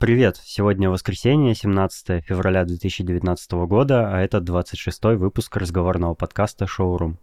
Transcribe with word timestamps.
Привет! 0.00 0.40
Сегодня 0.44 0.90
воскресенье, 0.90 1.56
17 1.56 2.24
февраля 2.24 2.64
2019 2.64 3.50
года, 3.66 4.14
а 4.14 4.20
это 4.20 4.38
26-й 4.38 5.16
выпуск 5.16 5.56
разговорного 5.56 6.14
подкаста 6.14 6.68
«Шоурум». 6.68 7.18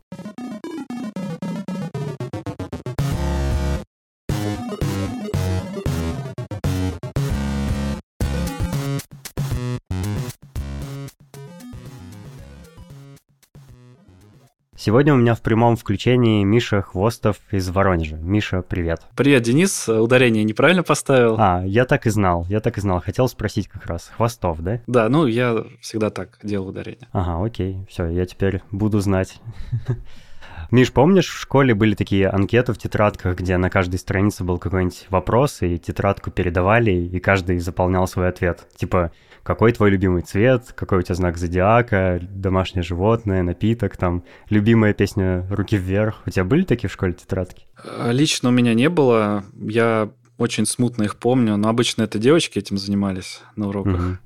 Сегодня 14.85 15.15
у 15.15 15.17
меня 15.17 15.33
в 15.33 15.41
прямом 15.41 15.77
включении 15.77 16.43
Миша 16.43 16.83
Хвостов 16.83 17.37
из 17.49 17.67
Воронежа. 17.71 18.17
Миша, 18.17 18.61
привет. 18.61 19.01
Привет, 19.15 19.41
Денис. 19.41 19.89
Ударение 19.89 20.43
неправильно 20.43 20.83
поставил. 20.83 21.37
А, 21.39 21.63
я 21.65 21.85
так 21.85 22.05
и 22.05 22.11
знал, 22.11 22.45
я 22.49 22.59
так 22.59 22.77
и 22.77 22.81
знал. 22.81 23.01
Хотел 23.01 23.27
спросить 23.27 23.67
как 23.67 23.87
раз. 23.87 24.11
Хвостов, 24.15 24.59
да? 24.59 24.81
Да, 24.85 25.09
ну 25.09 25.25
я 25.25 25.65
всегда 25.81 26.11
так 26.11 26.37
делал 26.43 26.67
ударение. 26.67 27.07
Ага, 27.13 27.43
окей. 27.43 27.79
Все, 27.89 28.05
я 28.09 28.27
теперь 28.27 28.61
буду 28.69 28.99
знать. 28.99 29.41
Миш, 30.69 30.91
помнишь, 30.91 31.29
в 31.29 31.39
школе 31.39 31.73
были 31.73 31.95
такие 31.95 32.27
анкеты 32.27 32.73
в 32.73 32.77
тетрадках, 32.77 33.37
где 33.37 33.57
на 33.57 33.71
каждой 33.71 33.97
странице 33.97 34.43
был 34.43 34.59
какой-нибудь 34.59 35.07
вопрос, 35.09 35.63
и 35.63 35.79
тетрадку 35.79 36.29
передавали, 36.29 36.91
и 36.91 37.19
каждый 37.19 37.57
заполнял 37.57 38.07
свой 38.07 38.29
ответ. 38.29 38.67
Типа, 38.75 39.11
какой 39.45 39.71
твой 39.73 39.91
любимый 39.91 40.23
цвет, 40.23 40.73
какой 40.75 40.97
у 40.97 41.01
тебя 41.03 41.13
знак 41.13 41.37
зодиака, 41.37 42.19
домашнее 42.31 42.81
животное, 42.81 43.43
напиток, 43.43 43.95
там, 43.95 44.23
любимая 44.49 44.95
песня 44.95 45.45
«Руки 45.51 45.77
вверх». 45.77 46.23
У 46.25 46.31
тебя 46.31 46.43
были 46.43 46.63
такие 46.63 46.89
в 46.89 46.93
школе 46.93 47.13
тетрадки? 47.13 47.67
Э, 47.83 48.11
лично 48.11 48.49
у 48.49 48.51
меня 48.51 48.73
не 48.73 48.89
было. 48.89 49.45
Я 49.53 50.09
очень 50.39 50.65
смутно 50.65 51.03
их 51.03 51.17
помню, 51.17 51.57
но 51.57 51.69
обычно 51.69 52.01
это 52.01 52.17
девочки 52.17 52.57
этим 52.57 52.79
занимались 52.79 53.41
на 53.55 53.67
уроках. 53.67 53.99
Угу. 53.99 54.17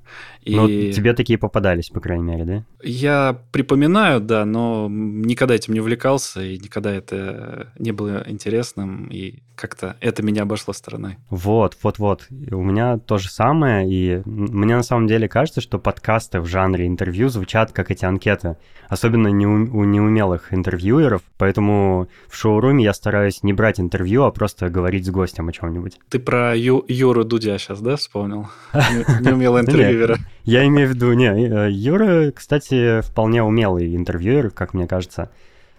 И... 0.50 0.56
Ну, 0.56 0.68
тебе 0.68 1.14
такие 1.14 1.38
попадались, 1.38 1.90
по 1.90 2.00
крайней 2.00 2.24
мере, 2.24 2.46
да? 2.46 2.66
Я 2.82 3.40
припоминаю, 3.52 4.20
да, 4.20 4.46
но 4.46 4.88
никогда 4.90 5.56
этим 5.56 5.74
не 5.74 5.80
увлекался, 5.80 6.42
и 6.42 6.58
никогда 6.58 6.92
это 6.92 7.72
не 7.78 7.92
было 7.92 8.24
интересным, 8.28 9.08
и 9.08 9.40
как-то 9.56 9.98
это 10.00 10.24
меня 10.24 10.44
обошло 10.44 10.74
стороной. 10.74 11.18
Вот, 11.30 11.78
вот, 11.84 12.00
вот. 12.00 12.28
У 12.30 12.64
меня 12.64 12.98
то 12.98 13.18
же 13.18 13.30
самое, 13.30 13.88
и 13.90 14.22
мне 14.26 14.76
на 14.76 14.84
самом 14.84 15.08
деле 15.08 15.28
кажется, 15.28 15.62
что 15.62 15.78
подкасты 15.78 16.40
в 16.40 16.46
жанре 16.46 16.88
интервью 16.88 17.30
звучат 17.30 17.72
как 17.72 17.92
эти 17.92 18.06
анкеты, 18.06 18.58
особенно 18.88 19.28
не 19.28 19.46
у, 19.46 19.52
у 19.52 19.84
неумелых 19.84 20.54
интервьюеров, 20.54 21.22
поэтому 21.38 22.08
в 22.30 22.36
шоуруме 22.36 22.86
я 22.86 22.94
стараюсь 22.94 23.44
не 23.44 23.54
брать 23.54 23.80
интервью, 23.80 24.24
а 24.24 24.32
просто 24.32 24.70
говорить 24.70 25.06
с 25.06 25.10
гостем 25.10 25.50
о 25.50 25.52
чем-нибудь. 25.52 26.00
Ты 26.10 26.20
про 26.20 26.56
Ю, 26.56 26.86
Юру 26.88 27.26
Дудя 27.26 27.58
сейчас, 27.58 27.82
да, 27.82 27.98
вспомнил? 27.98 28.48
Неумелый 28.74 29.62
интервьюера. 29.62 30.18
Я 30.44 30.66
имею 30.68 30.88
в 30.88 30.94
виду, 30.94 31.14
не, 31.14 31.28
э, 31.28 31.70
Юра, 31.72 32.32
кстати, 32.32 33.02
вполне 33.02 33.44
умелый 33.44 33.96
интервьюер, 33.96 34.50
как 34.52 34.74
мне 34.74 34.88
кажется. 34.88 35.30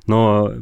Но, 0.06 0.52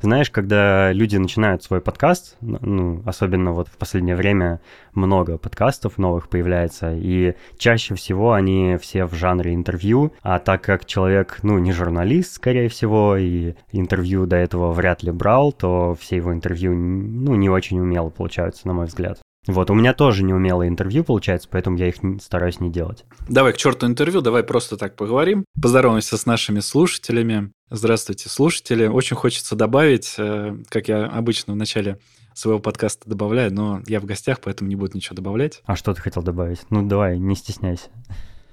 знаешь, 0.00 0.30
когда 0.30 0.92
люди 0.92 1.16
начинают 1.16 1.62
свой 1.62 1.80
подкаст, 1.80 2.36
ну, 2.40 3.02
особенно 3.04 3.52
вот 3.52 3.68
в 3.68 3.76
последнее 3.76 4.16
время 4.16 4.60
много 4.94 5.38
подкастов 5.38 5.98
новых 5.98 6.28
появляется, 6.28 6.92
и 6.92 7.34
чаще 7.56 7.94
всего 7.94 8.32
они 8.32 8.76
все 8.80 9.04
в 9.04 9.14
жанре 9.14 9.54
интервью, 9.54 10.12
а 10.22 10.38
так 10.38 10.62
как 10.62 10.86
человек, 10.86 11.38
ну, 11.42 11.58
не 11.58 11.72
журналист, 11.72 12.32
скорее 12.32 12.68
всего, 12.68 13.16
и 13.16 13.54
интервью 13.70 14.26
до 14.26 14.36
этого 14.36 14.72
вряд 14.72 15.02
ли 15.02 15.12
брал, 15.12 15.52
то 15.52 15.96
все 16.00 16.16
его 16.16 16.32
интервью, 16.32 16.74
ну, 16.74 17.36
не 17.36 17.48
очень 17.48 17.78
умело 17.78 18.10
получаются, 18.10 18.66
на 18.66 18.72
мой 18.72 18.86
взгляд. 18.86 19.20
Вот, 19.46 19.70
у 19.70 19.74
меня 19.74 19.94
тоже 19.94 20.24
неумелое 20.24 20.68
интервью 20.68 21.04
получается, 21.04 21.48
поэтому 21.50 21.78
я 21.78 21.88
их 21.88 21.96
стараюсь 22.20 22.60
не 22.60 22.70
делать. 22.70 23.04
Давай 23.28 23.52
к 23.52 23.56
черту 23.56 23.86
интервью, 23.86 24.20
давай 24.20 24.42
просто 24.42 24.76
так 24.76 24.96
поговорим. 24.96 25.44
Поздороваемся 25.60 26.16
с 26.16 26.26
нашими 26.26 26.60
слушателями. 26.60 27.52
Здравствуйте, 27.70 28.28
слушатели. 28.28 28.86
Очень 28.86 29.16
хочется 29.16 29.56
добавить, 29.56 30.14
э, 30.18 30.56
как 30.68 30.88
я 30.88 31.06
обычно 31.06 31.54
в 31.54 31.56
начале 31.56 31.98
своего 32.34 32.60
подкаста 32.60 33.08
добавляю, 33.08 33.52
но 33.52 33.82
я 33.86 34.00
в 34.00 34.04
гостях, 34.04 34.40
поэтому 34.40 34.68
не 34.68 34.76
буду 34.76 34.96
ничего 34.96 35.16
добавлять. 35.16 35.62
А 35.64 35.76
что 35.76 35.92
ты 35.92 36.00
хотел 36.00 36.22
добавить? 36.22 36.60
Ну, 36.70 36.86
давай, 36.86 37.18
не 37.18 37.34
стесняйся. 37.34 37.88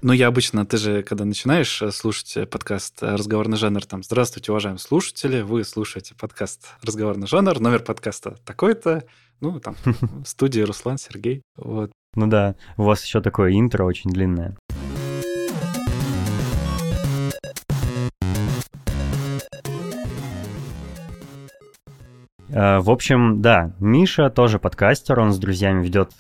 Ну, 0.02 0.14
я 0.14 0.28
обычно, 0.28 0.66
ты 0.66 0.78
же, 0.78 1.04
когда 1.04 1.26
начинаешь 1.26 1.82
э, 1.82 1.92
слушать 1.92 2.38
э, 2.38 2.46
подкаст 2.46 3.02
«Разговорный 3.02 3.58
жанр», 3.58 3.86
там, 3.86 4.04
здравствуйте, 4.04 4.52
уважаемые 4.52 4.80
слушатели, 4.80 5.42
вы 5.42 5.64
слушаете 5.64 6.14
подкаст 6.14 6.68
«Разговорный 6.82 7.28
жанр», 7.28 7.60
номер 7.60 7.80
подкаста 7.80 8.38
такой-то, 8.46 9.04
ну, 9.42 9.60
там, 9.60 9.76
в 9.86 10.26
студии 10.26 10.62
Руслан, 10.62 10.98
Сергей. 10.98 11.42
Вот. 11.58 11.92
Ну 12.16 12.28
да, 12.28 12.56
у 12.78 12.84
вас 12.84 13.04
еще 13.04 13.22
такое 13.22 13.52
интро 13.54 13.84
очень 13.84 14.10
длинное. 14.10 14.56
Э, 22.50 22.80
в 22.80 22.90
общем, 22.90 23.42
да, 23.42 23.74
Миша 23.80 24.30
тоже 24.30 24.60
подкастер, 24.60 25.20
он 25.20 25.34
с 25.34 25.38
друзьями 25.38 25.84
ведет, 25.84 26.12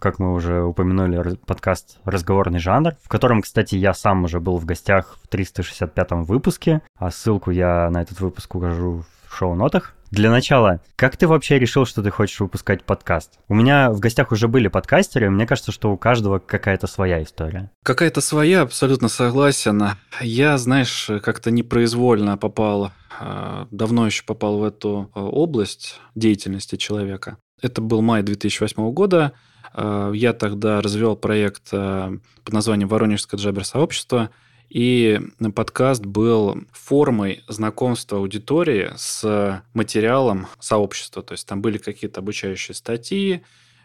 как 0.00 0.18
мы 0.18 0.34
уже 0.34 0.62
упомянули, 0.62 1.36
подкаст 1.46 1.98
«Разговорный 2.04 2.58
жанр», 2.58 2.92
в 3.02 3.08
котором, 3.08 3.40
кстати, 3.40 3.74
я 3.74 3.94
сам 3.94 4.24
уже 4.24 4.38
был 4.38 4.58
в 4.58 4.66
гостях 4.66 5.16
в 5.22 5.34
365-м 5.34 6.24
выпуске, 6.24 6.82
а 6.94 7.10
ссылку 7.10 7.50
я 7.50 7.88
на 7.88 8.02
этот 8.02 8.20
выпуск 8.20 8.54
укажу 8.54 9.04
в 9.26 9.34
шоу-нотах. 9.34 9.94
Для 10.10 10.30
начала, 10.30 10.80
как 10.96 11.18
ты 11.18 11.28
вообще 11.28 11.58
решил, 11.58 11.84
что 11.84 12.02
ты 12.02 12.10
хочешь 12.10 12.40
выпускать 12.40 12.82
подкаст? 12.82 13.38
У 13.46 13.54
меня 13.54 13.90
в 13.90 14.00
гостях 14.00 14.32
уже 14.32 14.48
были 14.48 14.68
подкастеры, 14.68 15.28
мне 15.28 15.46
кажется, 15.46 15.70
что 15.70 15.92
у 15.92 15.98
каждого 15.98 16.38
какая-то 16.38 16.86
своя 16.86 17.22
история. 17.22 17.70
Какая-то 17.82 18.22
своя, 18.22 18.62
абсолютно 18.62 19.08
согласен. 19.08 19.82
Я, 20.22 20.56
знаешь, 20.56 21.10
как-то 21.22 21.50
непроизвольно 21.50 22.38
попал, 22.38 22.92
а, 23.20 23.68
давно 23.70 24.06
еще 24.06 24.24
попал 24.24 24.58
в 24.58 24.64
эту 24.64 25.10
а, 25.14 25.24
область 25.24 26.00
деятельности 26.14 26.76
человека. 26.76 27.36
Это 27.60 27.82
был 27.82 28.00
май 28.00 28.22
2008 28.22 28.90
года. 28.92 29.32
А, 29.74 30.10
я 30.12 30.32
тогда 30.32 30.80
развел 30.80 31.16
проект 31.16 31.70
под 31.70 32.20
названием 32.54 32.88
«Воронежское 32.88 33.38
джабер-сообщество», 33.38 34.30
и 34.68 35.20
подкаст 35.54 36.04
был 36.04 36.58
формой 36.72 37.42
знакомства 37.48 38.18
аудитории 38.18 38.90
с 38.96 39.62
материалом 39.72 40.46
сообщества. 40.60 41.22
То 41.22 41.32
есть 41.32 41.46
там 41.46 41.62
были 41.62 41.78
какие-то 41.78 42.20
обучающие 42.20 42.74
статьи, 42.74 43.42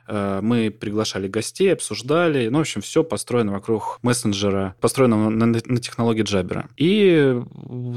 э, 0.08 0.40
мы 0.42 0.72
приглашали 0.72 1.28
гостей, 1.28 1.72
обсуждали. 1.72 2.50
Ну, 2.50 2.58
в 2.58 2.62
общем, 2.62 2.82
все 2.82 3.04
построено 3.04 3.54
вокруг 3.54 4.00
мессенджера, 4.02 4.76
построенного 4.82 5.30
на, 5.30 5.46
на 5.46 5.78
технологии 5.78 6.24
Джабера. 6.24 6.70
И 6.76 7.42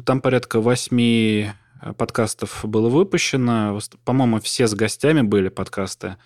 там 0.05 0.21
порядка 0.21 0.61
восьми 0.61 1.51
подкастов 1.99 2.61
было 2.65 2.89
выпущено. 2.89 3.79
По-моему, 4.05 4.41
все 4.41 4.67
с 4.67 4.75
гостями 4.75 5.23
были 5.23 5.49
подкасты. 5.49 6.17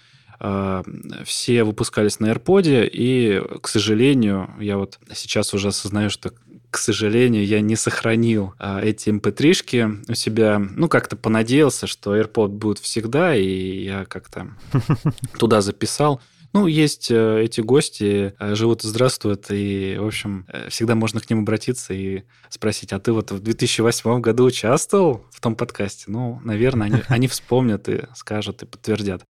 Э, 0.41 0.83
все 1.25 1.65
выпускались 1.65 2.19
на 2.19 2.33
AirPod, 2.33 2.89
и, 2.91 3.43
к 3.61 3.69
сожалению, 3.69 4.51
я 4.59 4.79
вот 4.79 4.99
сейчас 5.15 5.55
уже 5.55 5.69
осознаю, 5.69 6.11
что 6.11 6.33
к 6.71 6.79
сожалению, 6.79 7.45
я 7.45 7.61
не 7.61 7.77
сохранил 7.77 8.55
а, 8.59 8.81
эти 8.81 9.11
mp3-шки 9.11 9.77
эм 9.77 10.05
у 10.09 10.15
себя. 10.15 10.59
Ну, 10.59 10.89
как-то 10.89 11.17
понадеялся, 11.17 11.87
что 11.87 12.17
AirPod 12.17 12.49
будет 12.49 12.79
всегда, 12.79 13.35
и 13.35 13.85
я 13.85 14.05
как-то 14.05 14.57
туда 15.39 15.61
записал. 15.61 16.21
Ну, 16.53 16.67
есть 16.67 17.11
э, 17.13 17.43
эти 17.45 17.61
гости, 17.61 18.35
э, 18.39 18.55
живут 18.57 18.83
и 18.83 18.89
здравствуют, 18.89 19.47
и, 19.51 19.97
в 20.01 20.07
общем, 20.07 20.47
э, 20.49 20.69
всегда 20.69 20.97
можно 20.97 21.21
к 21.21 21.31
ним 21.31 21.41
обратиться 21.41 21.95
и 21.95 22.23
спросить, 22.49 22.93
а 22.93 22.99
ты 22.99 23.13
вот 23.13 23.31
в 23.31 23.41
2008 23.41 24.21
году 24.21 24.45
участвовал 24.45 25.25
в 25.31 25.41
том 25.41 25.55
подкасте? 25.55 26.07
Ну, 26.09 26.41
наверное, 26.43 26.89
они, 26.89 27.03
они 27.09 27.29
вспомнят 27.29 27.89
и 27.89 28.03
скажут, 28.17 28.63
и 28.65 28.67
подтвердят. 28.67 29.23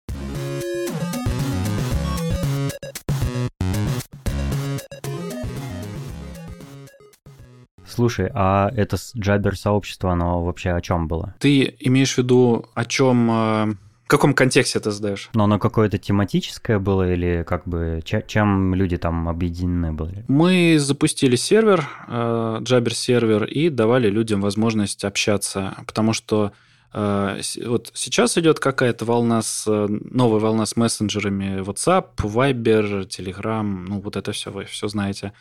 Слушай, 7.98 8.30
а 8.32 8.70
это 8.76 8.96
джабер-сообщество, 9.16 10.12
оно 10.12 10.44
вообще 10.44 10.70
о 10.70 10.80
чем 10.80 11.08
было? 11.08 11.34
Ты 11.40 11.74
имеешь 11.80 12.14
в 12.14 12.18
виду 12.18 12.64
о 12.72 12.84
чем... 12.84 13.28
Э, 13.28 13.74
в 14.04 14.08
каком 14.08 14.34
контексте 14.34 14.78
это 14.78 14.92
задаешь? 14.92 15.30
Но 15.34 15.42
оно 15.42 15.58
какое-то 15.58 15.98
тематическое 15.98 16.78
было 16.78 17.12
или 17.12 17.42
как 17.42 17.66
бы 17.66 18.00
чем 18.04 18.72
люди 18.72 18.98
там 18.98 19.28
объединены 19.28 19.90
были? 19.90 20.24
Мы 20.28 20.76
запустили 20.78 21.34
сервер, 21.34 21.88
Jabber 22.08 22.92
э, 22.92 22.94
сервер, 22.94 23.42
и 23.42 23.68
давали 23.68 24.08
людям 24.08 24.42
возможность 24.42 25.04
общаться, 25.04 25.74
потому 25.84 26.12
что 26.12 26.52
э, 26.94 27.40
вот 27.66 27.90
сейчас 27.94 28.38
идет 28.38 28.60
какая-то 28.60 29.06
волна 29.06 29.42
с 29.42 29.66
новая 29.66 30.38
волна 30.38 30.66
с 30.66 30.76
мессенджерами 30.76 31.62
WhatsApp, 31.62 32.14
Viber, 32.18 33.08
Telegram, 33.08 33.64
ну 33.64 33.98
вот 33.98 34.14
это 34.14 34.30
все 34.30 34.52
вы 34.52 34.66
все 34.66 34.86
знаете. 34.86 35.32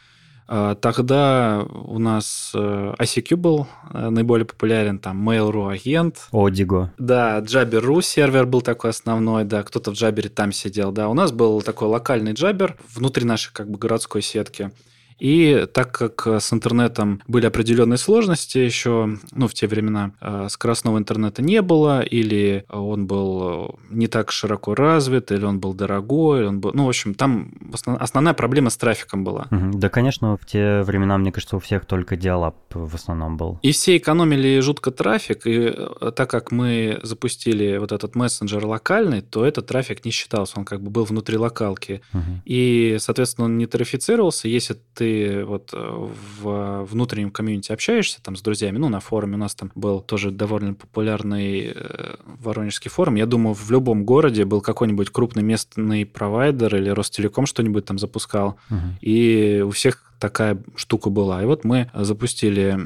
А, 0.47 0.75
тогда 0.75 1.65
у 1.69 1.99
нас 1.99 2.51
э, 2.53 2.93
ICQ 2.99 3.35
был 3.35 3.67
э, 3.93 4.09
наиболее 4.09 4.45
популярен, 4.45 4.97
там 4.97 5.27
Mail.ru 5.27 5.71
агент. 5.71 6.29
Одиго. 6.31 6.93
Да, 6.97 7.39
Jabber.ru 7.39 8.01
сервер 8.01 8.45
был 8.45 8.61
такой 8.61 8.91
основной, 8.91 9.43
да, 9.43 9.63
кто-то 9.63 9.91
в 9.91 9.95
Jabber 9.95 10.29
там 10.29 10.53
сидел, 10.53 10.91
да. 10.91 11.09
У 11.09 11.13
нас 11.13 11.33
был 11.33 11.61
такой 11.61 11.89
локальный 11.89 12.31
Jabber 12.31 12.75
внутри 12.95 13.25
нашей 13.25 13.51
как 13.51 13.69
бы 13.69 13.77
городской 13.77 14.21
сетки. 14.21 14.71
И 15.19 15.67
так 15.73 15.91
как 15.91 16.27
с 16.27 16.53
интернетом 16.53 17.21
были 17.27 17.45
определенные 17.45 17.97
сложности 17.97 18.57
еще, 18.57 19.17
ну, 19.31 19.47
в 19.47 19.53
те 19.53 19.67
времена 19.67 20.11
э, 20.21 20.47
скоростного 20.49 20.97
интернета 20.97 21.41
не 21.41 21.61
было, 21.61 22.01
или 22.01 22.65
он 22.69 23.07
был 23.07 23.79
не 23.89 24.07
так 24.07 24.31
широко 24.31 24.75
развит, 24.75 25.31
или 25.31 25.43
он 25.43 25.59
был 25.59 25.73
дорогой, 25.73 26.47
он 26.47 26.59
был... 26.59 26.71
Ну, 26.73 26.85
в 26.85 26.89
общем, 26.89 27.13
там 27.13 27.51
основная 27.73 28.33
проблема 28.33 28.69
с 28.69 28.77
трафиком 28.77 29.23
была. 29.23 29.47
Да, 29.49 29.89
конечно, 29.89 30.37
в 30.37 30.45
те 30.45 30.81
времена, 30.83 31.17
мне 31.17 31.31
кажется, 31.31 31.55
у 31.55 31.59
всех 31.59 31.85
только 31.85 32.15
диалап 32.15 32.55
в 32.73 32.93
основном 32.93 33.37
был. 33.37 33.59
И 33.61 33.71
все 33.71 33.97
экономили 33.97 34.59
жутко 34.59 34.91
трафик, 34.91 35.47
и 35.47 35.73
э, 35.75 36.11
так 36.15 36.29
как 36.29 36.51
мы 36.51 36.99
запустили 37.03 37.77
вот 37.77 37.91
этот 37.91 38.15
мессенджер 38.15 38.65
локальный, 38.65 39.21
то 39.21 39.45
этот 39.45 39.67
трафик 39.67 40.05
не 40.05 40.11
считался, 40.11 40.59
он 40.59 40.65
как 40.65 40.81
бы 40.81 40.89
был 40.89 41.05
внутри 41.05 41.37
локалки. 41.37 42.01
Угу. 42.13 42.41
И, 42.45 42.97
соответственно, 42.99 43.45
он 43.45 43.57
не 43.57 43.65
тарифицировался, 43.65 44.47
если 44.47 44.77
ты 44.93 45.06
ты 45.07 45.45
вот 45.45 45.69
э, 45.73 46.07
в 46.41 46.83
внутреннем 46.83 47.31
комьюнити 47.31 47.71
общаешься 47.71 48.21
там 48.21 48.35
с 48.35 48.41
друзьями, 48.41 48.77
ну, 48.77 48.89
на 48.89 48.99
форуме 48.99 49.35
у 49.35 49.39
нас 49.39 49.55
там 49.55 49.71
был 49.75 50.01
тоже 50.01 50.31
довольно 50.31 50.73
популярный 50.73 51.71
э, 51.73 52.15
воронежский 52.41 52.89
форум. 52.89 53.15
Я 53.15 53.25
думаю, 53.25 53.53
в 53.53 53.71
любом 53.71 54.03
городе 54.03 54.45
был 54.45 54.61
какой-нибудь 54.61 55.09
крупный 55.09 55.43
местный 55.43 56.05
провайдер 56.05 56.75
или 56.75 56.89
Ростелеком 56.89 57.45
что-нибудь 57.45 57.85
там 57.85 57.97
запускал. 57.99 58.57
Угу. 58.69 58.79
И 59.01 59.63
у 59.65 59.71
всех 59.71 60.06
такая 60.19 60.57
штука 60.75 61.09
была. 61.09 61.43
И 61.43 61.45
вот 61.45 61.63
мы 61.63 61.89
запустили 61.93 62.77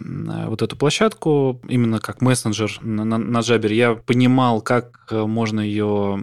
вот 0.47 0.61
эту 0.61 0.75
площадку 0.75 1.59
именно 1.67 1.99
как 1.99 2.21
мессенджер 2.21 2.79
на, 2.81 3.05
на, 3.05 3.17
на 3.17 3.39
Jabber. 3.39 3.73
Я 3.73 3.95
понимал, 3.95 4.61
как 4.61 5.05
э, 5.09 5.25
можно 5.25 5.59
ее 5.59 6.19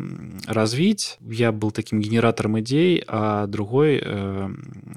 развить. 0.46 1.19
Я 1.20 1.52
был 1.52 1.70
таким 1.70 2.00
генератором 2.00 2.60
идей, 2.60 3.02
а 3.06 3.46
другой 3.46 4.00
э, 4.02 4.49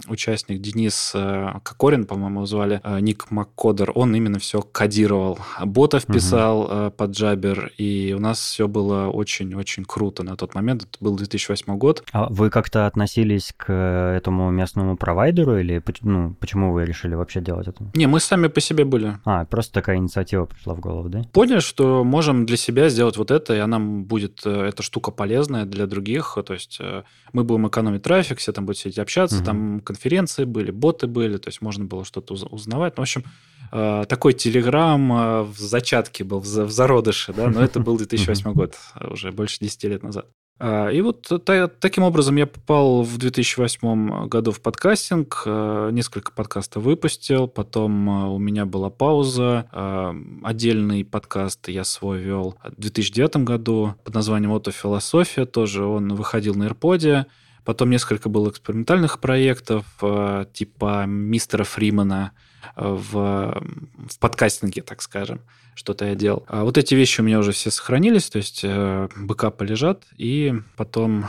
участник, 0.07 0.61
Денис 0.61 1.13
э, 1.15 1.53
Кокорин, 1.63 2.05
по-моему, 2.05 2.45
звали, 2.45 2.81
э, 2.83 2.99
Ник 2.99 3.29
Маккодер, 3.31 3.91
он 3.95 4.15
именно 4.15 4.39
все 4.39 4.61
кодировал. 4.61 5.39
Ботов 5.63 6.05
писал 6.05 6.61
угу. 6.61 6.71
э, 6.71 6.91
под 6.95 7.11
Jabber, 7.11 7.71
и 7.77 8.13
у 8.15 8.19
нас 8.19 8.39
все 8.39 8.67
было 8.67 9.07
очень-очень 9.07 9.85
круто 9.85 10.23
на 10.23 10.35
тот 10.35 10.55
момент. 10.55 10.83
Это 10.83 10.97
был 10.99 11.15
2008 11.15 11.77
год. 11.77 12.03
А 12.11 12.27
вы 12.29 12.49
как-то 12.49 12.87
относились 12.87 13.53
к 13.57 13.71
этому 13.71 14.49
местному 14.51 14.97
провайдеру 14.97 15.57
или 15.57 15.79
ну, 16.03 16.35
почему 16.39 16.73
вы 16.73 16.85
решили 16.85 17.15
вообще 17.15 17.41
делать 17.41 17.67
это? 17.67 17.91
Не, 17.93 18.07
мы 18.07 18.19
сами 18.19 18.47
по 18.47 18.59
себе 18.59 18.85
были. 18.85 19.17
А, 19.25 19.45
просто 19.45 19.73
такая 19.73 19.97
инициатива 19.97 20.45
пришла 20.45 20.73
в 20.73 20.79
голову, 20.79 21.09
да? 21.09 21.23
Поняли, 21.31 21.59
что 21.59 22.03
можем 22.03 22.45
для 22.45 22.57
себя 22.57 22.89
сделать 22.89 23.17
вот 23.17 23.31
это, 23.31 23.55
и 23.55 23.59
она 23.59 23.79
будет, 23.79 24.41
э, 24.45 24.49
эта 24.49 24.83
штука 24.83 25.11
полезная 25.11 25.65
для 25.65 25.85
других, 25.85 26.37
то 26.45 26.53
есть 26.53 26.77
э, 26.79 27.03
мы 27.33 27.43
будем 27.43 27.67
экономить 27.67 28.03
трафик, 28.03 28.39
все 28.39 28.51
там 28.51 28.65
будут 28.65 28.79
сидеть 28.79 28.99
общаться, 28.99 29.37
угу. 29.37 29.45
там 29.45 29.79
конференции 29.81 30.45
были, 30.45 30.71
боты 30.71 31.07
были, 31.07 31.37
то 31.37 31.49
есть 31.49 31.61
можно 31.61 31.85
было 31.85 32.03
что-то 32.03 32.33
узнавать. 32.33 32.97
Ну, 32.97 33.01
в 33.01 33.03
общем, 33.03 33.23
э, 33.71 34.05
такой 34.07 34.33
телеграм 34.33 35.43
в 35.45 35.57
зачатке 35.57 36.23
был, 36.23 36.39
в 36.39 36.45
зародыше, 36.45 37.33
да, 37.33 37.49
но 37.49 37.61
это 37.61 37.79
был 37.79 37.97
2008 37.99 38.53
год, 38.53 38.75
уже 38.99 39.31
больше 39.31 39.59
10 39.59 39.83
лет 39.83 40.03
назад. 40.03 40.27
А, 40.63 40.89
и 40.89 41.01
вот 41.01 41.27
та, 41.43 41.67
таким 41.67 42.03
образом 42.03 42.35
я 42.35 42.45
попал 42.45 43.01
в 43.01 43.17
2008 43.17 44.27
году 44.27 44.51
в 44.51 44.61
подкастинг, 44.61 45.41
а, 45.47 45.89
несколько 45.89 46.31
подкастов 46.31 46.83
выпустил, 46.83 47.47
потом 47.47 48.07
а, 48.07 48.29
у 48.29 48.37
меня 48.37 48.67
была 48.67 48.91
пауза, 48.91 49.67
отдельный 50.43 51.03
подкаст 51.03 51.67
я 51.67 51.83
свой 51.83 52.19
вел 52.19 52.57
в 52.63 52.79
2009 52.79 53.37
году 53.37 53.95
под 54.03 54.13
названием 54.13 54.53
«Отофилософия», 54.53 55.45
тоже 55.45 55.83
он 55.83 56.13
выходил 56.13 56.53
на 56.53 56.67
AirPod, 56.67 57.25
потом 57.65 57.89
несколько 57.89 58.29
было 58.29 58.49
экспериментальных 58.49 59.19
проектов, 59.19 59.85
типа 60.53 61.05
«Мистера 61.07 61.63
Фримана», 61.63 62.33
в, 62.75 63.61
в 64.09 64.19
подкастинге, 64.19 64.81
так 64.81 65.01
скажем 65.01 65.41
что-то 65.73 66.05
я 66.05 66.15
делал. 66.15 66.43
А 66.47 66.63
вот 66.63 66.77
эти 66.77 66.95
вещи 66.95 67.21
у 67.21 67.23
меня 67.23 67.39
уже 67.39 67.51
все 67.51 67.71
сохранились, 67.71 68.29
то 68.29 68.37
есть 68.37 68.61
э, 68.63 69.07
бэкапы 69.15 69.65
лежат, 69.65 70.03
и 70.17 70.53
потом 70.75 71.27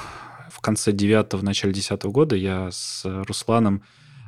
в 0.50 0.61
конце 0.61 0.93
девятого, 0.93 1.40
в 1.40 1.44
начале 1.44 1.73
десятого 1.73 2.11
года 2.11 2.37
я 2.37 2.70
с 2.70 3.02
Русланом, 3.05 3.82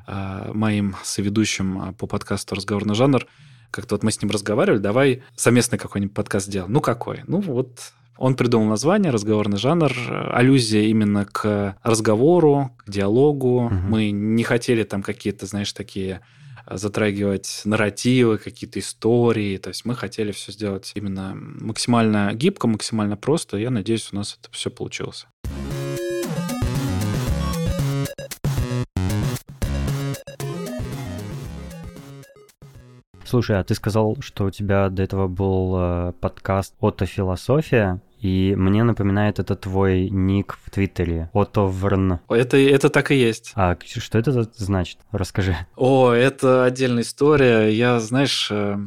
э, 0.06 0.50
моим 0.52 0.96
соведущим 1.02 1.90
э, 1.90 1.92
по 1.92 2.06
подкасту 2.06 2.54
«Разговорный 2.54 2.94
жанр», 2.94 3.26
как-то 3.70 3.96
вот 3.96 4.04
мы 4.04 4.12
с 4.12 4.22
ним 4.22 4.30
разговаривали, 4.30 4.78
давай 4.78 5.22
совместный 5.34 5.78
какой-нибудь 5.78 6.14
подкаст 6.14 6.46
сделаем. 6.46 6.72
Ну, 6.72 6.80
какой? 6.80 7.22
Ну, 7.26 7.40
вот 7.40 7.92
он 8.16 8.36
придумал 8.36 8.68
название 8.68 9.10
«Разговорный 9.10 9.58
жанр», 9.58 9.92
аллюзия 10.32 10.82
именно 10.82 11.24
к 11.24 11.76
разговору, 11.82 12.70
к 12.78 12.88
диалогу. 12.88 13.64
Угу. 13.64 13.74
Мы 13.74 14.12
не 14.12 14.44
хотели 14.44 14.84
там 14.84 15.02
какие-то, 15.02 15.46
знаешь, 15.46 15.72
такие 15.72 16.20
затрагивать 16.70 17.62
нарративы, 17.64 18.38
какие-то 18.38 18.78
истории. 18.78 19.56
То 19.58 19.68
есть 19.68 19.84
мы 19.84 19.94
хотели 19.94 20.32
все 20.32 20.52
сделать 20.52 20.92
именно 20.94 21.32
максимально 21.34 22.32
гибко, 22.34 22.66
максимально 22.66 23.16
просто. 23.16 23.56
Я 23.56 23.70
надеюсь, 23.70 24.08
у 24.12 24.16
нас 24.16 24.38
это 24.40 24.50
все 24.52 24.70
получилось. 24.70 25.26
Слушай, 33.24 33.58
а 33.58 33.64
ты 33.64 33.74
сказал, 33.74 34.16
что 34.20 34.44
у 34.44 34.50
тебя 34.50 34.88
до 34.90 35.02
этого 35.02 35.26
был 35.26 35.74
э, 35.76 36.12
подкаст 36.20 36.74
«Отофилософия». 36.80 38.00
И 38.24 38.54
мне 38.56 38.84
напоминает 38.84 39.38
это 39.38 39.54
твой 39.54 40.08
ник 40.08 40.56
в 40.64 40.70
Твиттере, 40.70 41.28
Отоврн. 41.34 42.20
Это, 42.30 42.56
это 42.56 42.88
так 42.88 43.10
и 43.10 43.16
есть. 43.16 43.52
А 43.54 43.76
что 43.84 44.16
это 44.16 44.48
значит? 44.56 44.96
Расскажи. 45.12 45.54
О, 45.76 46.10
это 46.10 46.64
отдельная 46.64 47.02
история. 47.02 47.68
Я, 47.68 48.00
знаешь, 48.00 48.48
э, 48.50 48.78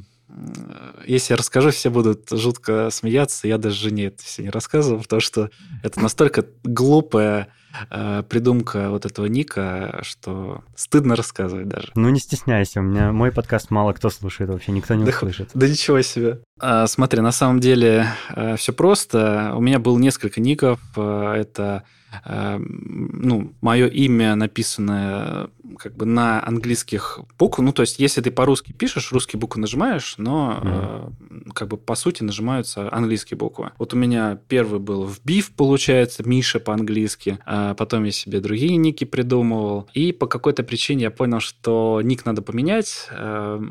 если 1.05 1.33
я 1.33 1.37
расскажу, 1.37 1.69
все 1.69 1.91
будут 1.91 2.31
жутко 2.31 2.89
смеяться. 2.89 3.47
Я 3.47 3.59
даже 3.59 3.75
жене 3.75 4.05
это 4.05 4.23
все 4.23 4.41
не 4.41 4.49
рассказывал, 4.49 5.03
потому 5.03 5.19
что 5.19 5.51
это 5.83 6.01
настолько 6.01 6.43
глупая 6.63 7.49
э, 7.89 8.23
придумка 8.27 8.89
вот 8.89 9.05
этого 9.05 9.25
ника, 9.25 9.99
что 10.03 10.63
стыдно 10.75 11.15
рассказывать 11.15 11.67
даже. 11.67 11.91
Ну 11.95 12.09
не 12.09 12.19
стесняйся, 12.19 12.79
у 12.79 12.83
меня 12.83 13.11
мой 13.11 13.31
подкаст 13.31 13.71
мало 13.71 13.93
кто 13.93 14.09
слушает 14.09 14.49
вообще, 14.49 14.71
никто 14.71 14.95
не 14.95 15.05
да, 15.05 15.11
услышит. 15.11 15.49
Да 15.53 15.67
ничего 15.67 16.01
себе. 16.01 16.39
А, 16.59 16.87
смотри, 16.87 17.21
на 17.21 17.31
самом 17.31 17.59
деле 17.59 18.07
э, 18.29 18.55
все 18.57 18.73
просто. 18.73 19.53
У 19.55 19.61
меня 19.61 19.79
было 19.79 19.97
несколько 19.97 20.41
ников. 20.41 20.79
Э, 20.95 21.33
это 21.35 21.83
ну, 22.25 23.53
мое 23.61 23.87
имя 23.87 24.35
написанное 24.35 25.49
как 25.77 25.95
бы 25.95 26.05
на 26.05 26.45
английских 26.45 27.19
буквах. 27.37 27.65
Ну, 27.65 27.71
то 27.71 27.81
есть, 27.81 27.99
если 27.99 28.21
ты 28.21 28.31
по-русски 28.31 28.71
пишешь, 28.71 29.11
русские 29.11 29.39
буквы 29.39 29.61
нажимаешь, 29.61 30.15
но 30.17 30.59
mm. 30.61 31.13
э, 31.47 31.51
как 31.53 31.67
бы 31.67 31.77
по 31.77 31.95
сути 31.95 32.23
нажимаются 32.23 32.93
английские 32.93 33.37
буквы. 33.37 33.71
Вот 33.77 33.93
у 33.93 33.97
меня 33.97 34.39
первый 34.47 34.79
был 34.79 35.03
в 35.03 35.19
биф, 35.23 35.51
получается, 35.51 36.27
Миша 36.27 36.59
по-английски. 36.59 37.39
А 37.45 37.73
потом 37.73 38.03
я 38.03 38.11
себе 38.11 38.39
другие 38.39 38.77
ники 38.77 39.03
придумывал. 39.03 39.89
И 39.93 40.11
по 40.11 40.27
какой-то 40.27 40.63
причине 40.63 41.03
я 41.03 41.11
понял, 41.11 41.39
что 41.39 42.01
ник 42.03 42.25
надо 42.25 42.41
поменять. 42.41 43.07
Э, 43.11 43.61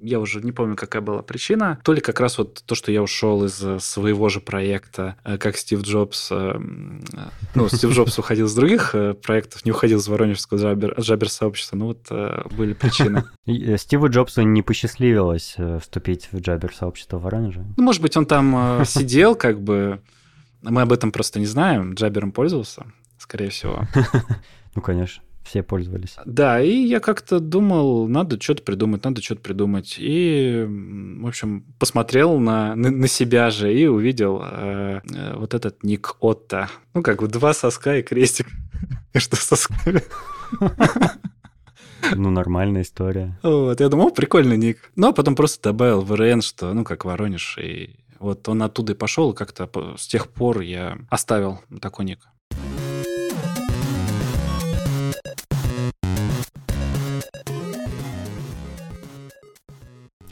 я 0.00 0.20
уже 0.20 0.40
не 0.40 0.52
помню, 0.52 0.76
какая 0.76 1.02
была 1.02 1.22
причина. 1.22 1.78
То 1.82 1.92
ли 1.92 2.00
как 2.00 2.20
раз 2.20 2.38
вот 2.38 2.62
то, 2.64 2.74
что 2.74 2.92
я 2.92 3.02
ушел 3.02 3.44
из 3.44 3.82
своего 3.82 4.28
же 4.28 4.40
проекта, 4.40 5.16
э, 5.24 5.38
как 5.38 5.56
Стив 5.56 5.82
Джобс. 5.82 6.28
Э, 6.30 6.58
ну, 7.70 7.78
Стив 7.78 7.90
Джобс 7.90 8.18
уходил 8.18 8.46
из 8.46 8.54
других 8.54 8.94
э, 8.94 9.14
проектов, 9.14 9.64
не 9.64 9.72
уходил 9.72 9.98
из 9.98 10.08
Воронежского 10.08 10.58
Джабер, 10.58 11.00
Джабер 11.00 11.28
сообщества. 11.28 11.76
Ну, 11.76 11.86
вот 11.86 12.54
были 12.56 12.72
причины. 12.72 13.24
Стиву 13.78 14.08
Джобсу 14.08 14.42
не 14.42 14.62
посчастливилось 14.62 15.56
вступить 15.80 16.28
в 16.32 16.40
Джабер 16.40 16.74
сообщество 16.74 17.18
в 17.18 17.22
Воронеже? 17.22 17.64
Ну, 17.76 17.82
может 17.82 18.02
быть, 18.02 18.16
он 18.16 18.26
там 18.26 18.82
сидел, 18.86 19.34
как 19.34 19.60
бы... 19.60 20.00
Мы 20.62 20.82
об 20.82 20.92
этом 20.92 21.12
просто 21.12 21.38
не 21.38 21.46
знаем. 21.46 21.94
Джабером 21.94 22.32
пользовался, 22.32 22.86
скорее 23.18 23.50
всего. 23.50 23.86
Ну, 24.74 24.82
конечно 24.82 25.22
все 25.46 25.62
пользовались. 25.62 26.16
Да, 26.26 26.60
и 26.60 26.72
я 26.72 27.00
как-то 27.00 27.38
думал, 27.40 28.08
надо 28.08 28.40
что-то 28.40 28.62
придумать, 28.62 29.04
надо 29.04 29.22
что-то 29.22 29.40
придумать. 29.40 29.96
И, 29.98 30.66
в 30.68 31.26
общем, 31.26 31.64
посмотрел 31.78 32.38
на, 32.38 32.74
на, 32.74 32.90
на 32.90 33.08
себя 33.08 33.50
же 33.50 33.72
и 33.72 33.86
увидел 33.86 34.42
э, 34.42 35.00
э, 35.14 35.36
вот 35.36 35.54
этот 35.54 35.82
ник 35.84 36.16
Отто. 36.20 36.68
Ну, 36.94 37.02
как 37.02 37.20
бы 37.20 37.28
два 37.28 37.54
соска 37.54 37.96
и 37.96 38.02
крестик. 38.02 38.48
Что 39.14 39.36
сосками? 39.36 40.02
Ну, 42.14 42.30
нормальная 42.30 42.82
история. 42.82 43.38
Вот, 43.42 43.80
я 43.80 43.88
думал, 43.88 44.10
прикольный 44.10 44.56
ник. 44.56 44.90
Ну, 44.96 45.08
а 45.08 45.12
потом 45.12 45.34
просто 45.34 45.70
добавил 45.70 46.02
в 46.02 46.14
РН, 46.14 46.42
что, 46.42 46.72
ну, 46.72 46.84
как 46.84 47.04
Воронеж, 47.04 47.58
и 47.58 47.96
вот 48.18 48.48
он 48.48 48.62
оттуда 48.62 48.92
и 48.92 48.96
пошел, 48.96 49.32
и 49.32 49.36
как-то 49.36 49.68
с 49.96 50.06
тех 50.06 50.28
пор 50.28 50.60
я 50.60 50.98
оставил 51.10 51.60
такой 51.80 52.04
ник. 52.04 52.20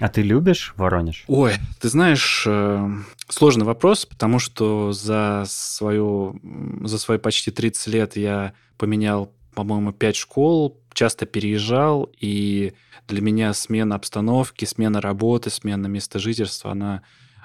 А 0.01 0.09
ты 0.09 0.23
любишь 0.23 0.75
Воронеж? 0.77 1.25
Ой, 1.29 1.55
ты 1.81 1.89
знаешь, 1.89 2.45
э, 2.47 2.89
сложный 3.29 3.65
вопрос, 3.65 4.07
потому 4.07 4.39
что 4.39 4.93
за, 4.93 5.45
свою, 5.47 6.41
за 6.83 6.99
свои 6.99 7.19
почти 7.19 7.51
30 7.51 7.87
лет 7.89 8.17
я 8.17 8.55
поменял, 8.77 9.33
по-моему, 9.55 9.93
5 9.93 10.17
школ, 10.17 10.81
часто 10.93 11.27
переезжал, 11.27 12.11
и 12.21 12.75
для 13.07 13.21
меня 13.21 13.53
смена 13.53 13.95
обстановки, 13.95 14.65
смена 14.65 15.01
работы, 15.01 15.51
смена 15.51 15.87
места 15.87 16.19
жительства, 16.19 16.73
она 16.73 17.03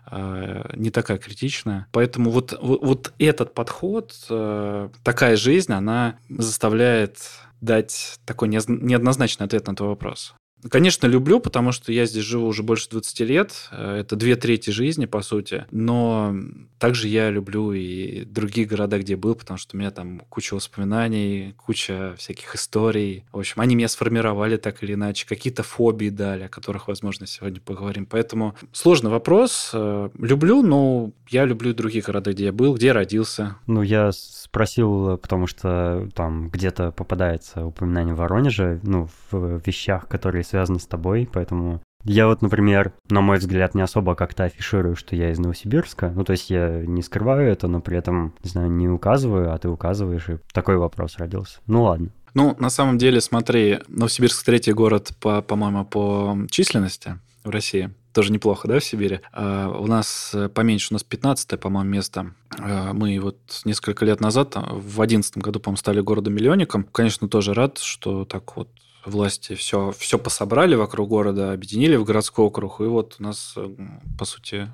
э, 0.09 0.71
не 0.75 0.89
такая 0.89 1.17
критичная. 1.17 1.87
Поэтому 1.91 2.31
вот, 2.31 2.57
вот, 2.61 2.81
вот 2.81 3.13
этот 3.19 3.53
подход, 3.53 4.15
э, 4.29 4.89
такая 5.03 5.35
жизнь, 5.35 5.71
она 5.71 6.17
заставляет 6.29 7.19
дать 7.61 8.19
такой 8.25 8.47
неоднозначный 8.47 9.45
ответ 9.45 9.67
на 9.67 9.75
твой 9.75 9.89
вопрос. 9.89 10.33
Конечно, 10.69 11.07
люблю, 11.07 11.39
потому 11.39 11.71
что 11.71 11.91
я 11.91 12.05
здесь 12.05 12.23
живу 12.23 12.47
уже 12.47 12.63
больше 12.63 12.89
20 12.89 13.19
лет. 13.21 13.69
Это 13.71 14.15
две 14.15 14.35
трети 14.35 14.71
жизни, 14.71 15.05
по 15.05 15.21
сути. 15.21 15.65
Но 15.71 16.35
также 16.79 17.07
я 17.07 17.29
люблю 17.29 17.71
и 17.73 18.25
другие 18.25 18.67
города, 18.67 18.99
где 18.99 19.15
был, 19.15 19.35
потому 19.35 19.57
что 19.57 19.75
у 19.75 19.79
меня 19.79 19.91
там 19.91 20.21
куча 20.29 20.53
воспоминаний, 20.53 21.53
куча 21.57 22.15
всяких 22.17 22.55
историй. 22.55 23.25
В 23.31 23.39
общем, 23.39 23.61
они 23.61 23.75
меня 23.75 23.87
сформировали 23.87 24.57
так 24.57 24.83
или 24.83 24.93
иначе. 24.93 25.27
Какие-то 25.27 25.63
фобии 25.63 26.09
дали, 26.09 26.43
о 26.43 26.49
которых, 26.49 26.87
возможно, 26.87 27.27
сегодня 27.27 27.61
поговорим. 27.61 28.05
Поэтому 28.05 28.55
сложный 28.71 29.11
вопрос. 29.11 29.71
Люблю, 29.73 30.61
но 30.61 31.11
я 31.29 31.45
люблю 31.45 31.73
другие 31.73 32.03
города, 32.03 32.31
где 32.31 32.45
я 32.45 32.51
был, 32.51 32.73
где 32.75 32.87
я 32.87 32.93
родился. 32.93 33.55
Ну, 33.67 33.81
я 33.81 34.11
спросил, 34.11 35.17
потому 35.17 35.47
что 35.47 36.09
там 36.15 36.49
где-то 36.49 36.91
попадается 36.91 37.65
упоминание 37.65 38.15
Воронежа, 38.15 38.79
ну, 38.83 39.07
в 39.31 39.61
вещах, 39.65 40.07
которые 40.07 40.43
связаны 40.49 40.79
с 40.79 40.85
тобой, 40.85 41.29
поэтому 41.31 41.81
я 42.05 42.27
вот, 42.27 42.41
например, 42.41 42.93
на 43.09 43.21
мой 43.21 43.37
взгляд, 43.39 43.75
не 43.75 43.81
особо 43.81 44.15
как-то 44.15 44.45
афиширую, 44.45 44.95
что 44.95 45.15
я 45.15 45.31
из 45.31 45.39
Новосибирска. 45.39 46.11
Ну, 46.15 46.23
то 46.23 46.31
есть 46.31 46.49
я 46.49 46.81
не 46.85 47.01
скрываю 47.01 47.51
это, 47.51 47.67
но 47.67 47.81
при 47.81 47.97
этом, 47.97 48.33
не 48.43 48.49
знаю, 48.49 48.71
не 48.71 48.87
указываю, 48.87 49.53
а 49.53 49.57
ты 49.57 49.67
указываешь, 49.67 50.29
и 50.29 50.37
такой 50.53 50.77
вопрос 50.77 51.17
родился. 51.17 51.59
Ну, 51.67 51.83
ладно. 51.83 52.09
Ну, 52.33 52.55
на 52.59 52.69
самом 52.69 52.97
деле, 52.97 53.21
смотри, 53.21 53.79
Новосибирск 53.87 54.45
третий 54.45 54.71
город, 54.71 55.11
по, 55.19 55.41
по-моему, 55.41 55.83
по 55.83 56.37
численности 56.49 57.19
в 57.43 57.49
России. 57.49 57.91
Тоже 58.13 58.31
неплохо, 58.31 58.67
да, 58.67 58.79
в 58.79 58.83
Сибири? 58.83 59.19
А 59.33 59.69
у 59.69 59.85
нас 59.85 60.31
э, 60.33 60.49
поменьше, 60.49 60.87
у 60.91 60.95
нас 60.95 61.03
15 61.03 61.59
по-моему, 61.59 61.89
место. 61.89 62.33
А 62.57 62.93
мы 62.93 63.19
вот 63.19 63.37
несколько 63.65 64.05
лет 64.05 64.19
назад, 64.19 64.55
в 64.55 64.95
2011 64.95 65.37
году, 65.37 65.59
по-моему, 65.59 65.77
стали 65.77 66.01
городом-миллионником. 66.01 66.83
Конечно, 66.83 67.27
тоже 67.27 67.53
рад, 67.53 67.77
что 67.77 68.25
так 68.25 68.55
вот 68.57 68.69
власти 69.05 69.55
все, 69.55 69.91
все 69.97 70.17
пособрали 70.17 70.75
вокруг 70.75 71.09
города, 71.09 71.51
объединили 71.51 71.95
в 71.95 72.03
городской 72.03 72.45
округ, 72.45 72.81
и 72.81 72.83
вот 72.83 73.15
у 73.19 73.23
нас, 73.23 73.53
э, 73.55 73.69
по 74.17 74.25
сути, 74.25 74.71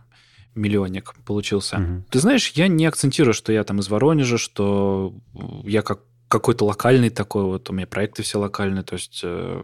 миллионник 0.55 1.13
получился. 1.25 1.77
Угу. 1.77 2.05
Ты 2.09 2.19
знаешь, 2.19 2.51
я 2.55 2.67
не 2.67 2.85
акцентирую, 2.85 3.33
что 3.33 3.51
я 3.51 3.63
там 3.63 3.79
из 3.79 3.89
Воронежа, 3.89 4.37
что 4.37 5.13
я 5.63 5.81
как 5.81 6.01
какой-то 6.27 6.65
локальный 6.65 7.09
такой, 7.09 7.43
вот 7.43 7.69
у 7.69 7.73
меня 7.73 7.85
проекты 7.85 8.23
все 8.23 8.39
локальные, 8.39 8.83
то 8.83 8.93
есть 8.93 9.21
э, 9.23 9.63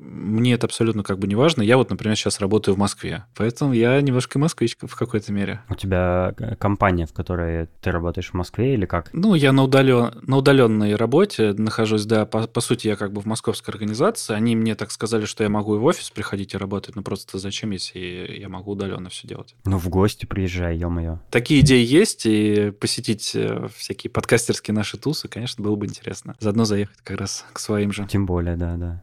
мне 0.00 0.54
это 0.54 0.66
абсолютно 0.66 1.02
как 1.02 1.18
бы 1.18 1.26
не 1.26 1.34
важно. 1.34 1.62
Я 1.62 1.76
вот, 1.76 1.90
например, 1.90 2.16
сейчас 2.16 2.40
работаю 2.40 2.74
в 2.74 2.78
Москве, 2.78 3.24
поэтому 3.36 3.72
я 3.72 4.00
немножко 4.00 4.38
москвичка 4.38 4.86
в 4.86 4.96
какой-то 4.96 5.32
мере. 5.32 5.60
У 5.68 5.74
тебя 5.74 6.34
э, 6.38 6.56
компания, 6.56 7.06
в 7.06 7.12
которой 7.12 7.68
ты 7.80 7.90
работаешь 7.90 8.30
в 8.30 8.34
Москве 8.34 8.74
или 8.74 8.86
как? 8.86 9.10
Ну, 9.12 9.34
я 9.34 9.52
на, 9.52 9.64
удален... 9.64 10.12
на 10.22 10.38
удаленной 10.38 10.96
работе 10.96 11.52
нахожусь, 11.52 12.06
да, 12.06 12.26
по, 12.26 12.46
по 12.46 12.60
сути, 12.60 12.88
я 12.88 12.96
как 12.96 13.12
бы 13.12 13.20
в 13.20 13.26
московской 13.26 13.72
организации. 13.72 14.34
Они 14.34 14.56
мне 14.56 14.74
так 14.74 14.90
сказали, 14.90 15.24
что 15.26 15.44
я 15.44 15.50
могу 15.50 15.76
и 15.76 15.78
в 15.78 15.84
офис 15.84 16.10
приходить 16.10 16.54
и 16.54 16.56
работать, 16.56 16.96
но 16.96 17.02
просто 17.02 17.38
зачем, 17.38 17.70
если 17.70 18.36
я 18.40 18.48
могу 18.48 18.72
удаленно 18.72 19.10
все 19.10 19.28
делать? 19.28 19.54
Ну, 19.64 19.78
в 19.78 19.88
гости 19.88 20.26
приезжай, 20.26 20.76
ё-моё. 20.76 21.18
Такие 21.30 21.60
идеи 21.60 21.84
есть, 21.84 22.24
и 22.24 22.70
посетить 22.70 23.32
э, 23.34 23.68
всякие 23.76 24.10
подкастерские 24.10 24.74
наши 24.74 24.96
тусы, 24.96 25.28
конечно, 25.28 25.62
было 25.62 25.76
бы 25.76 25.86
интересно. 25.86 26.36
Заодно 26.40 26.64
заехать 26.64 26.98
как 27.02 27.18
раз 27.18 27.44
к 27.52 27.58
своим 27.58 27.92
же. 27.92 28.06
Тем 28.06 28.26
более, 28.26 28.56
да, 28.56 28.76
да. 28.76 29.02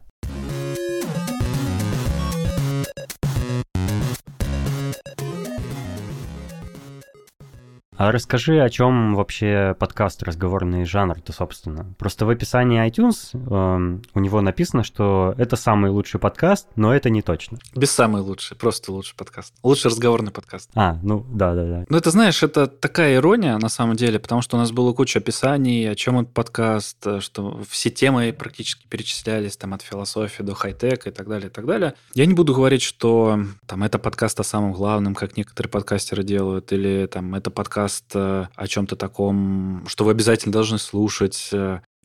А 7.98 8.12
расскажи, 8.12 8.62
о 8.62 8.70
чем 8.70 9.16
вообще 9.16 9.74
подкаст 9.76 10.22
«Разговорный 10.22 10.84
жанр»-то, 10.84 11.32
собственно. 11.32 11.84
Просто 11.98 12.26
в 12.26 12.30
описании 12.30 12.86
iTunes 12.88 13.30
э, 13.34 14.00
у 14.14 14.20
него 14.20 14.40
написано, 14.40 14.84
что 14.84 15.34
это 15.36 15.56
самый 15.56 15.90
лучший 15.90 16.20
подкаст, 16.20 16.68
но 16.76 16.94
это 16.94 17.10
не 17.10 17.22
точно. 17.22 17.58
Без 17.74 17.90
самый 17.90 18.22
лучший, 18.22 18.56
просто 18.56 18.92
лучший 18.92 19.16
подкаст. 19.16 19.52
Лучший 19.64 19.90
разговорный 19.90 20.30
подкаст. 20.30 20.70
А, 20.76 20.96
ну 21.02 21.26
да-да-да. 21.28 21.86
Ну 21.88 21.98
это, 21.98 22.12
знаешь, 22.12 22.40
это 22.44 22.68
такая 22.68 23.16
ирония 23.16 23.58
на 23.58 23.68
самом 23.68 23.96
деле, 23.96 24.20
потому 24.20 24.42
что 24.42 24.56
у 24.56 24.60
нас 24.60 24.70
было 24.70 24.92
куча 24.92 25.18
описаний, 25.18 25.90
о 25.90 25.96
чем 25.96 26.20
этот 26.20 26.32
подкаст, 26.32 27.04
что 27.18 27.60
все 27.68 27.90
темы 27.90 28.32
практически 28.32 28.86
перечислялись, 28.86 29.56
там, 29.56 29.74
от 29.74 29.82
философии 29.82 30.44
до 30.44 30.54
хай-тека 30.54 31.10
и 31.10 31.12
так 31.12 31.26
далее, 31.26 31.48
и 31.48 31.52
так 31.52 31.66
далее. 31.66 31.94
Я 32.14 32.26
не 32.26 32.34
буду 32.34 32.54
говорить, 32.54 32.82
что 32.82 33.40
там 33.66 33.82
это 33.82 33.98
подкаст 33.98 34.38
о 34.38 34.44
самом 34.44 34.72
главном, 34.72 35.16
как 35.16 35.36
некоторые 35.36 35.68
подкастеры 35.68 36.22
делают, 36.22 36.70
или 36.70 37.06
там 37.06 37.34
это 37.34 37.50
подкаст 37.50 37.87
подкаст 37.88 38.14
о 38.14 38.66
чем-то 38.66 38.96
таком, 38.96 39.84
что 39.86 40.04
вы 40.04 40.10
обязательно 40.10 40.52
должны 40.52 40.78
слушать. 40.78 41.50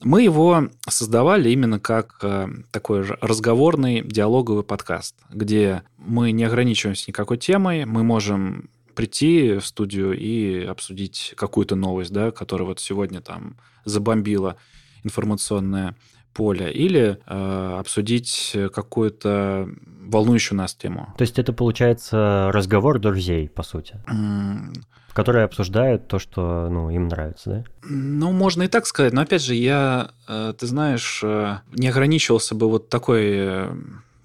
Мы 0.02 0.24
его 0.24 0.70
создавали 0.88 1.50
именно 1.50 1.80
как 1.80 2.20
э, 2.24 2.48
такой 2.72 3.04
разговорный 3.22 4.02
диалоговый 4.02 4.64
подкаст, 4.64 5.16
где 5.30 5.84
мы 5.98 6.34
не 6.34 6.44
ограничиваемся 6.44 7.06
никакой 7.08 7.38
темой, 7.38 7.86
мы 7.86 8.04
можем 8.04 8.70
прийти 8.96 9.58
в 9.60 9.66
студию 9.66 10.18
и 10.18 10.66
обсудить 10.66 11.34
какую-то 11.38 11.76
новость, 11.76 12.12
да, 12.12 12.32
которая 12.32 12.68
вот 12.68 12.82
сегодня 12.82 13.22
там 13.22 13.56
забомбила 13.86 14.58
информационное 15.04 15.96
поле, 16.34 16.70
или 16.72 17.20
э, 17.26 17.78
обсудить 17.80 18.56
какую-то 18.74 19.70
волнующую 20.02 20.58
нас 20.58 20.76
тему. 20.76 21.14
То 21.18 21.22
есть 21.22 21.40
это 21.40 21.54
получается 21.54 22.50
разговор 22.52 23.00
друзей, 23.00 23.48
по 23.48 23.64
сути. 23.64 23.96
Mm 24.08 24.74
которые 25.14 25.46
обсуждают 25.46 26.08
то, 26.08 26.20
что 26.20 26.68
ну, 26.70 26.90
им 26.90 27.08
нравится, 27.08 27.50
да? 27.50 27.64
Ну, 27.84 28.32
можно 28.32 28.64
и 28.64 28.68
так 28.68 28.86
сказать. 28.86 29.14
Но 29.14 29.22
опять 29.22 29.44
же, 29.44 29.54
я, 29.54 30.12
э, 30.28 30.54
ты 30.58 30.66
знаешь, 30.66 31.22
э, 31.24 31.60
не 31.72 31.88
ограничивался 31.88 32.56
бы 32.56 32.68
вот 32.70 32.90
такой 32.90 33.24
э, 33.26 33.76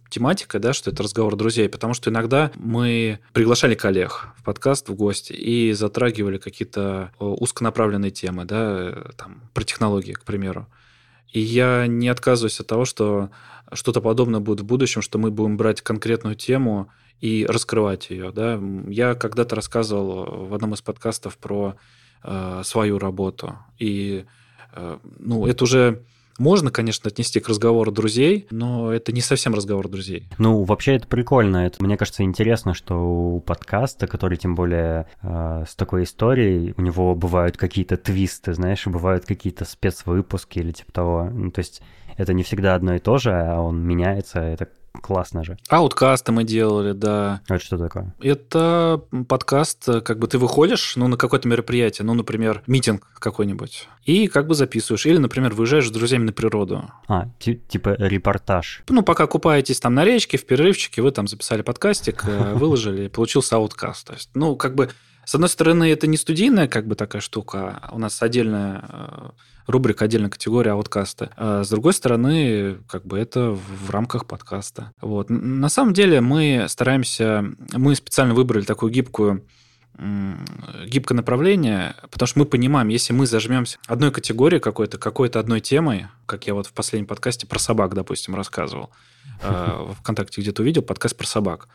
тематикой, 0.09 0.61
да, 0.61 0.73
что 0.73 0.90
это 0.90 1.02
разговор 1.02 1.37
друзей, 1.37 1.68
потому 1.68 1.92
что 1.92 2.11
иногда 2.11 2.50
мы 2.54 3.21
приглашали 3.35 3.75
коллег 3.75 4.28
в 4.37 4.45
подкаст, 4.45 4.88
в 4.88 4.95
гости 4.95 5.35
и 5.35 5.73
затрагивали 5.75 6.38
какие-то 6.38 7.12
узконаправленные 7.18 8.11
темы, 8.11 8.47
да, 8.47 8.95
там, 9.16 9.42
про 9.52 9.64
технологии, 9.64 10.12
к 10.12 10.25
примеру. 10.25 10.66
И 11.30 11.40
я 11.40 11.87
не 11.87 12.09
отказываюсь 12.09 12.59
от 12.59 12.66
того, 12.66 12.87
что 12.87 13.28
что-то 13.72 14.00
подобное 14.00 14.40
будет 14.40 14.60
в 14.60 14.66
будущем, 14.66 15.02
что 15.02 15.18
мы 15.18 15.30
будем 15.30 15.56
брать 15.56 15.80
конкретную 15.80 16.37
тему 16.37 16.88
и 17.20 17.46
раскрывать 17.48 18.10
ее. 18.10 18.30
Да? 18.32 18.60
Я 18.88 19.14
когда-то 19.14 19.56
рассказывал 19.56 20.46
в 20.46 20.54
одном 20.54 20.75
из 20.75 20.82
подкастов 20.82 21.37
про 21.37 21.76
э, 22.22 22.62
свою 22.64 22.98
работу. 22.98 23.58
И 23.78 24.25
э, 24.72 24.98
ну, 25.18 25.46
это 25.46 25.64
уже 25.64 26.02
можно, 26.38 26.71
конечно, 26.71 27.09
отнести 27.09 27.40
к 27.40 27.49
разговору 27.49 27.92
друзей, 27.92 28.47
но 28.50 28.92
это 28.92 29.12
не 29.12 29.21
совсем 29.21 29.54
разговор 29.54 29.88
друзей. 29.88 30.28
Ну, 30.38 30.62
вообще 30.62 30.97
это 30.97 31.07
прикольно. 31.07 31.66
Это, 31.66 31.83
мне 31.83 31.97
кажется, 31.97 32.23
интересно, 32.23 32.75
что 32.75 32.95
у 32.95 33.40
подкаста, 33.40 34.07
который 34.07 34.38
тем 34.38 34.54
более 34.54 35.07
э, 35.23 35.64
с 35.68 35.75
такой 35.75 36.04
историей, 36.04 36.75
у 36.76 36.83
него 36.83 37.14
бывают 37.14 37.57
какие-то 37.57 37.97
твисты, 37.97 38.54
знаешь, 38.54 38.87
бывают 38.87 39.25
какие-то 39.26 39.64
спецвыпуски 39.64 40.61
или 40.61 40.73
типа 40.73 40.92
того. 40.92 41.30
Ну, 41.33 41.50
то 41.50 41.59
есть 41.59 41.83
это 42.16 42.33
не 42.33 42.42
всегда 42.42 42.75
одно 42.75 42.95
и 42.95 42.99
то 42.99 43.18
же, 43.18 43.33
а 43.33 43.61
он 43.61 43.80
меняется. 43.80 44.40
Это 44.40 44.68
Классно 45.00 45.45
же. 45.45 45.57
Ауткасты 45.69 46.33
мы 46.33 46.45
делали, 46.45 46.93
да. 46.93 47.40
А 47.49 47.57
это 47.57 47.64
что 47.64 47.78
такое? 47.78 48.14
Это 48.21 49.02
подкаст, 49.28 49.85
как 50.05 50.19
бы 50.19 50.26
ты 50.26 50.38
выходишь, 50.38 50.97
ну, 50.97 51.09
на 51.09 51.17
какое-то 51.17 51.49
мероприятие, 51.49 52.05
ну, 52.05 52.14
например, 52.14 52.62
митинг 52.67 53.07
какой-нибудь, 53.19 53.88
и 54.05 54.26
как 54.28 54.47
бы 54.47 54.55
записываешь. 54.55 55.07
Или, 55.07 55.19
например, 55.19 55.55
выезжаешь 55.55 55.88
с 55.88 55.90
друзьями 55.90 56.25
на 56.25 56.33
природу. 56.33 56.90
А, 57.09 57.28
типа 57.38 57.97
репортаж. 57.99 58.83
Ну, 58.88 59.02
пока 59.02 59.26
купаетесь 59.26 59.81
там 59.81 59.95
на 59.95 60.05
речке, 60.05 60.37
в 60.37 60.47
перерывчике, 60.47 61.02
вы 61.02 61.11
там 61.11 61.28
записали 61.28 61.62
подкастик, 61.62 62.25
э, 62.26 62.55
выложили, 62.55 63.05
и 63.05 63.09
получился 63.09 63.57
ауткаст. 63.57 64.07
То 64.07 64.12
есть, 64.14 64.31
ну, 64.35 64.57
как 64.57 64.75
бы, 64.75 64.90
с 65.25 65.35
одной 65.35 65.49
стороны, 65.49 65.90
это 65.93 66.07
не 66.07 66.17
студийная 66.17 66.69
как 66.69 66.87
бы 66.87 66.95
такая 66.95 67.21
штука, 67.21 67.78
а 67.83 67.95
у 67.95 67.99
нас 67.99 68.23
отдельная 68.23 68.85
э, 68.88 69.31
рубрика, 69.68 70.06
отдельная 70.06 70.30
категория 70.30 70.72
ауткаста. 70.72 71.30
А 71.37 71.62
с 71.62 71.68
другой 71.68 71.92
стороны, 71.92 72.78
как 72.88 73.06
бы 73.06 73.18
это 73.18 73.50
в 73.50 73.90
рамках 73.90 74.26
подкаста. 74.26 74.92
Вот. 75.00 75.30
На 75.30 75.68
самом 75.68 75.92
деле 75.92 76.20
мы 76.20 76.66
стараемся, 76.68 77.44
мы 77.72 77.94
специально 77.94 78.34
выбрали 78.34 78.64
такую 78.64 78.90
гибкую 78.92 79.44
гибкое 80.87 81.16
направление, 81.16 81.96
потому 82.10 82.28
что 82.28 82.38
мы 82.38 82.46
понимаем, 82.46 82.88
если 82.88 83.12
мы 83.12 83.26
зажмемся 83.26 83.78
одной 83.88 84.12
категории 84.12 84.60
какой-то, 84.60 84.96
какой-то 84.96 85.40
одной 85.40 85.60
темой, 85.60 86.06
как 86.26 86.46
я 86.46 86.54
вот 86.54 86.68
в 86.68 86.72
последнем 86.72 87.08
подкасте 87.08 87.48
про 87.48 87.58
собак, 87.58 87.94
допустим, 87.94 88.37
рассказывал, 88.37 88.90
э, 89.42 89.92
ВКонтакте 89.98 90.40
где-то 90.40 90.62
увидел 90.62 90.82
подкаст 90.82 91.16
про 91.16 91.26
собак. 91.26 91.68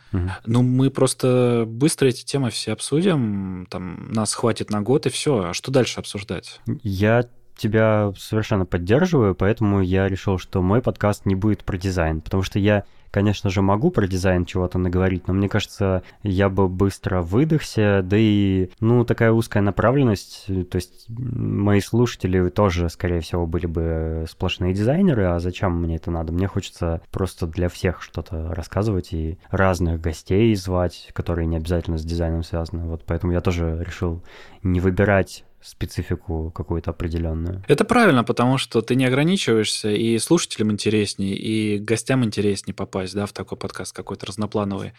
Ну, 0.46 0.62
мы 0.62 0.90
просто 0.90 1.64
быстро 1.66 2.06
эти 2.06 2.24
темы 2.24 2.48
все 2.48 2.72
обсудим, 2.72 3.66
там 3.68 4.10
нас 4.10 4.32
хватит 4.32 4.70
на 4.70 4.80
год 4.80 5.04
и 5.04 5.10
все. 5.10 5.50
А 5.50 5.52
что 5.52 5.70
дальше 5.70 6.00
обсуждать? 6.00 6.60
Я 6.82 7.28
тебя 7.56 8.12
совершенно 8.18 8.66
поддерживаю, 8.66 9.34
поэтому 9.34 9.80
я 9.80 10.08
решил, 10.08 10.38
что 10.38 10.62
мой 10.62 10.82
подкаст 10.82 11.26
не 11.26 11.34
будет 11.34 11.64
про 11.64 11.76
дизайн, 11.76 12.20
потому 12.20 12.42
что 12.42 12.58
я 12.58 12.84
конечно 13.14 13.48
же, 13.48 13.62
могу 13.62 13.92
про 13.92 14.08
дизайн 14.08 14.44
чего-то 14.44 14.76
наговорить, 14.76 15.28
но 15.28 15.34
мне 15.34 15.48
кажется, 15.48 16.02
я 16.24 16.48
бы 16.48 16.68
быстро 16.68 17.22
выдохся, 17.22 18.00
да 18.02 18.16
и, 18.18 18.70
ну, 18.80 19.04
такая 19.04 19.30
узкая 19.30 19.62
направленность, 19.62 20.46
то 20.46 20.74
есть 20.74 21.06
мои 21.08 21.78
слушатели 21.78 22.48
тоже, 22.48 22.88
скорее 22.88 23.20
всего, 23.20 23.46
были 23.46 23.66
бы 23.66 24.24
сплошные 24.28 24.74
дизайнеры, 24.74 25.26
а 25.26 25.38
зачем 25.38 25.80
мне 25.80 25.94
это 25.94 26.10
надо? 26.10 26.32
Мне 26.32 26.48
хочется 26.48 27.02
просто 27.12 27.46
для 27.46 27.68
всех 27.68 28.02
что-то 28.02 28.52
рассказывать 28.52 29.12
и 29.12 29.38
разных 29.48 30.00
гостей 30.00 30.52
звать, 30.56 31.10
которые 31.12 31.46
не 31.46 31.56
обязательно 31.56 31.98
с 31.98 32.04
дизайном 32.04 32.42
связаны, 32.42 32.84
вот 32.88 33.04
поэтому 33.06 33.32
я 33.32 33.40
тоже 33.40 33.80
решил 33.86 34.24
не 34.64 34.80
выбирать 34.80 35.44
специфику 35.64 36.50
какую-то 36.50 36.90
определенную. 36.90 37.64
Это 37.68 37.84
правильно, 37.84 38.22
потому 38.22 38.58
что 38.58 38.82
ты 38.82 38.94
не 38.94 39.06
ограничиваешься, 39.06 39.90
и 39.90 40.18
слушателям 40.18 40.70
интереснее, 40.70 41.36
и 41.36 41.78
гостям 41.78 42.24
интереснее 42.24 42.74
попасть 42.74 43.14
да, 43.14 43.26
в 43.26 43.32
такой 43.32 43.56
подкаст 43.56 43.94
какой-то 43.94 44.26
разноплановый. 44.26 44.92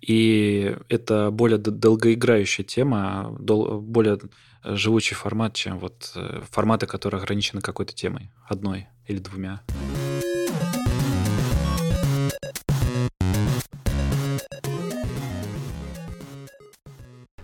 И 0.00 0.76
это 0.88 1.30
более 1.30 1.58
долгоиграющая 1.58 2.64
тема, 2.64 3.34
более 3.38 4.18
живучий 4.64 5.14
формат, 5.14 5.54
чем 5.54 5.78
вот 5.78 6.12
э, 6.14 6.40
форматы, 6.50 6.86
которые 6.86 7.20
ограничены 7.20 7.60
какой-то 7.60 7.94
темой, 7.94 8.30
одной 8.48 8.88
или 9.06 9.18
двумя. 9.18 9.62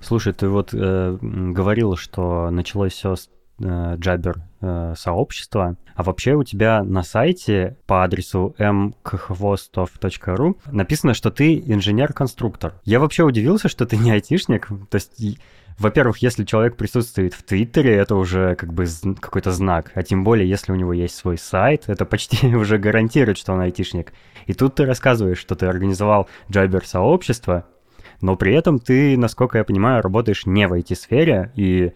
Слушай, 0.09 0.33
ты 0.33 0.49
вот 0.49 0.71
э, 0.73 1.19
говорил, 1.21 1.97
что 1.97 2.49
началось 2.49 2.95
все 2.95 3.15
с 3.15 3.29
э, 3.61 3.99
э, 4.63 4.95
сообщества, 4.97 5.77
а 5.95 6.03
вообще 6.03 6.33
у 6.33 6.45
тебя 6.45 6.83
на 6.83 7.03
сайте 7.03 7.77
по 7.87 8.05
адресу 8.05 8.55
mkhvostov.ru 8.59 10.57
написано, 10.73 11.13
что 11.13 11.31
ты 11.31 11.59
инженер-конструктор. 11.59 12.81
Я 12.85 13.01
вообще 13.01 13.23
удивился, 13.23 13.69
что 13.69 13.85
ты 13.85 13.99
не 13.99 14.11
айтишник, 14.11 14.69
то 14.89 14.95
есть 14.95 15.13
во-первых, 15.79 16.23
если 16.23 16.45
человек 16.45 16.79
присутствует 16.79 17.35
в 17.35 17.43
Твиттере, 17.43 17.95
это 17.95 18.17
уже 18.17 18.55
как 18.55 18.73
бы 18.73 18.87
какой-то 19.21 19.53
знак. 19.53 19.93
А 19.95 20.03
тем 20.03 20.25
более, 20.25 20.49
если 20.49 20.73
у 20.73 20.75
него 20.75 20.95
есть 20.95 21.17
свой 21.17 21.37
сайт, 21.37 21.85
это 21.87 22.07
почти 22.07 22.47
уже 22.57 22.79
гарантирует, 22.79 23.37
что 23.37 23.53
он 23.53 23.61
айтишник. 23.61 24.15
И 24.47 24.55
тут 24.55 24.77
ты 24.77 24.87
рассказываешь, 24.87 25.37
что 25.39 25.55
ты 25.55 25.67
организовал 25.67 26.31
Jabber 26.49 26.83
сообщество, 26.83 27.67
но 28.21 28.37
при 28.37 28.55
этом 28.55 28.79
ты, 28.79 29.17
насколько 29.17 29.59
я 29.59 29.65
понимаю, 29.65 30.03
работаешь 30.03 30.47
не 30.47 30.67
в 30.67 30.73
IT-сфере, 30.73 31.53
и 31.55 31.93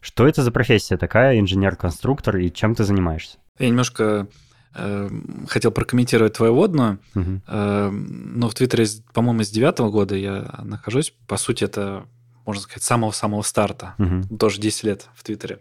что 0.00 0.26
это 0.26 0.42
за 0.42 0.50
профессия 0.50 0.96
такая, 0.96 1.38
инженер-конструктор, 1.38 2.36
и 2.38 2.50
чем 2.50 2.74
ты 2.74 2.84
занимаешься? 2.84 3.38
Я 3.58 3.68
немножко 3.68 4.26
э, 4.74 5.10
хотел 5.48 5.70
прокомментировать 5.70 6.32
твою 6.32 6.54
водную, 6.54 6.98
угу. 7.14 7.42
э, 7.46 7.90
но 7.90 8.48
в 8.48 8.54
Твиттере, 8.54 8.86
по-моему, 9.12 9.42
с 9.44 9.50
девятого 9.50 9.90
года 9.90 10.16
я 10.16 10.60
нахожусь. 10.62 11.12
По 11.26 11.36
сути, 11.36 11.64
это, 11.64 12.04
можно 12.46 12.62
сказать, 12.62 12.82
самого-самого 12.82 13.42
старта. 13.42 13.94
Угу. 13.98 14.38
Тоже 14.38 14.60
10 14.60 14.84
лет 14.84 15.08
в 15.14 15.22
Твиттере. 15.22 15.60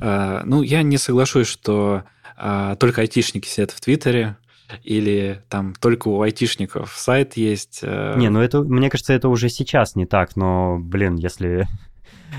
Э, 0.00 0.40
ну, 0.44 0.62
я 0.62 0.82
не 0.82 0.98
соглашусь, 0.98 1.46
что 1.46 2.04
только 2.80 3.02
айтишники 3.02 3.46
сидят 3.46 3.70
в 3.70 3.80
Твиттере 3.80 4.36
или 4.82 5.42
там 5.48 5.74
только 5.74 6.08
у 6.08 6.22
айтишников 6.22 6.92
сайт 6.96 7.36
есть. 7.36 7.80
Э, 7.82 8.14
не, 8.16 8.30
ну 8.30 8.40
это, 8.40 8.62
мне 8.62 8.90
кажется, 8.90 9.12
это 9.12 9.28
уже 9.28 9.48
сейчас 9.48 9.94
не 9.96 10.06
так, 10.06 10.36
но, 10.36 10.78
блин, 10.78 11.16
если 11.16 11.66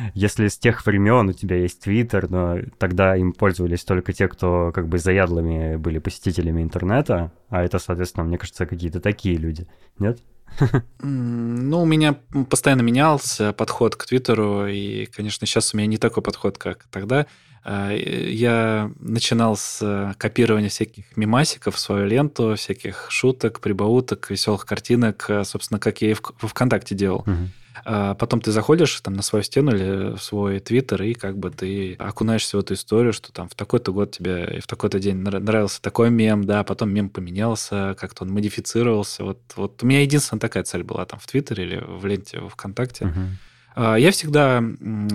если 0.14 0.48
с 0.48 0.58
тех 0.58 0.86
времен 0.86 1.30
у 1.30 1.34
тебя 1.34 1.58
есть 1.58 1.82
Твиттер, 1.82 2.30
но 2.30 2.58
тогда 2.78 3.16
им 3.16 3.34
пользовались 3.34 3.84
только 3.84 4.14
те, 4.14 4.28
кто 4.28 4.72
как 4.74 4.88
бы 4.88 4.98
заядлыми 4.98 5.76
были 5.78 6.00
посетителями 6.00 6.62
интернета, 6.62 7.32
а 7.50 7.64
это, 7.64 7.80
соответственно, 7.80 8.26
мне 8.26 8.38
кажется, 8.38 8.66
какие-то 8.66 9.00
такие 9.00 9.38
люди, 9.38 9.68
нет? 10.00 10.20
Ну, 11.02 11.82
у 11.82 11.86
меня 11.86 12.18
постоянно 12.50 12.82
менялся 12.82 13.52
подход 13.54 13.96
к 13.96 14.06
Твиттеру, 14.06 14.68
и, 14.68 15.06
конечно, 15.06 15.48
сейчас 15.48 15.74
у 15.74 15.78
меня 15.78 15.88
не 15.88 15.98
такой 15.98 16.22
подход, 16.22 16.58
как 16.58 16.86
тогда. 16.92 17.26
А, 17.68 17.92
я 17.92 18.92
начинал 19.00 19.58
с 19.58 20.14
копирования 20.20 20.70
всяких 20.70 21.18
мемасиков 21.18 21.76
в 21.76 21.80
свою 21.80 22.06
ленту, 22.06 22.54
всяких 22.56 23.08
шуток, 23.10 23.60
прибауток, 23.60 24.30
веселых 24.30 24.68
картинок, 24.68 25.26
а, 25.30 25.44
собственно, 25.44 25.80
как 25.80 26.00
я 26.04 26.12
и 26.12 26.14
в 26.14 26.48
ВКонтакте 26.48 26.94
делал. 26.94 27.22
Угу. 27.22 27.50
Потом 27.84 28.40
ты 28.40 28.52
заходишь 28.52 29.02
там 29.02 29.16
на 29.16 29.22
свою 29.22 29.44
стену 29.44 29.76
или 29.76 30.16
в 30.16 30.24
свой 30.24 30.60
твиттер, 30.60 31.04
и 31.04 31.14
как 31.14 31.38
бы 31.38 31.50
ты 31.50 31.96
окунаешься 31.96 32.56
в 32.56 32.62
эту 32.62 32.76
историю, 32.76 33.12
что 33.12 33.34
там 33.34 33.50
в 33.50 33.56
такой-то 33.56 33.92
год 33.92 34.12
тебе 34.12 34.56
и 34.58 34.60
в 34.62 34.68
такой-то 34.68 34.98
день 34.98 35.18
нравился 35.18 35.82
такой 35.82 36.10
мем, 36.10 36.46
да, 36.46 36.64
потом 36.64 36.94
мем 36.94 37.10
поменялся, 37.10 37.94
как-то 38.00 38.24
он 38.24 38.32
модифицировался. 38.32 39.26
Вот, 39.26 39.40
вот 39.58 39.84
у 39.84 39.86
меня 39.86 40.02
единственная 40.02 40.40
такая 40.40 40.64
цель 40.64 40.84
была 40.84 41.06
там 41.06 41.20
в 41.20 41.28
Твиттере 41.28 41.66
или 41.66 41.84
в 41.86 42.06
ленте 42.06 42.40
в 42.40 42.48
ВКонтакте. 42.50 43.08
Угу 43.08 43.20
а, 43.20 43.55
я 43.76 44.12
всегда 44.12 44.64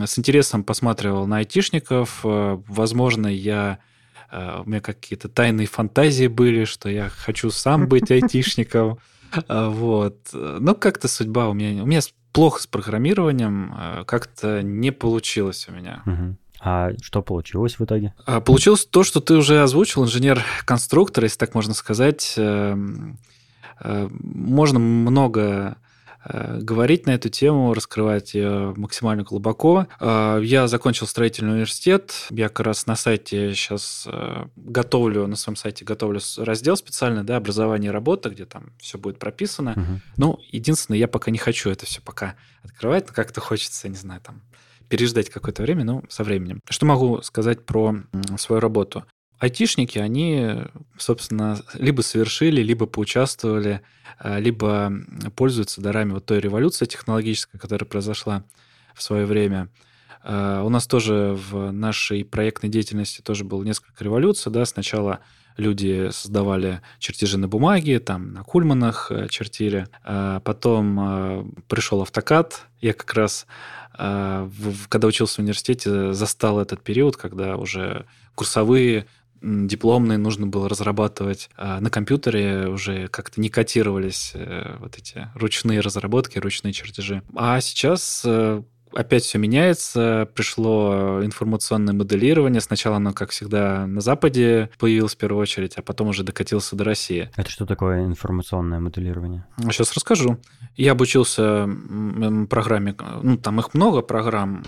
с 0.07 0.19
интересом 0.19 0.65
посматривал 0.65 1.27
на 1.27 1.39
айтишников. 1.39 2.21
А, 2.25 2.61
возможно, 2.69 3.27
я 3.27 3.79
а, 4.31 4.63
у 4.65 4.69
меня 4.69 4.81
какие-то 4.81 5.29
тайные 5.29 5.67
фантазии 5.67 6.27
были, 6.27 6.65
что 6.65 6.89
я 6.89 7.09
хочу 7.09 7.51
сам 7.51 7.89
быть 7.89 8.11
айтишником. 8.11 8.99
Вот. 9.49 10.19
Но 10.33 10.75
как-то 10.75 11.09
судьба 11.09 11.49
у 11.49 11.53
меня... 11.53 11.83
У 11.83 11.87
меня 11.87 12.01
плохо 12.33 12.63
с 12.63 12.67
программированием, 12.67 14.05
как-то 14.07 14.63
не 14.63 14.93
получилось 14.93 15.67
у 15.69 15.73
меня. 15.73 16.03
А 16.63 16.91
что 17.01 17.23
получилось 17.23 17.79
в 17.79 17.85
итоге? 17.85 18.13
Получилось 18.45 18.85
то, 18.85 19.03
что 19.03 19.21
ты 19.21 19.35
уже 19.35 19.63
озвучил, 19.63 20.05
инженер-конструктор, 20.05 21.25
если 21.25 21.39
так 21.39 21.55
можно 21.55 21.73
сказать. 21.73 22.35
Эм, 22.37 23.19
э, 23.83 24.09
можно 24.13 24.79
много 24.79 25.79
Э, 25.81 25.90
говорить 26.25 27.07
на 27.07 27.11
эту 27.11 27.29
тему, 27.29 27.73
раскрывать 27.73 28.35
ее 28.35 28.75
максимально 28.77 29.23
глубоко. 29.23 29.87
Э, 30.01 30.41
я 30.43 30.69
закончил 30.69 31.07
строительный 31.07 31.53
университет. 31.53 32.27
Я 32.31 32.49
как 32.49 32.67
раз 32.67 32.87
на 32.87 32.97
сайте 32.97 33.55
сейчас 33.55 34.07
э, 34.07 34.47
готовлю, 34.57 35.27
на 35.27 35.37
своем 35.37 35.57
сайте 35.57 35.85
готовлю 35.85 36.21
раздел 36.37 36.77
специальный, 36.77 37.25
да, 37.25 37.37
образование 37.37 37.91
и 37.91 37.93
работа, 37.93 38.31
где 38.31 38.45
там 38.45 38.73
все 38.79 38.99
будет 38.99 39.19
прописано. 39.19 39.73
Угу. 39.73 40.01
Ну, 40.19 40.39
единственное, 40.51 40.99
я 40.99 41.09
пока 41.09 41.31
не 41.31 41.39
хочу 41.39 41.71
это 41.71 41.87
все 41.87 42.01
пока 42.03 42.37
открывать, 42.63 43.09
но 43.09 43.15
как-то 43.15 43.41
хочется, 43.41 43.89
не 43.89 43.97
знаю, 43.97 44.21
там 44.21 44.43
переждать 44.91 45.31
какое-то 45.31 45.63
время, 45.63 45.85
ну, 45.85 46.03
со 46.09 46.25
временем. 46.25 46.61
Что 46.69 46.85
могу 46.85 47.23
сказать 47.23 47.65
про 47.65 47.95
свою 48.37 48.61
работу? 48.61 49.05
Айтишники, 49.41 49.99
они, 49.99 50.65
собственно, 50.99 51.61
либо 51.75 52.03
совершили, 52.03 52.61
либо 52.63 52.87
поучаствовали, 52.87 53.81
а, 54.19 54.39
либо 54.39 54.93
пользуются 55.35 55.81
дарами 55.81 56.13
вот 56.13 56.27
той 56.27 56.41
революции 56.41 56.85
технологической, 56.85 57.59
которая 57.59 57.89
произошла 57.89 58.45
в 58.95 59.03
свое 59.03 59.25
время. 59.25 59.69
А, 60.23 60.63
у 60.63 60.69
нас 60.69 60.87
тоже 60.87 61.39
в 61.51 61.73
нашей 61.73 62.25
проектной 62.25 62.69
деятельности 62.69 63.23
тоже 63.23 63.45
было 63.45 63.65
несколько 63.65 64.05
революций. 64.05 64.53
Да? 64.53 64.67
Сначала 64.67 65.21
люди 65.57 66.11
создавали 66.13 66.83
чертежи 66.99 67.39
на 67.39 67.49
бумаге, 67.49 67.99
там 67.99 68.35
на 68.35 68.45
кульманах 68.45 69.11
э, 69.11 69.29
чертили. 69.29 69.89
А 70.05 70.41
потом 70.41 71.55
пришел 71.67 72.03
автокад. 72.03 72.67
Я 72.81 72.93
как 72.93 73.13
раз, 73.15 73.47
когда 73.93 75.07
учился 75.07 75.37
в 75.37 75.39
университете, 75.41 76.13
застал 76.13 76.61
этот 76.61 76.83
период, 76.83 77.17
когда 77.17 77.57
уже 77.57 78.07
курсовые 78.35 79.07
дипломные 79.43 80.19
нужно 80.19 80.47
было 80.47 80.69
разрабатывать. 80.69 81.51
А 81.57 81.81
на 81.81 81.91
компьютере 81.91 82.69
уже 82.69 83.09
как-то 83.09 83.41
не 83.41 83.49
котировались 83.49 84.33
э, 84.35 84.77
вот 84.79 84.99
эти 84.99 85.29
ручные 85.35 85.81
разработки, 85.81 86.39
ручные 86.39 86.73
чертежи. 86.73 87.23
А 87.35 87.61
сейчас 87.61 88.23
э, 88.25 88.63
опять 88.93 89.25
все 89.25 89.39
меняется, 89.39 90.29
пришло 90.35 91.21
информационное 91.23 91.95
моделирование. 91.95 92.61
Сначала 92.61 92.97
оно, 92.97 93.13
как 93.13 93.31
всегда, 93.31 93.87
на 93.87 94.01
Западе 94.01 94.71
появилось 94.79 95.15
в 95.15 95.19
первую 95.19 95.43
очередь, 95.43 95.75
а 95.77 95.83
потом 95.83 96.09
уже 96.09 96.23
докатился 96.23 96.77
до 96.77 96.85
России. 96.85 97.31
Это 97.37 97.51
что 97.51 97.67
такое 97.67 98.05
информационное 98.05 98.81
моделирование? 98.81 99.47
Сейчас 99.59 99.93
расскажу. 99.95 100.39
Я 100.77 100.93
обучился 100.93 101.69
программе, 102.49 102.95
ну, 103.23 103.37
там 103.37 103.59
их 103.61 103.75
много 103.75 104.03
программ, 104.03 104.65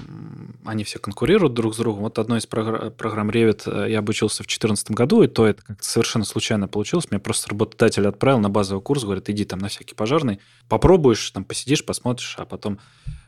они 0.65 0.85
все 0.85 0.99
конкурируют 0.99 1.55
друг 1.55 1.75
с 1.75 1.79
другом. 1.79 2.03
Вот 2.03 2.19
одной 2.19 2.39
из 2.39 2.47
программ 2.47 3.31
Revit 3.31 3.63
э, 3.67 3.91
я 3.91 3.99
обучился 3.99 4.43
в 4.43 4.47
2014 4.47 4.91
году, 4.93 5.23
и 5.23 5.29
то 5.29 5.47
это 5.47 5.63
как-то 5.63 5.85
совершенно 5.85 6.25
случайно 6.25 6.69
получилось. 6.69 7.11
Меня 7.11 7.21
просто 7.21 7.51
работодатель 7.51 8.07
отправил 8.07 8.41
на 8.41 8.51
базовый 8.51 8.83
курс, 8.83 9.05
говорит, 9.05 9.29
иди 9.31 9.45
там 9.45 9.59
на 9.59 9.69
всякий 9.69 9.95
пожарный, 9.95 10.41
попробуешь, 10.69 11.31
там 11.31 11.45
посидишь, 11.45 11.85
посмотришь, 11.85 12.37
а 12.39 12.45
потом 12.45 12.79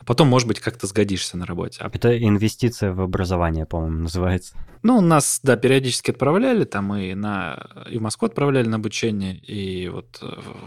потом, 0.07 0.29
может 0.29 0.49
быть, 0.49 0.61
как-то 0.61 0.87
сгодишься 0.87 1.37
на 1.37 1.47
работе. 1.47 1.79
А 1.81 1.91
Это 1.93 2.17
инвестиция 2.17 2.93
в 2.93 3.01
образование, 3.01 3.67
по-моему, 3.67 4.03
называется. 4.03 4.57
Ну, 4.83 5.01
нас, 5.01 5.41
да, 5.43 5.57
периодически 5.57 6.11
отправляли, 6.11 6.65
там 6.65 6.95
и, 6.95 7.15
на, 7.15 7.67
и 7.91 7.99
в 7.99 8.03
Москву 8.03 8.27
отправляли 8.27 8.67
на 8.67 8.77
обучение, 8.77 9.37
и 9.37 9.89
вот, 9.89 10.23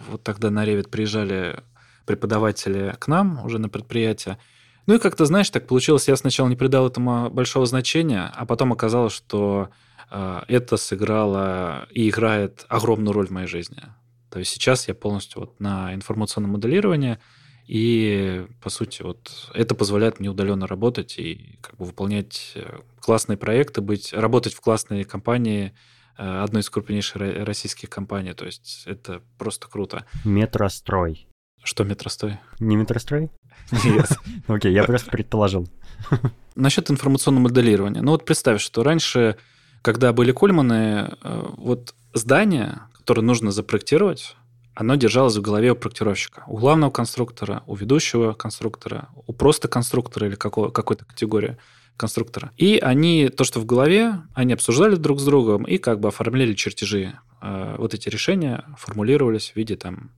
вот 0.10 0.24
тогда 0.24 0.50
на 0.50 0.66
Ревит 0.66 0.90
приезжали 0.90 1.64
преподаватели 2.06 2.96
к 2.98 3.08
нам 3.08 3.46
уже 3.46 3.60
на 3.60 3.70
предприятие. 3.70 4.40
Ну 4.88 4.96
и 4.96 5.00
как-то, 5.00 5.26
знаешь, 5.26 5.50
так 5.50 5.68
получилось, 5.68 6.08
я 6.08 6.16
сначала 6.16 6.48
не 6.48 6.56
придал 6.56 6.88
этому 6.88 7.30
большого 7.30 7.66
значения, 7.66 8.32
а 8.34 8.46
потом 8.46 8.72
оказалось, 8.72 9.14
что 9.14 9.70
э, 10.10 10.42
это 10.48 10.78
сыграло 10.78 11.88
и 11.92 12.10
играет 12.10 12.66
огромную 12.70 13.14
роль 13.14 13.28
в 13.28 13.32
моей 13.32 13.48
жизни. 13.48 13.84
То 14.32 14.40
есть 14.40 14.52
сейчас 14.52 14.88
я 14.88 14.96
полностью 14.96 15.42
вот 15.42 15.60
на 15.60 15.94
информационном 15.94 16.52
моделировании, 16.52 17.20
и, 17.68 18.48
по 18.62 18.70
сути, 18.70 19.02
вот 19.02 19.52
это 19.54 19.76
позволяет 19.76 20.20
мне 20.20 20.30
удаленно 20.30 20.68
работать 20.68 21.20
и 21.20 21.60
как 21.62 21.76
бы 21.76 21.84
выполнять 21.84 22.54
э, 22.56 22.80
классные 23.02 23.36
проекты, 23.36 23.82
быть, 23.82 24.14
работать 24.14 24.54
в 24.54 24.62
классной 24.62 25.04
компании, 25.04 25.74
э, 26.18 26.44
одной 26.44 26.62
из 26.62 26.70
крупнейших 26.70 27.18
российских 27.46 27.90
компаний. 27.90 28.34
То 28.34 28.46
есть 28.46 28.84
это 28.86 29.22
просто 29.38 29.68
круто. 29.68 30.06
Метрострой. 30.24 31.28
Что 31.62 31.84
метрострой? 31.84 32.40
Не 32.60 32.78
метрострой? 32.78 33.32
Нет. 33.84 34.18
Окей, 34.48 34.72
я 34.72 34.86
просто 34.86 35.12
предположил. 35.12 35.68
Насчет 36.56 36.90
информационного 36.90 37.50
моделирования. 37.50 38.02
Ну 38.02 38.12
вот 38.12 38.24
представь, 38.24 38.62
что 38.62 38.82
раньше, 38.82 39.36
когда 39.82 40.14
были 40.14 40.32
Кульманы, 40.32 41.18
э, 41.22 41.44
вот 41.58 41.94
здание, 42.14 42.80
которое 42.94 43.24
нужно 43.24 43.52
запроектировать, 43.52 44.37
оно 44.78 44.96
держалось 44.96 45.36
в 45.36 45.42
голове 45.42 45.72
у 45.72 45.76
проектировщика. 45.76 46.44
У 46.46 46.58
главного 46.58 46.92
конструктора, 46.92 47.64
у 47.66 47.74
ведущего 47.74 48.34
конструктора, 48.34 49.10
у 49.26 49.34
просто 49.34 49.68
конструктора 49.68 50.28
или 50.28 50.36
какого, 50.36 50.70
какой-то 50.70 51.04
категории 51.04 51.58
конструктора. 51.98 52.52
И 52.58 52.78
они, 52.78 53.30
то, 53.30 53.44
что 53.44 53.60
в 53.60 53.66
голове, 53.66 54.22
они 54.36 54.54
обсуждали 54.54 54.96
друг 54.96 55.20
с 55.20 55.26
другом 55.26 55.64
и 55.64 55.80
как 55.80 56.00
бы 56.00 56.10
оформляли 56.10 56.54
чертежи. 56.54 57.18
Э, 57.42 57.76
вот 57.80 57.96
эти 57.96 58.08
решения 58.08 58.66
формулировались 58.78 59.50
в 59.50 59.56
виде 59.56 59.76
там 59.76 60.12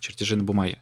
чертежей 0.00 0.38
на 0.38 0.44
бумаге. 0.44 0.78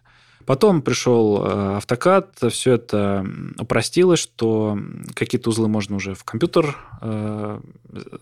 Потом 0.47 0.81
пришел 0.81 1.45
э, 1.45 1.77
автокад, 1.79 2.39
все 2.51 2.75
это 2.75 3.27
упростилось, 3.59 4.21
что 4.21 4.79
какие-то 5.15 5.51
узлы 5.51 5.67
можно 5.67 5.97
уже 5.97 6.15
в 6.15 6.23
компьютер 6.23 6.77
э, 7.03 7.61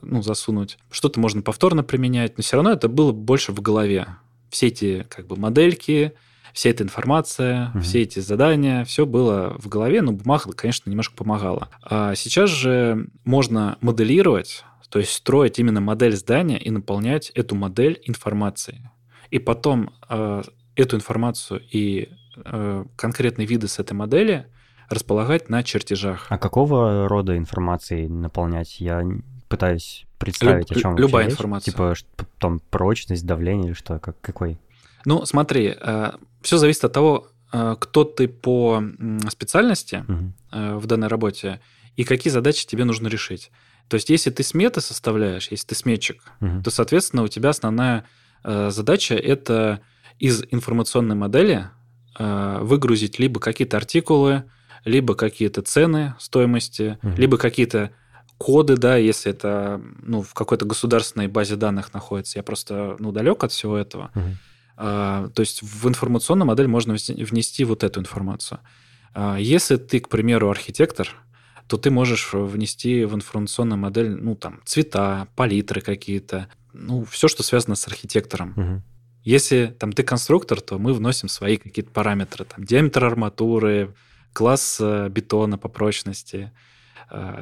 ну, 0.00 0.22
засунуть, 0.22 0.78
что-то 0.90 1.20
можно 1.20 1.42
повторно 1.42 1.84
применять, 1.84 2.38
но 2.38 2.42
все 2.42 2.56
равно 2.56 2.70
это 2.70 2.88
было 2.88 3.12
больше 3.12 3.52
в 3.52 3.60
голове 3.60 4.06
все 4.52 4.68
эти 4.68 5.04
как 5.08 5.26
бы 5.26 5.36
модельки, 5.36 6.12
вся 6.52 6.70
эта 6.70 6.84
информация, 6.84 7.70
угу. 7.70 7.80
все 7.80 8.02
эти 8.02 8.20
задания, 8.20 8.84
все 8.84 9.06
было 9.06 9.56
в 9.58 9.68
голове, 9.68 10.02
но 10.02 10.12
бумага, 10.12 10.52
конечно, 10.52 10.90
немножко 10.90 11.16
помогала. 11.16 11.70
А 11.82 12.14
сейчас 12.14 12.50
же 12.50 13.08
можно 13.24 13.78
моделировать, 13.80 14.64
то 14.90 14.98
есть 14.98 15.12
строить 15.12 15.58
именно 15.58 15.80
модель 15.80 16.14
здания 16.14 16.58
и 16.58 16.70
наполнять 16.70 17.30
эту 17.30 17.54
модель 17.54 18.00
информацией. 18.04 18.82
И 19.30 19.38
потом 19.38 19.90
э, 20.10 20.42
эту 20.76 20.96
информацию 20.96 21.62
и 21.70 22.10
э, 22.36 22.84
конкретные 22.96 23.46
виды 23.46 23.68
с 23.68 23.78
этой 23.78 23.94
модели 23.94 24.46
располагать 24.90 25.48
на 25.48 25.62
чертежах. 25.62 26.26
А 26.28 26.36
какого 26.36 27.08
рода 27.08 27.38
информацией 27.38 28.08
наполнять? 28.08 28.78
Я 28.80 29.02
пытаюсь 29.52 30.06
представить, 30.16 30.70
Люб, 30.70 30.78
о 30.78 30.80
чем 30.80 30.96
Любая 30.96 31.26
информация. 31.26 31.72
Типа 31.72 31.94
там 32.38 32.60
прочность, 32.70 33.26
давление 33.26 33.68
или 33.68 33.74
что? 33.74 33.98
Как, 33.98 34.18
какой? 34.22 34.58
Ну, 35.04 35.26
смотри, 35.26 35.76
э, 35.78 36.12
все 36.40 36.56
зависит 36.56 36.84
от 36.84 36.92
того, 36.94 37.28
э, 37.52 37.76
кто 37.78 38.04
ты 38.04 38.28
по 38.28 38.82
специальности 39.28 40.04
угу. 40.08 40.32
в 40.78 40.86
данной 40.86 41.08
работе 41.08 41.60
и 41.96 42.04
какие 42.04 42.32
задачи 42.32 42.66
тебе 42.66 42.84
нужно 42.84 43.08
решить. 43.08 43.50
То 43.88 43.96
есть, 43.96 44.08
если 44.08 44.30
ты 44.30 44.42
сметы 44.42 44.80
составляешь, 44.80 45.48
если 45.50 45.66
ты 45.66 45.74
сметчик, 45.74 46.22
угу. 46.40 46.62
то, 46.62 46.70
соответственно, 46.70 47.22
у 47.22 47.28
тебя 47.28 47.50
основная 47.50 48.04
задача 48.42 49.14
это 49.14 49.80
из 50.18 50.44
информационной 50.50 51.14
модели 51.14 51.68
выгрузить 52.18 53.18
либо 53.18 53.38
какие-то 53.38 53.76
артикулы, 53.76 54.44
либо 54.84 55.14
какие-то 55.14 55.60
цены 55.62 56.14
стоимости, 56.18 56.98
угу. 57.02 57.16
либо 57.16 57.36
какие-то 57.36 57.90
коды, 58.42 58.76
да, 58.76 58.96
если 58.96 59.30
это 59.30 59.80
ну, 60.02 60.22
в 60.22 60.34
какой-то 60.34 60.64
государственной 60.64 61.28
базе 61.28 61.54
данных 61.54 61.94
находится. 61.94 62.40
Я 62.40 62.42
просто 62.42 62.96
ну, 62.98 63.12
далек 63.12 63.44
от 63.44 63.52
всего 63.52 63.76
этого. 63.76 64.10
Угу. 64.16 64.24
А, 64.78 65.28
то 65.28 65.40
есть 65.40 65.62
в 65.62 65.88
информационную 65.88 66.48
модель 66.48 66.66
можно 66.66 66.94
внести 66.94 67.64
вот 67.64 67.84
эту 67.84 68.00
информацию. 68.00 68.58
А, 69.14 69.36
если 69.38 69.76
ты, 69.76 70.00
к 70.00 70.08
примеру, 70.08 70.50
архитектор, 70.50 71.08
то 71.68 71.76
ты 71.76 71.90
можешь 71.90 72.30
внести 72.32 73.04
в 73.04 73.14
информационную 73.14 73.78
модель, 73.78 74.10
ну, 74.10 74.34
там, 74.34 74.60
цвета, 74.64 75.28
палитры 75.36 75.80
какие-то, 75.80 76.48
ну, 76.72 77.04
все, 77.04 77.28
что 77.28 77.44
связано 77.44 77.76
с 77.76 77.86
архитектором. 77.86 78.54
Угу. 78.56 78.82
Если 79.22 79.76
там 79.78 79.92
ты 79.92 80.02
конструктор, 80.02 80.60
то 80.60 80.78
мы 80.78 80.92
вносим 80.94 81.28
свои 81.28 81.58
какие-то 81.58 81.92
параметры, 81.92 82.44
там, 82.44 82.64
диаметр 82.64 83.04
арматуры, 83.04 83.94
класс 84.32 84.78
э, 84.80 85.08
бетона 85.10 85.58
по 85.58 85.68
прочности, 85.68 86.50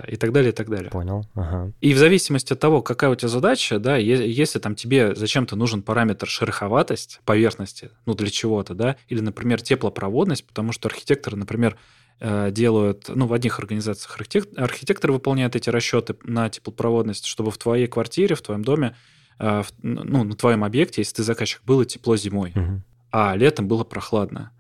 и 0.09 0.17
так 0.17 0.33
далее, 0.33 0.51
и 0.51 0.55
так 0.55 0.69
далее. 0.69 0.91
Понял. 0.91 1.27
Ага. 1.35 1.73
И 1.81 1.95
в 1.95 1.99
зависимости 1.99 2.53
от 2.53 2.61
того, 2.61 2.83
какая 2.83 3.11
у 3.11 3.15
тебя 3.15 3.29
задача, 3.29 3.79
да, 3.79 3.97
если 3.97 4.59
там 4.59 4.75
тебе 4.75 5.15
зачем-то 5.15 5.55
нужен 5.55 5.83
параметр 5.83 6.27
шероховатость 6.27 7.21
поверхности, 7.25 7.91
ну, 8.07 8.15
для 8.15 8.31
чего-то, 8.31 8.75
да, 8.75 8.97
или, 9.09 9.21
например, 9.21 9.61
теплопроводность, 9.63 10.45
потому 10.45 10.73
что 10.73 10.89
архитекторы, 10.89 11.37
например, 11.37 11.77
э, 12.19 12.51
делают, 12.51 13.09
ну, 13.09 13.27
в 13.27 13.33
одних 13.33 13.61
организациях 13.61 14.17
архитектор, 14.17 14.65
архитекторы 14.65 15.13
выполняют 15.13 15.55
эти 15.55 15.71
расчеты 15.71 16.17
на 16.25 16.49
теплопроводность, 16.49 17.27
чтобы 17.27 17.51
в 17.51 17.59
твоей 17.59 17.87
квартире, 17.87 18.35
в 18.35 18.43
твоем 18.43 18.65
доме, 18.65 18.97
э, 19.39 19.63
ну, 19.83 20.25
на 20.25 20.35
твоем 20.35 20.65
объекте, 20.65 21.03
если 21.03 21.17
ты 21.17 21.23
заказчик, 21.23 21.63
было 21.65 21.85
тепло 21.85 22.17
зимой, 22.17 22.53
угу. 22.57 22.83
а 23.13 23.37
летом 23.37 23.69
было 23.69 23.85
прохладно. 23.85 24.51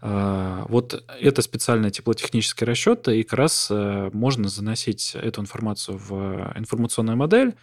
А, 0.00 0.66
вот 0.68 1.04
это 1.20 1.42
специальные 1.42 1.90
теплотехнические 1.90 2.66
расчеты, 2.66 3.18
и 3.18 3.22
как 3.22 3.38
раз 3.38 3.68
э, 3.70 4.10
можно 4.12 4.48
заносить 4.48 5.14
эту 5.14 5.40
информацию 5.40 5.98
в 5.98 6.52
информационную 6.56 7.16
модель, 7.16 7.54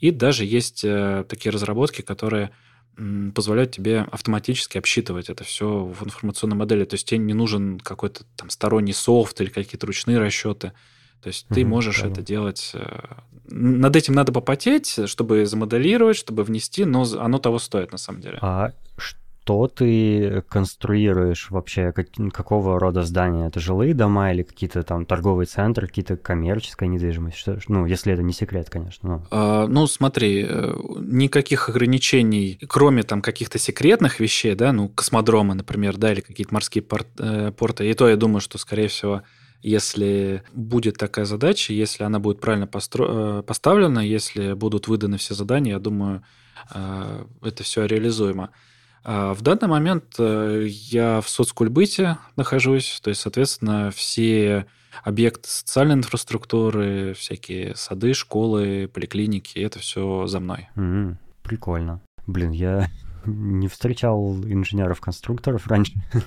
и 0.00 0.10
даже 0.10 0.44
есть 0.44 0.84
э, 0.84 1.24
такие 1.28 1.52
разработки, 1.52 2.02
которые 2.02 2.50
позволяют 3.34 3.72
тебе 3.72 4.06
автоматически 4.10 4.78
обсчитывать 4.78 5.28
это 5.28 5.44
все 5.44 5.84
в 5.84 6.02
информационной 6.02 6.56
модели. 6.56 6.84
То 6.84 6.94
есть 6.94 7.06
тебе 7.06 7.18
не 7.18 7.34
нужен 7.34 7.78
какой-то 7.78 8.24
там 8.36 8.48
сторонний 8.48 8.94
софт 8.94 9.38
или 9.42 9.50
какие-то 9.50 9.86
ручные 9.86 10.18
расчеты. 10.18 10.72
То 11.20 11.28
есть 11.28 11.46
ты 11.48 11.64
можешь 11.64 12.02
это 12.02 12.22
делать. 12.22 12.70
Э, 12.74 13.16
над 13.48 13.96
этим 13.96 14.14
надо 14.14 14.32
попотеть, 14.32 14.98
чтобы 15.08 15.44
замоделировать, 15.46 16.16
чтобы 16.16 16.42
внести, 16.42 16.84
но 16.84 17.04
оно 17.18 17.38
того 17.38 17.58
стоит 17.58 17.92
на 17.92 17.98
самом 17.98 18.20
деле. 18.20 18.38
А 18.40 18.72
что 19.46 19.68
ты 19.68 20.42
конструируешь 20.48 21.50
вообще? 21.50 21.92
Как, 21.92 22.08
какого 22.32 22.80
рода 22.80 23.04
здания? 23.04 23.46
Это 23.46 23.60
жилые 23.60 23.94
дома 23.94 24.32
или 24.32 24.42
какие-то 24.42 24.82
там 24.82 25.06
торговые 25.06 25.46
центры, 25.46 25.86
какие-то 25.86 26.16
коммерческая 26.16 26.88
недвижимость? 26.88 27.36
Что, 27.36 27.56
ну, 27.68 27.86
если 27.86 28.12
это 28.12 28.24
не 28.24 28.32
секрет, 28.32 28.68
конечно. 28.68 29.08
Но... 29.08 29.26
А, 29.30 29.68
ну, 29.68 29.86
смотри, 29.86 30.44
э, 30.48 30.74
никаких 30.98 31.68
ограничений, 31.68 32.58
кроме 32.68 33.04
там 33.04 33.22
каких-то 33.22 33.60
секретных 33.60 34.18
вещей, 34.18 34.56
да, 34.56 34.72
ну, 34.72 34.88
космодромы, 34.88 35.54
например, 35.54 35.96
да, 35.96 36.12
или 36.12 36.22
какие-то 36.22 36.52
морские 36.52 36.82
порт, 36.82 37.06
э, 37.20 37.52
порты. 37.52 37.88
И 37.88 37.94
то 37.94 38.08
я 38.08 38.16
думаю, 38.16 38.40
что, 38.40 38.58
скорее 38.58 38.88
всего, 38.88 39.22
если 39.62 40.42
будет 40.54 40.98
такая 40.98 41.24
задача, 41.24 41.72
если 41.72 42.02
она 42.02 42.18
будет 42.18 42.40
правильно 42.40 42.66
постро... 42.66 43.06
Э, 43.38 43.42
поставлена, 43.44 44.00
если 44.00 44.54
будут 44.54 44.88
выданы 44.88 45.18
все 45.18 45.34
задания, 45.34 45.74
я 45.74 45.78
думаю, 45.78 46.24
э, 46.74 47.24
это 47.42 47.62
все 47.62 47.86
реализуемо. 47.86 48.50
А 49.08 49.34
в 49.34 49.42
данный 49.42 49.68
момент 49.68 50.16
э, 50.18 50.66
я 50.68 51.20
в 51.20 51.28
соцкульбыте 51.28 52.18
нахожусь, 52.34 53.00
то 53.00 53.10
есть, 53.10 53.20
соответственно, 53.20 53.92
все 53.94 54.66
объекты 55.04 55.48
социальной 55.48 55.94
инфраструктуры, 55.94 57.14
всякие 57.14 57.76
сады, 57.76 58.14
школы, 58.14 58.90
поликлиники, 58.92 59.60
это 59.60 59.78
все 59.78 60.26
за 60.26 60.40
мной. 60.40 60.68
Mm-hmm. 60.74 61.16
Прикольно. 61.44 62.00
Блин, 62.26 62.50
я 62.50 62.88
не 63.26 63.68
встречал 63.68 64.34
инженеров-конструкторов 64.44 65.66
раньше. 65.68 65.92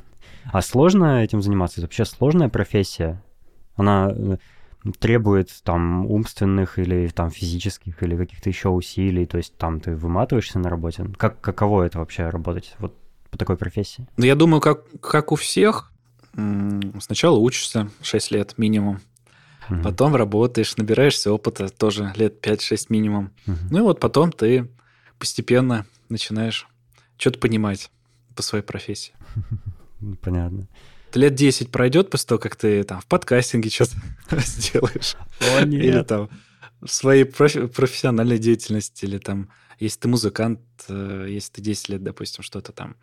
А 0.52 0.62
сложно 0.62 1.24
этим 1.24 1.42
заниматься? 1.42 1.80
Это 1.80 1.88
вообще 1.88 2.06
сложная 2.06 2.50
профессия? 2.50 3.22
Она 3.76 4.10
э, 4.10 4.38
требует 5.00 5.52
там 5.63 6.06
умственных 6.06 6.80
или 6.80 7.08
там 7.08 7.30
физических 7.30 8.02
или 8.02 8.15
каких-то 8.15 8.50
еще 8.50 8.70
усилий, 8.70 9.26
то 9.26 9.38
есть 9.38 9.58
там 9.58 9.80
ты 9.80 9.96
выматываешься 9.96 10.60
на 10.60 10.70
работе. 10.70 11.06
Как, 11.18 11.42
каково 11.42 11.84
это 11.84 12.00
вообще 12.00 12.30
работать 12.30 12.76
вот 12.80 12.96
по 13.30 13.38
такой 13.38 13.58
профессии? 13.58 14.08
Ну, 14.18 14.26
я 14.26 14.36
думаю, 14.36 14.62
как, 14.62 14.84
как 15.02 15.32
у 15.32 15.36
всех, 15.36 15.92
сначала 16.34 17.38
учишься 17.38 17.89
6 18.02 18.32
лет 18.32 18.58
минимум, 18.58 19.02
угу. 19.70 19.82
потом 19.84 20.15
работаешь, 20.15 20.78
набираешься 20.78 21.32
опыта 21.32 21.70
тоже 21.70 22.13
лет 22.15 22.46
5-6 22.46 22.86
минимум. 22.89 23.32
Угу. 23.48 23.58
Ну 23.72 23.80
и 23.80 23.82
вот 23.82 24.00
потом 24.00 24.32
ты 24.32 24.70
постепенно 25.18 25.86
начинаешь 26.08 26.68
что-то 27.18 27.39
понимать 27.39 27.92
по 28.36 28.42
своей 28.42 28.63
профессии. 28.63 29.13
Понятно. 30.22 30.68
Лет 31.15 31.36
10 31.36 31.72
пройдет 31.72 32.10
после 32.10 32.28
того, 32.28 32.39
как 32.39 32.56
ты 32.56 32.84
там 32.84 33.02
в 33.02 33.06
подкастинге 33.06 33.69
что-то 33.69 33.95
сделаешь. 34.45 35.15
О, 35.56 35.65
нет. 35.65 35.84
Или 35.84 36.04
там 36.04 36.30
в 36.82 36.88
своей 36.88 37.24
профи- 37.24 37.67
профессиональной 37.67 38.38
деятельности, 38.38 39.06
или 39.06 39.17
там, 39.17 39.50
если 39.80 40.00
ты 40.00 40.08
музыкант, 40.08 40.62
э, 40.88 41.28
если 41.30 41.54
ты 41.54 41.62
10 41.62 41.89
лет, 41.89 42.04
допустим, 42.04 42.43
что-то 42.43 42.72
там 42.72 42.95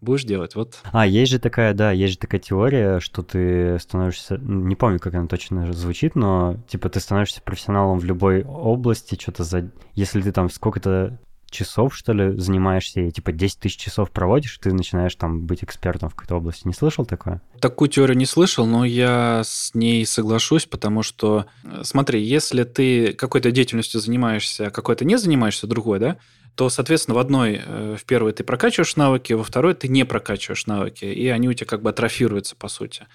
будешь 0.00 0.24
делать, 0.24 0.54
вот. 0.54 0.78
А, 0.92 1.06
есть 1.06 1.32
же 1.32 1.38
такая, 1.38 1.72
да, 1.74 1.90
есть 1.90 2.14
же 2.14 2.18
такая 2.18 2.40
теория, 2.40 3.00
что 3.00 3.22
ты 3.22 3.78
становишься, 3.80 4.36
не 4.38 4.76
помню, 4.76 4.98
как 4.98 5.14
она 5.14 5.26
точно 5.26 5.72
звучит, 5.72 6.14
но 6.14 6.56
типа 6.68 6.88
ты 6.88 7.00
становишься 7.00 7.42
профессионалом 7.42 7.98
в 7.98 8.04
любой 8.04 8.44
области, 8.44 9.18
что-то 9.20 9.44
за... 9.44 9.70
Если 9.94 10.20
ты 10.20 10.32
там 10.32 10.50
сколько-то 10.50 11.18
часов, 11.50 11.96
что 11.96 12.12
ли, 12.12 12.38
занимаешься, 12.38 13.00
и 13.00 13.10
типа 13.10 13.32
10 13.32 13.60
тысяч 13.60 13.76
часов 13.76 14.10
проводишь, 14.10 14.58
ты 14.58 14.72
начинаешь 14.72 15.14
там 15.14 15.42
быть 15.42 15.62
экспертом 15.62 16.08
в 16.08 16.14
какой-то 16.14 16.36
области. 16.36 16.66
Не 16.66 16.74
слышал 16.74 17.06
такое? 17.06 17.40
Такую 17.60 17.88
теорию 17.88 18.16
не 18.16 18.26
слышал, 18.26 18.66
но 18.66 18.84
я 18.84 19.42
с 19.44 19.74
ней 19.74 20.04
соглашусь, 20.06 20.66
потому 20.66 21.02
что, 21.02 21.46
э, 21.64 21.82
смотри, 21.84 22.22
если 22.22 22.64
ты 22.64 23.12
какой-то 23.12 23.50
деятельностью 23.50 24.00
занимаешься, 24.00 24.66
а 24.66 24.70
какой-то 24.70 25.04
не 25.04 25.16
занимаешься, 25.16 25.66
другой, 25.66 25.98
да, 25.98 26.18
то, 26.54 26.70
соответственно, 26.70 27.16
в 27.16 27.18
одной, 27.18 27.60
э, 27.64 27.96
в 27.98 28.04
первой 28.04 28.32
ты 28.32 28.42
прокачиваешь 28.42 28.96
навыки, 28.96 29.34
во 29.34 29.44
второй 29.44 29.74
ты 29.74 29.88
не 29.88 30.04
прокачиваешь 30.04 30.66
навыки, 30.66 31.04
и 31.04 31.28
они 31.28 31.48
у 31.48 31.52
тебя 31.52 31.66
как 31.66 31.82
бы 31.82 31.90
атрофируются, 31.90 32.56
по 32.56 32.68
сути. 32.68 33.06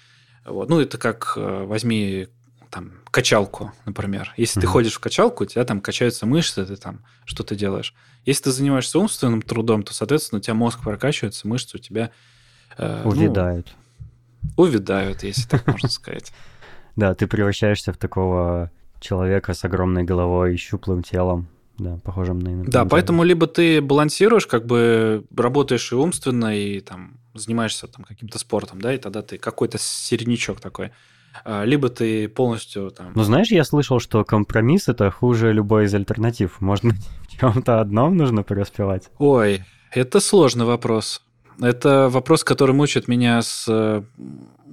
Вот. 0.44 0.68
Ну, 0.68 0.80
это 0.80 0.98
как 0.98 1.34
э, 1.36 1.64
возьми 1.64 2.28
там 2.72 2.92
качалку, 3.10 3.70
например. 3.84 4.32
Если 4.38 4.58
mm-hmm. 4.58 4.62
ты 4.62 4.66
ходишь 4.66 4.94
в 4.94 4.98
качалку, 4.98 5.44
у 5.44 5.46
тебя 5.46 5.62
там 5.64 5.82
качаются 5.82 6.24
мышцы, 6.24 6.64
ты 6.64 6.76
там 6.76 7.00
что-то 7.26 7.54
делаешь. 7.54 7.94
Если 8.24 8.44
ты 8.44 8.50
занимаешься 8.50 8.98
умственным 8.98 9.42
трудом, 9.42 9.82
то, 9.82 9.92
соответственно, 9.92 10.38
у 10.38 10.42
тебя 10.42 10.54
мозг 10.54 10.80
прокачивается, 10.82 11.46
мышцы 11.46 11.76
у 11.76 11.80
тебя... 11.80 12.10
Э, 12.78 13.02
увядают. 13.04 13.74
Ну, 14.42 14.64
увядают, 14.64 15.22
если 15.22 15.46
так 15.46 15.66
можно 15.66 15.88
сказать. 15.90 16.32
Да, 16.96 17.14
ты 17.14 17.26
превращаешься 17.26 17.92
в 17.92 17.98
такого 17.98 18.70
человека 19.00 19.52
с 19.52 19.64
огромной 19.64 20.04
головой 20.04 20.54
и 20.54 20.56
щуплым 20.56 21.02
телом 21.02 21.48
да, 21.76 21.98
похожим 22.02 22.38
на 22.38 22.64
Да, 22.64 22.86
поэтому 22.86 23.22
либо 23.22 23.46
ты 23.46 23.82
балансируешь, 23.82 24.46
как 24.46 24.64
бы 24.64 25.24
работаешь 25.36 25.92
и 25.92 25.94
умственно, 25.94 26.56
и 26.56 26.80
там 26.80 27.18
занимаешься 27.34 27.86
там 27.86 28.04
каким-то 28.04 28.38
спортом, 28.38 28.80
да, 28.80 28.94
и 28.94 28.98
тогда 28.98 29.20
ты 29.20 29.36
какой-то 29.36 29.78
середнячок 29.78 30.60
такой. 30.60 30.90
А, 31.44 31.64
либо 31.64 31.88
ты 31.88 32.28
полностью 32.28 32.90
там... 32.90 33.12
Ну, 33.14 33.22
знаешь, 33.22 33.50
я 33.50 33.64
слышал, 33.64 34.00
что 34.00 34.24
компромисс— 34.24 34.86
это 34.88 35.10
хуже 35.10 35.52
любой 35.52 35.84
из 35.84 35.94
альтернатив. 35.94 36.60
Может 36.60 36.84
быть, 36.84 37.00
в 37.28 37.38
чем-то 37.38 37.80
одном 37.80 38.16
нужно 38.16 38.42
преуспевать? 38.42 39.10
Ой, 39.18 39.64
это 39.90 40.20
сложный 40.20 40.64
вопрос. 40.64 41.22
Это 41.60 42.08
вопрос, 42.08 42.44
который 42.44 42.74
мучает 42.74 43.08
меня 43.08 43.42
с 43.42 43.66
э, 43.68 44.02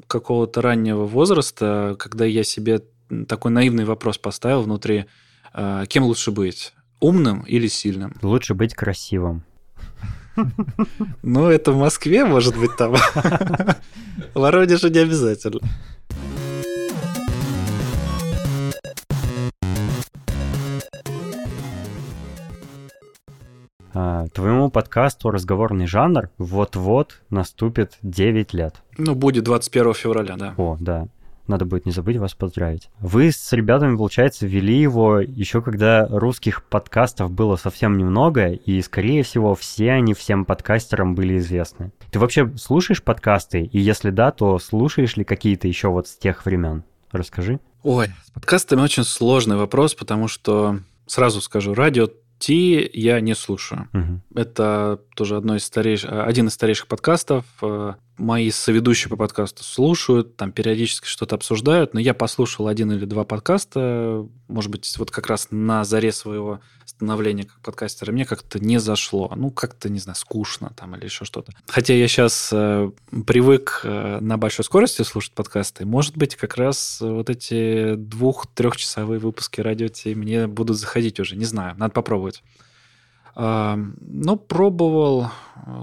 какого-то 0.07 0.61
раннего 0.61 1.05
возраста, 1.05 1.95
когда 1.99 2.25
я 2.25 2.43
себе 2.43 2.81
такой 3.27 3.51
наивный 3.51 3.85
вопрос 3.85 4.17
поставил 4.17 4.61
внутри, 4.63 5.05
а, 5.53 5.85
кем 5.85 6.03
лучше 6.03 6.31
быть, 6.31 6.73
умным 6.99 7.41
или 7.41 7.67
сильным? 7.67 8.15
Лучше 8.21 8.53
быть 8.53 8.75
красивым. 8.75 9.43
Ну, 11.21 11.49
это 11.49 11.71
в 11.71 11.77
Москве, 11.77 12.23
может 12.23 12.57
быть, 12.57 12.75
там. 12.77 12.95
В 14.33 14.39
Воронеже 14.39 14.89
не 14.89 14.99
обязательно. 14.99 15.59
Твоему 23.91 24.69
подкасту 24.69 25.31
«Разговорный 25.31 25.87
жанр» 25.87 26.29
вот-вот 26.37 27.21
наступит 27.29 27.97
9 28.01 28.53
лет. 28.53 28.75
Ну, 28.97 29.15
будет 29.15 29.43
21 29.43 29.93
февраля, 29.93 30.35
да. 30.37 30.53
О, 30.57 30.77
да. 30.79 31.07
Надо 31.49 31.65
будет 31.65 31.87
не 31.87 31.91
забыть 31.91 32.17
вас 32.17 32.35
поздравить. 32.35 32.91
Вы 32.99 33.31
с 33.31 33.51
ребятами, 33.53 33.97
получается, 33.97 34.45
вели 34.45 34.79
его 34.79 35.19
еще 35.19 35.63
когда 35.63 36.05
русских 36.07 36.63
подкастов 36.63 37.31
было 37.31 37.55
совсем 37.55 37.97
немного, 37.97 38.49
и, 38.49 38.79
скорее 38.83 39.23
всего, 39.23 39.55
все 39.55 39.93
они 39.93 40.13
всем 40.13 40.45
подкастерам 40.45 41.15
были 41.15 41.39
известны. 41.39 41.91
Ты 42.11 42.19
вообще 42.19 42.55
слушаешь 42.55 43.01
подкасты? 43.01 43.63
И 43.63 43.79
если 43.79 44.11
да, 44.11 44.29
то 44.29 44.59
слушаешь 44.59 45.17
ли 45.17 45.23
какие-то 45.23 45.67
еще 45.67 45.87
вот 45.87 46.07
с 46.07 46.15
тех 46.15 46.45
времен? 46.45 46.83
Расскажи. 47.11 47.59
Ой, 47.81 48.09
с 48.25 48.29
подкастами 48.29 48.81
очень 48.81 49.03
сложный 49.03 49.55
вопрос, 49.55 49.95
потому 49.95 50.27
что, 50.27 50.77
сразу 51.07 51.41
скажу, 51.41 51.73
радио 51.73 52.09
Ти 52.39 52.89
я 52.93 53.19
не 53.21 53.35
слушаю. 53.35 53.87
Угу. 53.93 54.39
Это 54.39 54.99
тоже 55.15 55.37
одно 55.37 55.55
из 55.55 55.63
старейших, 55.63 56.09
один 56.11 56.47
из 56.47 56.53
старейших 56.53 56.87
подкастов. 56.87 57.45
Мои 58.19 58.51
соведущие 58.51 59.09
по 59.09 59.15
подкасту 59.15 59.63
слушают, 59.63 60.35
там 60.35 60.51
периодически 60.51 61.07
что-то 61.07 61.35
обсуждают, 61.35 61.93
но 61.93 62.01
я 62.01 62.13
послушал 62.13 62.67
один 62.67 62.91
или 62.91 63.05
два 63.05 63.23
подкаста, 63.23 64.27
может 64.49 64.69
быть, 64.69 64.93
вот 64.97 65.09
как 65.09 65.27
раз 65.27 65.47
на 65.51 65.85
заре 65.85 66.11
своего 66.11 66.59
становления 66.85 67.45
как 67.45 67.61
подкастера, 67.61 68.11
мне 68.11 68.25
как-то 68.25 68.59
не 68.59 68.77
зашло. 68.77 69.31
Ну, 69.37 69.51
как-то, 69.51 69.87
не 69.87 69.99
знаю, 69.99 70.17
скучно 70.17 70.73
там 70.75 70.97
или 70.97 71.05
еще 71.05 71.23
что-то. 71.23 71.53
Хотя 71.65 71.93
я 71.93 72.09
сейчас 72.09 72.49
э, 72.51 72.91
привык 73.25 73.81
э, 73.83 74.19
на 74.19 74.37
большой 74.37 74.65
скорости 74.65 75.03
слушать 75.03 75.31
подкасты, 75.31 75.85
может 75.85 76.17
быть, 76.17 76.35
как 76.35 76.57
раз 76.57 76.97
вот 76.99 77.29
эти 77.29 77.95
двух-трехчасовые 77.95 79.19
выпуски 79.19 79.61
радио 79.61 79.87
мне 80.13 80.47
будут 80.47 80.77
заходить 80.77 81.21
уже, 81.21 81.37
не 81.37 81.45
знаю, 81.45 81.75
надо 81.77 81.93
попробовать. 81.93 82.43
Ну, 83.35 84.37
пробовал. 84.37 85.27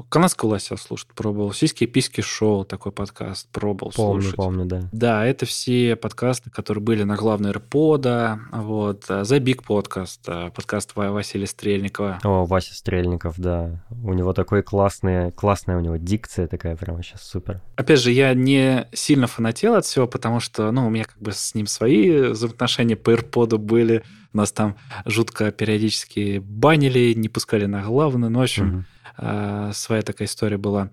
Канадскую 0.09 0.48
власть 0.48 0.70
я 0.70 0.76
слушать 0.76 1.09
пробовал. 1.14 1.52
Сиськи 1.52 1.87
писки 1.87 2.20
шоу, 2.20 2.64
такой 2.64 2.92
подкаст, 2.92 3.48
пробовал 3.52 3.92
помню, 3.94 4.22
слушать. 4.22 4.37
Помню, 4.37 4.64
да. 4.64 4.88
Да, 4.90 5.24
это 5.24 5.46
все 5.46 5.96
подкасты, 5.96 6.50
которые 6.50 6.82
были 6.82 7.02
на 7.04 7.14
главной 7.14 7.52
РПОДа, 7.52 8.40
вот, 8.52 9.04
The 9.04 9.38
Big 9.38 9.64
Podcast, 9.64 10.50
подкаст 10.52 10.92
Василия 10.96 11.46
Стрельникова. 11.46 12.18
О, 12.24 12.46
Вася 12.46 12.74
Стрельников, 12.74 13.38
да. 13.38 13.85
У 14.02 14.12
него 14.14 14.32
такой 14.32 14.62
классный, 14.62 15.30
классная 15.30 15.76
у 15.76 15.80
него 15.80 15.96
дикция 15.96 16.48
такая 16.48 16.74
прямо 16.74 17.02
сейчас 17.02 17.22
супер. 17.22 17.61
Опять 17.76 18.00
же, 18.00 18.11
я 18.11 18.35
не 18.35 18.88
сильно 18.92 19.26
фанател 19.26 19.74
от 19.74 19.85
всего, 19.85 20.06
потому 20.09 20.40
что, 20.40 20.72
ну, 20.72 20.87
у 20.87 20.90
меня 20.90 21.04
как 21.04 21.18
бы 21.18 21.32
с 21.32 21.54
ним 21.54 21.66
свои 21.66 22.30
взаимоотношения 22.30 22.96
по 22.96 23.14
РПОДу 23.14 23.59
были, 23.59 24.02
нас 24.37 24.53
там 24.53 24.77
жутко 25.05 25.51
периодически 25.51 26.38
банили, 26.38 27.12
не 27.14 27.29
пускали 27.29 27.66
на 27.66 27.83
главную. 27.83 28.31
Ну, 28.31 28.40
в 28.40 28.42
общем, 28.42 28.87
угу. 29.18 29.72
своя 29.72 30.03
такая 30.03 30.29
история 30.29 30.59
была. 30.59 30.90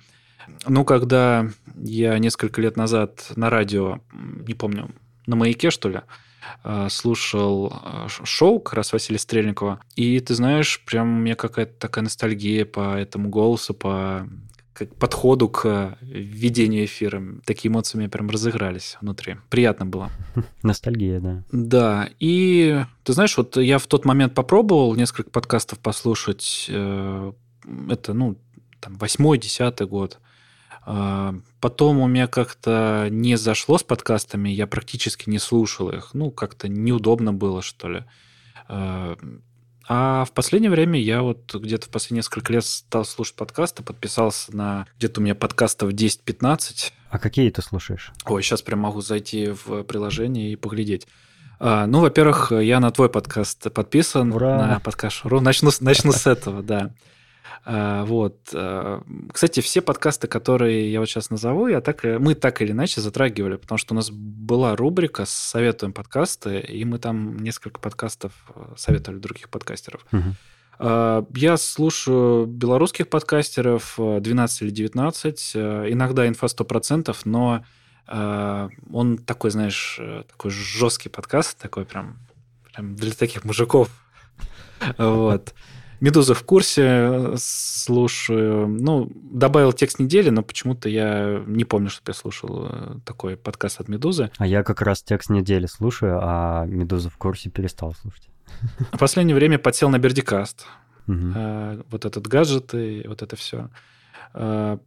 Ну, 0.67 0.83
когда 0.85 1.47
я 1.75 2.17
несколько 2.19 2.61
лет 2.61 2.77
назад 2.77 3.31
на 3.35 3.49
радио, 3.49 3.99
не 4.13 4.53
помню, 4.53 4.89
на 5.25 5.35
«Маяке», 5.35 5.71
что 5.71 5.89
ли, 5.89 6.01
а, 6.63 6.89
слушал 6.89 7.71
а, 7.73 8.07
шоу 8.09 8.59
как 8.59 8.73
раз 8.73 8.93
Василия 8.93 9.19
Стрельникова, 9.19 9.79
и 9.95 10.19
ты 10.19 10.33
знаешь, 10.33 10.83
прям 10.85 11.17
у 11.17 11.21
меня 11.21 11.35
какая-то 11.35 11.73
такая 11.79 12.03
ностальгия 12.03 12.65
по 12.65 12.95
этому 12.95 13.29
голосу, 13.29 13.73
по 13.73 14.27
к 14.73 14.85
подходу 14.95 15.49
к 15.49 15.97
ведению 16.01 16.85
эфира. 16.85 17.21
Такие 17.45 17.71
эмоции 17.71 17.97
у 17.97 17.99
меня 17.99 18.09
прям 18.09 18.29
разыгрались 18.29 18.97
внутри. 19.01 19.37
Приятно 19.49 19.85
было. 19.85 20.09
Ностальгия, 20.63 21.19
да. 21.19 21.43
Да. 21.51 22.09
И 22.19 22.83
ты 23.03 23.13
знаешь, 23.13 23.37
вот 23.37 23.57
я 23.57 23.77
в 23.77 23.87
тот 23.87 24.05
момент 24.05 24.33
попробовал 24.33 24.95
несколько 24.95 25.29
подкастов 25.29 25.79
послушать. 25.79 26.65
Э, 26.69 27.33
это, 27.89 28.13
ну, 28.13 28.37
там, 28.79 28.95
восьмой, 28.95 29.37
десятый 29.37 29.87
год. 29.87 30.19
А, 30.85 31.35
потом 31.61 31.99
у 31.99 32.07
меня 32.07 32.27
как-то 32.27 33.07
не 33.09 33.37
зашло 33.37 33.77
с 33.77 33.83
подкастами, 33.83 34.49
я 34.49 34.67
практически 34.67 35.29
не 35.29 35.39
слушал 35.39 35.89
их. 35.89 36.13
Ну, 36.13 36.31
как-то 36.31 36.67
неудобно 36.67 37.33
было, 37.33 37.61
что 37.61 37.89
ли. 37.89 38.03
А, 39.87 40.25
в 40.25 40.31
последнее 40.31 40.71
время 40.71 40.99
я 40.99 41.21
вот 41.21 41.53
где-то 41.53 41.87
в 41.87 41.89
последние 41.89 42.19
несколько 42.19 42.53
лет 42.53 42.65
стал 42.65 43.05
слушать 43.05 43.35
подкасты, 43.35 43.83
подписался 43.83 44.55
на 44.55 44.87
где-то 44.97 45.19
у 45.19 45.23
меня 45.23 45.35
подкастов 45.35 45.91
10-15. 45.91 46.91
А 47.09 47.19
какие 47.19 47.49
ты 47.49 47.61
слушаешь? 47.61 48.11
Ой, 48.25 48.41
сейчас 48.41 48.61
прям 48.61 48.79
могу 48.79 49.01
зайти 49.01 49.49
в 49.49 49.83
приложение 49.83 50.53
и 50.53 50.55
поглядеть. 50.55 51.07
А, 51.59 51.85
ну, 51.85 51.99
во-первых, 51.99 52.51
я 52.51 52.79
на 52.79 52.91
твой 52.91 53.09
подкаст 53.09 53.71
подписан. 53.71 54.33
Ура! 54.33 54.67
На 54.67 54.79
подкаст 54.79 55.23
Начну, 55.23 55.71
начну 55.81 56.11
с 56.11 56.27
этого, 56.27 56.63
да. 56.63 56.91
А, 57.65 58.05
вот. 58.05 58.37
А, 58.53 59.01
кстати, 59.31 59.59
все 59.59 59.81
подкасты, 59.81 60.27
которые 60.27 60.91
я 60.91 60.99
вот 60.99 61.09
сейчас 61.09 61.29
назову, 61.29 61.67
я 61.67 61.81
так, 61.81 62.03
мы 62.03 62.35
так 62.35 62.61
или 62.61 62.71
иначе 62.71 63.01
затрагивали, 63.01 63.55
потому 63.55 63.77
что 63.77 63.93
у 63.93 63.95
нас 63.95 64.09
была 64.11 64.75
рубрика 64.75 65.25
«Советуем 65.25 65.93
подкасты», 65.93 66.59
и 66.59 66.85
мы 66.85 66.99
там 66.99 67.37
несколько 67.37 67.79
подкастов 67.79 68.33
э, 68.55 68.73
советовали 68.75 69.19
других 69.19 69.49
подкастеров. 69.49 70.05
Угу. 70.11 70.35
Я 71.35 71.57
слушаю 71.57 72.45
белорусских 72.45 73.07
подкастеров 73.07 73.93
12 73.97 74.61
или 74.63 74.69
19, 74.71 75.51
э, 75.55 75.85
иногда 75.89 76.27
инфа 76.27 76.47
100%, 76.47 77.15
но 77.25 77.63
он 78.05 79.17
такой, 79.17 79.51
знаешь, 79.51 79.97
э, 79.99 80.23
такой 80.29 80.51
жесткий 80.51 81.07
подкаст, 81.07 81.57
такой 81.57 81.85
прям, 81.85 82.17
прям 82.73 82.95
для 82.95 83.13
таких 83.13 83.45
мужиков. 83.45 83.89
Вот. 84.97 85.53
Медуза 86.03 86.33
в 86.33 86.43
курсе 86.43 87.31
слушаю. 87.37 88.67
Ну, 88.67 89.09
добавил 89.15 89.71
текст 89.71 89.99
недели, 89.99 90.29
но 90.31 90.43
почему-то 90.43 90.89
я 90.89 91.41
не 91.47 91.63
помню, 91.63 91.89
что 91.89 92.01
я 92.07 92.13
слушал 92.13 92.67
э, 92.69 92.95
такой 93.05 93.37
подкаст 93.37 93.79
от 93.79 93.87
Медузы. 93.87 94.29
А 94.37 94.45
я 94.45 94.63
как 94.63 94.81
раз 94.81 95.01
текст 95.01 95.29
недели 95.29 95.65
слушаю, 95.65 96.19
а 96.21 96.65
Медуза 96.65 97.09
в 97.09 97.15
курсе 97.15 97.49
перестал 97.49 97.93
слушать. 97.93 98.27
В 98.91 98.97
последнее 98.97 99.33
время 99.33 99.57
подсел 99.57 99.89
на 99.89 99.97
Бердикаст. 99.97 100.65
Угу. 101.07 101.85
Вот 101.89 102.03
этот 102.03 102.27
гаджет 102.27 102.73
и 102.73 103.05
вот 103.07 103.21
это 103.21 103.37
все. 103.37 103.69
А, 104.33 104.79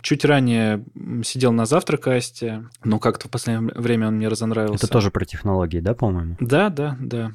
чуть 0.00 0.24
ранее 0.24 0.86
сидел 1.22 1.52
на 1.52 1.66
завтракасте, 1.66 2.64
но 2.82 2.98
как-то 2.98 3.28
в 3.28 3.30
последнее 3.30 3.74
время 3.74 4.08
он 4.08 4.14
мне 4.14 4.28
разонравился. 4.28 4.86
Это 4.86 4.90
тоже 4.90 5.10
про 5.10 5.26
технологии, 5.26 5.80
да, 5.80 5.92
по-моему? 5.92 6.38
Да, 6.40 6.70
да, 6.70 6.96
да. 6.98 7.32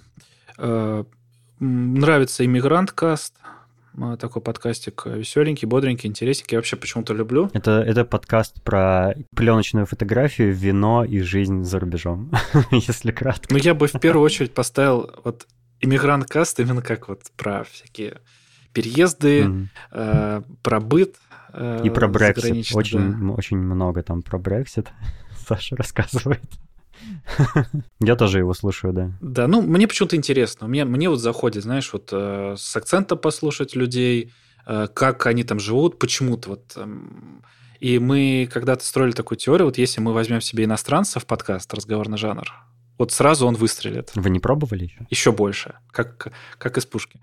А, 1.62 1.64
нравится 1.64 2.46
иммигрант 2.46 2.92
каст, 2.92 3.36
такой 4.20 4.42
подкастик 4.42 5.06
веселенький, 5.06 5.68
бодренький, 5.68 6.10
интересненький. 6.10 6.56
Я 6.56 6.60
вообще 6.60 6.76
почему-то 6.76 7.14
люблю. 7.14 7.50
Это, 7.54 7.82
это 7.82 8.06
подкаст 8.06 8.62
про 8.64 9.14
пленочную 9.36 9.86
фотографию, 9.86 10.54
вино 10.54 11.04
и 11.04 11.20
жизнь 11.20 11.64
за 11.64 11.80
рубежом, 11.80 12.32
если 12.72 13.12
кратко. 13.12 13.54
Ну, 13.54 13.60
я 13.60 13.74
бы 13.74 13.88
в 13.88 14.00
первую 14.00 14.24
очередь 14.24 14.54
поставил 14.54 15.12
вот 15.24 15.46
иммигрант 15.82 16.26
каст 16.28 16.60
именно 16.60 16.82
как 16.82 17.10
вот 17.10 17.24
про 17.36 17.64
всякие 17.66 18.20
переезды, 18.74 19.42
mm-hmm. 19.42 19.68
э, 19.92 20.42
про 20.64 20.80
быт. 20.80 21.16
Э, 21.54 21.82
и 21.84 21.90
про 21.90 22.08
Брексит. 22.08 22.74
Очень, 22.74 23.28
да. 23.28 23.34
очень 23.34 23.58
много 23.58 24.02
там 24.04 24.22
про 24.22 24.40
Брексит 24.40 24.88
Саша 25.48 25.76
рассказывает. 25.76 26.42
Я 28.00 28.16
тоже 28.16 28.40
его 28.40 28.54
слушаю, 28.54 28.94
да. 28.94 29.12
Да, 29.22 29.48
ну, 29.48 29.62
мне 29.62 29.88
почему-то 29.88 30.16
интересно. 30.16 30.68
Мне, 30.68 30.86
мне 30.86 31.10
вот 31.10 31.20
заходит, 31.20 31.64
знаешь, 31.64 31.92
вот 31.94 32.10
э, 32.12 32.56
с 32.58 32.76
акцента 32.76 33.16
послушать 33.16 33.76
людей, 33.76 34.34
э, 34.66 34.88
как 34.94 35.26
они 35.26 35.44
там 35.44 35.60
живут, 35.60 36.00
почему-то 36.00 36.50
вот... 36.50 36.74
Э, 36.76 36.88
и 37.80 37.98
мы 37.98 38.48
когда-то 38.52 38.86
строили 38.86 39.12
такую 39.12 39.40
теорию, 39.40 39.66
вот 39.66 39.78
если 39.78 40.02
мы 40.02 40.14
возьмем 40.14 40.40
себе 40.40 40.66
иностранца 40.66 41.20
в 41.20 41.26
подкаст 41.26 41.74
«Разговорный 41.74 42.18
жанр», 42.18 42.48
вот 43.00 43.12
сразу 43.12 43.48
он 43.48 43.56
выстрелит. 43.56 44.12
Вы 44.14 44.30
не 44.30 44.40
пробовали 44.40 44.84
еще? 44.84 45.08
Еще 45.10 45.32
больше, 45.32 45.76
как, 45.90 46.32
как 46.60 46.78
из 46.78 46.86
пушки. 46.86 47.20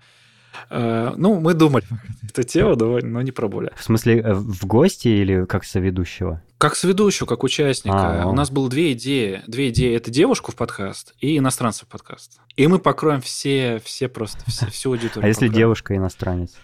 Э, 0.69 1.13
ну, 1.15 1.39
мы 1.39 1.53
думали 1.53 1.85
эту 2.27 2.43
тему, 2.43 2.75
но 2.75 3.21
не 3.21 3.31
пробовали. 3.31 3.71
В 3.75 3.83
смысле, 3.83 4.19
э, 4.19 4.33
в 4.33 4.65
гости 4.65 5.07
или 5.07 5.45
как 5.45 5.63
соведущего? 5.63 6.41
Как 6.57 6.75
соведущего, 6.75 7.25
как 7.25 7.43
участника. 7.43 8.23
А, 8.23 8.27
У 8.27 8.33
нас 8.33 8.51
было 8.51 8.69
две 8.69 8.93
идеи. 8.93 9.41
Две 9.47 9.69
идеи. 9.69 9.95
Это 9.95 10.11
девушку 10.11 10.51
в 10.51 10.55
подкаст 10.55 11.13
и 11.19 11.37
иностранца 11.37 11.85
в 11.85 11.87
подкаст. 11.87 12.39
И 12.55 12.67
мы 12.67 12.79
покроем 12.79 13.21
все, 13.21 13.81
все 13.83 14.09
просто, 14.09 14.39
все, 14.49 14.67
всю 14.67 14.91
аудиторию. 14.91 15.23
А 15.25 15.27
если 15.27 15.47
девушка 15.47 15.95
иностранец? 15.95 16.55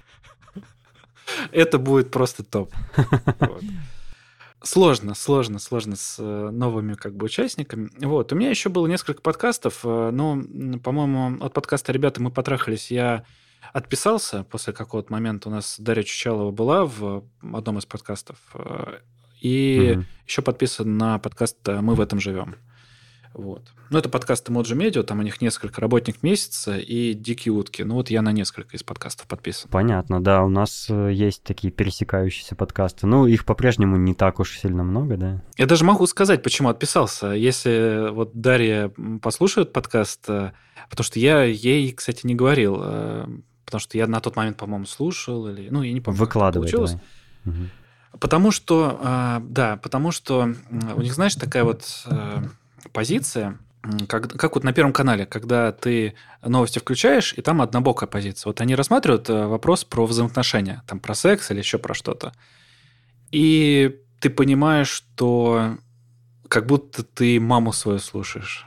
Это 1.51 1.77
будет 1.77 2.12
просто 2.12 2.43
топ. 2.43 2.73
Сложно, 4.62 5.13
сложно, 5.13 5.60
сложно 5.60 5.95
с 5.95 6.15
э, 6.17 6.49
новыми 6.51 6.95
как 6.95 7.15
бы 7.15 7.25
участниками. 7.25 7.91
Вот. 7.99 8.34
У 8.34 8.36
меня 8.36 8.49
еще 8.49 8.69
было 8.69 8.88
несколько 8.88 9.21
подкастов, 9.21 9.84
но, 9.84 10.41
по-моему, 10.84 11.43
от 11.43 11.53
подкаста 11.53 11.91
«Ребята, 11.91 12.19
мы 12.19 12.31
потрахались» 12.31 12.89
я 12.89 13.25
отписался 13.73 14.43
после 14.43 14.73
какого-то 14.73 15.12
момента. 15.12 15.49
У 15.49 15.51
нас 15.51 15.75
Дарья 15.80 16.04
Чучалова 16.04 16.51
была 16.51 16.86
в 16.86 17.23
одном 17.41 17.78
из 17.78 17.86
подкастов. 17.86 18.38
Э, 18.54 18.99
и 19.41 19.95
угу. 19.97 20.06
еще 20.28 20.41
подписан 20.41 20.97
на 20.97 21.19
подкаст 21.19 21.58
«Мы 21.67 21.95
в 21.95 22.01
этом 22.01 22.19
живем». 22.19 22.56
Вот. 23.36 23.73
Ну, 23.89 23.97
это 23.97 24.08
подкасты 24.08 24.54
Моджи 24.54 24.75
Медиа, 24.75 25.04
там 25.04 25.19
у 25.19 25.21
них 25.21 25.41
несколько 25.41 25.82
работник 25.82 26.23
месяца 26.23 26.78
и 26.78 27.13
дикие 27.13 27.54
утки. 27.54 27.84
Ну, 27.84 27.95
вот 27.95 28.10
я 28.10 28.21
на 28.21 28.32
несколько 28.32 28.78
из 28.78 28.84
подкастов 28.84 29.28
подписан. 29.28 29.69
Понятно, 29.69 30.23
да, 30.23 30.41
у 30.41 30.49
нас 30.49 30.88
э, 30.89 31.12
есть 31.12 31.43
такие 31.43 31.71
пересекающиеся 31.71 32.56
подкасты. 32.56 33.08
Ну, 33.08 33.28
их 33.28 33.43
по-прежнему 33.43 33.97
не 33.97 34.13
так 34.13 34.39
уж 34.39 34.58
сильно 34.58 34.84
много, 34.84 35.17
да. 35.17 35.41
Я 35.58 35.65
даже 35.65 35.84
могу 35.84 36.08
сказать, 36.08 36.43
почему 36.43 36.69
отписался. 36.69 37.32
Если 37.32 38.10
вот 38.10 38.32
Дарья 38.34 38.93
послушает 39.21 39.73
подкаст, 39.73 40.30
э, 40.30 40.54
потому 40.89 41.04
что 41.04 41.19
я 41.19 41.43
ей, 41.43 41.91
кстати, 41.91 42.25
не 42.25 42.36
говорил, 42.36 42.80
потому 43.65 43.80
что 43.80 43.97
я 43.97 44.08
на 44.08 44.19
тот 44.21 44.36
момент, 44.36 44.58
по-моему, 44.58 44.86
слушал, 44.86 45.47
или, 45.47 45.69
ну, 45.69 45.82
я 45.82 45.91
не 45.91 46.01
помню, 46.01 46.19
Выкладывай, 46.19 46.65
получилось. 46.65 46.97
Давай. 47.43 47.69
Потому 48.19 48.51
что, 48.51 48.99
а, 49.01 49.41
да, 49.45 49.78
потому 49.78 50.12
что 50.12 50.54
у 50.95 51.01
них, 51.01 51.13
знаешь, 51.13 51.36
такая 51.36 51.65
вот 51.65 51.84
э, 52.06 52.43
позиция, 52.93 53.60
как, 54.08 54.32
как 54.32 54.56
вот 54.56 54.63
на 54.63 54.73
Первом 54.73 54.93
канале, 54.93 55.25
когда 55.25 55.71
ты 55.71 56.15
новости 56.41 56.80
включаешь, 56.80 57.34
и 57.36 57.41
там 57.41 57.62
однобокая 57.62 58.08
позиция. 58.08 58.49
Вот 58.49 58.62
они 58.62 58.75
рассматривают 58.75 59.30
э, 59.30 59.47
вопрос 59.47 59.84
про 59.84 60.06
взаимоотношения, 60.06 60.82
там 60.88 60.99
про 60.99 61.13
секс 61.13 61.51
или 61.51 61.60
еще 61.60 61.78
про 61.78 61.93
что-то. 61.93 62.34
И 63.32 63.99
ты 64.21 64.30
понимаешь, 64.30 64.89
что 64.89 65.78
как 66.47 66.67
будто 66.67 67.04
ты 67.04 67.39
маму 67.39 67.73
свою 67.73 67.99
слушаешь. 67.99 68.65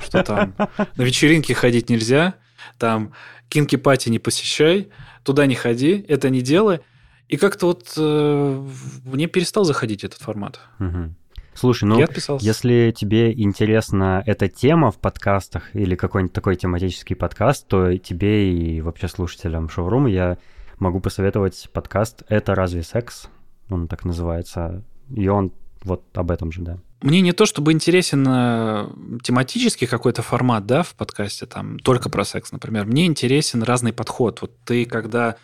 Что 0.00 0.22
там 0.22 0.54
на 0.58 1.02
вечеринке 1.02 1.54
ходить 1.54 1.90
нельзя, 1.90 2.34
там 2.78 3.12
кинки-пати 3.48 4.08
не 4.08 4.18
посещай, 4.18 4.88
туда 5.22 5.46
не 5.46 5.54
ходи, 5.54 6.04
это 6.08 6.30
не 6.30 6.40
делай. 6.40 6.80
И 7.28 7.36
как-то 7.36 7.66
вот 7.66 7.94
э, 7.96 8.68
мне 9.04 9.26
перестал 9.26 9.64
заходить 9.64 10.04
этот 10.04 10.20
формат. 10.20 10.60
Угу. 10.78 11.14
Слушай, 11.54 11.84
ну, 11.84 11.98
если 12.40 12.92
тебе 12.94 13.32
интересна 13.32 14.22
эта 14.26 14.46
тема 14.46 14.90
в 14.90 14.98
подкастах 14.98 15.74
или 15.74 15.94
какой-нибудь 15.94 16.34
такой 16.34 16.56
тематический 16.56 17.16
подкаст, 17.16 17.66
то 17.66 17.96
тебе 17.96 18.52
и 18.52 18.82
вообще 18.82 19.08
слушателям 19.08 19.70
шоурума 19.70 20.10
я 20.10 20.36
могу 20.78 21.00
посоветовать 21.00 21.70
подкаст 21.72 22.24
«Это 22.28 22.54
разве 22.54 22.82
секс?» 22.82 23.28
Он 23.70 23.88
так 23.88 24.04
называется. 24.04 24.84
И 25.14 25.28
он 25.28 25.50
вот 25.82 26.04
об 26.14 26.30
этом 26.30 26.52
же, 26.52 26.60
да. 26.60 26.78
Мне 27.02 27.20
не 27.20 27.32
то 27.32 27.44
чтобы 27.44 27.72
интересен 27.72 28.26
э, 28.26 28.88
тематический 29.22 29.86
какой-то 29.86 30.22
формат, 30.22 30.66
да, 30.66 30.82
в 30.82 30.94
подкасте, 30.94 31.46
там, 31.46 31.78
только 31.78 32.08
про 32.08 32.24
секс, 32.24 32.52
например. 32.52 32.86
Мне 32.86 33.06
интересен 33.06 33.62
разный 33.62 33.92
подход. 33.92 34.40
Вот 34.40 34.52
ты, 34.64 34.86
когда 34.86 35.36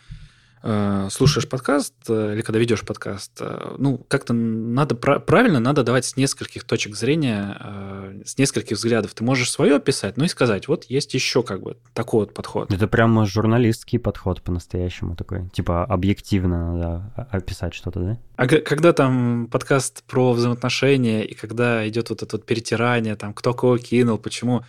Э, 0.65 1.09
слушаешь 1.11 1.49
подкаст 1.49 1.95
э, 2.09 2.35
или 2.35 2.43
когда 2.43 2.61
ведешь 2.61 2.83
подкаст, 2.83 3.33
э, 3.41 3.75
ну, 3.79 3.99
как-то 4.09 4.33
надо 4.33 4.95
правильно, 4.95 5.59
надо 5.59 5.83
давать 5.83 6.05
с 6.05 6.17
нескольких 6.17 6.65
точек 6.65 6.95
зрения, 6.95 8.23
с 8.25 8.39
нескольких 8.39 8.77
взглядов. 8.77 9.13
Ты 9.15 9.25
можешь 9.25 9.51
свое 9.51 9.77
описать, 9.77 10.17
ну 10.17 10.25
и 10.25 10.29
сказать, 10.29 10.69
вот 10.69 10.85
есть 10.85 11.15
еще 11.15 11.43
как 11.43 11.63
бы 11.63 11.77
такой 11.95 12.21
вот 12.21 12.35
подход. 12.35 12.73
Это 12.73 12.87
прямо 12.87 13.27
журналистский 13.27 13.99
подход 13.99 14.43
по-настоящему 14.43 15.17
такой. 15.17 15.49
Типа 15.51 15.85
объективно 15.85 16.75
надо 16.75 17.29
описать 17.31 17.75
что-то, 17.75 18.01
да? 18.01 18.19
А 18.37 18.47
когда 18.47 18.93
там 18.93 19.49
подкаст 19.51 20.05
про 20.05 20.33
взаимоотношения, 20.33 21.25
и 21.25 21.35
когда 21.35 21.87
идет 21.89 22.11
вот 22.11 22.23
это 22.23 22.37
вот 22.37 22.47
перетирание, 22.47 23.17
там, 23.17 23.35
кто 23.35 23.53
кого 23.53 23.79
кинул, 23.79 24.19
почему 24.19 24.65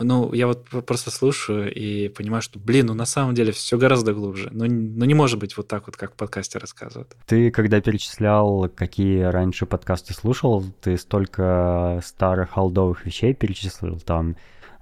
ну, 0.00 0.32
я 0.32 0.46
вот 0.46 0.64
просто 0.86 1.10
слушаю 1.10 1.72
и 1.72 2.08
понимаю, 2.08 2.42
что, 2.42 2.58
блин, 2.58 2.86
ну 2.86 2.94
на 2.94 3.04
самом 3.04 3.34
деле 3.34 3.52
все 3.52 3.76
гораздо 3.76 4.14
глубже. 4.14 4.48
Ну, 4.52 4.64
ну 4.66 5.04
не 5.04 5.14
может 5.14 5.38
быть 5.38 5.56
вот 5.56 5.68
так 5.68 5.86
вот, 5.86 5.96
как 5.96 6.12
в 6.12 6.16
подкасте 6.16 6.58
рассказывают. 6.58 7.14
Ты, 7.26 7.50
когда 7.50 7.80
перечислял, 7.80 8.70
какие 8.74 9.22
раньше 9.22 9.66
подкасты 9.66 10.14
слушал, 10.14 10.64
ты 10.80 10.96
столько 10.96 12.00
старых 12.04 12.50
холдовых 12.50 13.04
вещей 13.04 13.34
перечислил, 13.34 14.00
там 14.00 14.36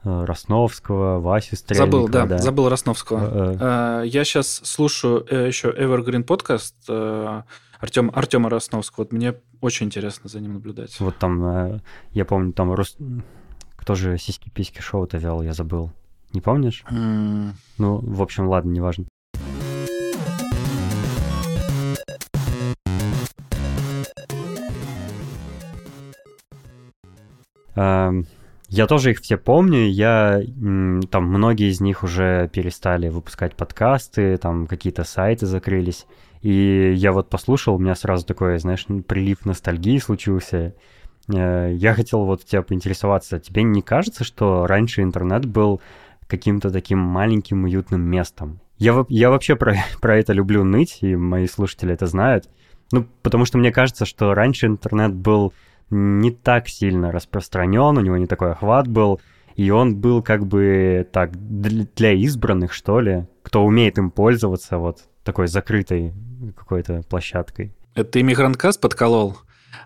э, 0.05 0.25
Росновского, 0.25 1.21
Васю 1.21 1.57
Стрельникова. 1.57 2.03
Забыл, 2.03 2.09
да, 2.09 2.27
да. 2.27 2.39
забыл 2.39 2.69
Росновского. 2.69 3.53
Uh-uh. 4.03 4.07
Я 4.07 4.25
сейчас 4.25 4.61
слушаю 4.65 5.27
еще 5.29 5.71
Evergreen 5.71 6.23
подкаст 6.23 6.77
Артем, 6.89 8.13
Артема 8.15 8.51
Росновского. 8.51 9.05
Вот 9.05 9.13
мне 9.13 9.35
очень 9.61 9.87
интересно 9.87 10.29
за 10.29 10.41
ним 10.41 10.55
наблюдать. 10.55 10.99
Вот 11.01 11.17
там, 11.17 11.81
я 12.13 12.25
помню, 12.25 12.53
там 12.53 12.73
Рос... 12.73 12.97
Кто 13.81 13.95
же 13.95 14.19
сиськи-письки 14.19 14.83
шоу-то 14.83 15.17
вел, 15.17 15.41
я 15.41 15.55
забыл. 15.55 15.91
Не 16.35 16.43
помнишь? 16.43 16.85
Mm. 16.91 17.53
Ну, 17.79 17.97
в 17.97 18.21
общем, 18.21 18.47
ладно, 18.47 18.71
неважно. 18.71 19.07
Я 27.75 28.87
тоже 28.87 29.13
их 29.13 29.21
все 29.21 29.39
помню. 29.39 29.89
Я 29.89 30.43
там 31.11 31.25
многие 31.25 31.71
из 31.71 31.81
них 31.81 32.05
уже 32.05 32.51
перестали 32.53 33.09
выпускать 33.09 33.57
подкасты, 33.57 34.37
там 34.37 34.67
какие-то 34.67 35.05
сайты 35.05 35.47
закрылись. 35.47 36.07
И 36.43 36.93
я 36.95 37.13
вот 37.13 37.31
послушал, 37.31 37.77
у 37.77 37.79
меня 37.79 37.95
сразу 37.95 38.27
такой, 38.27 38.59
знаешь, 38.59 38.87
прилив 39.07 39.47
ностальгии 39.47 39.99
случился. 39.99 40.75
Э, 41.33 41.73
я 41.75 41.95
хотел 41.95 42.25
вот 42.25 42.45
тебя 42.45 42.63
поинтересоваться, 42.63 43.39
тебе 43.39 43.63
не 43.63 43.83
кажется, 43.83 44.25
что 44.25 44.67
раньше 44.67 45.03
интернет 45.03 45.47
был 45.47 45.81
каким-то 46.27 46.71
таким 46.71 46.99
маленьким 46.99 47.65
уютным 47.65 48.03
местом? 48.03 48.61
Я, 48.79 49.05
я 49.09 49.31
вообще 49.31 49.57
про, 49.57 49.75
про 50.01 50.17
это 50.17 50.33
люблю 50.33 50.65
ныть, 50.65 50.99
и 51.03 51.17
мои 51.17 51.47
слушатели 51.47 51.93
это 51.93 52.07
знают. 52.07 52.49
Ну, 52.93 53.07
потому 53.23 53.45
что 53.45 53.59
мне 53.59 53.73
кажется, 53.73 54.05
что 54.05 54.35
раньше 54.35 54.67
интернет 54.67 55.15
был 55.15 55.53
не 55.91 56.31
так 56.31 56.69
сильно 56.69 57.13
распространен, 57.13 57.99
у 57.99 58.01
него 58.01 58.17
не 58.17 58.27
такой 58.27 58.53
охват 58.53 58.89
был, 58.89 59.21
и 59.57 59.71
он 59.71 59.97
был 59.97 60.23
как 60.23 60.47
бы 60.47 61.07
так 61.13 61.33
для 61.35 62.13
избранных, 62.13 62.73
что 62.73 63.01
ли. 63.01 63.27
кто 63.43 63.65
умеет 63.65 63.99
им 63.99 64.11
пользоваться, 64.11 64.79
вот 64.79 65.01
такой 65.25 65.49
закрытой 65.49 66.15
какой-то 66.57 67.03
площадкой. 67.09 67.75
Это 67.95 68.13
ты 68.13 68.23
Мигранткаст 68.23 68.81
подколол? 68.81 69.37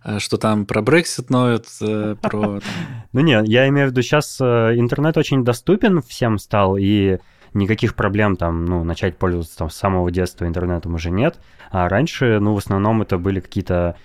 Э, 0.05 0.19
что 0.19 0.37
там 0.37 0.67
про 0.67 0.83
Brexit 0.83 1.27
ноют, 1.29 1.67
э, 1.81 2.17
про... 2.21 2.61
Ну 3.13 3.21
нет, 3.21 3.47
я 3.49 3.69
имею 3.69 3.89
в 3.89 3.91
виду, 3.91 4.03
сейчас 4.03 4.39
э, 4.41 4.45
интернет 4.77 5.17
очень 5.17 5.45
доступен 5.45 6.03
всем 6.03 6.39
стал, 6.39 6.77
и 6.77 7.19
никаких 7.53 7.95
проблем 7.95 8.37
там, 8.37 8.65
ну, 8.65 8.85
начать 8.85 9.17
пользоваться 9.17 9.57
там 9.57 9.71
с 9.71 9.77
самого 9.77 10.11
детства 10.11 10.47
интернетом 10.47 10.95
уже 10.95 11.11
нет. 11.11 11.39
А 11.71 11.89
раньше, 11.89 12.39
ну, 12.41 12.55
в 12.55 12.59
основном 12.59 13.03
это 13.03 13.19
были 13.19 13.41
какие-то 13.41 13.97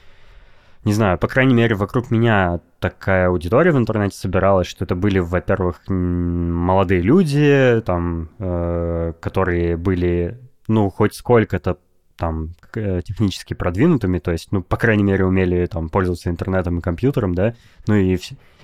не 0.86 0.93
знаю, 0.93 1.17
по 1.17 1.27
крайней 1.27 1.53
мере, 1.53 1.75
вокруг 1.75 2.09
меня 2.09 2.61
такая 2.80 3.27
аудитория 3.27 3.71
в 3.71 3.77
интернете 3.77 4.17
собиралась, 4.17 4.67
что 4.67 4.86
это 4.86 4.95
были, 4.95 5.19
во-первых, 5.19 5.82
молодые 5.88 7.01
люди, 7.01 7.82
там, 7.86 8.30
э, 8.39 9.13
которые 9.19 9.75
были, 9.75 10.39
ну, 10.67 10.89
хоть 10.89 11.15
сколько-то 11.15 11.77
там 12.20 12.53
э, 12.76 13.01
технически 13.03 13.53
продвинутыми, 13.53 14.20
то 14.20 14.32
есть, 14.32 14.51
ну, 14.51 14.61
по 14.61 14.78
крайней 14.78 15.03
мере, 15.03 15.26
умели 15.26 15.65
там 15.65 15.89
пользоваться 15.89 16.30
интернетом 16.30 16.80
и 16.80 16.82
компьютером, 16.82 17.34
да, 17.34 17.55
ну 17.88 17.95
и 17.95 18.20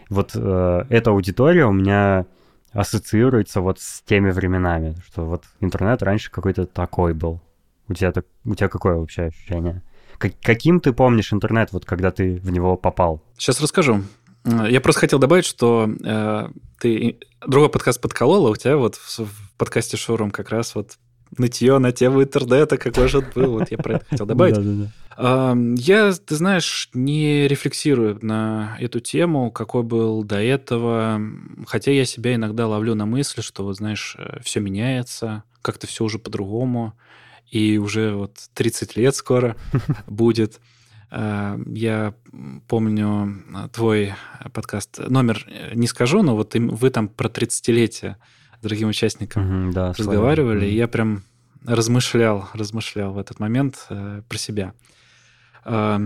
вот 0.09 0.31
э, 0.35 0.85
эта 0.89 1.11
аудитория 1.11 1.65
у 1.65 1.71
меня 1.71 2.25
ассоциируется 2.73 3.61
вот 3.61 3.79
с 3.79 4.01
теми 4.01 4.31
временами, 4.31 4.95
что 5.07 5.25
вот 5.25 5.43
интернет 5.61 6.03
раньше 6.03 6.29
какой-то 6.29 6.65
такой 6.65 7.13
был. 7.13 7.39
У 7.87 7.93
тебя, 7.93 8.11
так, 8.11 8.25
у 8.43 8.53
тебя 8.53 8.67
какое 8.67 8.95
вообще 8.95 9.23
ощущение? 9.23 9.81
Как, 10.17 10.33
каким 10.41 10.79
ты 10.79 10.91
помнишь 10.91 11.31
интернет, 11.31 11.71
вот 11.71 11.85
когда 11.85 12.11
ты 12.11 12.35
в 12.35 12.51
него 12.51 12.75
попал? 12.75 13.23
Сейчас 13.37 13.61
расскажу. 13.61 14.03
Я 14.43 14.81
просто 14.81 15.01
хотел 15.01 15.19
добавить, 15.19 15.45
что 15.45 15.89
э, 16.03 16.49
ты 16.79 17.17
другой 17.47 17.69
подкаст 17.69 18.01
подколола, 18.01 18.49
у 18.49 18.55
тебя 18.55 18.77
вот 18.77 18.95
в, 18.95 19.19
в 19.19 19.53
подкасте 19.57 19.97
Шоурум 19.97 20.29
как 20.29 20.49
раз 20.49 20.75
вот 20.75 20.97
нытье 21.37 21.77
на 21.79 21.91
тему 21.91 22.23
интернета, 22.23 22.77
какой 22.77 23.07
же 23.07 23.19
он 23.19 23.25
был. 23.33 23.51
Вот 23.53 23.71
я 23.71 23.77
про 23.77 23.95
это 23.95 24.05
хотел 24.05 24.25
добавить. 24.25 24.89
Я, 25.17 26.11
ты 26.11 26.35
знаешь, 26.35 26.89
не 26.93 27.47
рефлексирую 27.47 28.19
на 28.21 28.75
эту 28.79 28.99
тему, 28.99 29.49
какой 29.49 29.83
был 29.83 30.23
до 30.23 30.41
этого, 30.41 31.21
хотя 31.67 31.91
я 31.91 32.03
себя 32.03 32.35
иногда 32.35 32.67
ловлю 32.67 32.95
на 32.95 33.05
мысли, 33.05 33.41
что, 33.41 33.63
вот 33.63 33.77
знаешь, 33.77 34.17
э, 34.17 34.39
все 34.43 34.59
меняется, 34.59 35.43
как-то 35.61 35.87
все 35.87 36.03
уже 36.03 36.19
по-другому, 36.19 36.93
и 37.49 37.77
уже 37.77 38.13
вот 38.13 38.37
30 38.55 38.97
лет 38.97 39.15
скоро 39.15 39.55
будет. 40.07 40.59
Э, 41.11 41.57
я 41.67 42.13
помню 42.67 43.41
э, 43.55 43.69
твой 43.71 44.15
подкаст, 44.51 44.99
номер 44.99 45.47
не 45.73 45.87
скажу, 45.87 46.23
но 46.23 46.35
вот 46.35 46.55
вы 46.55 46.89
там 46.89 47.07
про 47.07 47.29
30-летие 47.29 48.17
другим 48.67 48.89
участникам 48.89 49.71
да, 49.71 49.93
разговаривали, 49.93 50.65
и 50.65 50.75
я 50.75 50.87
прям 50.87 51.23
размышлял, 51.65 52.49
размышлял 52.53 53.13
в 53.13 53.17
этот 53.17 53.39
момент 53.39 53.85
э, 53.89 54.21
про 54.27 54.37
себя. 54.37 54.73
Э, 55.65 55.99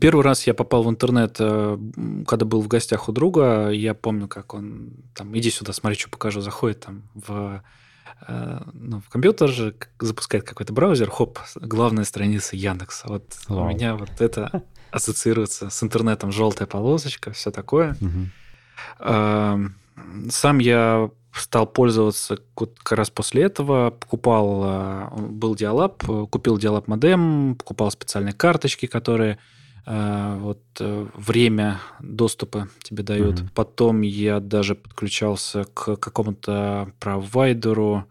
первый 0.00 0.24
раз 0.24 0.46
я 0.46 0.54
попал 0.54 0.84
в 0.84 0.90
интернет, 0.90 1.36
э, 1.38 1.78
когда 2.26 2.44
был 2.44 2.60
в 2.60 2.68
гостях 2.68 3.08
у 3.08 3.12
друга. 3.12 3.70
Я 3.70 3.94
помню, 3.94 4.28
как 4.28 4.54
он 4.54 4.94
там, 5.14 5.36
иди 5.36 5.50
сюда, 5.50 5.72
смотри, 5.72 5.98
что 5.98 6.08
покажу, 6.08 6.40
заходит 6.40 6.80
там 6.80 7.02
в, 7.14 7.62
э, 8.26 8.60
ну, 8.72 9.00
в 9.00 9.08
компьютер 9.08 9.48
же, 9.48 9.74
запускает 10.00 10.44
какой-то 10.44 10.72
браузер, 10.72 11.10
хоп, 11.10 11.38
главная 11.56 12.04
страница 12.04 12.56
Яндекса. 12.56 13.08
Вот 13.08 13.24
Вау. 13.48 13.66
у 13.66 13.68
меня 13.68 13.96
вот 13.96 14.20
это 14.20 14.62
ассоциируется 14.90 15.70
с 15.70 15.82
интернетом, 15.82 16.32
желтая 16.32 16.68
полосочка, 16.68 17.32
все 17.32 17.50
такое. 17.50 17.96
Угу. 18.00 19.70
Сам 20.28 20.58
я 20.58 21.10
стал 21.32 21.66
пользоваться 21.66 22.38
как 22.54 22.92
раз 22.92 23.10
после 23.10 23.42
этого, 23.42 23.90
покупал, 23.90 24.62
а, 24.64 25.12
был 25.16 25.54
Диалаб, 25.54 26.02
купил 26.30 26.58
Диалаб 26.58 26.86
модем, 26.88 27.56
покупал 27.56 27.90
специальные 27.90 28.34
карточки, 28.34 28.86
которые 28.86 29.38
а, 29.86 30.38
вот 30.38 30.62
э, 30.80 31.06
время 31.14 31.80
доступа 32.00 32.68
тебе 32.82 33.02
дают. 33.02 33.40
Mm-hmm. 33.40 33.50
Потом 33.54 34.00
я 34.00 34.40
даже 34.40 34.74
подключался 34.74 35.64
к 35.64 35.96
какому-то 35.96 36.92
провайдеру, 37.00 38.06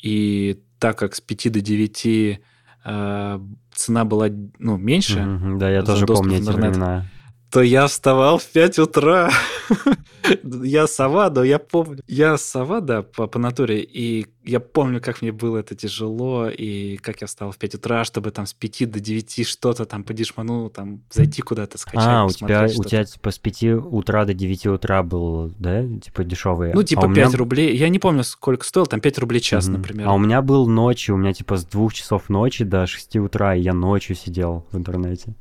и 0.00 0.60
так 0.78 0.98
как 0.98 1.16
с 1.16 1.20
5 1.20 1.52
до 1.52 1.60
9 1.60 2.40
а, 2.84 3.42
цена 3.72 4.04
была 4.04 4.28
ну, 4.58 4.76
меньше, 4.76 5.18
mm-hmm. 5.18 5.58
да, 5.58 5.70
я 5.70 5.82
тоже 5.82 6.06
помню 6.06 6.36
эти 6.36 6.50
времена 6.50 7.06
то 7.50 7.62
я 7.62 7.86
вставал 7.86 8.38
в 8.38 8.46
5 8.46 8.78
утра. 8.78 9.30
я 10.62 10.86
сова, 10.86 11.30
но 11.30 11.42
я 11.42 11.58
помню. 11.58 12.02
Я 12.06 12.36
сова, 12.36 12.80
да, 12.80 13.02
по, 13.02 13.26
по 13.26 13.38
натуре. 13.38 13.82
И 13.82 14.26
я 14.44 14.60
помню, 14.60 15.00
как 15.00 15.22
мне 15.22 15.32
было 15.32 15.58
это 15.58 15.74
тяжело, 15.74 16.48
и 16.48 16.96
как 16.98 17.22
я 17.22 17.26
встал 17.26 17.50
в 17.50 17.56
5 17.56 17.76
утра, 17.76 18.04
чтобы 18.04 18.32
там 18.32 18.44
с 18.44 18.52
5 18.52 18.90
до 18.90 19.00
9 19.00 19.46
что-то 19.46 19.86
там 19.86 20.04
по 20.04 20.12
дишману, 20.12 20.68
там 20.68 21.02
зайти 21.10 21.40
куда-то, 21.40 21.78
скачать, 21.78 22.04
А, 22.06 22.24
у 22.26 22.30
тебя, 22.30 22.64
у 22.64 22.84
тебя 22.84 23.04
типа 23.04 23.30
с 23.30 23.38
5 23.38 23.62
утра 23.86 24.26
до 24.26 24.34
9 24.34 24.66
утра 24.66 25.02
был, 25.02 25.52
да, 25.58 25.82
типа 26.00 26.24
дешевый? 26.24 26.72
Ну, 26.74 26.82
типа 26.82 27.04
а 27.04 27.14
5 27.14 27.16
меня... 27.16 27.38
рублей. 27.38 27.76
Я 27.76 27.88
не 27.88 27.98
помню, 27.98 28.24
сколько 28.24 28.64
стоил, 28.64 28.86
там 28.86 29.00
5 29.00 29.18
рублей 29.18 29.40
час, 29.40 29.68
mm-hmm. 29.68 29.72
например. 29.72 30.08
А 30.08 30.12
у 30.12 30.18
меня 30.18 30.42
был 30.42 30.66
ночью, 30.66 31.14
у 31.14 31.18
меня 31.18 31.32
типа 31.32 31.56
с 31.56 31.64
2 31.64 31.90
часов 31.90 32.28
ночи 32.28 32.64
до 32.64 32.86
6 32.86 33.16
утра, 33.16 33.54
и 33.54 33.62
я 33.62 33.72
ночью 33.72 34.16
сидел 34.16 34.66
в 34.70 34.76
интернете. 34.76 35.34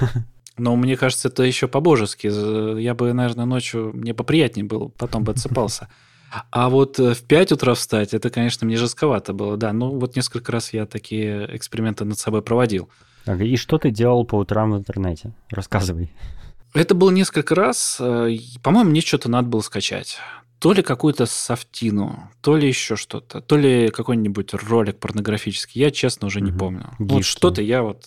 Но 0.58 0.74
мне 0.76 0.96
кажется, 0.96 1.28
это 1.28 1.42
еще 1.42 1.68
по-божески. 1.68 2.26
Я 2.80 2.94
бы, 2.94 3.12
наверное, 3.12 3.44
ночью 3.44 3.92
мне 3.94 4.14
поприятнее 4.14 4.64
было, 4.64 4.88
потом 4.88 5.24
бы 5.24 5.32
отсыпался. 5.32 5.88
А 6.50 6.68
вот 6.68 6.98
э, 6.98 7.14
в 7.14 7.22
5 7.22 7.52
утра 7.52 7.74
встать, 7.74 8.14
это, 8.14 8.30
конечно, 8.30 8.66
мне 8.66 8.76
жестковато 8.76 9.32
было, 9.32 9.56
да. 9.56 9.72
Ну, 9.72 9.98
вот 9.98 10.16
несколько 10.16 10.52
раз 10.52 10.72
я 10.72 10.86
такие 10.86 11.48
эксперименты 11.56 12.04
над 12.04 12.18
собой 12.18 12.42
проводил. 12.42 12.88
И 13.40 13.56
что 13.56 13.78
ты 13.78 13.90
делал 13.90 14.24
по 14.24 14.36
утрам 14.36 14.72
в 14.72 14.76
интернете? 14.76 15.32
Рассказывай. 15.50 16.10
Это 16.74 16.94
было 16.94 17.10
несколько 17.10 17.54
раз. 17.54 17.98
Э, 18.00 18.28
по-моему, 18.62 18.90
мне 18.90 19.00
что-то 19.00 19.30
надо 19.30 19.48
было 19.48 19.60
скачать. 19.60 20.18
То 20.58 20.72
ли 20.72 20.82
какую-то 20.82 21.26
софтину, 21.26 22.30
то 22.40 22.56
ли 22.56 22.66
еще 22.66 22.96
что-то, 22.96 23.40
то 23.40 23.56
ли 23.56 23.90
какой-нибудь 23.90 24.54
ролик 24.54 24.98
порнографический. 24.98 25.80
Я, 25.80 25.90
честно, 25.90 26.26
уже 26.26 26.40
не 26.40 26.50
помню. 26.50 26.90
Гифки. 26.98 27.12
Вот 27.12 27.24
что-то 27.24 27.62
я 27.62 27.82
вот 27.82 28.04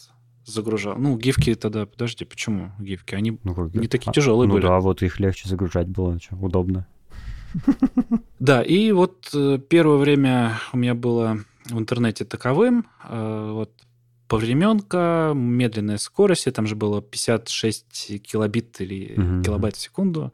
загружал. 0.50 0.96
Ну, 0.98 1.18
гифки 1.18 1.56
тогда, 1.56 1.86
подожди, 1.86 2.26
почему 2.26 2.72
гифки? 2.80 3.16
Они 3.16 3.38
ну, 3.44 3.70
не 3.74 3.88
такие 3.88 4.12
а, 4.12 4.14
тяжелые 4.14 4.48
ну, 4.48 4.56
были. 4.56 4.64
Ну 4.64 4.70
да, 4.70 4.80
вот 4.80 5.02
их 5.02 5.20
легче 5.20 5.48
загружать 5.48 5.88
было, 5.88 6.20
что, 6.20 6.36
удобно. 6.36 6.88
Да, 8.40 8.62
и 8.62 8.94
вот 8.94 9.30
э, 9.34 9.60
первое 9.70 9.98
время 9.98 10.60
у 10.72 10.78
меня 10.78 10.96
было 10.96 11.40
в 11.66 11.78
интернете 11.78 12.24
таковым. 12.24 12.86
Э, 13.04 13.52
вот 13.52 13.72
повременка, 14.30 15.34
медленная 15.36 15.98
скорость, 15.98 16.52
там 16.54 16.68
же 16.68 16.76
было 16.76 17.02
56 17.02 18.22
килобит 18.22 18.80
или 18.80 19.14
угу. 19.20 19.44
килобайт 19.44 19.76
в 19.76 19.82
секунду. 19.82 20.34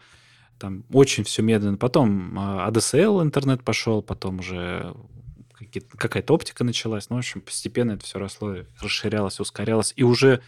Там 0.60 0.84
очень 0.94 1.24
все 1.24 1.42
медленно. 1.42 1.78
Потом 1.78 2.38
ADSL 2.38 3.22
э, 3.22 3.24
интернет 3.24 3.64
пошел, 3.64 4.04
потом 4.04 4.40
уже 4.40 4.94
какая-то 5.98 6.34
оптика 6.34 6.64
началась. 6.64 7.10
Ну, 7.10 7.16
в 7.16 7.20
общем, 7.20 7.42
постепенно 7.42 7.94
это 7.94 8.06
все 8.06 8.20
росло, 8.20 8.58
расширялось, 8.82 9.40
ускорялось. 9.40 9.94
И 9.96 10.04
уже 10.04 10.42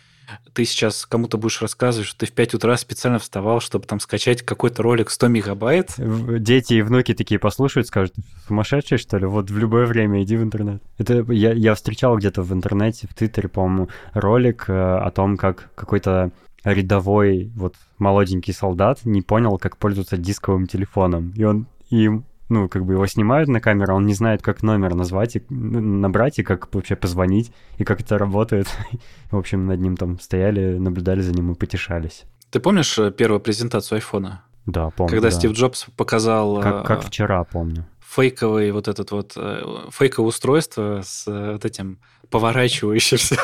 ты 0.53 0.65
сейчас 0.65 1.05
кому-то 1.05 1.37
будешь 1.37 1.61
рассказывать, 1.61 2.07
что 2.07 2.19
ты 2.19 2.25
в 2.25 2.31
5 2.33 2.55
утра 2.55 2.75
специально 2.77 3.19
вставал, 3.19 3.61
чтобы 3.61 3.85
там 3.85 3.99
скачать 3.99 4.41
какой-то 4.41 4.83
ролик 4.83 5.09
100 5.09 5.27
мегабайт. 5.27 5.93
Дети 5.97 6.75
и 6.75 6.81
внуки 6.81 7.13
такие 7.13 7.39
послушают, 7.39 7.87
скажут, 7.87 8.13
сумасшедший, 8.47 8.97
что 8.97 9.17
ли? 9.17 9.25
Вот 9.25 9.49
в 9.49 9.57
любое 9.57 9.85
время 9.85 10.23
иди 10.23 10.35
в 10.35 10.43
интернет. 10.43 10.83
Это 10.97 11.25
я, 11.31 11.53
я 11.53 11.75
встречал 11.75 12.17
где-то 12.17 12.41
в 12.41 12.53
интернете, 12.53 13.07
в 13.07 13.13
Твиттере, 13.13 13.47
по-моему, 13.47 13.89
ролик 14.13 14.65
э, 14.67 14.73
о 14.73 15.09
том, 15.11 15.37
как 15.37 15.69
какой-то 15.75 16.31
рядовой 16.63 17.49
вот 17.55 17.75
молоденький 17.97 18.53
солдат 18.53 19.05
не 19.05 19.21
понял, 19.21 19.57
как 19.57 19.77
пользоваться 19.77 20.17
дисковым 20.17 20.67
телефоном. 20.67 21.31
И 21.35 21.43
он 21.43 21.67
им 21.89 22.25
ну, 22.49 22.69
как 22.69 22.85
бы 22.85 22.93
его 22.93 23.05
снимают 23.07 23.49
на 23.49 23.59
камеру, 23.59 23.95
он 23.95 24.05
не 24.05 24.13
знает, 24.13 24.41
как 24.41 24.63
номер 24.63 24.95
назвать, 24.95 25.35
и, 25.35 25.43
набрать, 25.49 26.39
и 26.39 26.43
как 26.43 26.73
вообще 26.73 26.95
позвонить, 26.95 27.51
и 27.77 27.83
как 27.83 28.01
это 28.01 28.17
работает. 28.17 28.67
В 29.31 29.37
общем, 29.37 29.65
над 29.65 29.79
ним 29.79 29.97
там 29.97 30.19
стояли, 30.19 30.77
наблюдали 30.77 31.21
за 31.21 31.33
ним 31.33 31.51
и 31.51 31.55
потешались. 31.55 32.23
Ты 32.49 32.59
помнишь 32.59 32.97
э, 32.97 33.11
первую 33.11 33.41
презентацию 33.41 33.97
айфона? 33.97 34.43
Да, 34.65 34.89
помню. 34.91 35.11
Когда 35.11 35.29
да. 35.29 35.35
Стив 35.35 35.51
Джобс 35.51 35.87
показал... 35.95 36.61
Как, 36.61 36.85
как 36.85 37.03
э, 37.03 37.07
вчера, 37.07 37.43
помню. 37.43 37.85
Фейковый 37.99 38.71
вот 38.71 38.87
этот 38.87 39.11
вот... 39.11 39.33
Э, 39.35 39.89
фейковое 39.91 40.29
устройство 40.29 41.01
с 41.03 41.25
вот 41.25 41.65
этим 41.65 41.99
поворачивающимся 42.29 43.37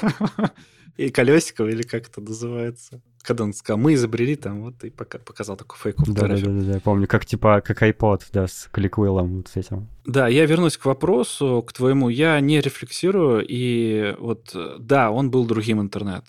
и 0.97 1.09
колесиком, 1.09 1.67
или 1.67 1.83
как 1.83 2.07
это 2.07 2.21
называется 2.21 3.01
когда 3.23 3.45
он 3.45 3.53
сказал, 3.53 3.79
мы 3.79 3.93
изобрели 3.93 4.35
там, 4.35 4.61
вот 4.63 4.83
и 4.83 4.89
пока, 4.89 5.17
показал 5.17 5.55
такую 5.55 5.79
фейковую 5.79 6.13
да. 6.13 6.27
Да, 6.27 6.35
да, 6.35 6.73
да, 6.73 6.79
помню, 6.81 7.07
как 7.07 7.25
типа, 7.25 7.61
как 7.61 7.81
iPod, 7.81 8.21
да, 8.33 8.47
с 8.47 8.69
кликвиллом 8.71 9.37
вот 9.37 9.47
с 9.47 9.55
этим. 9.55 9.87
Да, 10.05 10.27
я 10.27 10.45
вернусь 10.45 10.77
к 10.77 10.85
вопросу, 10.85 11.63
к 11.65 11.71
твоему. 11.71 12.09
Я 12.09 12.39
не 12.41 12.59
рефлексирую, 12.59 13.43
и 13.47 14.15
вот, 14.19 14.55
да, 14.79 15.09
он 15.09 15.31
был 15.31 15.45
другим 15.45 15.81
интернет. 15.81 16.25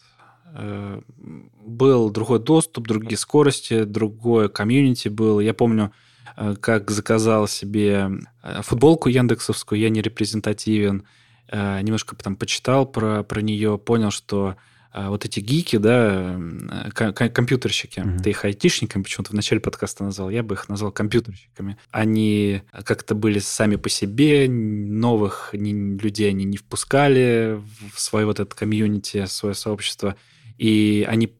Э, 0.55 1.01
был 1.67 2.11
другой 2.11 2.39
доступ, 2.39 2.87
другие 2.87 3.19
скорости, 3.19 3.83
другое 3.83 4.49
комьюнити 4.49 5.09
был. 5.09 5.41
Я 5.41 5.53
помню, 5.53 5.93
э, 6.37 6.55
как 6.61 6.93
заказал 6.93 7.49
себе 7.49 8.09
э, 8.43 8.63
футболку 8.63 9.09
яндексовскую 9.09 9.81
«Я 9.81 9.91
не 9.91 10.01
репрезентативен», 10.01 11.05
немножко 11.53 12.17
потом 12.17 12.37
почитал 12.37 12.87
про, 12.87 13.23
про 13.23 13.43
нее, 13.43 13.77
понял, 13.77 14.11
что 14.11 14.57
вот 14.95 15.25
эти 15.25 15.41
гики, 15.41 15.77
да, 15.77 16.39
компьютерщики, 16.95 17.99
mm-hmm. 17.99 18.23
ты 18.23 18.31
их 18.31 18.45
айтишниками 18.45 19.03
почему-то 19.03 19.33
в 19.33 19.35
начале 19.35 19.61
подкаста 19.61 20.05
назвал, 20.05 20.31
я 20.31 20.45
бы 20.45 20.55
их 20.55 20.69
назвал 20.69 20.93
компьютерщиками. 20.93 21.77
Они 21.91 22.63
как-то 22.85 23.17
были 23.17 23.41
сами 23.41 23.75
по 23.75 23.89
себе, 23.89 24.49
новых 24.49 25.51
людей 25.53 26.31
они 26.31 26.45
не 26.45 26.57
впускали 26.57 27.61
в 27.93 28.01
свое 28.01 28.25
вот 28.25 28.39
это 28.39 28.55
комьюнити, 28.55 29.27
свое 29.27 29.55
сообщество, 29.55 30.17
и 30.59 31.05
они, 31.09 31.35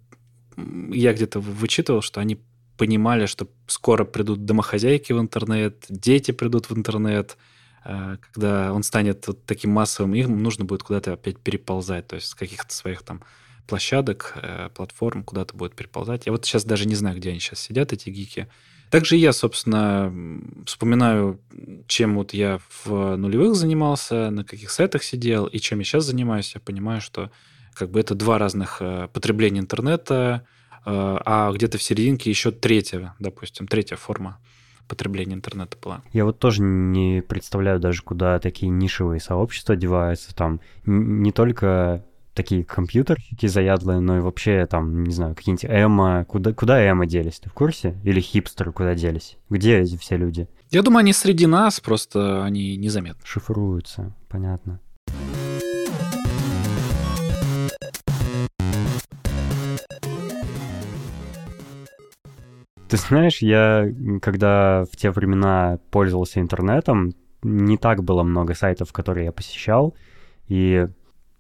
я 0.57 1.13
где-то 1.13 1.39
вычитывал, 1.39 2.03
что 2.03 2.21
они 2.21 2.41
понимали, 2.77 3.27
что 3.27 3.49
скоро 3.67 4.05
придут 4.05 4.45
домохозяйки 4.45 5.13
в 5.13 5.21
интернет, 5.21 5.85
дети 5.89 6.33
придут 6.33 6.71
в 6.71 6.77
интернет, 6.77 7.37
э, 7.85 8.17
когда 8.21 8.73
он 8.73 8.83
станет 8.83 9.27
вот 9.27 9.47
таким 9.47 9.71
массовым, 9.71 10.15
им 10.15 10.43
нужно 10.43 10.65
будет 10.65 10.83
куда-то 10.83 11.13
опять 11.13 11.39
переползать, 11.39 12.09
то 12.09 12.17
есть 12.17 12.29
с 12.29 12.35
каких-то 12.35 12.75
своих 12.75 13.03
там 13.03 13.23
площадок, 13.67 14.35
э, 14.37 14.69
платформ 14.75 15.25
куда-то 15.25 15.57
будет 15.57 15.75
переползать. 15.75 16.27
Я 16.27 16.33
вот 16.33 16.45
сейчас 16.45 16.65
даже 16.65 16.87
не 16.87 16.95
знаю, 16.95 17.17
где 17.17 17.31
они 17.31 17.41
сейчас 17.41 17.61
сидят, 17.61 17.93
эти 17.93 18.11
гики. 18.11 18.49
Также 18.91 19.17
я, 19.17 19.33
собственно, 19.33 20.13
вспоминаю, 20.67 21.41
чем 21.87 22.15
вот 22.17 22.35
я 22.35 22.61
в 22.85 23.17
нулевых 23.17 23.55
занимался, 23.55 24.31
на 24.31 24.45
каких 24.45 24.71
сайтах 24.71 25.03
сидел, 25.03 25.47
и 25.47 25.59
чем 25.59 25.81
я 25.81 25.85
сейчас 25.85 26.05
занимаюсь. 26.05 26.55
Я 26.55 26.61
понимаю, 26.61 27.01
что 27.01 27.31
как 27.73 27.91
бы 27.91 27.99
это 27.99 28.15
два 28.15 28.39
разных 28.39 28.79
э, 28.81 29.09
потребления 29.13 29.61
интернета, 29.61 30.47
Э, 30.85 31.19
а 31.25 31.53
где-то 31.53 31.79
в 31.79 31.83
серединке 31.83 32.31
еще 32.31 32.51
третья, 32.51 33.15
допустим, 33.19 33.67
третья 33.67 33.97
форма 33.97 34.39
потребления 34.87 35.35
интернета 35.35 35.79
была. 35.83 36.03
Я 36.13 36.27
вот 36.27 36.39
тоже 36.39 36.61
не 36.61 37.23
представляю 37.23 37.81
даже, 37.81 38.03
куда 38.03 38.39
такие 38.39 38.69
нишевые 38.69 39.19
сообщества 39.19 39.77
деваются. 39.77 40.35
Там 40.35 40.61
не 40.85 41.33
только 41.33 42.05
такие 42.35 42.65
компьютерщики 42.65 43.47
заядлые, 43.47 44.01
но 44.01 44.19
и 44.19 44.21
вообще 44.21 44.67
там, 44.67 45.05
не 45.05 45.15
знаю, 45.15 45.35
какие-нибудь 45.35 45.65
эмо. 45.67 46.25
Куда, 46.27 46.53
куда 46.53 46.91
эмо 46.91 47.07
делись? 47.07 47.39
Ты 47.41 47.49
в 47.49 47.55
курсе? 47.55 47.97
Или 48.05 48.21
хипстеры 48.21 48.73
куда 48.73 48.95
делись? 48.95 49.39
Где 49.49 49.79
эти 49.79 49.97
все 49.97 50.17
люди? 50.17 50.49
Я 50.71 50.83
думаю, 50.83 51.01
они 51.01 51.13
среди 51.13 51.47
нас, 51.47 51.81
просто 51.81 52.45
они 52.45 52.77
незаметны. 52.77 53.23
Шифруются, 53.25 54.13
понятно. 54.29 54.81
Ты 62.89 62.97
знаешь, 62.97 63.39
я 63.39 63.89
когда 64.21 64.85
в 64.91 64.97
те 64.97 65.11
времена 65.11 65.79
пользовался 65.91 66.41
интернетом, 66.41 67.13
не 67.43 67.77
так 67.77 68.05
было 68.05 68.23
много 68.23 68.55
сайтов, 68.55 68.93
которые 68.93 69.27
я 69.27 69.33
посещал, 69.33 69.95
и 70.49 70.89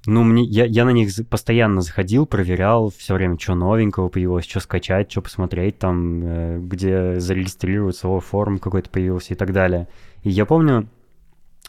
ну, 0.06 0.22
мне, 0.22 0.42
я, 0.44 0.66
я 0.66 0.84
на 0.84 0.90
них 0.90 1.10
постоянно 1.28 1.80
заходил, 1.80 2.26
проверял 2.26 2.92
все 2.96 3.14
время, 3.14 3.38
что 3.38 3.54
новенького 3.54 4.08
появилось, 4.08 4.44
что 4.44 4.60
скачать, 4.60 5.10
что 5.10 5.22
посмотреть, 5.22 5.78
там, 5.78 6.22
э, 6.22 6.58
где 6.58 7.18
зарегистрироваться, 7.20 8.08
о, 8.08 8.20
форум 8.20 8.58
какой-то 8.58 8.90
появился 8.90 9.32
и 9.32 9.36
так 9.36 9.52
далее. 9.52 9.88
И 10.22 10.30
я 10.30 10.44
помню, 10.44 10.88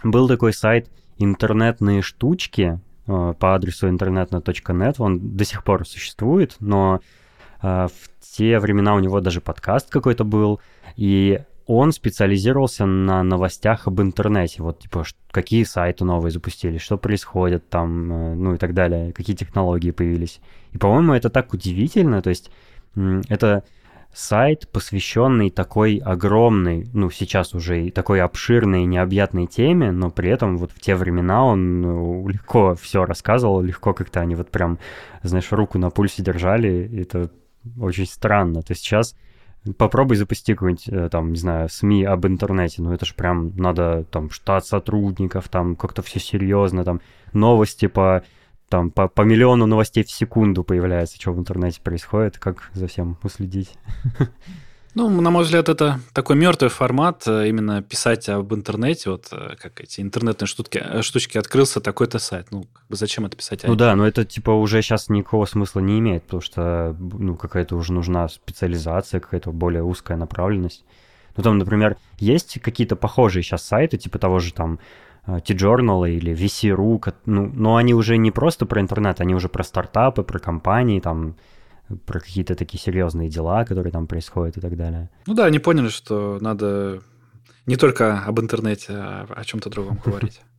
был 0.04 0.28
такой 0.28 0.54
сайт 0.54 0.90
«Интернетные 1.18 2.02
штучки» 2.02 2.80
э, 3.08 3.34
по 3.40 3.56
адресу 3.56 3.88
интернетно.нет, 3.88 4.96
он 5.00 5.38
до 5.38 5.46
сих 5.46 5.64
пор 5.64 5.88
существует, 5.88 6.58
но 6.60 7.00
э, 7.62 7.88
в 7.88 8.36
те 8.38 8.60
времена 8.60 8.96
у 8.96 9.00
него 9.00 9.22
даже 9.22 9.40
подкаст 9.40 9.90
какой-то 9.90 10.26
был, 10.26 10.60
и 10.98 11.40
он 11.68 11.92
специализировался 11.92 12.86
на 12.86 13.24
новостях 13.24 13.88
об 13.88 14.00
интернете. 14.02 14.62
Вот, 14.62 14.80
типа, 14.80 15.04
какие 15.32 15.64
сайты 15.64 16.06
новые 16.06 16.32
запустили, 16.32 16.78
что 16.78 16.98
происходит 16.98 17.70
там, 17.70 18.12
э, 18.12 18.36
ну 18.36 18.54
и 18.56 18.58
так 18.58 18.74
далее, 18.74 19.14
какие 19.14 19.36
технологии 19.36 19.92
появились. 19.92 20.40
И, 20.74 20.78
по-моему, 20.78 21.14
это 21.14 21.30
так 21.30 21.54
удивительно. 21.54 22.22
То 22.22 22.30
есть 22.30 22.52
это 22.96 23.64
сайт, 24.14 24.70
посвященный 24.72 25.50
такой 25.50 25.98
огромной, 25.98 26.88
ну, 26.94 27.10
сейчас 27.10 27.54
уже 27.54 27.88
и 27.88 27.92
такой 27.92 28.22
обширной, 28.22 28.86
необъятной 28.86 29.48
теме, 29.48 29.92
но 29.92 30.10
при 30.10 30.30
этом 30.30 30.58
вот 30.58 30.72
в 30.72 30.80
те 30.80 30.96
времена 30.96 31.44
он 31.44 31.82
ну, 31.82 32.28
легко 32.28 32.76
все 32.76 33.06
рассказывал, 33.06 33.62
легко 33.62 33.94
как-то 33.94 34.22
они 34.22 34.36
вот 34.36 34.52
прям, 34.52 34.80
знаешь, 35.24 35.52
руку 35.52 35.78
на 35.80 35.90
пульсе 35.90 36.24
держали. 36.24 36.90
Это 37.02 37.30
очень 37.80 38.06
странно. 38.06 38.62
То 38.62 38.72
есть 38.72 38.84
сейчас 38.84 39.16
попробуй 39.74 40.16
запусти 40.18 40.54
какой-нибудь, 40.54 40.88
э, 40.90 41.10
там, 41.10 41.32
не 41.32 41.40
знаю, 41.40 41.70
СМИ 41.70 42.04
об 42.04 42.26
интернете, 42.26 42.82
ну 42.82 42.94
это 42.94 43.06
же 43.06 43.14
прям 43.14 43.56
надо, 43.56 44.06
там, 44.12 44.30
штат 44.30 44.66
сотрудников, 44.66 45.50
там, 45.50 45.76
как-то 45.76 46.02
все 46.02 46.20
серьезно, 46.20 46.84
там, 46.84 47.02
новости 47.34 47.88
по, 47.88 48.24
там, 48.70 48.92
по, 48.92 49.08
по 49.08 49.22
миллиону 49.22 49.66
новостей 49.66 50.04
в 50.04 50.12
секунду 50.12 50.64
появляется, 50.64 51.20
что 51.20 51.34
в 51.34 51.40
интернете 51.40 51.82
происходит, 51.82 52.38
как 52.38 52.70
за 52.74 52.88
всем 52.88 53.18
уследить. 53.24 53.78
Ну, 54.96 55.10
на 55.10 55.30
мой 55.30 55.44
взгляд, 55.44 55.68
это 55.68 56.00
такой 56.14 56.38
мертвый 56.38 56.70
формат, 56.70 57.28
э, 57.28 57.50
именно 57.50 57.82
писать 57.82 58.30
об 58.30 58.54
интернете, 58.54 59.10
вот 59.10 59.28
э, 59.34 59.56
как 59.62 59.82
эти 59.82 60.00
интернетные 60.00 60.48
штучки, 60.48 60.82
э, 60.82 61.02
штучки 61.02 61.38
открылся 61.38 61.82
такой-то 61.82 62.18
сайт. 62.18 62.48
Ну, 62.52 62.64
как 62.72 62.88
бы 62.88 62.96
зачем 62.96 63.26
это 63.26 63.36
писать? 63.36 63.66
Ну 63.68 63.76
да, 63.76 63.94
но 63.98 64.08
это 64.08 64.24
типа 64.24 64.52
уже 64.52 64.82
сейчас 64.82 65.10
никакого 65.10 65.46
смысла 65.46 65.82
не 65.82 66.00
имеет, 66.00 66.24
потому 66.24 66.42
что 66.42 66.96
ну 66.98 67.36
какая-то 67.36 67.76
уже 67.76 67.92
нужна 67.92 68.30
специализация, 68.30 69.20
какая-то 69.20 69.52
более 69.52 69.84
узкая 69.84 70.18
направленность. 70.18 70.86
Ну 71.36 71.44
там, 71.44 71.58
например, 71.58 71.98
есть 72.18 72.62
какие-то 72.62 72.96
похожие 72.96 73.44
сейчас 73.44 73.66
сайты, 73.66 73.98
типа 73.98 74.18
того 74.18 74.40
же 74.40 74.54
там 74.54 74.80
T-Journal 75.26 76.10
или 76.10 76.34
VC.ru, 76.34 77.14
ну, 77.26 77.52
но 77.54 77.76
они 77.76 77.94
уже 77.94 78.16
не 78.16 78.32
просто 78.32 78.66
про 78.66 78.80
интернет, 78.80 79.20
они 79.20 79.36
уже 79.36 79.50
про 79.50 79.64
стартапы, 79.66 80.24
про 80.24 80.40
компании, 80.40 81.02
там, 81.02 81.36
про 82.06 82.20
какие-то 82.20 82.56
такие 82.56 82.82
серьезные 82.82 83.30
дела, 83.30 83.66
которые 83.66 83.92
там 83.92 84.08
происходят 84.08 84.58
и 84.58 84.62
так 84.62 84.76
далее. 84.78 85.10
Ну 85.28 85.34
да, 85.34 85.46
они 85.46 85.60
поняли, 85.60 85.90
что 85.90 86.38
надо 86.42 87.02
не 87.66 87.76
только 87.76 88.20
об 88.20 88.40
интернете, 88.40 88.94
а 88.94 89.28
о 89.36 89.44
чем-то 89.44 89.70
другом 89.70 90.00
говорить. 90.04 90.42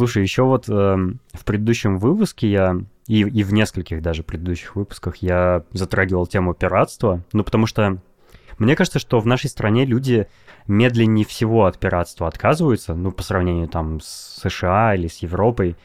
Слушай, 0.00 0.22
еще 0.22 0.44
вот 0.44 0.66
э, 0.68 0.72
в 0.72 1.44
предыдущем 1.44 1.98
выпуске 1.98 2.50
я 2.50 2.80
и, 3.06 3.20
и 3.20 3.42
в 3.42 3.52
нескольких 3.52 4.00
даже 4.00 4.22
предыдущих 4.22 4.76
выпусках 4.76 5.16
я 5.16 5.64
затрагивал 5.72 6.26
тему 6.26 6.54
пиратства, 6.54 7.22
ну 7.32 7.44
потому 7.44 7.66
что 7.66 7.98
мне 8.60 8.76
кажется, 8.76 8.98
что 8.98 9.20
в 9.20 9.26
нашей 9.26 9.48
стране 9.48 9.84
люди 9.86 10.28
медленнее 10.66 11.24
всего 11.24 11.64
от 11.64 11.78
пиратства 11.78 12.28
отказываются, 12.28 12.94
ну, 12.94 13.10
по 13.10 13.22
сравнению 13.22 13.68
там 13.68 14.00
с 14.00 14.38
США 14.42 14.94
или 14.94 15.08
с 15.08 15.18
Европой, 15.18 15.76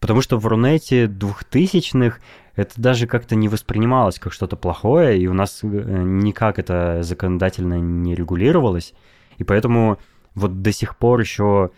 потому 0.00 0.20
что 0.20 0.36
в 0.36 0.46
Рунете 0.46 1.06
двухтысячных 1.06 2.20
это 2.56 2.72
даже 2.76 3.06
как-то 3.06 3.36
не 3.36 3.48
воспринималось 3.48 4.18
как 4.18 4.32
что-то 4.32 4.56
плохое, 4.56 5.18
и 5.18 5.26
у 5.28 5.32
нас 5.32 5.60
э, 5.62 5.66
никак 5.66 6.58
это 6.58 7.02
законодательно 7.02 7.78
не 7.78 8.14
регулировалось, 8.16 8.94
и 9.38 9.44
поэтому 9.44 9.98
вот 10.34 10.60
до 10.60 10.72
сих 10.72 10.96
пор 10.96 11.20
еще 11.20 11.70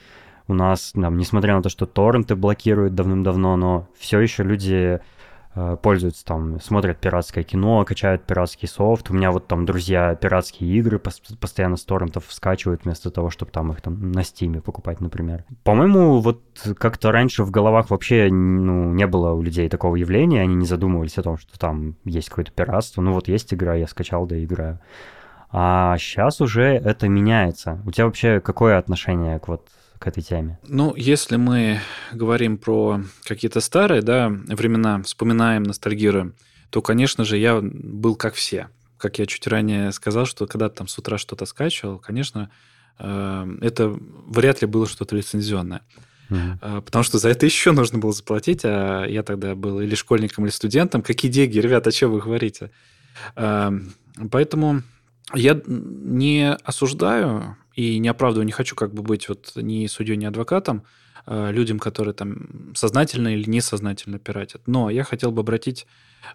у 0.49 0.55
нас, 0.55 0.93
там, 0.93 1.19
несмотря 1.19 1.57
на 1.57 1.63
то, 1.63 1.69
что 1.69 1.85
торренты 1.85 2.35
блокируют 2.35 2.95
давным-давно, 2.95 3.57
но 3.57 3.89
все 3.99 4.21
еще 4.21 4.43
люди 4.43 5.01
пользуются 5.83 6.25
там, 6.25 6.61
смотрят 6.61 6.99
пиратское 6.99 7.43
кино, 7.43 7.85
качают 7.85 8.25
пиратский 8.25 8.69
софт. 8.69 9.11
У 9.11 9.15
меня 9.15 9.31
вот 9.31 9.47
там 9.47 9.65
друзья 9.65 10.15
пиратские 10.15 10.71
игры 10.79 10.99
постоянно 10.99 11.77
с 11.77 11.85
торрентов 11.85 12.25
скачивают 12.29 12.85
вместо 12.85 13.11
того, 13.11 13.31
чтобы 13.31 13.51
там 13.53 13.73
их 13.73 13.81
там 13.81 14.13
на 14.13 14.23
стиме 14.23 14.61
покупать, 14.61 15.01
например. 15.01 15.45
По-моему, 15.65 16.21
вот 16.21 16.43
как-то 16.79 17.13
раньше 17.13 17.43
в 17.43 17.51
головах 17.51 17.91
вообще 17.91 18.29
ну, 18.31 18.93
не 18.93 19.07
было 19.07 19.33
у 19.33 19.43
людей 19.43 19.69
такого 19.69 19.97
явления, 19.97 20.43
они 20.43 20.55
не 20.55 20.67
задумывались 20.67 21.19
о 21.19 21.23
том, 21.23 21.39
что 21.39 21.59
там 21.59 21.97
есть 22.05 22.29
какое-то 22.29 22.53
пиратство. 22.53 23.01
Ну 23.01 23.13
вот 23.13 23.29
есть 23.29 23.55
игра, 23.55 23.75
я 23.75 23.87
скачал, 23.87 24.27
да 24.27 24.43
играю. 24.43 24.81
А 25.51 25.97
сейчас 25.99 26.41
уже 26.41 26.65
это 26.65 27.09
меняется. 27.09 27.81
У 27.87 27.91
тебя 27.91 28.07
вообще 28.07 28.41
какое 28.41 28.79
отношение 28.79 29.39
к 29.39 29.49
вот 29.49 29.69
к 30.07 30.09
этой 30.09 30.23
теме? 30.23 30.57
Ну, 30.69 30.95
если 30.95 31.35
мы 31.35 31.81
говорим 32.13 32.59
про 32.59 33.01
какие-то 33.25 33.61
старые 33.61 34.03
да, 34.03 34.29
времена, 34.29 35.03
вспоминаем, 35.03 35.65
ностальгируем, 35.65 36.35
то, 36.71 36.81
конечно 36.81 37.25
же, 37.25 37.37
я 37.39 37.61
был 37.61 38.15
как 38.15 38.35
все. 38.35 38.69
Как 38.99 39.19
я 39.19 39.27
чуть 39.27 39.49
ранее 39.49 39.91
сказал, 39.91 40.25
что 40.25 40.47
когда 40.47 40.69
там 40.69 40.87
с 40.87 40.97
утра 40.97 41.19
что-то 41.19 41.45
скачивал, 41.45 41.99
конечно, 41.99 42.51
э, 43.01 43.57
это 43.63 43.97
вряд 44.29 44.63
ли 44.63 44.69
было 44.69 44.87
что-то 44.87 45.17
лицензионное. 45.17 45.83
Mm-hmm. 46.31 46.83
Потому 46.83 47.03
что 47.03 47.19
за 47.19 47.29
это 47.31 47.45
еще 47.45 47.73
нужно 47.73 47.99
было 47.99 48.13
заплатить, 48.13 48.61
а 48.65 49.07
я 49.07 49.25
тогда 49.25 49.57
был 49.57 49.81
или 49.81 49.97
школьником, 49.97 50.45
или 50.45 50.53
студентом. 50.53 51.03
Какие 51.03 51.33
деньги, 51.33 51.59
ребята, 51.59 51.91
о 51.91 51.93
чем 51.93 52.13
вы 52.13 52.21
говорите? 52.21 52.71
Э, 53.35 53.73
поэтому 54.31 54.83
я 55.35 55.61
не 55.67 56.55
осуждаю 56.63 57.57
и 57.77 57.99
не 57.99 58.09
оправдываю, 58.09 58.47
не 58.47 58.53
хочу 58.53 58.75
как 58.75 58.93
бы 58.93 59.03
быть 59.03 59.29
вот 59.29 59.53
ни 59.55 59.87
судьей, 59.87 60.17
ни 60.17 60.25
адвокатом, 60.25 60.85
э, 61.27 61.53
людям, 61.53 61.79
которые 61.79 62.15
там 62.15 62.75
сознательно 62.75 63.29
или 63.29 63.49
несознательно 63.49 64.19
пиратят. 64.19 64.67
Но 64.67 64.91
я 64.91 65.05
хотел 65.05 65.31
бы 65.31 65.41
обратить 65.41 65.87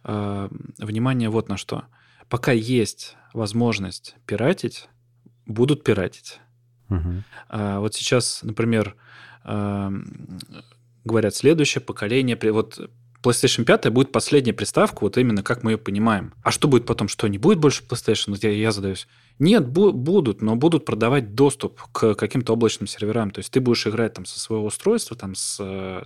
э, 0.04 0.50
внимание 0.78 1.30
вот 1.30 1.50
на 1.50 1.58
что. 1.58 1.84
Пока 2.30 2.52
есть 2.52 3.18
возможность 3.34 4.16
пиратить, 4.26 4.88
будут 5.46 5.84
пиратить. 5.84 6.39
Мгм. 6.89 7.24
А, 7.50 7.80
вот 7.80 7.96
сейчас, 7.96 8.44
например, 8.44 8.96
ам, 9.44 10.06
говорят, 11.04 11.36
следующее 11.36 11.82
поколение, 11.82 12.38
вот 12.52 12.80
PlayStation 13.24 13.66
5 13.66 13.92
будет 13.92 14.12
последняя 14.12 14.54
приставка, 14.54 15.00
вот 15.02 15.18
именно 15.18 15.44
как 15.44 15.64
мы 15.64 15.72
ее 15.72 15.78
понимаем. 15.78 16.34
А 16.44 16.52
что 16.52 16.68
будет 16.68 16.86
потом? 16.86 17.08
Что, 17.08 17.28
не 17.28 17.38
будет 17.38 17.60
больше 17.60 17.84
PlayStation? 17.84 18.32
Вот 18.32 18.44
Я, 18.44 18.52
я 18.52 18.72
задаюсь. 18.72 19.08
Нет, 19.42 19.68
бу- 19.68 19.92
будут, 19.92 20.44
но 20.44 20.56
будут 20.56 20.86
продавать 20.86 21.34
доступ 21.34 21.82
к 21.92 22.14
каким-то 22.14 22.54
облачным 22.54 22.86
серверам. 22.86 23.32
То 23.32 23.39
есть 23.39 23.52
ты 23.52 23.60
будешь 23.60 23.88
играть 23.88 24.14
там 24.14 24.26
со 24.26 24.39
своего 24.39 24.66
устройства, 24.66 25.18
там 25.18 25.34
с 25.34 25.58
э, 25.60 26.04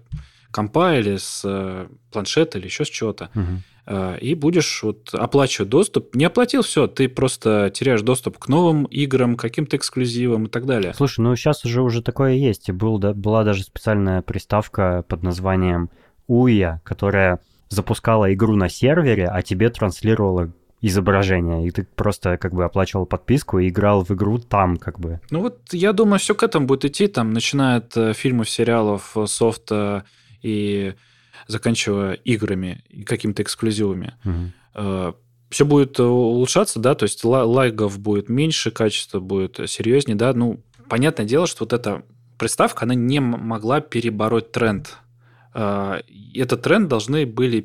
компа 0.51 0.97
или 0.97 1.17
с 1.17 1.41
э, 1.43 1.87
планшета 2.13 2.59
или 2.59 2.65
еще 2.65 2.85
с 2.85 2.87
чего-то. 2.87 3.29
Мгм. 3.33 3.63
Э, 3.87 4.17
и 4.21 4.35
будешь 4.35 4.81
вот 4.83 5.13
оплачивать 5.13 5.69
доступ. 5.69 6.15
Не 6.15 6.23
оплатил, 6.23 6.61
все, 6.61 6.87
ты 6.87 7.09
просто 7.09 7.69
теряешь 7.73 8.03
доступ 8.03 8.37
к 8.37 8.47
новым 8.47 8.85
играм, 8.85 9.35
каким-то 9.35 9.75
эксклюзивам 9.75 10.45
и 10.45 10.49
так 10.49 10.65
далее. 10.65 10.93
Слушай, 10.93 11.19
ну 11.19 11.35
сейчас 11.35 11.65
уже 11.65 11.81
уже 11.81 12.01
такое 12.01 12.35
есть. 12.35 12.69
И 12.69 12.71
был, 12.71 12.99
да, 12.99 13.13
была 13.13 13.43
даже 13.43 13.63
специальная 13.63 14.21
приставка 14.21 15.03
под 15.09 15.23
названием 15.23 15.89
Уя, 16.27 16.79
которая 16.85 17.41
запускала 17.67 18.33
игру 18.33 18.55
на 18.55 18.69
сервере, 18.69 19.27
а 19.27 19.41
тебе 19.41 19.69
транслировала 19.69 20.53
изображение. 20.81 21.67
И 21.67 21.71
ты 21.71 21.83
просто 21.83 22.37
как 22.37 22.53
бы 22.53 22.63
оплачивал 22.63 23.05
подписку 23.05 23.59
и 23.59 23.69
играл 23.69 24.03
в 24.03 24.11
игру 24.11 24.37
там 24.37 24.77
как 24.77 24.99
бы. 24.99 25.19
Ну 25.31 25.41
вот 25.41 25.59
я 25.71 25.93
думаю, 25.93 26.19
все 26.19 26.35
к 26.35 26.43
этому 26.43 26.67
будет 26.67 26.85
идти, 26.85 27.07
там, 27.07 27.31
начиная 27.31 27.77
от 27.77 27.95
э, 27.97 28.13
фильмов, 28.13 28.49
сериалов, 28.49 29.15
э, 29.15 29.25
софта 29.27 30.03
и 30.41 30.93
заканчивая 31.47 32.13
играми 32.13 32.83
и 32.89 33.03
какими-то 33.03 33.43
эксклюзивами. 33.43 34.15
Мгм. 34.23 35.15
Все 35.49 35.63
будет 35.63 35.99
э, 35.99 36.03
улучшаться, 36.03 36.79
да, 36.79 36.95
то 36.95 37.03
есть 37.03 37.23
ла- 37.23 37.45
лайгов 37.45 37.99
будет 37.99 38.29
меньше, 38.29 38.71
качество 38.71 39.19
будет 39.19 39.59
серьезнее, 39.69 40.15
да. 40.15 40.33
Ну, 40.33 40.61
понятное 40.89 41.25
дело, 41.25 41.47
что 41.47 41.63
вот 41.63 41.73
эта 41.73 42.03
приставка, 42.37 42.85
она 42.85 42.95
не 42.95 43.19
могла 43.19 43.79
перебороть 43.79 44.51
тренд. 44.51 44.97
И 45.55 46.39
Этот 46.39 46.63
тренд 46.63 46.89
должны 46.89 47.25
были 47.25 47.61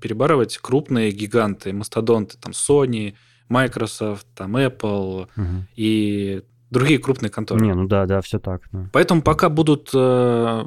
перебарывать 0.00 0.56
крупные 0.58 1.10
гиганты, 1.10 1.72
мастодонты, 1.72 2.38
там 2.38 2.52
Sony, 2.52 3.14
Microsoft, 3.48 4.26
там 4.34 4.56
Apple 4.56 5.28
Мгм. 5.36 5.68
и 5.76 6.42
другие 6.70 6.98
крупные 6.98 7.30
конторы. 7.30 7.60
Не, 7.60 7.74
ну 7.74 7.86
да, 7.86 8.06
да, 8.06 8.22
все 8.22 8.38
так. 8.38 8.62
да. 8.72 8.88
Поэтому 8.92 9.20
пока 9.20 9.50
будут, 9.50 9.90
э, 9.94 10.64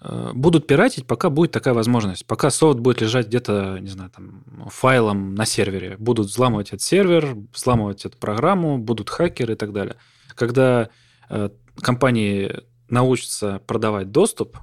э, 0.00 0.30
будут 0.32 0.66
пиратить, 0.66 1.06
пока 1.06 1.28
будет 1.28 1.52
такая 1.52 1.74
возможность. 1.74 2.26
Пока 2.26 2.48
софт 2.48 2.78
будет 2.78 3.02
лежать 3.02 3.26
где-то, 3.26 3.76
не 3.78 3.88
знаю, 3.88 4.10
там, 4.10 4.44
файлом 4.70 5.34
на 5.34 5.44
сервере. 5.44 5.96
Будут 5.98 6.28
взламывать 6.28 6.68
этот 6.68 6.80
сервер, 6.80 7.36
взламывать 7.52 8.06
эту 8.06 8.16
программу, 8.16 8.78
будут 8.78 9.10
хакеры 9.10 9.52
и 9.52 9.56
так 9.56 9.74
далее. 9.74 9.96
Когда 10.34 10.88
э, 11.28 11.50
компании 11.82 12.62
научатся 12.88 13.60
продавать 13.66 14.10
доступ 14.10 14.56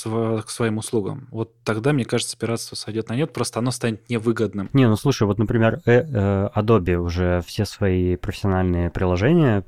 св- 0.00 0.44
к 0.44 0.50
своим 0.50 0.78
услугам, 0.78 1.28
вот 1.30 1.52
тогда, 1.64 1.92
мне 1.92 2.04
кажется, 2.04 2.36
пиратство 2.38 2.76
сойдет 2.76 3.08
на 3.08 3.14
нет, 3.16 3.32
просто 3.32 3.58
оно 3.58 3.70
станет 3.70 4.08
невыгодным. 4.10 4.68
Не, 4.72 4.88
ну 4.88 4.96
слушай, 4.96 5.24
вот, 5.24 5.38
например, 5.38 5.80
э- 5.86 6.02
э, 6.02 6.48
Adobe 6.54 6.94
уже 6.96 7.42
все 7.46 7.64
свои 7.64 8.16
профессиональные 8.16 8.90
приложения 8.90 9.64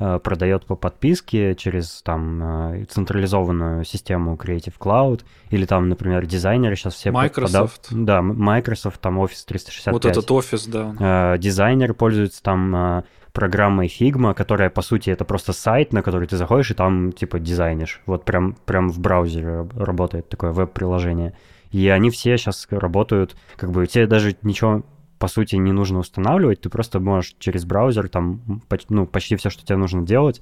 э, 0.00 0.18
продает 0.18 0.66
по 0.66 0.74
подписке 0.74 1.54
через 1.54 2.02
там 2.02 2.84
централизованную 2.88 3.84
систему 3.84 4.34
Creative 4.34 4.74
Cloud, 4.78 5.22
или 5.50 5.66
там, 5.66 5.88
например, 5.88 6.26
дизайнеры 6.26 6.74
сейчас 6.76 6.94
все... 6.94 7.10
Microsoft. 7.12 7.88
подав- 7.90 8.04
Да, 8.04 8.22
Microsoft, 8.22 9.00
там 9.00 9.20
Office 9.20 9.44
365. 9.46 9.92
Вот 9.92 10.04
этот 10.04 10.30
офис, 10.30 10.66
да. 10.66 11.36
Дизайнеры 11.38 11.94
пользуются 11.94 12.42
там 12.42 13.04
программой 13.34 13.88
Figma, 13.88 14.32
которая, 14.32 14.70
по 14.70 14.80
сути, 14.80 15.10
это 15.10 15.24
просто 15.24 15.52
сайт, 15.52 15.92
на 15.92 16.02
который 16.02 16.28
ты 16.28 16.36
заходишь 16.36 16.70
и 16.70 16.74
там, 16.74 17.12
типа, 17.12 17.40
дизайнишь. 17.40 18.00
Вот 18.06 18.24
прям, 18.24 18.56
прям 18.64 18.88
в 18.88 19.00
браузере 19.00 19.58
раб- 19.58 19.76
работает 19.76 20.28
такое 20.28 20.52
веб-приложение. 20.52 21.34
И 21.72 21.88
они 21.88 22.10
все 22.10 22.38
сейчас 22.38 22.66
работают, 22.70 23.36
как 23.56 23.72
бы, 23.72 23.86
тебе 23.88 24.06
даже 24.06 24.36
ничего, 24.42 24.84
по 25.18 25.26
сути, 25.26 25.56
не 25.56 25.72
нужно 25.72 25.98
устанавливать, 25.98 26.60
ты 26.60 26.70
просто 26.70 27.00
можешь 27.00 27.34
через 27.40 27.64
браузер 27.64 28.08
там, 28.08 28.62
ну, 28.88 29.06
почти 29.06 29.34
все, 29.34 29.50
что 29.50 29.66
тебе 29.66 29.78
нужно 29.78 30.06
делать, 30.06 30.40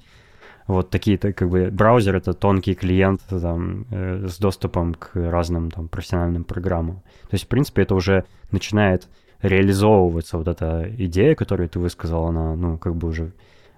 вот 0.67 0.91
такие, 0.91 1.17
как 1.17 1.49
бы, 1.49 1.69
браузер— 1.71 2.15
это 2.17 2.33
тонкий 2.33 2.75
клиент 2.75 3.21
там, 3.27 3.87
э, 3.89 4.27
с 4.27 4.37
доступом 4.37 4.93
к 4.93 5.15
разным 5.15 5.71
там 5.71 5.87
профессиональным 5.87 6.43
программам. 6.43 6.97
То 7.23 7.33
есть, 7.33 7.45
в 7.45 7.47
принципе, 7.47 7.81
это 7.81 7.95
уже 7.95 8.25
начинает 8.51 9.09
реализовываться 9.43 10.37
вот 10.37 10.47
эта 10.47 10.89
идея, 10.97 11.35
которую 11.35 11.69
ты 11.69 11.77
высказал, 11.77 12.25
она, 12.25 12.55
ну, 12.55 12.77
как 12.77 12.95
бы 12.95 13.09
уже, 13.09 13.33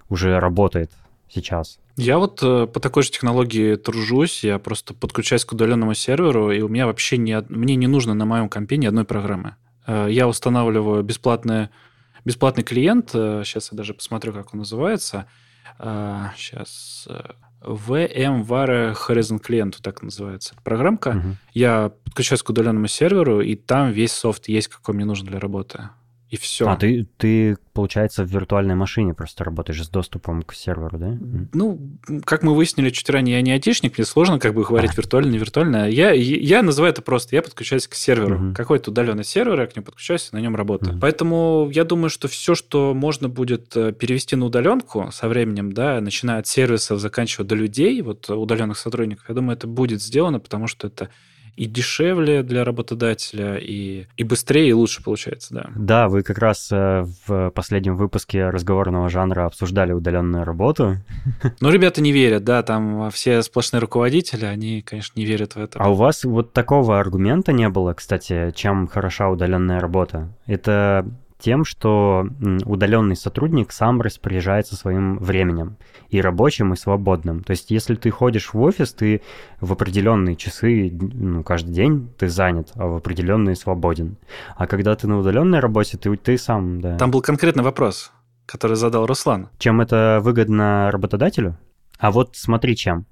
уже 0.08 0.38
работает 0.38 0.90
сейчас. 1.28 1.78
Я 1.96 2.18
вот 2.18 2.40
э, 2.42 2.66
по 2.66 2.80
такой 2.80 3.02
же 3.02 3.10
технологии 3.10 3.74
тружусь, 3.74 4.44
я 4.44 4.58
просто 4.58 4.94
подключаюсь 4.94 5.44
к 5.44 5.52
удаленному 5.52 5.94
серверу, 5.94 6.52
и 6.52 6.60
у 6.60 6.68
меня 6.68 6.86
вообще 6.86 7.18
не, 7.18 7.42
мне 7.48 7.74
не 7.74 7.88
нужно 7.88 8.14
на 8.14 8.24
моем 8.24 8.48
компе 8.48 8.76
ни 8.76 8.86
одной 8.86 9.04
программы. 9.04 9.56
Э, 9.86 10.06
Я 10.08 10.28
устанавливаю 10.28 11.02
бесплатный, 11.02 11.68
бесплатный 12.24 12.64
клиент, 12.64 13.10
сейчас 13.10 13.72
я 13.72 13.76
даже 13.76 13.92
посмотрю, 13.92 14.32
как 14.32 14.54
он 14.54 14.60
называется. 14.60 15.26
Сейчас 15.78 17.06
VMware 17.66 18.94
Horizon 18.94 19.40
Client, 19.40 19.76
так 19.82 20.02
называется 20.02 20.54
программка. 20.62 21.12
Мгм. 21.12 21.36
Я 21.52 21.92
подключаюсь 22.04 22.42
к 22.42 22.50
удаленному 22.50 22.86
серверу, 22.86 23.40
и 23.40 23.56
там 23.56 23.90
весь 23.90 24.12
софт 24.12 24.48
есть, 24.48 24.68
какой 24.68 24.94
мне 24.94 25.04
нужен 25.04 25.26
для 25.26 25.40
работы. 25.40 25.90
И 26.28 26.36
все. 26.36 26.68
А 26.68 26.76
ты, 26.76 27.06
ты, 27.18 27.56
получается, 27.72 28.24
в 28.24 28.28
виртуальной 28.28 28.74
машине 28.74 29.14
просто 29.14 29.44
работаешь 29.44 29.84
с 29.84 29.88
доступом 29.88 30.42
к 30.42 30.54
серверу, 30.54 30.98
да? 30.98 31.16
Ну, 31.52 31.80
как 32.24 32.42
мы 32.42 32.54
выяснили 32.54 32.90
чуть 32.90 33.08
ранее, 33.10 33.36
я 33.36 33.42
не 33.42 33.52
айтишник, 33.52 33.96
мне 33.96 34.04
сложно 34.04 34.40
как 34.40 34.52
бы 34.52 34.64
говорить 34.64 34.96
виртуально, 34.96 35.30
не 35.30 35.38
виртуально. 35.38 35.88
Я, 35.88 36.10
я 36.10 36.62
называю 36.62 36.92
это 36.92 37.02
просто, 37.02 37.36
я 37.36 37.42
подключаюсь 37.42 37.86
к 37.86 37.94
серверу. 37.94 38.38
Мгм. 38.38 38.54
Какой-то 38.54 38.90
удаленный 38.90 39.22
сервер, 39.22 39.60
я 39.60 39.66
к 39.68 39.76
нему 39.76 39.84
подключаюсь, 39.84 40.32
на 40.32 40.38
нем 40.38 40.56
работаю. 40.56 40.92
Мгм. 40.92 41.00
Поэтому 41.00 41.70
я 41.72 41.84
думаю, 41.84 42.10
что 42.10 42.26
все, 42.26 42.56
что 42.56 42.92
можно 42.92 43.28
будет 43.28 43.76
э, 43.76 43.92
перевести 43.92 44.34
на 44.34 44.46
удаленку 44.46 45.10
со 45.12 45.28
временем, 45.28 45.70
да, 45.70 46.00
начиная 46.00 46.40
от 46.40 46.48
сервисов, 46.48 46.98
заканчивая 46.98 47.46
до 47.46 47.54
людей, 47.54 48.02
вот 48.02 48.28
э, 48.28 48.34
удаленных 48.34 48.78
сотрудников, 48.78 49.26
я 49.28 49.34
думаю, 49.36 49.56
это 49.56 49.68
будет 49.68 50.02
сделано, 50.02 50.40
потому 50.40 50.66
что 50.66 50.88
это 50.88 51.08
и 51.56 51.66
дешевле 51.66 52.42
для 52.42 52.64
работодателя, 52.64 53.56
и, 53.56 54.06
и 54.16 54.24
быстрее, 54.24 54.68
и 54.68 54.72
лучше 54.72 55.02
получается, 55.02 55.54
да. 55.54 55.70
Да, 55.74 56.08
вы 56.08 56.22
как 56.22 56.38
раз 56.38 56.68
э, 56.70 57.06
в 57.26 57.50
последнем 57.50 57.96
выпуске 57.96 58.50
разговорного 58.50 59.08
жанра 59.08 59.46
обсуждали 59.46 59.92
удаленную 59.92 60.44
работу. 60.44 60.96
Но 61.60 61.70
ребята 61.70 62.00
не 62.02 62.12
верят, 62.12 62.44
да, 62.44 62.62
там 62.62 63.10
все 63.10 63.42
сплошные 63.42 63.80
руководители, 63.80 64.44
они, 64.44 64.82
конечно, 64.82 65.18
не 65.18 65.24
верят 65.24 65.54
в 65.54 65.58
это. 65.58 65.78
А 65.78 65.90
у 65.90 65.94
вас 65.94 66.24
вот 66.24 66.52
такого 66.52 67.00
аргумента 67.00 67.52
не 67.52 67.68
было, 67.68 67.94
кстати, 67.94 68.52
чем 68.54 68.86
хороша 68.86 69.30
удаленная 69.30 69.80
работа? 69.80 70.28
Это 70.46 71.06
тем, 71.38 71.64
что 71.64 72.26
удаленный 72.64 73.16
сотрудник 73.16 73.72
сам 73.72 74.00
распоряжается 74.00 74.76
своим 74.76 75.18
временем 75.18 75.76
и 76.08 76.20
рабочим, 76.20 76.72
и 76.72 76.76
свободным. 76.76 77.42
То 77.42 77.50
есть, 77.50 77.70
если 77.70 77.94
ты 77.94 78.10
ходишь 78.10 78.54
в 78.54 78.60
офис, 78.60 78.92
ты 78.92 79.22
в 79.60 79.72
определенные 79.72 80.36
часы, 80.36 80.90
ну, 80.92 81.42
каждый 81.42 81.72
день 81.72 82.08
ты 82.18 82.28
занят, 82.28 82.72
а 82.74 82.86
в 82.86 82.96
определенные 82.96 83.56
свободен. 83.56 84.16
А 84.56 84.66
когда 84.66 84.94
ты 84.94 85.06
на 85.06 85.18
удаленной 85.18 85.60
работе, 85.60 85.98
ты, 85.98 86.16
ты 86.16 86.38
сам, 86.38 86.80
да. 86.80 86.96
Там 86.96 87.10
был 87.10 87.20
конкретный 87.20 87.64
вопрос, 87.64 88.12
который 88.46 88.76
задал 88.76 89.06
Руслан. 89.06 89.48
Чем 89.58 89.80
это 89.80 90.20
выгодно 90.22 90.90
работодателю? 90.90 91.58
А 91.98 92.10
вот 92.10 92.30
смотри, 92.34 92.76
чем. 92.76 93.06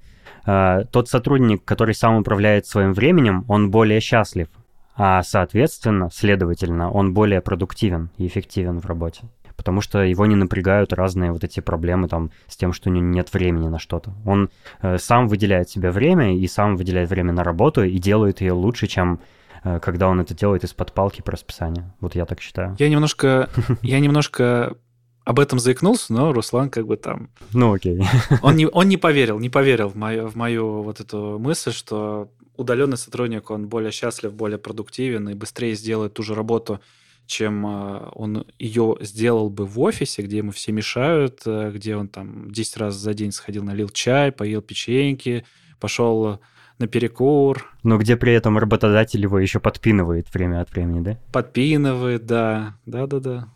А, 0.47 0.85
Тот 0.85 1.09
сотрудник, 1.09 1.65
который 1.65 1.95
сам 1.95 2.17
управляет 2.17 2.67
своим 2.67 2.93
временем, 2.93 3.45
он 3.49 3.71
более 3.71 4.01
счастлив, 4.01 4.49
а 4.97 5.23
соответственно, 5.23 6.09
следовательно, 6.13 6.91
он 6.91 7.15
более 7.15 7.41
продуктивен 7.41 8.11
и 8.17 8.27
эффективен 8.27 8.79
в 8.81 8.87
работе. 8.87 9.25
Потому 9.57 9.81
что 9.81 10.01
его 10.01 10.27
не 10.27 10.37
напрягают 10.37 10.93
разные 10.93 11.33
вот 11.33 11.45
эти 11.45 11.61
проблемы 11.61 12.09
там 12.09 12.31
с 12.49 12.57
тем, 12.57 12.73
что 12.73 12.91
у 12.91 12.93
него 12.93 13.05
нет 13.05 13.33
времени 13.33 13.69
на 13.69 13.79
что-то. 13.79 14.13
Он 14.25 14.51
э, 14.83 14.99
сам 14.99 15.29
выделяет 15.29 15.71
себе 15.71 15.91
время 15.91 16.37
и 16.37 16.47
сам 16.47 16.77
выделяет 16.77 17.09
время 17.09 17.33
на 17.33 17.45
работу 17.45 17.85
и 17.85 17.99
делает 17.99 18.41
ее 18.41 18.53
лучше, 18.53 18.87
чем 18.87 19.21
э, 19.63 19.79
когда 19.81 20.09
он 20.09 20.21
это 20.21 20.35
делает 20.35 20.65
из-под 20.65 20.93
палки 20.93 21.23
по 21.23 21.33
расписанию. 21.33 21.93
Вот 22.01 22.15
я 22.17 22.25
так 22.25 22.41
считаю. 22.41 22.75
Я 22.79 22.89
немножко, 22.89 23.49
я 23.83 24.01
немножко 24.01 24.77
об 25.25 25.41
этом 25.41 25.59
заикнулся, 25.59 26.13
но 26.13 26.33
Руслан 26.33 26.69
как 26.69 26.87
бы 26.87 26.97
там... 26.97 27.31
Ну 27.53 27.73
окей. 27.73 28.05
Он 28.43 28.57
не, 28.57 28.67
он 28.73 28.89
не 28.89 28.97
поверил, 28.97 29.39
не 29.39 29.51
поверил 29.51 29.89
в 29.89 29.95
мою, 29.95 30.29
в 30.29 30.35
мою 30.35 30.83
вот 30.83 31.01
эту 31.01 31.39
мысль, 31.39 31.73
что 31.73 32.29
удаленный 32.57 32.97
сотрудник, 32.97 33.51
он 33.51 33.69
более 33.69 33.91
счастлив, 33.91 34.33
более 34.33 34.59
продуктивен 34.59 35.29
и 35.29 35.35
быстрее 35.35 35.75
сделает 35.75 36.15
ту 36.15 36.23
же 36.23 36.35
работу, 36.35 36.81
чем 37.27 37.67
э, 37.67 38.11
он 38.15 38.47
ее 38.59 38.97
сделал 39.01 39.51
бы 39.51 39.65
в 39.65 39.81
офисе, 39.81 40.23
где 40.23 40.39
ему 40.39 40.51
все 40.51 40.73
мешают, 40.73 41.43
э, 41.47 41.71
где 41.75 41.97
он 41.97 42.09
там 42.09 42.51
10 42.51 42.77
раз 42.77 42.95
за 42.95 43.15
день 43.15 43.33
сходил, 43.33 43.65
налил 43.65 43.89
чай, 43.89 44.31
поел 44.31 44.61
печеньки, 44.61 45.45
пошел 45.81 46.41
на 46.79 46.87
перекур. 46.87 47.73
Но 47.83 47.99
где 47.99 48.17
при 48.17 48.33
этом 48.33 48.59
работодатель 48.59 49.23
его 49.23 49.39
еще 49.39 49.61
подпинывает 49.61 50.33
время 50.33 50.61
от 50.61 50.71
времени, 50.73 51.01
да? 51.01 51.19
Подпинывает, 51.33 52.27
да. 52.27 52.77
Да-да-да. 52.87 53.49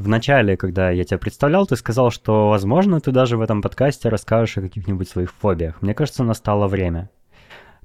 В 0.00 0.08
начале, 0.08 0.56
когда 0.56 0.90
я 0.90 1.04
тебя 1.04 1.18
представлял, 1.18 1.66
ты 1.66 1.76
сказал, 1.76 2.10
что, 2.10 2.48
возможно, 2.48 3.02
ты 3.02 3.10
даже 3.12 3.36
в 3.36 3.42
этом 3.42 3.60
подкасте 3.60 4.08
расскажешь 4.08 4.56
о 4.56 4.62
каких-нибудь 4.62 5.06
своих 5.06 5.30
фобиях. 5.30 5.82
Мне 5.82 5.92
кажется, 5.92 6.24
настало 6.24 6.68
время. 6.68 7.10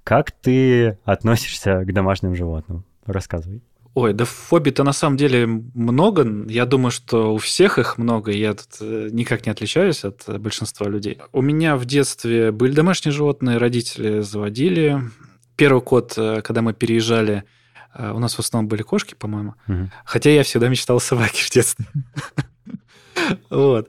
Как 0.05 0.31
ты 0.31 0.97
относишься 1.03 1.83
к 1.83 1.91
домашним 1.91 2.33
животным? 2.33 2.85
Рассказывай. 3.05 3.61
Ой, 3.95 4.13
да 4.13 4.23
фобий-то 4.23 4.85
на 4.85 4.93
самом 4.93 5.17
деле 5.17 5.45
много. 5.45 6.25
Я 6.47 6.65
думаю, 6.65 6.91
что 6.91 7.33
у 7.33 7.37
всех 7.37 7.79
их 7.79 7.97
много. 7.97 8.31
Я 8.31 8.53
тут 8.53 8.77
э, 8.79 9.09
никак 9.11 9.45
не 9.45 9.51
отличаюсь 9.51 10.05
от 10.05 10.23
большинства 10.39 10.87
людей. 10.87 11.19
У 11.33 11.41
меня 11.41 11.75
в 11.75 11.83
детстве 11.83 12.53
были 12.53 12.71
домашние 12.71 13.11
животные, 13.11 13.57
родители 13.57 14.21
заводили. 14.21 15.01
Первый 15.57 15.81
кот, 15.81 16.13
э, 16.15 16.41
когда 16.43 16.61
мы 16.61 16.71
переезжали 16.71 17.43
у 17.97 18.19
нас 18.19 18.35
в 18.35 18.39
основном 18.39 18.67
были 18.67 18.81
кошки, 18.81 19.15
по-моему. 19.15 19.55
Угу. 19.67 19.89
Хотя 20.05 20.29
я 20.29 20.43
всегда 20.43 20.67
мечтал 20.67 20.97
о 20.97 21.01
собаке 21.01 21.43
в 21.43 21.49
детстве. 21.49 21.85
Вот. 23.49 23.87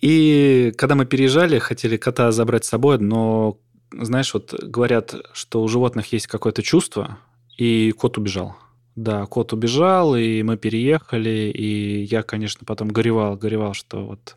И 0.00 0.72
когда 0.76 0.96
мы 0.96 1.06
переезжали, 1.06 1.58
хотели 1.58 1.96
кота 1.96 2.32
забрать 2.32 2.64
с 2.64 2.68
собой, 2.68 2.98
но, 2.98 3.58
знаешь, 3.92 4.34
вот 4.34 4.52
говорят, 4.52 5.14
что 5.32 5.62
у 5.62 5.68
животных 5.68 6.12
есть 6.12 6.26
какое-то 6.26 6.62
чувство, 6.62 7.18
и 7.56 7.92
кот 7.92 8.18
убежал. 8.18 8.56
Да, 8.96 9.26
кот 9.26 9.52
убежал, 9.52 10.16
и 10.16 10.42
мы 10.42 10.56
переехали, 10.56 11.52
и 11.54 12.02
я, 12.02 12.22
конечно, 12.22 12.66
потом 12.66 12.88
горевал, 12.88 13.36
горевал, 13.36 13.72
что 13.72 14.04
вот 14.04 14.36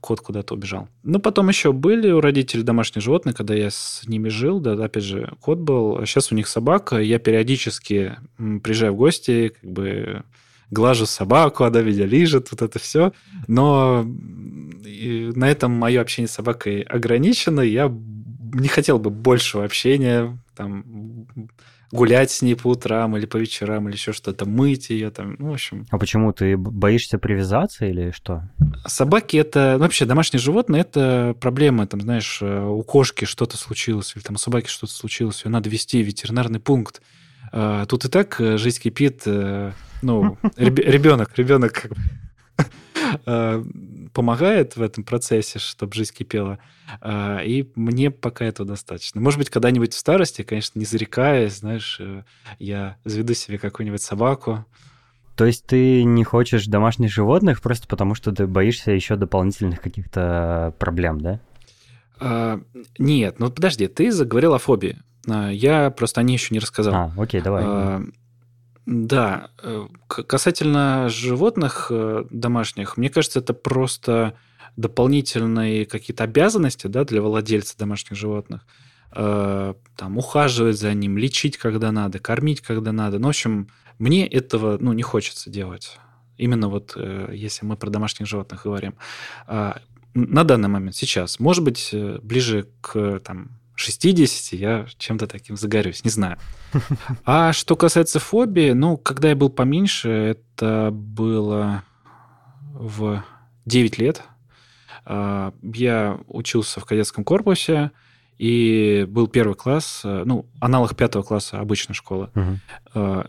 кот 0.00 0.20
куда-то 0.20 0.54
убежал. 0.54 0.88
Ну, 1.02 1.18
потом 1.18 1.48
еще 1.48 1.72
были 1.72 2.10
у 2.10 2.20
родителей 2.20 2.62
домашние 2.62 3.02
животные, 3.02 3.34
когда 3.34 3.54
я 3.54 3.70
с 3.70 4.02
ними 4.06 4.28
жил, 4.28 4.60
да, 4.60 4.72
опять 4.72 5.02
же, 5.02 5.32
кот 5.40 5.58
был. 5.58 6.04
Сейчас 6.06 6.30
у 6.30 6.34
них 6.34 6.46
собака, 6.46 6.98
я 6.98 7.18
периодически 7.18 8.16
приезжаю 8.36 8.92
в 8.92 8.96
гости, 8.96 9.52
как 9.60 9.70
бы 9.70 10.22
глажу 10.70 11.06
собаку, 11.06 11.64
она 11.64 11.82
меня 11.82 12.06
лижет, 12.06 12.50
вот 12.50 12.62
это 12.62 12.78
все. 12.78 13.12
Но 13.46 14.04
на 14.04 15.50
этом 15.50 15.72
мое 15.72 16.00
общение 16.00 16.28
с 16.28 16.32
собакой 16.32 16.82
ограничено. 16.82 17.60
Я 17.60 17.92
не 18.52 18.68
хотел 18.68 18.98
бы 18.98 19.10
большего 19.10 19.64
общения, 19.64 20.38
там, 20.54 21.26
гулять 21.92 22.30
с 22.30 22.42
ней 22.42 22.54
по 22.54 22.68
утрам 22.68 23.16
или 23.16 23.26
по 23.26 23.36
вечерам, 23.36 23.88
или 23.88 23.96
еще 23.96 24.12
что-то, 24.12 24.46
мыть 24.46 24.90
ее 24.90 25.10
там, 25.10 25.36
ну, 25.38 25.50
в 25.50 25.54
общем. 25.54 25.86
А 25.90 25.98
почему 25.98 26.32
ты 26.32 26.56
боишься 26.56 27.18
привязаться 27.18 27.86
или 27.86 28.10
что? 28.10 28.48
Собаки 28.86 29.36
это, 29.36 29.74
ну, 29.74 29.84
вообще 29.84 30.04
домашние 30.04 30.40
животные, 30.40 30.82
это 30.82 31.36
проблема, 31.40 31.86
там, 31.86 32.00
знаешь, 32.00 32.38
э, 32.40 32.64
у 32.64 32.82
кошки 32.82 33.24
что-то 33.24 33.56
случилось, 33.56 34.12
или 34.16 34.22
там 34.22 34.36
у 34.36 34.38
собаки 34.38 34.68
что-то 34.68 34.92
случилось, 34.92 35.44
ее 35.44 35.50
надо 35.50 35.68
вести 35.70 36.02
в 36.02 36.06
ветеринарный 36.06 36.60
пункт. 36.60 37.02
А, 37.52 37.86
тут 37.86 38.04
и 38.04 38.08
так 38.08 38.40
э, 38.40 38.58
жизнь 38.58 38.80
кипит, 38.80 39.22
э, 39.26 39.72
ну, 40.02 40.36
ребенок, 40.56 41.30
ребенок 41.36 41.72
как 41.72 41.90
бы 41.92 41.96
Э, 43.26 43.62
помогает 44.16 44.76
в 44.76 44.82
этом 44.82 45.04
процессе, 45.04 45.58
чтобы 45.58 45.92
жизнь 45.92 46.14
кипела. 46.14 46.58
Э, 47.02 47.44
и 47.44 47.70
мне 47.74 48.10
пока 48.10 48.46
этого 48.46 48.66
достаточно. 48.66 49.20
Может 49.20 49.38
быть, 49.38 49.50
когда-нибудь 49.50 49.92
в 49.92 49.98
старости, 49.98 50.40
конечно, 50.40 50.78
не 50.78 50.86
зарекаясь, 50.86 51.58
знаешь, 51.58 51.98
э, 52.00 52.22
я 52.58 52.96
заведу 53.04 53.34
себе 53.34 53.58
какую-нибудь 53.58 54.00
собаку. 54.00 54.64
То 55.36 55.44
есть 55.44 55.66
ты 55.66 56.02
не 56.02 56.24
хочешь 56.24 56.64
домашних 56.64 57.12
животных 57.12 57.60
просто 57.60 57.86
потому, 57.88 58.14
что 58.14 58.32
ты 58.32 58.46
боишься 58.46 58.90
еще 58.90 59.16
дополнительных 59.16 59.82
каких-то 59.82 60.72
проблем, 60.78 61.20
да? 61.20 61.40
А, 62.18 62.62
нет, 62.98 63.38
ну 63.38 63.50
подожди, 63.50 63.86
ты 63.86 64.10
заговорил 64.10 64.54
о 64.54 64.58
фобии. 64.58 64.96
Я 65.26 65.90
просто 65.90 66.22
о 66.22 66.24
ней 66.24 66.38
еще 66.38 66.54
не 66.54 66.58
рассказал. 66.58 66.94
А, 66.94 67.12
окей, 67.18 67.42
давай. 67.42 67.64
А, 67.66 68.02
да, 68.86 69.50
э, 69.62 69.88
касательно 70.06 71.08
животных 71.08 71.88
э, 71.90 72.24
домашних, 72.30 72.96
мне 72.96 73.10
кажется, 73.10 73.40
это 73.40 73.52
просто 73.52 74.38
дополнительные 74.76 75.86
какие-то 75.86 76.22
обязанности 76.22 76.86
да, 76.86 77.04
для 77.04 77.20
владельца 77.20 77.76
домашних 77.76 78.16
животных. 78.16 78.64
Э, 79.12 79.74
там, 79.96 80.18
ухаживать 80.18 80.78
за 80.78 80.94
ним, 80.94 81.18
лечить, 81.18 81.56
когда 81.56 81.90
надо, 81.90 82.20
кормить, 82.20 82.60
когда 82.60 82.92
надо. 82.92 83.18
Ну, 83.18 83.26
в 83.26 83.30
общем, 83.30 83.68
мне 83.98 84.24
этого 84.24 84.78
ну, 84.80 84.92
не 84.92 85.02
хочется 85.02 85.50
делать. 85.50 85.98
Именно 86.36 86.68
вот 86.68 86.96
если 87.32 87.64
мы 87.64 87.76
про 87.76 87.88
домашних 87.88 88.26
животных 88.26 88.64
говорим. 88.64 88.94
А, 89.46 89.80
на 90.12 90.44
данный 90.44 90.68
момент, 90.68 90.94
сейчас. 90.94 91.40
Может 91.40 91.64
быть, 91.64 91.94
ближе 92.22 92.68
к 92.82 93.20
там, 93.20 93.58
60 93.76 94.58
я 94.58 94.86
чем-то 94.98 95.26
таким 95.26 95.56
загорюсь, 95.56 96.04
не 96.04 96.10
знаю. 96.10 96.38
А 97.24 97.52
что 97.52 97.76
касается 97.76 98.18
фобии, 98.18 98.72
ну, 98.72 98.96
когда 98.96 99.28
я 99.28 99.36
был 99.36 99.50
поменьше, 99.50 100.08
это 100.08 100.90
было 100.92 101.84
в 102.72 103.22
9 103.66 103.98
лет. 103.98 104.22
А, 105.04 105.52
я 105.62 106.18
учился 106.26 106.80
в 106.80 106.84
кадетском 106.84 107.22
корпусе, 107.24 107.92
и 108.38 109.06
был 109.08 109.28
первый 109.28 109.54
класс, 109.54 110.02
ну, 110.04 110.46
аналог 110.60 110.94
пятого 110.96 111.22
класса 111.22 111.58
обычной 111.60 111.94
школы. 111.94 112.30
Угу. 112.34 113.24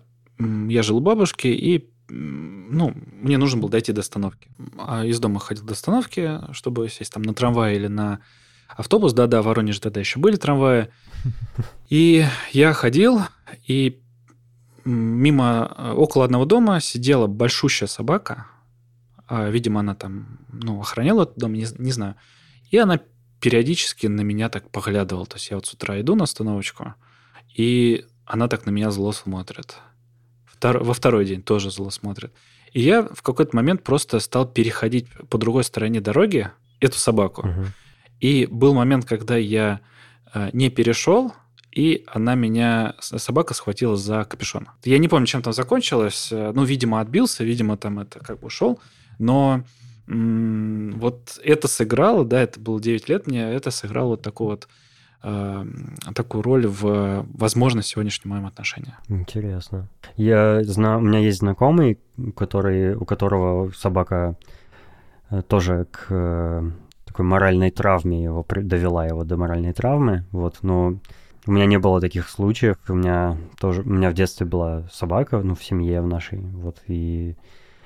Я 0.70 0.84
жил 0.84 0.98
у 0.98 1.02
бабушки, 1.02 1.48
и 1.48 1.89
ну, 2.10 2.93
мне 2.93 3.38
нужно 3.38 3.60
было 3.62 3.70
дойти 3.70 3.91
до 3.91 4.02
остановки. 4.02 4.50
А 4.78 5.06
из 5.06 5.20
дома 5.20 5.39
ходил 5.39 5.66
до 5.66 5.74
остановки, 5.74 6.39
чтобы 6.52 6.89
сесть 6.89 7.14
там 7.14 7.22
на 7.24 7.34
трамвай 7.34 7.76
или 7.76 7.88
на 7.88 8.20
автобус, 8.68 9.13
да-да, 9.13 9.41
в 9.41 9.45
Воронеже 9.45 9.82
тогда 9.82 9.99
еще 9.99 10.20
были 10.20 10.36
трамваи. 10.36 10.89
И 11.89 12.26
я 12.51 12.74
ходил, 12.74 13.22
и 13.65 14.01
мимо, 14.86 15.74
э, 15.78 15.91
около 15.93 16.26
одного 16.26 16.45
дома 16.45 16.80
сидела 16.80 17.28
большущая 17.28 17.88
собака. 17.88 18.47
А, 19.28 19.49
видимо, 19.49 19.82
она 19.82 19.95
там, 19.95 20.39
ну, 20.51 20.80
охраняла 20.80 21.24
этот 21.24 21.38
дом, 21.38 21.53
не, 21.53 21.68
не 21.78 21.91
знаю. 21.91 22.15
И 22.72 22.78
она 22.78 22.99
периодически 23.39 24.07
на 24.07 24.22
меня 24.22 24.49
так 24.49 24.70
поглядывала. 24.70 25.26
То 25.26 25.36
есть 25.36 25.49
я 25.49 25.57
вот 25.57 25.65
с 25.65 25.74
утра 25.74 25.99
иду 25.99 26.15
на 26.15 26.24
остановочку, 26.24 26.95
и 27.53 28.05
она 28.26 28.47
так 28.47 28.65
на 28.65 28.72
меня 28.72 28.91
зло 28.91 29.11
смотрит. 29.11 29.76
Втор... 30.45 30.84
Во 30.84 30.93
второй 30.93 31.26
день 31.26 31.41
тоже 31.41 31.72
зло 31.72 31.89
смотрит. 31.89 32.34
И 32.74 32.82
я 32.82 33.03
в 33.03 33.22
какой-то 33.22 33.55
момент 33.55 33.84
просто 33.84 34.20
стал 34.20 34.47
переходить 34.47 35.07
по 35.30 35.38
другой 35.38 35.63
стороне 35.63 36.01
дороги 36.01 36.49
эту 36.80 36.97
собаку. 36.97 37.47
Угу. 37.47 37.65
И 38.20 38.47
был 38.49 38.74
момент, 38.74 39.05
когда 39.05 39.38
я 39.38 39.80
э, 40.34 40.49
не 40.53 40.70
перешел, 40.70 41.34
и 41.72 42.05
она 42.07 42.34
меня, 42.36 42.95
собака 42.99 43.53
схватила 43.53 43.95
за 43.95 44.24
капюшон. 44.24 44.70
Я 44.84 44.97
не 44.97 45.07
помню, 45.07 45.28
чем 45.28 45.43
там 45.43 45.53
закончилось. 45.53 46.30
Э, 46.32 46.51
ну, 46.53 46.63
видимо, 46.63 46.99
отбился, 46.99 47.43
видимо, 47.43 47.78
там 47.78 47.99
это 47.99 48.20
как 48.20 48.39
бы 48.39 48.47
ушел. 48.47 48.80
Но 49.20 49.63
вот 50.07 51.38
это 51.43 51.68
сыграло, 51.68 52.24
да, 52.24 52.41
это 52.41 52.59
было 52.61 52.80
9 52.80 53.09
лет 53.09 53.28
мне, 53.28 53.51
это 53.51 53.72
сыграло 53.72 54.11
вот 54.11 54.22
такую 54.22 54.51
вот 54.51 54.68
э, 55.22 55.65
такую 56.15 56.43
роль 56.43 56.65
в, 56.65 57.26
возможно, 57.34 57.84
сегодняшнем 57.84 58.32
моем 58.32 58.45
отношении. 58.45 58.93
Интересно. 59.09 59.89
Я 60.15 60.63
знаю, 60.63 60.99
у 60.99 61.01
меня 61.01 61.20
есть 61.20 61.39
знакомый, 61.39 61.99
который, 62.38 62.95
у 62.95 63.03
которого 63.03 63.70
собака 63.72 64.38
тоже 65.49 65.88
к 65.91 66.74
такой 67.18 67.26
моральной 67.26 67.72
травме 67.72 68.24
его 68.24 68.45
довела 68.47 69.07
его 69.07 69.24
до 69.24 69.38
моральной 69.38 69.74
травмы. 69.74 70.24
Вот, 70.32 70.59
но 70.61 70.99
у 71.47 71.51
меня 71.51 71.65
не 71.65 71.80
было 71.80 71.99
таких 71.99 72.30
случаев. 72.30 72.78
У 72.88 72.93
меня 72.93 73.38
тоже, 73.59 73.82
у 73.82 73.89
меня 73.89 74.11
в 74.11 74.13
детстве 74.13 74.45
была 74.45 74.88
собака, 74.91 75.39
ну, 75.39 75.55
в 75.55 75.63
семье 75.63 76.01
в 76.01 76.07
нашей, 76.07 76.38
вот, 76.38 76.84
и 76.86 77.36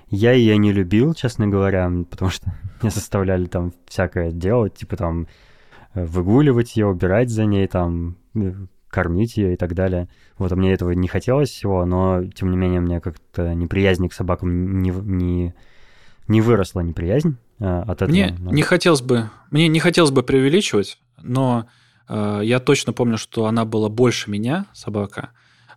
я 0.10 0.34
ее 0.34 0.58
не 0.58 0.74
любил, 0.74 1.14
честно 1.14 1.48
говоря, 1.48 1.90
потому 2.10 2.30
что 2.30 2.54
меня 2.82 2.92
заставляли 2.92 3.46
там 3.46 3.72
всякое 3.88 4.34
делать, 4.34 4.74
типа 4.74 4.98
там 4.98 5.28
э, 5.94 6.04
выгуливать 6.06 6.76
ее, 6.76 6.88
убирать 6.88 7.30
за 7.30 7.46
ней, 7.46 7.68
там, 7.68 8.18
э, 8.36 8.52
кормить 8.90 9.38
ее 9.38 9.54
и 9.54 9.56
так 9.56 9.74
далее. 9.74 10.10
Вот, 10.40 10.52
а 10.52 10.58
мне 10.58 10.74
этого 10.74 10.92
не 10.92 11.08
хотелось 11.08 11.52
всего, 11.52 11.86
но, 11.86 12.26
тем 12.36 12.52
не 12.52 12.58
менее, 12.58 12.82
мне 12.82 13.00
как-то 13.00 13.54
неприязнь 13.54 14.10
к 14.10 14.14
собакам 14.14 14.82
не, 14.82 14.90
не, 14.90 15.54
не 16.28 16.42
выросла 16.42 16.82
неприязнь. 16.82 17.38
Э, 17.62 17.84
от 17.84 18.02
этого. 18.02 18.10
Мне 18.10 18.36
не 18.40 18.64
хотелось 18.64 19.02
бы, 19.02 19.30
мне 19.52 19.68
не 19.68 19.80
хотелось 19.80 20.12
бы 20.12 20.24
преувеличивать, 20.24 20.98
но 21.22 21.68
э, 22.10 22.42
я 22.44 22.60
точно 22.60 22.92
помню, 22.92 23.18
что 23.18 23.46
она 23.46 23.66
была 23.66 23.88
больше 23.88 24.32
меня, 24.32 24.66
собака. 24.74 25.30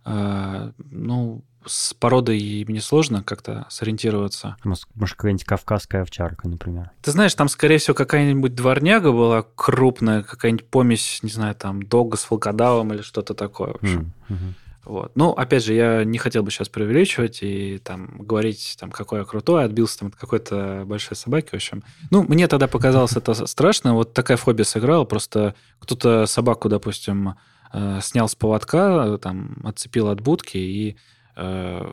Э, 0.03 0.71
ну, 0.77 1.43
с 1.63 1.93
породой 1.93 2.65
мне 2.67 2.81
сложно 2.81 3.23
как-то 3.23 3.65
сориентироваться. 3.69 4.55
Может, 4.63 4.85
какая-нибудь 5.15 5.45
кавказская 5.45 6.01
овчарка, 6.01 6.47
например. 6.47 6.91
Ты 7.01 7.11
знаешь, 7.11 7.33
там, 7.35 7.49
скорее 7.49 7.77
всего, 7.77 7.93
какая-нибудь 7.93 8.55
дворняга 8.55 9.11
была 9.11 9.45
крупная, 9.55 10.23
какая-нибудь 10.23 10.67
помесь, 10.67 11.19
не 11.21 11.29
знаю, 11.29 11.53
там, 11.55 11.83
дога 11.83 12.17
с 12.17 12.29
волкодавом 12.29 12.93
или 12.93 13.01
что-то 13.01 13.35
такое, 13.35 13.73
в 13.73 13.75
общем. 13.83 14.11
Mm-hmm. 14.29 14.53
Вот. 14.85 15.13
Ну, 15.15 15.31
опять 15.31 15.63
же, 15.63 15.73
я 15.73 16.03
не 16.03 16.19
хотел 16.19 16.43
бы 16.43 16.51
сейчас 16.51 16.69
преувеличивать 16.69 17.39
и 17.41 17.79
там 17.79 18.19
говорить, 18.19 18.77
там, 18.79 18.91
какой 18.91 19.19
я 19.19 19.25
крутой, 19.25 19.65
отбился 19.65 19.99
там 19.99 20.09
от 20.09 20.15
какой-то 20.15 20.83
большой 20.85 21.17
собаки, 21.17 21.49
в 21.49 21.53
общем. 21.55 21.83
Ну, 22.11 22.23
мне 22.23 22.47
тогда 22.47 22.67
показалось 22.67 23.15
это 23.15 23.33
страшно. 23.47 23.95
Вот 23.95 24.13
такая 24.13 24.37
фобия 24.37 24.63
сыграла. 24.63 25.03
Просто 25.05 25.55
кто-то 25.79 26.27
собаку, 26.27 26.69
допустим, 26.69 27.35
э, 27.73 27.99
снял 28.03 28.29
с 28.29 28.35
поводка, 28.35 29.17
там, 29.17 29.57
отцепил 29.63 30.07
от 30.09 30.21
будки 30.21 30.57
и, 30.57 30.97
э, 31.35 31.91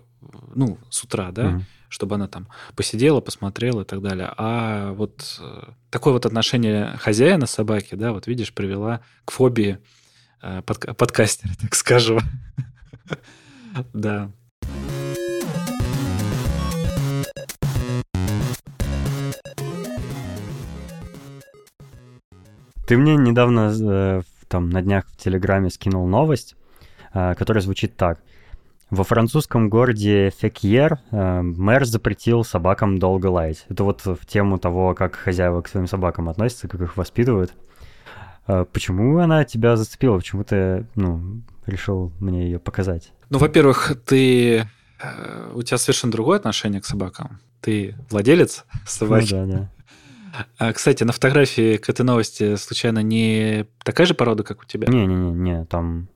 ну, 0.55 0.79
с 0.91 1.03
утра, 1.03 1.31
да, 1.33 1.45
mm-hmm. 1.45 1.63
чтобы 1.89 2.17
она 2.17 2.29
там 2.29 2.49
посидела, 2.77 3.23
посмотрела 3.23 3.83
и 3.83 3.85
так 3.85 4.03
далее. 4.03 4.35
А 4.37 4.93
вот 4.93 5.41
э, 5.41 5.63
такое 5.89 6.13
вот 6.13 6.27
отношение 6.27 6.99
хозяина 6.99 7.47
собаки, 7.47 7.95
да, 7.95 8.13
вот 8.13 8.27
видишь, 8.27 8.53
привела 8.53 9.01
к 9.25 9.31
фобии 9.31 9.79
под, 10.67 10.95
подкастера, 10.99 11.53
так 11.61 11.75
скажем. 11.75 12.21
Да. 13.93 14.31
Ты 22.87 22.99
мне 22.99 23.17
недавно 23.17 23.73
э, 23.75 24.23
там 24.49 24.69
на 24.69 24.83
днях 24.83 25.07
в 25.07 25.17
Телеграме 25.17 25.71
скинул 25.71 26.07
новость, 26.07 26.57
э, 27.15 27.35
которая 27.35 27.63
звучит 27.63 27.97
так. 27.97 28.21
Во 28.91 29.05
французском 29.05 29.71
городе 29.71 30.31
Фекьер 30.39 30.99
э, 31.11 31.41
мэр 31.41 31.87
запретил 31.87 32.45
собакам 32.45 32.99
долго 32.99 33.29
лаять. 33.29 33.65
Это 33.71 33.85
вот 33.85 34.05
в 34.05 34.27
тему 34.27 34.59
того, 34.59 34.95
как 34.95 35.15
хозяева 35.15 35.63
к 35.63 35.69
своим 35.69 35.87
собакам 35.87 36.29
относятся, 36.29 36.69
как 36.69 36.83
их 36.83 36.97
воспитывают. 36.97 37.55
Почему 38.45 39.19
она 39.19 39.45
тебя 39.45 39.77
зацепила? 39.77 40.17
Почему 40.17 40.43
ты 40.43 40.85
ну, 40.97 41.43
решил 41.67 42.13
мне 42.21 42.45
ее 42.45 42.59
показать? 42.59 43.13
Ну, 43.31 43.39
во-первых, 43.39 43.93
ты 44.05 44.59
э, 44.59 45.53
у 45.55 45.63
тебя 45.63 45.79
совершенно 45.79 46.13
другое 46.13 46.39
отношение 46.39 46.81
к 46.81 46.85
собакам. 46.85 47.41
Ты 47.61 47.95
владелец 48.11 48.65
собаки. 48.87 49.35
Ну, 49.35 49.47
да, 49.47 49.59
да. 49.59 49.71
А, 50.59 50.73
кстати, 50.73 51.05
на 51.05 51.13
фотографии 51.13 51.77
к 51.77 51.89
этой 51.89 52.03
новости 52.03 52.57
случайно 52.57 53.03
не 53.03 53.67
такая 53.85 54.07
же 54.07 54.15
порода, 54.15 54.43
как 54.43 54.63
у 54.63 54.65
тебя? 54.65 54.89
Не-не-не, 54.89 55.33
не, 55.33 55.65
там 55.67 56.09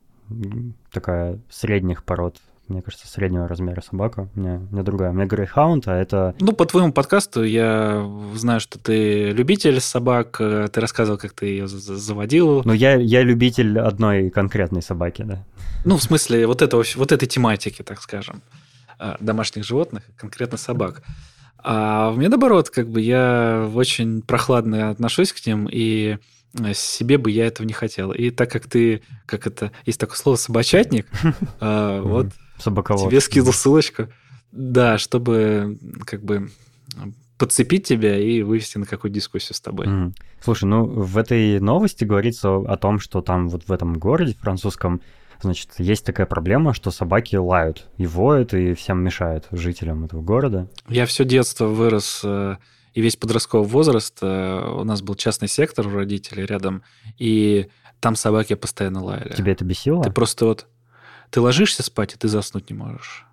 такая 0.90 1.38
средних 1.51 2.03
пород 2.05 2.40
мне 2.69 2.83
кажется, 2.83 3.07
среднего 3.07 3.47
размера 3.47 3.81
собака. 3.81 4.29
У 4.35 4.41
меня, 4.41 4.57
у 4.57 4.75
меня 4.75 4.83
другая. 4.83 5.11
У 5.11 5.14
меня 5.14 5.27
грейхаунд, 5.27 5.87
а 5.87 5.97
это... 5.97 6.35
Ну, 6.41 6.53
по 6.53 6.67
твоему 6.67 6.93
подкасту 6.93 7.45
я 7.45 8.05
знаю, 8.35 8.61
что 8.61 8.79
ты 8.79 9.31
любитель 9.31 9.81
собак. 9.81 10.37
Э, 10.41 10.69
ты 10.73 10.81
рассказывал, 10.81 11.19
как 11.19 11.33
ты 11.33 11.47
ее 11.47 11.69
заводил. 11.69 12.62
Ну, 12.64 12.73
я, 12.73 12.95
я 12.95 13.23
любитель 13.23 13.79
одной 13.79 14.31
конкретной 14.31 14.83
собаки, 14.83 15.23
да. 15.23 15.45
Ну, 15.85 15.97
в 15.97 16.03
смысле, 16.03 16.47
вот, 16.47 16.62
этого, 16.62 16.85
вот 16.97 17.12
этой 17.12 17.27
тематики, 17.27 17.83
так 17.83 18.01
скажем, 18.01 18.43
э, 18.99 19.14
домашних 19.21 19.64
животных, 19.64 20.03
конкретно 20.17 20.59
собак. 20.59 21.03
А 21.59 22.12
меня 22.12 22.29
наоборот, 22.29 22.71
как 22.71 22.89
бы 22.89 23.01
я 23.01 23.71
очень 23.75 24.23
прохладно 24.23 24.91
отношусь 24.91 25.33
к 25.33 25.47
ним, 25.47 25.69
и 25.71 26.19
э, 26.59 26.75
себе 26.75 27.19
бы 27.19 27.31
я 27.31 27.47
этого 27.47 27.64
не 27.64 27.73
хотел. 27.73 28.11
И 28.11 28.31
так 28.31 28.51
как 28.51 28.67
ты, 28.67 29.03
как 29.25 29.47
это, 29.47 29.71
есть 29.85 30.01
такое 30.01 30.17
слово 30.17 30.37
собачатник, 30.37 31.07
вот 31.61 32.27
Собаковод. 32.59 33.11
Тебе 33.11 33.20
скинул 33.20 33.52
ссылочку. 33.52 34.09
Да, 34.52 34.98
чтобы 34.98 35.78
как 36.07 36.22
бы 36.22 36.50
подцепить 37.38 37.86
тебя 37.86 38.18
и 38.18 38.42
вывести 38.42 38.78
на 38.78 38.86
какую-то 38.86 39.14
дискуссию 39.14 39.54
с 39.54 39.61
тобой. 39.61 39.86
Mm. 39.86 40.12
Слушай, 40.42 40.64
ну 40.64 40.84
в 40.84 41.18
этой 41.18 41.61
новости 41.61 42.04
говорится 42.04 42.57
о 42.57 42.76
том, 42.76 42.98
что 42.98 43.20
там 43.20 43.48
вот 43.48 43.64
в 43.66 43.72
этом 43.72 43.94
городе 43.94 44.34
французском, 44.40 45.02
значит, 45.42 45.70
есть 45.78 46.04
такая 46.04 46.26
проблема, 46.26 46.72
что 46.72 46.90
собаки 46.90 47.36
лают 47.36 47.88
и 47.98 48.07
воют, 48.07 48.54
и 48.54 48.74
всем 48.74 49.02
мешают 49.02 49.48
жителям 49.50 50.04
этого 50.04 50.22
города. 50.22 50.68
Я 50.88 51.04
все 51.07 51.24
детство 51.24 51.66
вырос 51.66 52.22
э, 52.24 52.57
и 52.94 53.00
весь 53.02 53.16
подростковый 53.16 53.68
возраст. 53.68 54.18
Э, 54.22 54.78
у 54.80 54.84
нас 54.84 55.02
был 55.02 55.14
частный 55.14 55.48
сектор 55.48 55.86
у 55.86 55.90
родителей 55.90 56.46
рядом, 56.46 56.82
и 57.18 57.68
там 58.00 58.16
собаки 58.16 58.54
постоянно 58.54 59.02
лаяли. 59.04 59.34
Тебе 59.34 59.52
это 59.52 59.64
бесило? 59.64 60.02
Ты 60.02 60.11
просто 60.11 60.46
вот 60.46 60.66
ты 61.31 61.41
ложишься 61.41 61.83
спать, 61.83 62.14
и 62.14 62.16
ты 62.16 62.29
заснуть 62.29 62.70
не 62.70 62.77
можешь. 62.77 63.27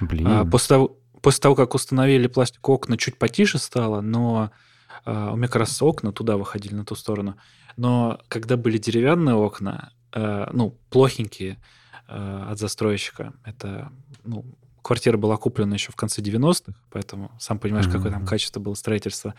Блин. 0.00 0.26
А, 0.26 0.44
после, 0.44 0.68
того, 0.68 0.96
после 1.20 1.40
того, 1.40 1.54
как 1.54 1.74
установили 1.74 2.26
пластик 2.26 2.66
окна, 2.68 2.96
чуть 2.96 3.18
потише 3.18 3.58
стало, 3.58 4.00
но 4.00 4.50
а, 5.04 5.32
у 5.32 5.36
меня 5.36 5.48
как 5.48 5.56
раз 5.56 5.80
окна 5.82 6.12
туда 6.12 6.36
выходили, 6.36 6.74
на 6.74 6.84
ту 6.84 6.94
сторону. 6.94 7.36
Но 7.76 8.20
когда 8.28 8.56
были 8.56 8.78
деревянные 8.78 9.34
окна, 9.34 9.92
а, 10.12 10.50
ну, 10.52 10.76
плохенькие 10.90 11.58
а, 12.08 12.48
от 12.50 12.58
застройщика, 12.58 13.32
это, 13.44 13.92
ну, 14.24 14.44
квартира 14.82 15.16
была 15.16 15.36
куплена 15.36 15.74
еще 15.74 15.92
в 15.92 15.96
конце 15.96 16.22
90-х, 16.22 16.72
поэтому 16.90 17.30
сам 17.38 17.58
понимаешь, 17.58 17.86
mm-hmm. 17.86 17.92
какое 17.92 18.12
там 18.12 18.26
качество 18.26 18.60
было 18.60 18.74
строительство. 18.74 19.34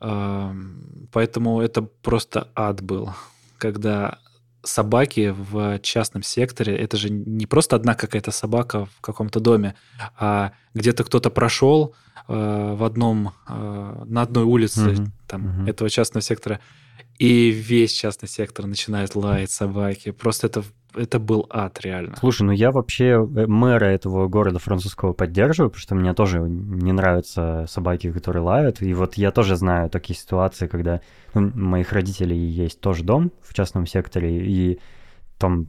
Поэтому 0.00 1.60
это 1.60 1.82
просто 1.82 2.48
ад 2.56 2.82
был, 2.82 3.12
когда 3.58 4.18
собаки 4.62 5.34
в 5.36 5.78
частном 5.80 6.22
секторе, 6.22 6.76
это 6.76 6.96
же 6.96 7.10
не 7.10 7.46
просто 7.46 7.76
одна 7.76 7.94
какая-то 7.94 8.30
собака 8.30 8.86
в 8.86 9.00
каком-то 9.00 9.40
доме, 9.40 9.74
а 10.18 10.52
где-то 10.74 11.04
кто-то 11.04 11.30
прошел 11.30 11.94
э, 12.28 12.74
в 12.76 12.84
одном, 12.84 13.32
э, 13.48 14.04
на 14.06 14.22
одной 14.22 14.44
улице 14.44 14.90
mm-hmm. 14.90 15.08
там, 15.26 15.46
mm-hmm. 15.46 15.70
этого 15.70 15.90
частного 15.90 16.22
сектора, 16.22 16.60
и 17.18 17.50
весь 17.50 17.92
частный 17.92 18.28
сектор 18.28 18.66
начинает 18.66 19.14
лаять 19.14 19.50
собаки. 19.50 20.10
Просто 20.10 20.46
это 20.46 20.64
это 20.94 21.18
был 21.18 21.46
ад, 21.50 21.80
реально. 21.80 22.16
Слушай, 22.18 22.42
ну 22.42 22.52
я 22.52 22.70
вообще 22.70 23.04
э, 23.06 23.46
мэра 23.46 23.86
этого 23.86 24.28
города 24.28 24.58
французского 24.58 25.12
поддерживаю, 25.12 25.70
потому 25.70 25.82
что 25.82 25.94
мне 25.94 26.14
тоже 26.14 26.40
не 26.40 26.92
нравятся 26.92 27.66
собаки, 27.68 28.10
которые 28.10 28.42
лают. 28.42 28.82
И 28.82 28.92
вот 28.94 29.14
я 29.14 29.30
тоже 29.30 29.56
знаю 29.56 29.90
такие 29.90 30.18
ситуации, 30.18 30.66
когда 30.66 31.00
ну, 31.34 31.52
у 31.54 31.58
моих 31.58 31.92
родителей 31.92 32.38
есть 32.38 32.80
тоже 32.80 33.04
дом 33.04 33.32
в 33.42 33.54
частном 33.54 33.86
секторе, 33.86 34.44
и 34.46 34.78
там 35.42 35.66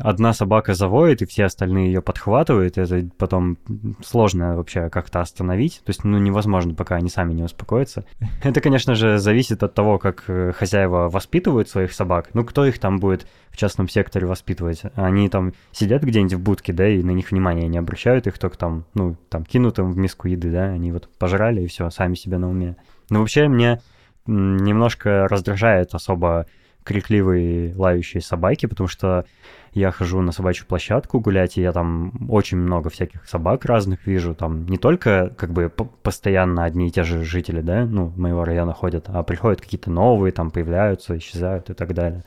одна 0.00 0.32
собака 0.32 0.72
завоет, 0.72 1.20
и 1.20 1.26
все 1.26 1.44
остальные 1.44 1.88
ее 1.88 2.00
подхватывают, 2.00 2.78
это 2.78 3.06
потом 3.18 3.58
сложно 4.02 4.56
вообще 4.56 4.88
как-то 4.88 5.20
остановить. 5.20 5.82
То 5.84 5.90
есть, 5.90 6.02
ну, 6.02 6.16
невозможно, 6.16 6.72
пока 6.72 6.96
они 6.96 7.10
сами 7.10 7.34
не 7.34 7.42
успокоятся. 7.42 8.06
Это, 8.42 8.62
конечно 8.62 8.94
же, 8.94 9.18
зависит 9.18 9.62
от 9.62 9.74
того, 9.74 9.98
как 9.98 10.24
э, 10.28 10.52
хозяева 10.52 11.10
воспитывают 11.10 11.68
своих 11.68 11.92
собак. 11.92 12.30
Ну, 12.32 12.42
кто 12.42 12.64
их 12.64 12.78
там 12.78 13.00
будет 13.00 13.26
в 13.50 13.58
частном 13.58 13.86
секторе 13.86 14.26
воспитывать? 14.26 14.82
Они 14.94 15.28
там 15.28 15.52
сидят 15.72 16.02
где-нибудь 16.02 16.32
в 16.32 16.40
будке, 16.40 16.72
да, 16.72 16.88
и 16.88 17.02
на 17.02 17.10
них 17.10 17.32
внимания 17.32 17.68
не 17.68 17.76
обращают, 17.76 18.26
их 18.26 18.38
только 18.38 18.56
там, 18.56 18.86
ну, 18.94 19.16
там 19.28 19.44
кинут 19.44 19.78
им 19.78 19.92
в 19.92 19.96
миску 19.98 20.26
еды, 20.26 20.50
да, 20.50 20.64
они 20.64 20.90
вот 20.90 21.10
пожрали, 21.18 21.60
и 21.60 21.66
все, 21.66 21.90
сами 21.90 22.14
себе 22.14 22.38
на 22.38 22.48
уме. 22.48 22.76
Но 23.10 23.20
вообще 23.20 23.46
мне 23.48 23.82
немножко 24.26 25.28
раздражает 25.28 25.94
особо 25.94 26.46
крикливые 26.84 27.74
лающие 27.74 28.20
собаки, 28.20 28.66
потому 28.66 28.88
что 28.88 29.24
я 29.72 29.90
хожу 29.90 30.20
на 30.20 30.32
собачью 30.32 30.66
площадку 30.66 31.20
гулять, 31.20 31.56
и 31.56 31.62
я 31.62 31.72
там 31.72 32.12
очень 32.28 32.58
много 32.58 32.90
всяких 32.90 33.26
собак 33.26 33.64
разных 33.64 34.06
вижу. 34.06 34.34
Там 34.34 34.66
не 34.66 34.76
только 34.76 35.34
как 35.36 35.52
бы 35.52 35.70
постоянно 35.70 36.64
одни 36.64 36.88
и 36.88 36.90
те 36.90 37.04
же 37.04 37.24
жители, 37.24 37.60
да, 37.60 37.86
ну, 37.86 38.12
моего 38.16 38.44
района 38.44 38.74
ходят, 38.74 39.06
а 39.08 39.22
приходят 39.22 39.60
какие-то 39.60 39.90
новые, 39.90 40.32
там 40.32 40.50
появляются, 40.50 41.16
исчезают 41.16 41.70
и 41.70 41.74
так 41.74 41.94
далее. 41.94 42.24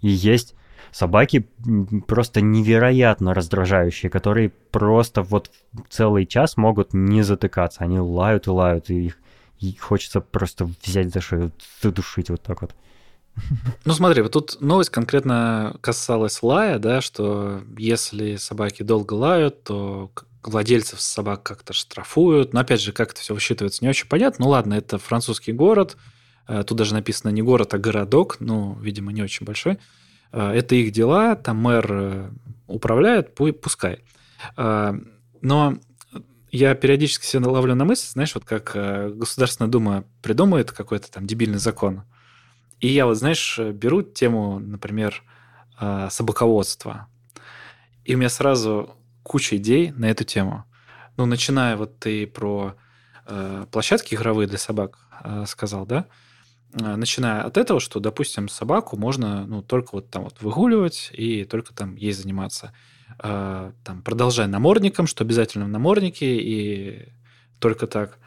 И 0.00 0.08
есть 0.08 0.54
собаки 0.90 1.46
просто 2.06 2.40
невероятно 2.40 3.34
раздражающие, 3.34 4.10
которые 4.10 4.50
просто 4.70 5.22
вот 5.22 5.50
целый 5.88 6.26
час 6.26 6.56
могут 6.56 6.94
не 6.94 7.22
затыкаться. 7.22 7.84
Они 7.84 7.98
лают 7.98 8.46
и 8.46 8.50
лают, 8.50 8.90
и 8.90 9.06
их 9.06 9.18
и 9.62 9.76
хочется 9.76 10.20
просто 10.20 10.68
взять 10.84 11.12
за 11.12 11.20
шею, 11.20 11.52
задушить 11.80 12.30
вот 12.30 12.42
так 12.42 12.62
вот. 12.62 12.74
Ну 13.84 13.92
смотри, 13.92 14.22
вот 14.22 14.32
тут 14.32 14.60
новость 14.60 14.90
конкретно 14.90 15.76
касалась 15.80 16.42
лая, 16.42 16.78
да, 16.78 17.00
что 17.00 17.62
если 17.76 18.36
собаки 18.36 18.82
долго 18.82 19.14
лают, 19.14 19.64
то 19.64 20.10
владельцев 20.42 21.00
собак 21.00 21.42
как-то 21.42 21.72
штрафуют. 21.72 22.52
Но 22.52 22.60
опять 22.60 22.80
же, 22.80 22.92
как 22.92 23.12
это 23.12 23.20
все 23.20 23.34
высчитывается, 23.34 23.84
не 23.84 23.88
очень 23.88 24.08
понятно. 24.08 24.44
Ну 24.44 24.50
ладно, 24.50 24.74
это 24.74 24.98
французский 24.98 25.52
город, 25.52 25.96
э, 26.48 26.64
тут 26.66 26.78
даже 26.78 26.94
написано 26.94 27.30
не 27.30 27.42
город, 27.42 27.74
а 27.74 27.78
городок, 27.78 28.36
ну, 28.40 28.76
видимо, 28.80 29.12
не 29.12 29.22
очень 29.22 29.46
большой. 29.46 29.78
Э, 30.32 30.50
это 30.50 30.74
их 30.74 30.92
дела, 30.92 31.36
там 31.36 31.58
мэр 31.58 31.86
э, 31.90 32.30
управляет, 32.66 33.34
пускай. 33.34 34.00
Но 34.56 35.78
я 36.50 36.74
периодически 36.74 37.26
себя 37.26 37.48
ловлю 37.48 37.74
на 37.74 37.84
мысли, 37.84 38.08
знаешь, 38.08 38.34
вот 38.34 38.44
как 38.44 38.72
Государственная 39.16 39.70
Дума 39.70 40.04
придумает 40.20 40.72
какой-то 40.72 41.10
там 41.10 41.26
дебильный 41.26 41.58
закон, 41.58 42.02
и 42.82 42.88
я 42.88 43.06
вот, 43.06 43.14
знаешь, 43.14 43.58
беру 43.58 44.02
тему, 44.02 44.58
например, 44.58 45.22
а, 45.78 46.10
собаководства. 46.10 47.06
И 48.04 48.16
у 48.16 48.18
меня 48.18 48.28
сразу 48.28 48.96
куча 49.22 49.56
идей 49.56 49.92
на 49.92 50.06
эту 50.10 50.24
тему. 50.24 50.64
Ну, 51.16 51.24
начиная 51.24 51.76
вот 51.76 52.00
ты 52.00 52.26
про 52.26 52.74
э, 53.26 53.66
площадки 53.70 54.16
игровые 54.16 54.48
для 54.48 54.58
собак 54.58 54.98
э, 55.22 55.44
сказал, 55.46 55.86
да? 55.86 56.06
Э, 56.74 56.96
начиная 56.96 57.42
от 57.42 57.56
этого, 57.56 57.78
что, 57.78 58.00
допустим, 58.00 58.48
собаку 58.48 58.96
можно 58.96 59.46
ну, 59.46 59.62
только 59.62 59.90
вот 59.92 60.10
там 60.10 60.24
вот 60.24 60.40
выгуливать 60.40 61.10
и 61.12 61.44
только 61.44 61.72
там 61.72 61.94
ей 61.94 62.12
заниматься. 62.12 62.72
Э, 63.22 63.70
там, 63.84 64.02
продолжая 64.02 64.48
намордником, 64.48 65.06
что 65.06 65.22
обязательно 65.22 65.66
в 65.66 65.68
наморднике, 65.68 66.36
и 66.36 67.08
только 67.60 67.86
так. 67.86 68.18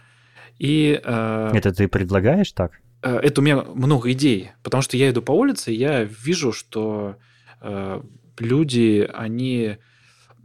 И, 0.59 1.01
э, 1.03 1.51
Это 1.53 1.73
ты 1.73 1.89
предлагаешь 1.89 2.53
так? 2.53 2.79
Э, 3.05 3.17
это 3.17 3.39
у 3.39 3.43
меня 3.43 3.61
много 3.61 4.11
идей, 4.11 4.51
потому 4.63 4.81
что 4.81 4.97
я 4.97 5.09
иду 5.09 5.21
по 5.21 5.31
улице, 5.31 5.71
и 5.71 5.77
я 5.77 6.03
вижу, 6.03 6.51
что 6.51 7.17
э, 7.61 8.01
люди, 8.39 9.09
они, 9.13 9.77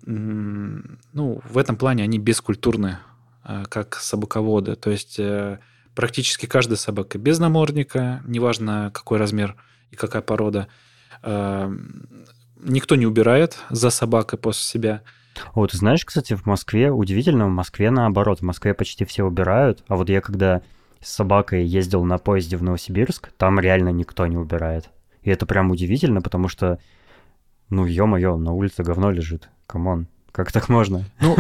ну, 0.05 1.41
в 1.45 1.59
этом 1.59 1.77
плане 1.77 2.05
они 2.05 2.19
бескультурны, 2.19 2.99
э, 3.45 3.65
как 3.69 3.97
собаководы. 3.97 4.77
То 4.77 4.91
есть 4.91 5.19
э, 5.19 5.59
практически 5.95 6.47
каждая 6.47 6.77
собака 6.77 7.19
без 7.19 7.39
намордника, 7.39 8.23
неважно 8.27 8.91
какой 8.93 9.19
размер 9.19 9.57
и 9.91 9.97
какая 9.97 10.23
порода, 10.23 10.69
э, 11.23 11.75
никто 12.63 12.95
не 12.95 13.07
убирает 13.07 13.57
за 13.71 13.89
собакой 13.89 14.39
после 14.39 14.63
себя. 14.63 15.03
Вот, 15.55 15.73
знаешь, 15.73 16.05
кстати, 16.05 16.35
в 16.35 16.45
Москве 16.45 16.91
удивительно, 16.91 17.47
в 17.47 17.51
Москве 17.51 17.91
наоборот, 17.91 18.41
в 18.41 18.45
Москве 18.45 18.75
почти 18.75 19.07
все 19.07 19.25
убирают, 19.25 19.83
а 19.89 19.97
вот 19.97 20.11
я 20.11 20.21
когда 20.21 20.61
с 21.01 21.13
собакой 21.13 21.65
ездил 21.65 22.05
на 22.05 22.19
поезде 22.19 22.57
в 22.57 22.63
Новосибирск, 22.63 23.33
там 23.37 23.59
реально 23.59 23.91
никто 23.91 24.27
не 24.27 24.37
убирает. 24.37 24.91
И 25.23 25.31
это 25.31 25.47
прям 25.47 25.71
удивительно, 25.71 26.23
потому 26.23 26.49
что, 26.49 26.79
ну, 27.69 27.87
ё-моё, 27.87 28.37
на 28.37 28.53
улице 28.53 28.83
говно 28.83 29.11
лежит. 29.11 29.49
Come 29.67 29.91
on, 29.91 30.09
как 30.33 30.53
так 30.53 30.69
можно? 30.69 31.05
Ну, 31.21 31.37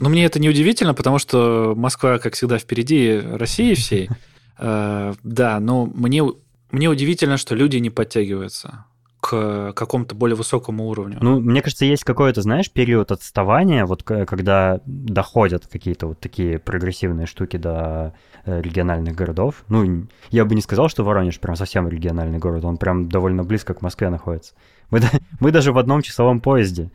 ну, 0.00 0.08
мне 0.08 0.24
это 0.24 0.38
не 0.38 0.48
удивительно, 0.48 0.94
потому 0.94 1.18
что 1.18 1.74
Москва, 1.76 2.18
как 2.18 2.34
всегда, 2.34 2.58
впереди 2.58 3.18
России 3.18 3.74
всей. 3.74 4.08
Э, 4.56 5.14
да, 5.24 5.58
но 5.58 5.84
мне, 5.84 6.22
мне 6.70 6.88
удивительно, 6.88 7.38
что 7.38 7.56
люди 7.56 7.78
не 7.78 7.90
подтягиваются 7.90 8.84
к 9.24 9.72
какому-то 9.72 10.14
более 10.14 10.36
высокому 10.36 10.86
уровню. 10.86 11.16
Ну, 11.22 11.40
мне 11.40 11.62
кажется, 11.62 11.86
есть 11.86 12.04
какой-то, 12.04 12.42
знаешь, 12.42 12.70
период 12.70 13.10
отставания, 13.10 13.86
вот 13.86 14.02
когда 14.02 14.80
доходят 14.84 15.66
какие-то 15.66 16.08
вот 16.08 16.20
такие 16.20 16.58
прогрессивные 16.58 17.26
штуки 17.26 17.56
до 17.56 18.12
э, 18.44 18.60
региональных 18.60 19.14
городов. 19.14 19.64
Ну, 19.68 20.08
я 20.28 20.44
бы 20.44 20.54
не 20.54 20.60
сказал, 20.60 20.90
что 20.90 21.04
Воронеж 21.04 21.40
прям 21.40 21.56
совсем 21.56 21.88
региональный 21.88 22.38
город, 22.38 22.66
он 22.66 22.76
прям 22.76 23.08
довольно 23.08 23.44
близко 23.44 23.72
к 23.72 23.80
Москве 23.80 24.10
находится. 24.10 24.52
Мы, 24.90 25.00
мы 25.40 25.52
даже 25.52 25.72
в 25.72 25.78
одном 25.78 26.02
часовом 26.02 26.40
поезде, 26.42 26.90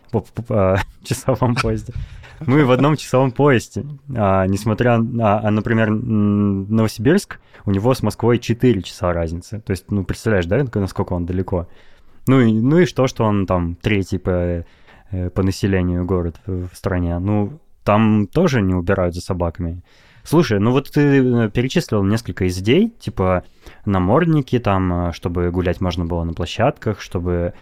а, 0.49 0.75
часовом 1.03 1.55
поезде, 1.55 1.93
мы 2.45 2.63
в 2.63 2.71
одном 2.71 2.95
часовом 2.95 3.31
поезде, 3.31 3.85
а, 4.15 4.45
несмотря 4.45 4.99
на, 4.99 5.39
а, 5.39 5.49
например, 5.49 5.89
Новосибирск, 5.89 7.39
у 7.65 7.71
него 7.71 7.91
с 7.91 8.03
Москвой 8.03 8.37
4 8.37 8.83
часа 8.83 9.13
разницы. 9.13 9.61
То 9.61 9.71
есть, 9.71 9.89
ну, 9.89 10.03
представляешь, 10.03 10.45
да, 10.45 10.63
насколько 10.75 11.13
он 11.13 11.25
далеко? 11.25 11.67
Ну 12.29 12.41
и, 12.41 12.53
ну 12.53 12.77
и 12.77 12.85
что, 12.85 13.07
что 13.07 13.23
он 13.23 13.47
там 13.47 13.75
третий 13.75 14.19
по, 14.19 14.63
э, 15.09 15.29
по 15.31 15.41
населению 15.41 16.05
город 16.05 16.35
в 16.45 16.69
стране? 16.73 17.17
Ну, 17.17 17.59
там 17.83 18.27
тоже 18.27 18.61
не 18.61 18.75
убирают 18.75 19.15
за 19.15 19.21
собаками. 19.21 19.81
Слушай, 20.23 20.59
ну 20.59 20.69
вот 20.69 20.91
ты 20.91 21.01
э, 21.01 21.49
перечислил 21.49 22.03
несколько 22.03 22.47
идей, 22.47 22.93
типа 22.99 23.45
намордники, 23.85 24.59
там, 24.59 25.07
э, 25.07 25.11
чтобы 25.11 25.49
гулять 25.49 25.81
можно 25.81 26.05
было 26.05 26.23
на 26.23 26.33
площадках, 26.33 27.01
чтобы 27.01 27.53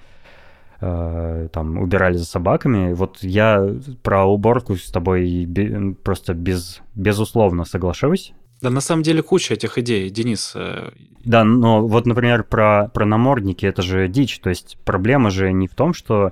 э, 0.82 1.48
там 1.54 1.78
убирали 1.78 2.18
за 2.18 2.26
собаками. 2.26 2.92
Вот 2.92 3.20
я 3.22 3.66
про 4.04 4.26
уборку 4.26 4.76
с 4.76 4.92
тобой 4.92 5.48
просто 6.04 6.34
без, 6.34 6.82
безусловно 6.94 7.64
соглашусь. 7.64 8.34
Да, 8.62 8.70
на 8.70 8.82
самом 8.82 9.04
деле 9.04 9.22
куча 9.22 9.54
этих 9.54 9.78
идей, 9.78 10.10
Денис. 10.10 10.54
Э, 10.56 10.90
да, 11.24 11.44
но 11.44 11.86
вот, 11.86 12.06
например, 12.06 12.44
про, 12.44 12.90
про 12.94 13.06
намордники 13.06 13.66
это 13.66 13.82
же 13.82 14.08
дичь. 14.08 14.40
То 14.40 14.50
есть 14.50 14.78
проблема 14.84 15.30
же 15.30 15.52
не 15.52 15.68
в 15.68 15.76
том, 15.76 15.94
что 15.94 16.32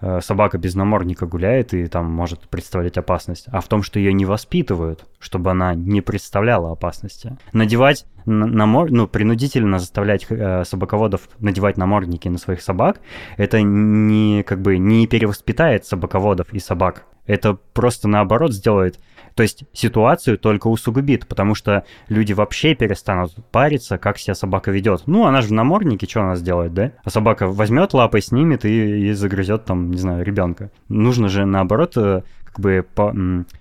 э, 0.00 0.20
собака 0.20 0.58
без 0.58 0.74
намордника 0.74 1.26
гуляет 1.26 1.72
и 1.72 1.86
там 1.86 2.10
может 2.10 2.48
представлять 2.48 2.98
опасность, 2.98 3.46
а 3.52 3.60
в 3.60 3.68
том, 3.68 3.84
что 3.84 4.00
ее 4.00 4.12
не 4.12 4.24
воспитывают, 4.24 5.04
чтобы 5.20 5.52
она 5.52 5.74
не 5.74 6.00
представляла 6.00 6.72
опасности. 6.72 7.36
Надевать 7.52 8.04
намор... 8.26 8.90
ну, 8.90 9.06
принудительно 9.06 9.78
заставлять 9.78 10.26
э, 10.28 10.64
собаководов 10.64 11.28
надевать 11.38 11.76
намордники 11.76 12.26
на 12.26 12.38
своих 12.38 12.62
собак, 12.62 13.00
это 13.36 13.62
не 13.62 14.42
как 14.42 14.60
бы 14.60 14.78
не 14.78 15.06
перевоспитает 15.06 15.84
собаководов 15.84 16.52
и 16.52 16.58
собак. 16.58 17.04
Это 17.26 17.54
просто 17.54 18.08
наоборот 18.08 18.52
сделает 18.52 18.98
то 19.40 19.42
есть 19.42 19.64
ситуацию 19.72 20.36
только 20.36 20.66
усугубит, 20.66 21.26
потому 21.26 21.54
что 21.54 21.86
люди 22.10 22.34
вообще 22.34 22.74
перестанут 22.74 23.32
париться, 23.50 23.96
как 23.96 24.18
себя 24.18 24.34
собака 24.34 24.70
ведет. 24.70 25.04
Ну, 25.06 25.24
она 25.24 25.40
же 25.40 25.48
в 25.48 25.52
наморднике, 25.52 26.06
что 26.06 26.20
она 26.20 26.36
сделает, 26.36 26.74
да? 26.74 26.92
А 27.04 27.08
собака 27.08 27.46
возьмет 27.46 27.94
лапой, 27.94 28.20
снимет 28.20 28.66
и, 28.66 29.08
и 29.08 29.12
загрызет 29.14 29.64
там, 29.64 29.92
не 29.92 29.96
знаю, 29.96 30.26
ребенка. 30.26 30.70
Нужно 30.90 31.30
же 31.30 31.46
наоборот 31.46 31.96
э, 31.96 32.22
как 32.44 32.60
бы 32.60 32.86
по, 32.94 33.14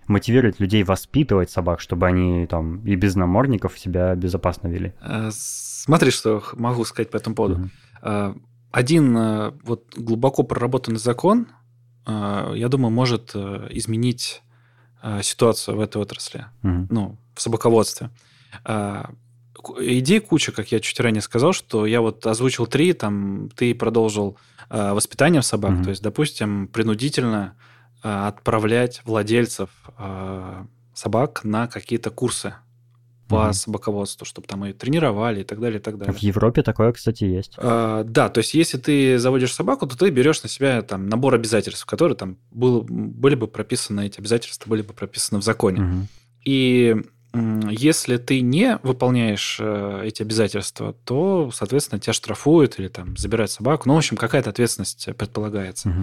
мотивировать 0.07 0.59
людей 0.59 0.83
воспитывать 0.83 1.49
собак, 1.49 1.79
чтобы 1.79 2.07
они 2.07 2.45
там 2.47 2.85
и 2.85 2.97
без 2.97 3.15
намордников 3.15 3.79
себя 3.79 4.13
безопасно 4.15 4.67
вели. 4.67 4.91
Э, 5.01 5.29
смотри, 5.31 6.11
что 6.11 6.43
могу 6.55 6.83
сказать 6.83 7.09
по 7.09 7.15
этому 7.15 7.37
поводу. 7.37 7.69
Угу. 8.03 8.41
Один 8.73 9.53
вот 9.63 9.95
глубоко 9.95 10.43
проработанный 10.43 10.99
закон, 10.99 11.47
я 12.05 12.67
думаю, 12.67 12.91
может 12.91 13.33
изменить 13.33 14.41
ситуацию 15.21 15.77
в 15.77 15.79
этой 15.79 16.01
отрасли, 16.01 16.45
mm-hmm. 16.63 16.87
ну, 16.89 17.17
в 17.35 17.41
собаководстве. 17.41 18.09
А, 18.65 19.11
идей 19.79 20.19
куча, 20.19 20.51
как 20.51 20.71
я 20.71 20.79
чуть 20.79 20.99
ранее 20.99 21.21
сказал, 21.21 21.53
что 21.53 21.85
я 21.85 22.01
вот 22.01 22.25
озвучил 22.25 22.67
три, 22.67 22.93
там 22.93 23.49
ты 23.55 23.73
продолжил 23.75 24.37
а, 24.69 24.93
воспитанием 24.93 25.41
собак, 25.41 25.71
mm-hmm. 25.71 25.83
то 25.83 25.89
есть, 25.89 26.01
допустим, 26.01 26.67
принудительно 26.67 27.55
а, 28.03 28.27
отправлять 28.27 29.01
владельцев 29.05 29.69
а, 29.97 30.65
собак 30.93 31.43
на 31.43 31.67
какие-то 31.67 32.09
курсы 32.09 32.55
по 33.29 33.53
собаководству, 33.53 34.25
чтобы 34.25 34.47
там 34.47 34.65
ее 34.65 34.73
тренировали 34.73 35.41
и 35.41 35.43
так 35.43 35.59
далее, 35.59 35.79
и 35.79 35.81
так 35.81 35.97
далее. 35.97 36.13
В 36.13 36.17
Европе 36.17 36.63
такое, 36.63 36.91
кстати, 36.91 37.23
есть. 37.23 37.53
А, 37.57 38.03
да, 38.03 38.29
то 38.29 38.39
есть 38.39 38.53
если 38.55 38.77
ты 38.77 39.19
заводишь 39.19 39.53
собаку, 39.53 39.87
то 39.87 39.97
ты 39.97 40.09
берешь 40.09 40.41
на 40.43 40.49
себя 40.49 40.81
там 40.81 41.07
набор 41.07 41.35
обязательств, 41.35 41.85
которые 41.85 42.17
там 42.17 42.37
был, 42.51 42.85
были 42.89 43.35
бы 43.35 43.47
прописаны, 43.47 44.07
эти 44.07 44.19
обязательства 44.19 44.69
были 44.69 44.81
бы 44.81 44.93
прописаны 44.93 45.39
в 45.39 45.43
законе. 45.43 45.81
Угу. 45.81 46.07
И 46.45 46.95
если 47.69 48.17
ты 48.17 48.41
не 48.41 48.79
выполняешь 48.81 49.57
э, 49.61 50.01
эти 50.03 50.23
обязательства, 50.23 50.93
то, 51.05 51.51
соответственно, 51.53 51.99
тебя 51.99 52.13
штрафуют 52.13 52.79
или 52.79 52.87
там 52.87 53.15
забирают 53.15 53.51
собаку. 53.51 53.87
Ну, 53.87 53.93
в 53.93 53.97
общем, 53.97 54.17
какая-то 54.17 54.49
ответственность 54.49 55.07
предполагается. 55.15 55.89
Угу. 55.89 55.99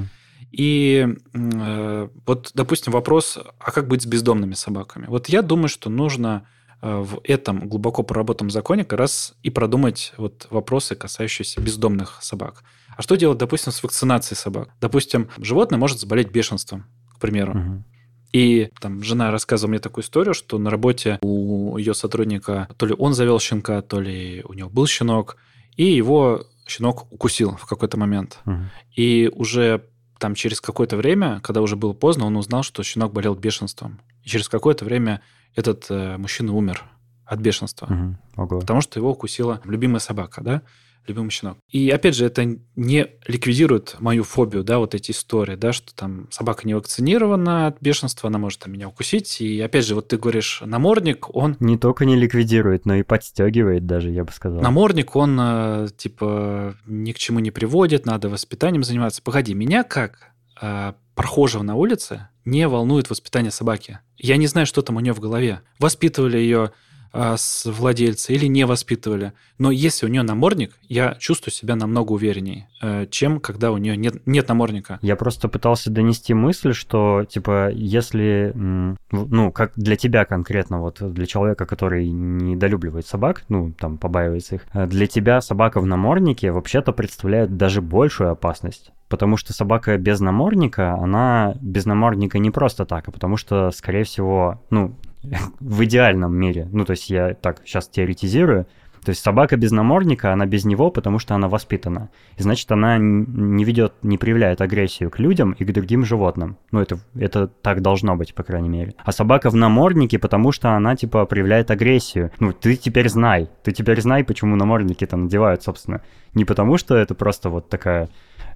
И 0.53 1.09
э, 1.35 2.09
вот, 2.27 2.51
допустим, 2.55 2.93
вопрос, 2.93 3.39
а 3.59 3.73
как 3.73 3.89
быть 3.89 4.03
с 4.03 4.07
бездомными 4.07 4.55
собаками? 4.55 5.07
Вот 5.09 5.29
я 5.29 5.43
думаю, 5.43 5.69
что 5.69 5.91
нужно 5.91 6.47
в 6.83 7.21
этом 7.25 7.69
глубоко 7.69 8.03
проработанном 8.03 8.51
законе 8.51 8.85
как 8.85 8.99
раз 8.99 9.35
и 9.43 9.51
продумать 9.51 10.13
вот 10.17 10.47
вопросы, 10.51 10.95
касающиеся 10.95 11.61
бездомных 11.61 12.19
собак. 12.23 12.63
А 12.97 13.03
что 13.03 13.17
делать, 13.17 13.39
допустим, 13.39 13.73
с 13.73 13.83
вакцинацией 13.83 14.37
собак? 14.37 14.71
Допустим, 14.81 15.29
животное 15.39 15.79
может 15.79 16.01
заболеть 16.01 16.31
бешенством, 16.31 16.87
к 17.15 17.19
примеру. 17.19 17.59
Угу. 17.59 17.85
И 18.33 18.71
там 18.81 19.03
жена 19.03 19.31
рассказывала 19.31 19.71
мне 19.71 19.79
такую 19.79 20.05
историю, 20.05 20.35
что 20.35 20.59
на 20.59 20.71
работе 20.71 21.19
у 21.23 21.77
ее 21.79 21.95
сотрудника 21.95 22.69
то 22.77 22.87
ли 22.87 22.95
он 22.97 23.15
завел 23.15 23.39
щенка, 23.39 23.83
то 23.83 24.01
ли 24.01 24.43
у 24.47 24.53
него 24.53 24.69
был 24.69 24.87
щенок, 24.87 25.37
и 25.77 25.85
его 25.85 26.45
щенок 26.67 27.11
укусил 27.13 27.57
в 27.57 27.67
какой-то 27.67 27.97
момент. 27.97 28.39
Угу. 28.45 28.59
И 28.97 29.31
уже 29.35 29.85
там 30.19 30.35
через 30.35 30.61
какое-то 30.61 30.97
время, 30.97 31.41
когда 31.43 31.61
уже 31.61 31.77
было 31.77 31.93
поздно, 31.93 32.27
он 32.27 32.37
узнал, 32.37 32.63
что 32.63 32.83
щенок 32.83 33.13
болел 33.13 33.35
бешенством. 33.35 34.01
И 34.23 34.29
через 34.29 34.49
какое-то 34.49 34.85
время 34.85 35.23
этот 35.55 35.87
э, 35.91 36.17
мужчина 36.17 36.53
умер 36.53 36.85
от 37.25 37.41
бешенства, 37.41 37.87
угу. 37.87 38.43
Ого. 38.43 38.61
потому 38.61 38.81
что 38.81 38.99
его 38.99 39.11
укусила 39.11 39.61
любимая 39.65 40.01
собака, 40.01 40.43
да, 40.43 40.63
любимый 41.09 41.31
щенок. 41.31 41.59
И 41.71 41.91
опять 41.91 42.15
же, 42.15 42.27
это 42.27 42.59
не 42.75 43.09
ликвидирует 43.27 43.97
мою 44.01 44.25
фобию, 44.25 44.65
да, 44.65 44.79
вот 44.79 44.95
эти 44.95 45.13
истории, 45.13 45.57
да, 45.57 45.73
что 45.73 45.95
там 45.95 46.29
собака 46.31 46.67
не 46.67 46.75
вакцинирована 46.75 47.69
от 47.69 47.81
бешенства, 47.81 48.29
она 48.29 48.39
может 48.39 48.61
там, 48.61 48.73
меня 48.73 48.89
укусить. 48.89 49.41
И 49.41 49.61
опять 49.61 49.87
же, 49.87 49.95
вот 49.95 50.09
ты 50.09 50.19
говоришь, 50.19 50.63
намордник, 50.65 51.35
он... 51.35 51.57
Не 51.61 51.79
только 51.79 52.05
не 52.05 52.17
ликвидирует, 52.17 52.87
но 52.87 52.95
и 52.95 53.03
подстегивает 53.03 53.87
даже, 53.87 54.11
я 54.11 54.25
бы 54.25 54.33
сказал. 54.33 54.61
Намордник, 54.61 55.15
он 55.17 55.39
э, 55.41 55.89
типа 55.97 56.77
ни 56.87 57.13
к 57.13 57.19
чему 57.19 57.41
не 57.41 57.51
приводит, 57.51 58.07
надо 58.07 58.29
воспитанием 58.29 58.85
заниматься. 58.85 59.23
Погоди, 59.23 59.55
меня 59.55 59.85
как 59.85 60.31
э, 60.61 60.93
прохожего 61.15 61.63
на 61.63 61.77
улице 61.77 62.29
не 62.47 62.67
волнует 62.69 63.11
воспитание 63.11 63.51
собаки. 63.51 63.99
Я 64.17 64.39
не 64.39 64.47
знаю, 64.47 64.67
что 64.67 64.81
там 64.81 64.97
у 64.97 65.01
нее 65.01 65.13
в 65.13 65.21
голове. 65.21 65.61
Воспитывали 65.79 66.39
ее 66.39 66.73
а, 67.19 67.37
с 67.39 67.65
владельца 67.65 68.33
или 68.33 68.47
не 68.47 68.67
воспитывали. 68.67 69.33
Но 69.59 69.71
если 69.71 70.05
у 70.05 70.09
нее 70.09 70.23
намордник, 70.23 70.75
я 70.83 71.15
чувствую 71.15 71.53
себя 71.53 71.75
намного 71.75 72.13
увереннее, 72.13 72.69
э, 72.83 73.07
чем 73.11 73.41
когда 73.41 73.73
у 73.73 73.79
нее 73.79 73.97
нет, 73.97 74.27
нет 74.27 74.49
намордника. 74.49 74.99
Я 75.01 75.17
просто 75.17 75.49
пытался 75.49 75.91
донести 75.91 76.35
мысль, 76.35 76.75
что, 76.75 77.25
типа, 77.25 77.71
если, 77.71 78.53
ну, 78.55 79.51
как 79.51 79.73
для 79.77 79.97
тебя 79.97 80.27
конкретно, 80.27 80.81
вот 80.81 80.99
для 81.01 81.25
человека, 81.25 81.65
который 81.65 82.07
недолюбливает 82.09 83.07
собак, 83.07 83.45
ну, 83.49 83.73
там, 83.73 83.97
побаивается 83.97 84.57
их, 84.57 84.67
э, 84.75 84.87
для 84.87 85.07
тебя 85.07 85.41
собака 85.41 85.81
в 85.81 85.87
наморднике 85.87 86.53
вообще-то 86.53 86.93
представляет 86.93 87.57
даже 87.57 87.81
большую 87.81 88.31
опасность. 88.31 88.93
Потому 89.09 89.37
что 89.37 89.53
собака 89.53 89.97
без 89.99 90.21
намордника, 90.21 90.95
она 90.95 91.55
без 91.61 91.87
намордника 91.87 92.39
не 92.39 92.51
просто 92.51 92.85
так, 92.85 93.09
а 93.09 93.13
потому 93.13 93.37
что, 93.37 93.71
скорее 93.71 94.05
всего, 94.05 94.61
ну, 94.71 94.97
в 95.61 95.85
идеальном 95.85 96.35
мире, 96.35 96.69
ну, 96.73 96.85
то 96.85 96.93
есть 96.93 97.11
я 97.11 97.35
так 97.35 97.63
сейчас 97.65 97.89
теоретизирую, 97.89 98.67
то 99.07 99.11
есть 99.11 99.23
собака 99.23 99.57
без 99.57 99.71
намордника, 99.71 100.33
она 100.33 100.47
без 100.47 100.65
него, 100.65 100.91
потому 100.91 101.21
что 101.21 101.37
она 101.37 101.49
воспитана. 101.49 102.11
И 102.39 102.43
значит, 102.43 102.73
она 102.73 102.99
не 102.99 103.63
ведет, 103.63 103.93
не 104.03 104.19
проявляет 104.19 104.61
агрессию 104.61 105.13
к 105.13 105.21
людям 105.21 105.53
и 105.53 105.65
к 105.65 105.73
другим 105.73 106.05
животным. 106.05 106.57
Ну, 106.73 106.81
это, 106.81 106.99
это 107.15 107.47
так 107.47 107.83
должно 107.83 108.17
быть, 108.17 108.35
по 108.35 108.43
крайней 108.43 108.69
мере. 108.69 108.95
А 108.99 109.13
собака 109.13 109.49
в 109.51 109.55
наморднике, 109.55 110.19
потому 110.19 110.51
что 110.51 110.71
она, 110.71 110.97
типа, 110.97 111.25
проявляет 111.27 111.71
агрессию. 111.71 112.33
Ну, 112.41 112.53
ты 112.53 112.75
теперь 112.75 113.09
знай. 113.09 113.49
Ты 113.63 113.71
теперь 113.71 114.01
знай, 114.01 114.25
почему 114.25 114.57
намордники-то 114.57 115.17
надевают, 115.17 115.63
собственно. 115.63 116.01
Не 116.35 116.45
потому 116.45 116.77
что 116.77 116.97
это 116.97 117.15
просто 117.15 117.49
вот 117.49 117.69
такая 117.69 118.09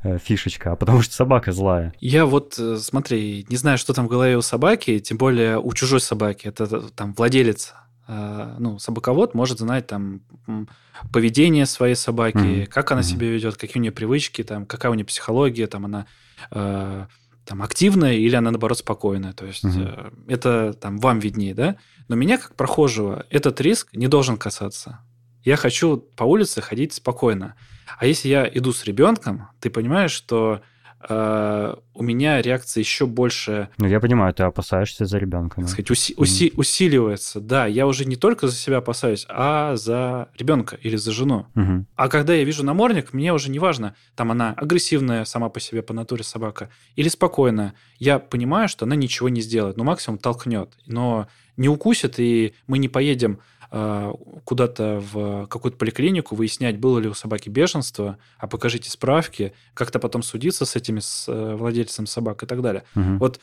фишечка, 0.03 0.73
а 0.73 0.77
потому 0.77 1.03
что 1.03 1.15
собака 1.15 1.53
злая. 1.53 1.95
Я 2.01 2.27
вот, 2.27 2.59
э, 2.59 2.77
смотри, 2.79 3.47
не 3.49 3.57
знаю, 3.57 3.79
что 3.79 3.93
там 3.93 4.07
в 4.07 4.09
голове 4.09 4.37
у 4.37 4.43
собаки, 4.43 4.99
тем 4.99 5.19
более 5.19 5.59
у 5.59 5.73
чужой 5.73 6.01
собаки. 6.01 6.47
Это 6.47 6.65
э, 6.65 6.83
там 6.95 7.13
владелец 7.15 7.75
ну, 8.59 8.81
собаковод 8.81 9.35
может 9.35 9.61
знать 9.61 9.87
там 9.87 10.23
поведение 11.13 11.67
своей 11.67 11.95
собаки, 11.95 12.37
mm-hmm. 12.37 12.67
как 12.67 12.91
она 12.91 13.01
mm-hmm. 13.01 13.05
себя 13.05 13.29
ведет, 13.29 13.57
какие 13.57 13.79
у 13.79 13.83
нее 13.83 13.93
привычки, 13.93 14.43
там, 14.43 14.67
какая 14.67 14.91
у 14.91 14.95
нее 14.95 15.05
психология, 15.05 15.67
там 15.67 15.85
она 15.85 16.07
э, 16.51 17.07
там 17.45 17.63
активная 17.63 18.15
или 18.15 18.35
она 18.37 18.51
наоборот 18.51 18.79
спокойная. 18.79 19.33
То 19.33 19.47
есть 19.47 19.65
mm-hmm. 19.65 20.13
э, 20.29 20.33
это 20.33 20.73
там 20.75 20.99
вам 20.99 21.19
виднее, 21.19 21.55
да? 21.55 21.77
Но 22.09 22.17
меня 22.17 22.39
как 22.39 22.55
прохожего 22.55 23.27
этот 23.31 23.61
риск 23.61 23.95
не 23.95 24.09
должен 24.09 24.37
касаться. 24.37 25.01
Я 25.43 25.57
хочу 25.57 25.97
по 25.97 26.25
улице 26.25 26.61
ходить 26.61 26.93
спокойно. 26.93 27.55
А 27.99 28.07
если 28.07 28.29
я 28.29 28.49
иду 28.53 28.73
с 28.73 28.85
ребенком, 28.85 29.49
ты 29.61 29.71
понимаешь, 29.71 30.13
что 30.13 30.63
э, 31.09 31.75
у 31.95 32.03
меня 32.03 32.43
реакция 32.43 32.81
еще 32.81 33.07
больше... 33.07 33.69
Ну, 33.79 33.87
я 33.87 34.01
понимаю, 34.01 34.33
ты 34.35 34.43
опасаешься 34.43 35.07
за 35.07 35.19
ребенка. 35.19 35.61
Да. 35.61 35.67
сказать, 35.67 35.91
уси- 35.91 36.15
уси- 36.17 36.53
усиливается. 36.57 37.41
Да, 37.41 37.67
я 37.67 37.87
уже 37.87 38.05
не 38.05 38.17
только 38.17 38.49
за 38.49 38.55
себя 38.55 38.79
опасаюсь, 38.79 39.27
а 39.29 39.77
за 39.77 40.29
ребенка 40.39 40.77
или 40.77 40.97
за 40.97 41.13
жену. 41.13 41.47
Угу. 41.55 41.87
А 41.97 42.09
когда 42.09 42.35
я 42.35 42.45
вижу 42.45 42.65
намордник, 42.65 43.13
мне 43.13 43.33
уже 43.33 43.51
не 43.51 43.59
важно, 43.59 43.95
там 44.15 44.31
она 44.31 44.53
агрессивная 44.57 45.25
сама 45.25 45.49
по 45.49 45.61
себе 45.61 45.83
по 45.83 45.95
натуре 45.95 46.25
собака 46.25 46.71
или 46.97 47.09
спокойная. 47.09 47.75
Я 47.99 48.19
понимаю, 48.19 48.69
что 48.69 48.85
она 48.85 48.97
ничего 48.97 49.29
не 49.29 49.41
сделает, 49.41 49.77
ну, 49.77 49.85
максимум 49.85 50.19
толкнет, 50.19 50.75
но 50.87 51.29
не 51.57 51.69
укусит, 51.69 52.19
и 52.19 52.55
мы 52.67 52.79
не 52.79 52.89
поедем 52.89 53.41
куда-то 53.71 55.01
в 55.13 55.47
какую-то 55.47 55.79
поликлинику 55.79 56.35
выяснять, 56.35 56.79
было 56.79 56.99
ли 56.99 57.09
у 57.09 57.15
собаки 57.15 57.49
бешенство, 57.49 58.19
а 58.39 58.49
покажите 58.49 58.91
справки, 58.91 59.53
как-то 59.75 60.01
потом 60.01 60.23
судиться 60.23 60.65
с 60.65 60.75
этими 60.75 60.99
с 60.99 61.27
э, 61.29 61.55
владельцем 61.55 62.07
собак 62.07 62.43
и 62.43 62.47
так 62.47 62.63
далее. 62.63 62.83
Угу. 62.97 63.19
Вот 63.19 63.41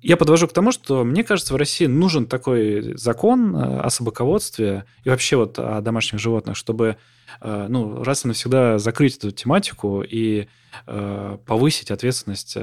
я 0.00 0.16
подвожу 0.16 0.46
к 0.46 0.52
тому, 0.52 0.70
что 0.70 1.02
мне 1.02 1.24
кажется, 1.24 1.54
в 1.54 1.56
России 1.56 1.86
нужен 1.86 2.26
такой 2.26 2.96
закон 2.96 3.56
э, 3.56 3.80
о 3.80 3.90
собаководстве 3.90 4.84
и 5.02 5.08
вообще 5.08 5.34
вот 5.34 5.58
о 5.58 5.80
домашних 5.80 6.20
животных, 6.20 6.56
чтобы 6.56 6.96
ну, 7.42 8.02
раз 8.04 8.24
и 8.24 8.28
навсегда 8.28 8.78
закрыть 8.78 9.18
эту 9.18 9.32
тематику 9.32 10.02
и 10.02 10.48
повысить 10.86 11.90
ответственность 11.90 12.56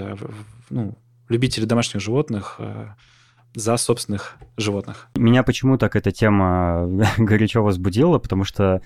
ну, 0.71 0.97
любителей 1.29 1.67
домашних 1.67 2.01
животных 2.01 2.59
за 3.55 3.77
собственных 3.77 4.35
животных. 4.57 5.07
Меня 5.15 5.43
почему 5.43 5.77
так 5.77 5.95
эта 5.95 6.11
тема 6.11 6.87
горячо 7.17 7.63
возбудила, 7.63 8.19
потому 8.19 8.43
что 8.43 8.81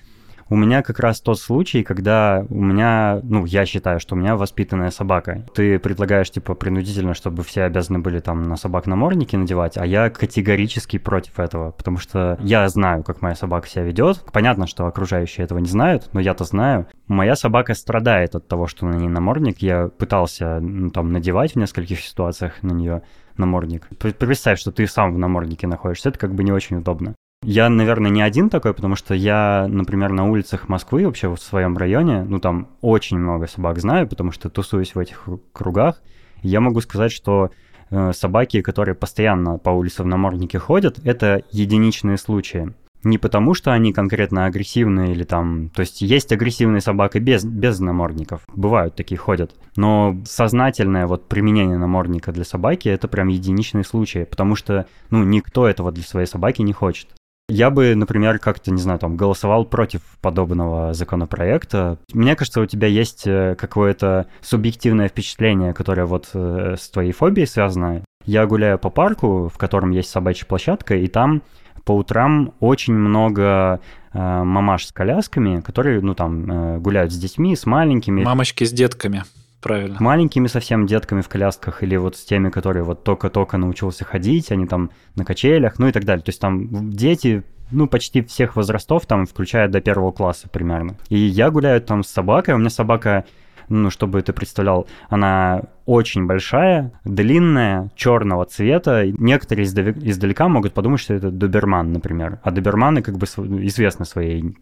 у 0.50 0.56
меня 0.56 0.82
как 0.82 0.98
раз 0.98 1.20
тот 1.20 1.38
случай, 1.38 1.84
когда 1.84 2.44
у 2.50 2.60
меня, 2.60 3.20
ну, 3.22 3.46
я 3.46 3.64
считаю, 3.64 4.00
что 4.00 4.16
у 4.16 4.18
меня 4.18 4.34
воспитанная 4.34 4.90
собака. 4.90 5.46
Ты 5.54 5.78
предлагаешь, 5.78 6.30
типа, 6.30 6.54
принудительно, 6.54 7.14
чтобы 7.14 7.44
все 7.44 7.62
обязаны 7.62 8.00
были 8.00 8.18
там 8.18 8.42
на 8.42 8.56
собак 8.56 8.86
намордники 8.86 9.36
надевать, 9.36 9.78
а 9.78 9.86
я 9.86 10.10
категорически 10.10 10.98
против 10.98 11.38
этого, 11.38 11.70
потому 11.70 11.98
что 11.98 12.36
я 12.42 12.68
знаю, 12.68 13.04
как 13.04 13.22
моя 13.22 13.36
собака 13.36 13.68
себя 13.68 13.84
ведет. 13.84 14.24
Понятно, 14.32 14.66
что 14.66 14.86
окружающие 14.86 15.44
этого 15.44 15.60
не 15.60 15.68
знают, 15.68 16.10
но 16.12 16.18
я-то 16.20 16.42
знаю. 16.42 16.88
Моя 17.06 17.36
собака 17.36 17.74
страдает 17.74 18.34
от 18.34 18.48
того, 18.48 18.66
что 18.66 18.86
на 18.86 18.96
ней 18.96 19.08
намордник. 19.08 19.58
Я 19.58 19.86
пытался, 19.86 20.58
ну, 20.60 20.90
там, 20.90 21.12
надевать 21.12 21.52
в 21.52 21.56
нескольких 21.56 22.00
ситуациях 22.00 22.60
на 22.62 22.72
нее 22.72 23.02
намордник. 23.36 23.88
Представь, 24.18 24.58
что 24.58 24.72
ты 24.72 24.86
сам 24.86 25.14
в 25.14 25.18
наморднике 25.18 25.66
находишься, 25.66 26.08
это 26.10 26.18
как 26.18 26.34
бы 26.34 26.44
не 26.44 26.52
очень 26.52 26.76
удобно. 26.76 27.14
Я, 27.42 27.70
наверное, 27.70 28.10
не 28.10 28.20
один 28.20 28.50
такой, 28.50 28.74
потому 28.74 28.96
что 28.96 29.14
я, 29.14 29.66
например, 29.66 30.12
на 30.12 30.28
улицах 30.28 30.68
Москвы, 30.68 31.06
вообще 31.06 31.28
в 31.28 31.38
своем 31.38 31.76
районе, 31.76 32.22
ну, 32.22 32.38
там 32.38 32.68
очень 32.82 33.18
много 33.18 33.46
собак 33.46 33.78
знаю, 33.78 34.06
потому 34.06 34.30
что 34.30 34.50
тусуюсь 34.50 34.94
в 34.94 34.98
этих 34.98 35.26
кругах. 35.52 36.02
Я 36.42 36.60
могу 36.60 36.82
сказать, 36.82 37.12
что 37.12 37.50
э, 37.90 38.12
собаки, 38.12 38.60
которые 38.60 38.94
постоянно 38.94 39.56
по 39.56 39.70
улице 39.70 40.02
в 40.02 40.06
наморднике 40.06 40.58
ходят, 40.58 40.98
это 41.02 41.42
единичные 41.50 42.18
случаи. 42.18 42.74
Не 43.02 43.18
потому, 43.18 43.54
что 43.54 43.72
они 43.72 43.92
конкретно 43.92 44.46
агрессивные 44.46 45.12
или 45.12 45.24
там... 45.24 45.70
То 45.70 45.80
есть 45.80 46.02
есть 46.02 46.32
агрессивные 46.32 46.80
собаки 46.80 47.18
без, 47.18 47.44
без 47.44 47.80
намордников. 47.80 48.42
Бывают 48.54 48.94
такие 48.94 49.18
ходят. 49.18 49.54
Но 49.76 50.16
сознательное 50.24 51.06
вот 51.06 51.28
применение 51.28 51.78
намордника 51.78 52.32
для 52.32 52.44
собаки— 52.44 52.88
это 52.90 53.08
прям 53.08 53.28
единичный 53.28 53.84
случай. 53.84 54.24
Потому 54.24 54.54
что, 54.54 54.86
ну, 55.10 55.24
никто 55.24 55.66
этого 55.66 55.92
для 55.92 56.04
своей 56.04 56.26
собаки 56.26 56.62
не 56.62 56.72
хочет. 56.72 57.08
Я 57.50 57.70
бы, 57.70 57.96
например, 57.96 58.38
как-то, 58.38 58.70
не 58.70 58.80
знаю, 58.80 59.00
там, 59.00 59.16
голосовал 59.16 59.64
против 59.64 60.02
подобного 60.20 60.94
законопроекта. 60.94 61.98
Мне 62.12 62.36
кажется, 62.36 62.60
у 62.60 62.66
тебя 62.66 62.86
есть 62.86 63.26
э, 63.26 63.56
какое-то 63.58 64.28
субъективное 64.40 65.08
впечатление, 65.08 65.74
которое 65.74 66.04
вот 66.04 66.30
э, 66.32 66.76
с 66.78 66.88
твоей 66.90 67.10
фобией 67.10 67.48
связано. 67.48 68.04
Я 68.24 68.46
гуляю 68.46 68.78
по 68.78 68.88
парку, 68.88 69.50
в 69.52 69.58
котором 69.58 69.90
есть 69.90 70.10
собачья 70.10 70.46
площадка, 70.46 70.94
и 70.94 71.08
там 71.08 71.42
по 71.84 71.92
утрам 71.92 72.52
очень 72.60 72.94
много 72.94 73.80
э, 74.12 74.18
мамаш 74.18 74.86
с 74.86 74.92
колясками, 74.92 75.60
которые, 75.60 76.00
ну, 76.00 76.14
там, 76.14 76.50
э, 76.50 76.78
гуляют 76.78 77.12
с 77.12 77.16
детьми, 77.16 77.56
с 77.56 77.66
маленькими. 77.66 78.22
Мамочки 78.22 78.64
с 78.64 78.72
детками. 78.72 79.24
Правильно. 79.60 79.98
Маленькими 80.00 80.46
совсем 80.46 80.86
детками 80.86 81.20
в 81.20 81.28
колясках 81.28 81.82
или 81.82 81.96
вот 81.96 82.16
с 82.16 82.24
теми, 82.24 82.48
которые 82.48 82.82
вот 82.82 83.04
только-только 83.04 83.58
научился 83.58 84.04
ходить, 84.04 84.50
они 84.52 84.66
там 84.66 84.90
на 85.16 85.24
качелях, 85.24 85.78
ну 85.78 85.88
и 85.88 85.92
так 85.92 86.04
далее. 86.04 86.24
То 86.24 86.30
есть 86.30 86.40
там 86.40 86.90
дети 86.90 87.44
ну, 87.70 87.86
почти 87.86 88.22
всех 88.22 88.56
возрастов, 88.56 89.06
там, 89.06 89.26
включая 89.26 89.68
до 89.68 89.80
первого 89.80 90.12
класса 90.12 90.48
примерно. 90.48 90.96
И 91.08 91.18
я 91.18 91.50
гуляю 91.50 91.80
там 91.80 92.02
с 92.02 92.08
собакой, 92.08 92.54
у 92.54 92.58
меня 92.58 92.70
собака 92.70 93.24
ну, 93.70 93.88
чтобы 93.88 94.20
ты 94.20 94.32
представлял, 94.32 94.86
она 95.08 95.62
очень 95.86 96.26
большая, 96.26 96.92
длинная, 97.04 97.90
черного 97.94 98.44
цвета. 98.44 99.06
Некоторые 99.06 99.66
издалека 99.66 100.48
могут 100.48 100.74
подумать, 100.74 101.00
что 101.00 101.14
это 101.14 101.30
доберман, 101.30 101.92
например. 101.92 102.40
А 102.42 102.50
доберманы 102.50 103.00
как 103.00 103.16
бы 103.16 103.26
известны 103.26 104.04
своей 104.04 104.56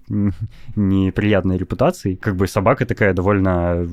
неприятной 0.77 1.57
репутацией. 1.57 2.17
Как 2.17 2.37
бы 2.37 2.47
собака 2.47 2.87
такая 2.87 3.15
довольно 3.15 3.87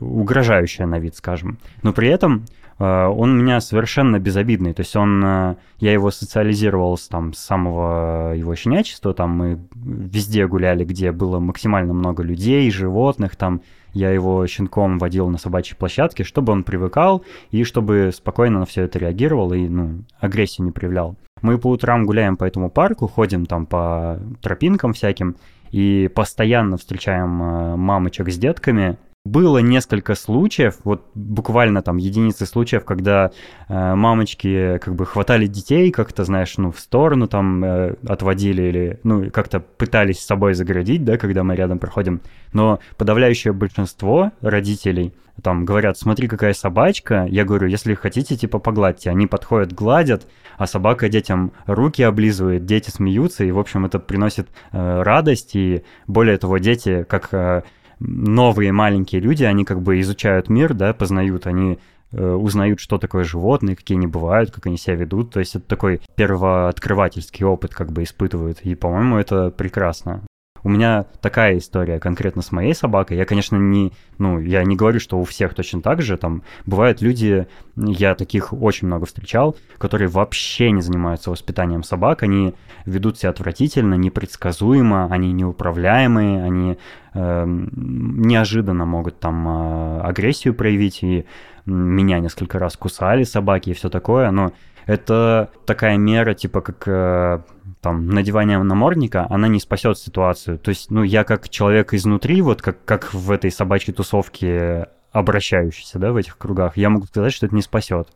угрожающая 0.00 0.86
на 0.86 0.98
вид, 0.98 1.16
скажем. 1.16 1.58
Но 1.82 1.92
при 1.92 2.08
этом 2.08 2.44
э, 2.78 3.06
он 3.06 3.32
у 3.32 3.42
меня 3.42 3.60
совершенно 3.60 4.18
безобидный. 4.18 4.74
То 4.74 4.80
есть 4.80 4.96
он, 4.96 5.24
э, 5.24 5.56
я 5.78 5.92
его 5.92 6.10
социализировал 6.10 6.98
с, 6.98 7.08
там, 7.08 7.32
с 7.32 7.38
самого 7.38 8.34
его 8.34 8.54
щенячества. 8.54 9.14
Там 9.14 9.30
мы 9.30 9.58
везде 9.74 10.46
гуляли, 10.46 10.84
где 10.84 11.12
было 11.12 11.38
максимально 11.38 11.94
много 11.94 12.22
людей, 12.22 12.70
животных, 12.70 13.36
там 13.36 13.62
я 13.92 14.10
его 14.10 14.46
щенком 14.46 14.98
водил 14.98 15.28
на 15.28 15.38
собачьей 15.38 15.76
площадке, 15.76 16.24
чтобы 16.24 16.52
он 16.52 16.64
привыкал 16.64 17.24
и 17.50 17.64
чтобы 17.64 18.10
спокойно 18.14 18.60
на 18.60 18.66
все 18.66 18.82
это 18.82 18.98
реагировал 18.98 19.52
и 19.52 19.68
ну, 19.68 20.04
агрессию 20.20 20.66
не 20.66 20.72
проявлял. 20.72 21.16
Мы 21.42 21.58
по 21.58 21.68
утрам 21.68 22.04
гуляем 22.04 22.36
по 22.36 22.44
этому 22.44 22.70
парку, 22.70 23.06
ходим 23.06 23.46
там 23.46 23.66
по 23.66 24.18
тропинкам 24.42 24.92
всяким 24.92 25.36
и 25.70 26.10
постоянно 26.14 26.76
встречаем 26.76 27.42
э, 27.42 27.76
мамочек 27.76 28.30
с 28.30 28.38
детками. 28.38 28.96
Было 29.28 29.58
несколько 29.58 30.14
случаев, 30.14 30.76
вот 30.84 31.04
буквально 31.14 31.82
там 31.82 31.98
единицы 31.98 32.46
случаев, 32.46 32.84
когда 32.86 33.30
э, 33.68 33.94
мамочки 33.94 34.78
как 34.78 34.94
бы 34.94 35.04
хватали 35.04 35.46
детей, 35.46 35.90
как-то, 35.90 36.24
знаешь, 36.24 36.56
ну, 36.56 36.72
в 36.72 36.80
сторону 36.80 37.28
там 37.28 37.62
э, 37.62 37.94
отводили 38.06 38.62
или, 38.62 39.00
ну, 39.02 39.30
как-то 39.30 39.60
пытались 39.60 40.20
с 40.20 40.26
собой 40.26 40.54
заградить, 40.54 41.04
да, 41.04 41.18
когда 41.18 41.44
мы 41.44 41.56
рядом 41.56 41.78
проходим. 41.78 42.22
Но 42.54 42.78
подавляющее 42.96 43.52
большинство 43.52 44.32
родителей 44.40 45.12
там 45.42 45.64
говорят, 45.64 45.98
смотри, 45.98 46.26
какая 46.26 46.52
собачка. 46.52 47.26
Я 47.28 47.44
говорю, 47.44 47.68
если 47.68 47.94
хотите, 47.94 48.36
типа, 48.36 48.58
погладьте. 48.58 49.10
Они 49.10 49.26
подходят, 49.26 49.72
гладят, 49.72 50.26
а 50.56 50.66
собака 50.66 51.08
детям 51.08 51.52
руки 51.66 52.02
облизывает, 52.02 52.64
дети 52.64 52.90
смеются, 52.90 53.44
и, 53.44 53.52
в 53.52 53.58
общем, 53.58 53.86
это 53.86 53.98
приносит 53.98 54.48
э, 54.72 55.02
радость, 55.02 55.54
и 55.54 55.84
более 56.06 56.38
того, 56.38 56.58
дети, 56.58 57.04
как 57.08 57.28
э, 57.32 57.62
новые 58.00 58.72
маленькие 58.72 59.20
люди, 59.20 59.44
они 59.44 59.64
как 59.64 59.82
бы 59.82 60.00
изучают 60.00 60.48
мир, 60.48 60.74
да, 60.74 60.92
познают, 60.92 61.46
они 61.46 61.78
э, 62.12 62.32
узнают, 62.32 62.80
что 62.80 62.98
такое 62.98 63.24
животные, 63.24 63.76
какие 63.76 63.96
они 63.96 64.06
бывают, 64.06 64.50
как 64.50 64.66
они 64.66 64.76
себя 64.76 64.96
ведут. 64.96 65.32
То 65.32 65.40
есть 65.40 65.54
это 65.56 65.66
такой 65.66 66.00
первооткрывательский 66.16 67.44
опыт 67.44 67.74
как 67.74 67.92
бы 67.92 68.02
испытывают. 68.02 68.60
И, 68.62 68.74
по-моему, 68.74 69.16
это 69.16 69.50
прекрасно. 69.50 70.22
У 70.62 70.68
меня 70.68 71.06
такая 71.20 71.58
история 71.58 71.98
конкретно 71.98 72.42
с 72.42 72.52
моей 72.52 72.74
собакой. 72.74 73.16
Я, 73.16 73.24
конечно, 73.24 73.56
не, 73.56 73.92
ну, 74.18 74.40
я 74.40 74.64
не 74.64 74.76
говорю, 74.76 75.00
что 75.00 75.18
у 75.18 75.24
всех 75.24 75.54
точно 75.54 75.82
так 75.82 76.02
же. 76.02 76.16
Там 76.16 76.42
бывают 76.66 77.00
люди, 77.00 77.46
я 77.76 78.14
таких 78.14 78.52
очень 78.52 78.86
много 78.86 79.06
встречал, 79.06 79.56
которые 79.78 80.08
вообще 80.08 80.70
не 80.70 80.80
занимаются 80.80 81.30
воспитанием 81.30 81.82
собак. 81.82 82.22
Они 82.22 82.54
ведут 82.84 83.18
себя 83.18 83.30
отвратительно, 83.30 83.94
непредсказуемо, 83.94 85.08
они 85.10 85.32
неуправляемые, 85.32 86.42
они 86.42 86.78
э, 87.14 87.44
неожиданно 87.46 88.84
могут 88.84 89.20
там 89.20 89.46
э, 89.48 90.00
агрессию 90.00 90.54
проявить. 90.54 91.02
И 91.02 91.24
меня 91.66 92.18
несколько 92.18 92.58
раз 92.58 92.76
кусали 92.76 93.24
собаки 93.24 93.70
и 93.70 93.74
все 93.74 93.88
такое. 93.88 94.30
Но 94.30 94.52
это 94.88 95.50
такая 95.66 95.98
мера, 95.98 96.32
типа 96.32 96.62
как 96.62 96.88
э, 96.88 97.42
там 97.82 98.08
надевание 98.08 98.56
намордника, 98.56 99.26
она 99.28 99.46
не 99.46 99.60
спасет 99.60 99.98
ситуацию. 99.98 100.58
То 100.58 100.70
есть, 100.70 100.90
ну, 100.90 101.02
я 101.02 101.24
как 101.24 101.50
человек 101.50 101.92
изнутри, 101.92 102.40
вот 102.40 102.62
как, 102.62 102.82
как 102.86 103.12
в 103.12 103.30
этой 103.30 103.50
собачьей 103.50 103.94
тусовке 103.94 104.86
обращающийся, 105.12 105.98
да, 105.98 106.12
в 106.12 106.16
этих 106.16 106.38
кругах, 106.38 106.78
я 106.78 106.88
могу 106.88 107.04
сказать, 107.04 107.34
что 107.34 107.44
это 107.44 107.54
не 107.54 107.60
спасет. 107.60 108.08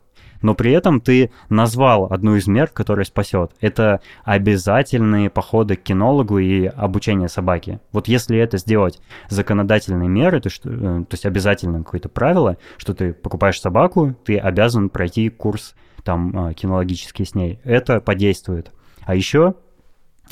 Но 0.43 0.55
при 0.55 0.73
этом 0.73 1.01
ты 1.01 1.31
назвал 1.49 2.07
одну 2.13 2.37
из 2.37 2.47
мер, 2.47 2.69
которая 2.69 3.05
спасет. 3.05 3.53
Это 3.61 4.01
обязательные 4.25 5.31
походы 5.31 5.77
к 5.77 5.83
кинологу 5.83 6.39
и 6.39 6.67
обучение 6.67 7.29
собаки. 7.29 7.81
Вот 7.93 8.09
если 8.09 8.37
это 8.39 8.59
сделать 8.59 9.01
законодательной 9.29 10.09
меры, 10.09 10.41
то, 10.41 10.51
что, 10.51 10.69
э, 10.71 10.73
то 10.73 11.13
есть 11.13 11.25
обязательно 11.25 11.79
какое-то 11.79 12.09
правило, 12.09 12.59
что 12.77 12.95
ты 12.95 13.13
покупаешь 13.13 13.61
собаку, 13.61 14.15
ты 14.25 14.39
обязан 14.39 14.91
пройти 14.91 15.29
курс 15.29 15.75
там 16.05 16.49
э, 16.49 16.55
кинологический 16.55 17.25
с 17.25 17.35
ней, 17.35 17.61
это 17.65 18.01
подействует. 18.01 18.73
А 19.05 19.15
еще 19.15 19.55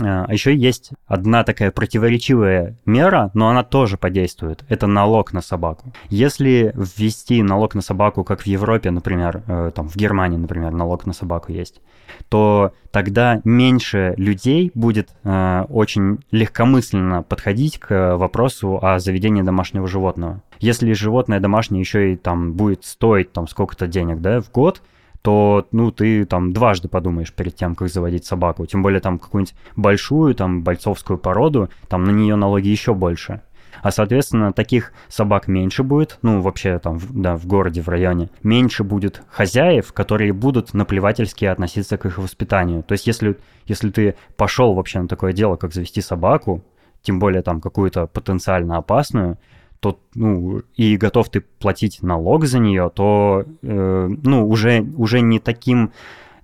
а 0.00 0.32
еще 0.32 0.54
есть 0.54 0.92
одна 1.06 1.44
такая 1.44 1.70
противоречивая 1.70 2.76
мера, 2.86 3.30
но 3.34 3.48
она 3.48 3.62
тоже 3.62 3.96
подействует. 3.96 4.64
Это 4.68 4.86
налог 4.86 5.32
на 5.32 5.40
собаку. 5.40 5.92
Если 6.08 6.72
ввести 6.74 7.42
налог 7.42 7.74
на 7.74 7.82
собаку, 7.82 8.24
как 8.24 8.40
в 8.42 8.46
Европе, 8.46 8.90
например, 8.90 9.42
э, 9.46 9.72
там 9.74 9.88
в 9.88 9.96
Германии, 9.96 10.38
например, 10.38 10.72
налог 10.72 11.06
на 11.06 11.12
собаку 11.12 11.52
есть, 11.52 11.80
то 12.28 12.72
тогда 12.90 13.40
меньше 13.44 14.14
людей 14.16 14.70
будет 14.74 15.10
э, 15.24 15.64
очень 15.68 16.18
легкомысленно 16.30 17.22
подходить 17.22 17.78
к 17.78 18.16
вопросу 18.16 18.78
о 18.82 18.98
заведении 18.98 19.42
домашнего 19.42 19.86
животного. 19.86 20.42
Если 20.58 20.92
животное 20.92 21.40
домашнее 21.40 21.80
еще 21.80 22.12
и 22.12 22.16
там 22.16 22.52
будет 22.52 22.84
стоить 22.84 23.32
там 23.32 23.48
сколько-то 23.48 23.86
денег, 23.86 24.20
да, 24.20 24.40
в 24.40 24.50
год, 24.50 24.82
то, 25.22 25.66
ну, 25.72 25.90
ты 25.90 26.24
там 26.24 26.52
дважды 26.52 26.88
подумаешь 26.88 27.32
перед 27.32 27.54
тем, 27.54 27.74
как 27.74 27.88
заводить 27.88 28.24
собаку. 28.24 28.66
Тем 28.66 28.82
более 28.82 29.00
там 29.00 29.18
какую-нибудь 29.18 29.54
большую, 29.76 30.34
там, 30.34 30.62
бойцовскую 30.62 31.18
породу, 31.18 31.68
там 31.88 32.04
на 32.04 32.10
нее 32.10 32.36
налоги 32.36 32.68
еще 32.68 32.94
больше. 32.94 33.42
А, 33.82 33.90
соответственно, 33.90 34.52
таких 34.52 34.92
собак 35.08 35.48
меньше 35.48 35.82
будет, 35.82 36.18
ну, 36.22 36.40
вообще 36.40 36.78
там, 36.78 36.98
да, 37.10 37.36
в 37.36 37.46
городе, 37.46 37.80
в 37.82 37.88
районе. 37.88 38.30
Меньше 38.42 38.84
будет 38.84 39.22
хозяев, 39.28 39.92
которые 39.92 40.32
будут 40.32 40.74
наплевательски 40.74 41.44
относиться 41.44 41.96
к 41.96 42.06
их 42.06 42.18
воспитанию. 42.18 42.82
То 42.82 42.92
есть, 42.92 43.06
если, 43.06 43.38
если 43.66 43.90
ты 43.90 44.16
пошел 44.36 44.74
вообще 44.74 45.00
на 45.00 45.08
такое 45.08 45.32
дело, 45.32 45.56
как 45.56 45.72
завести 45.72 46.00
собаку, 46.00 46.62
тем 47.02 47.18
более 47.18 47.42
там 47.42 47.60
какую-то 47.60 48.06
потенциально 48.06 48.76
опасную, 48.76 49.38
то, 49.80 49.98
ну, 50.14 50.62
и 50.76 50.96
готов 50.96 51.30
ты 51.30 51.40
платить 51.40 52.02
налог 52.02 52.44
за 52.44 52.58
нее, 52.58 52.90
то, 52.94 53.44
э, 53.62 54.08
ну, 54.22 54.46
уже, 54.46 54.80
уже 54.96 55.20
не 55.20 55.38
таким, 55.38 55.92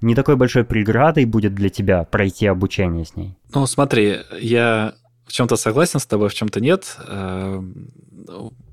не 0.01 0.15
такой 0.15 0.37
большой 0.37 0.65
преградой 0.65 1.27
будет 1.27 1.55
для 1.55 1.69
тебя 1.69 2.05
пройти 2.05 2.47
обучение 2.47 3.05
с 3.05 3.15
ней. 3.15 3.37
Ну, 3.55 3.67
смотри, 3.67 4.19
я 4.41 4.95
в 5.27 5.33
чем-то 5.33 5.57
согласен 5.57 6.01
с 6.01 6.07
тобой, 6.07 6.31
в 6.31 6.35
чем-то 6.35 6.61
нет. 6.61 6.97
Э, 7.07 7.63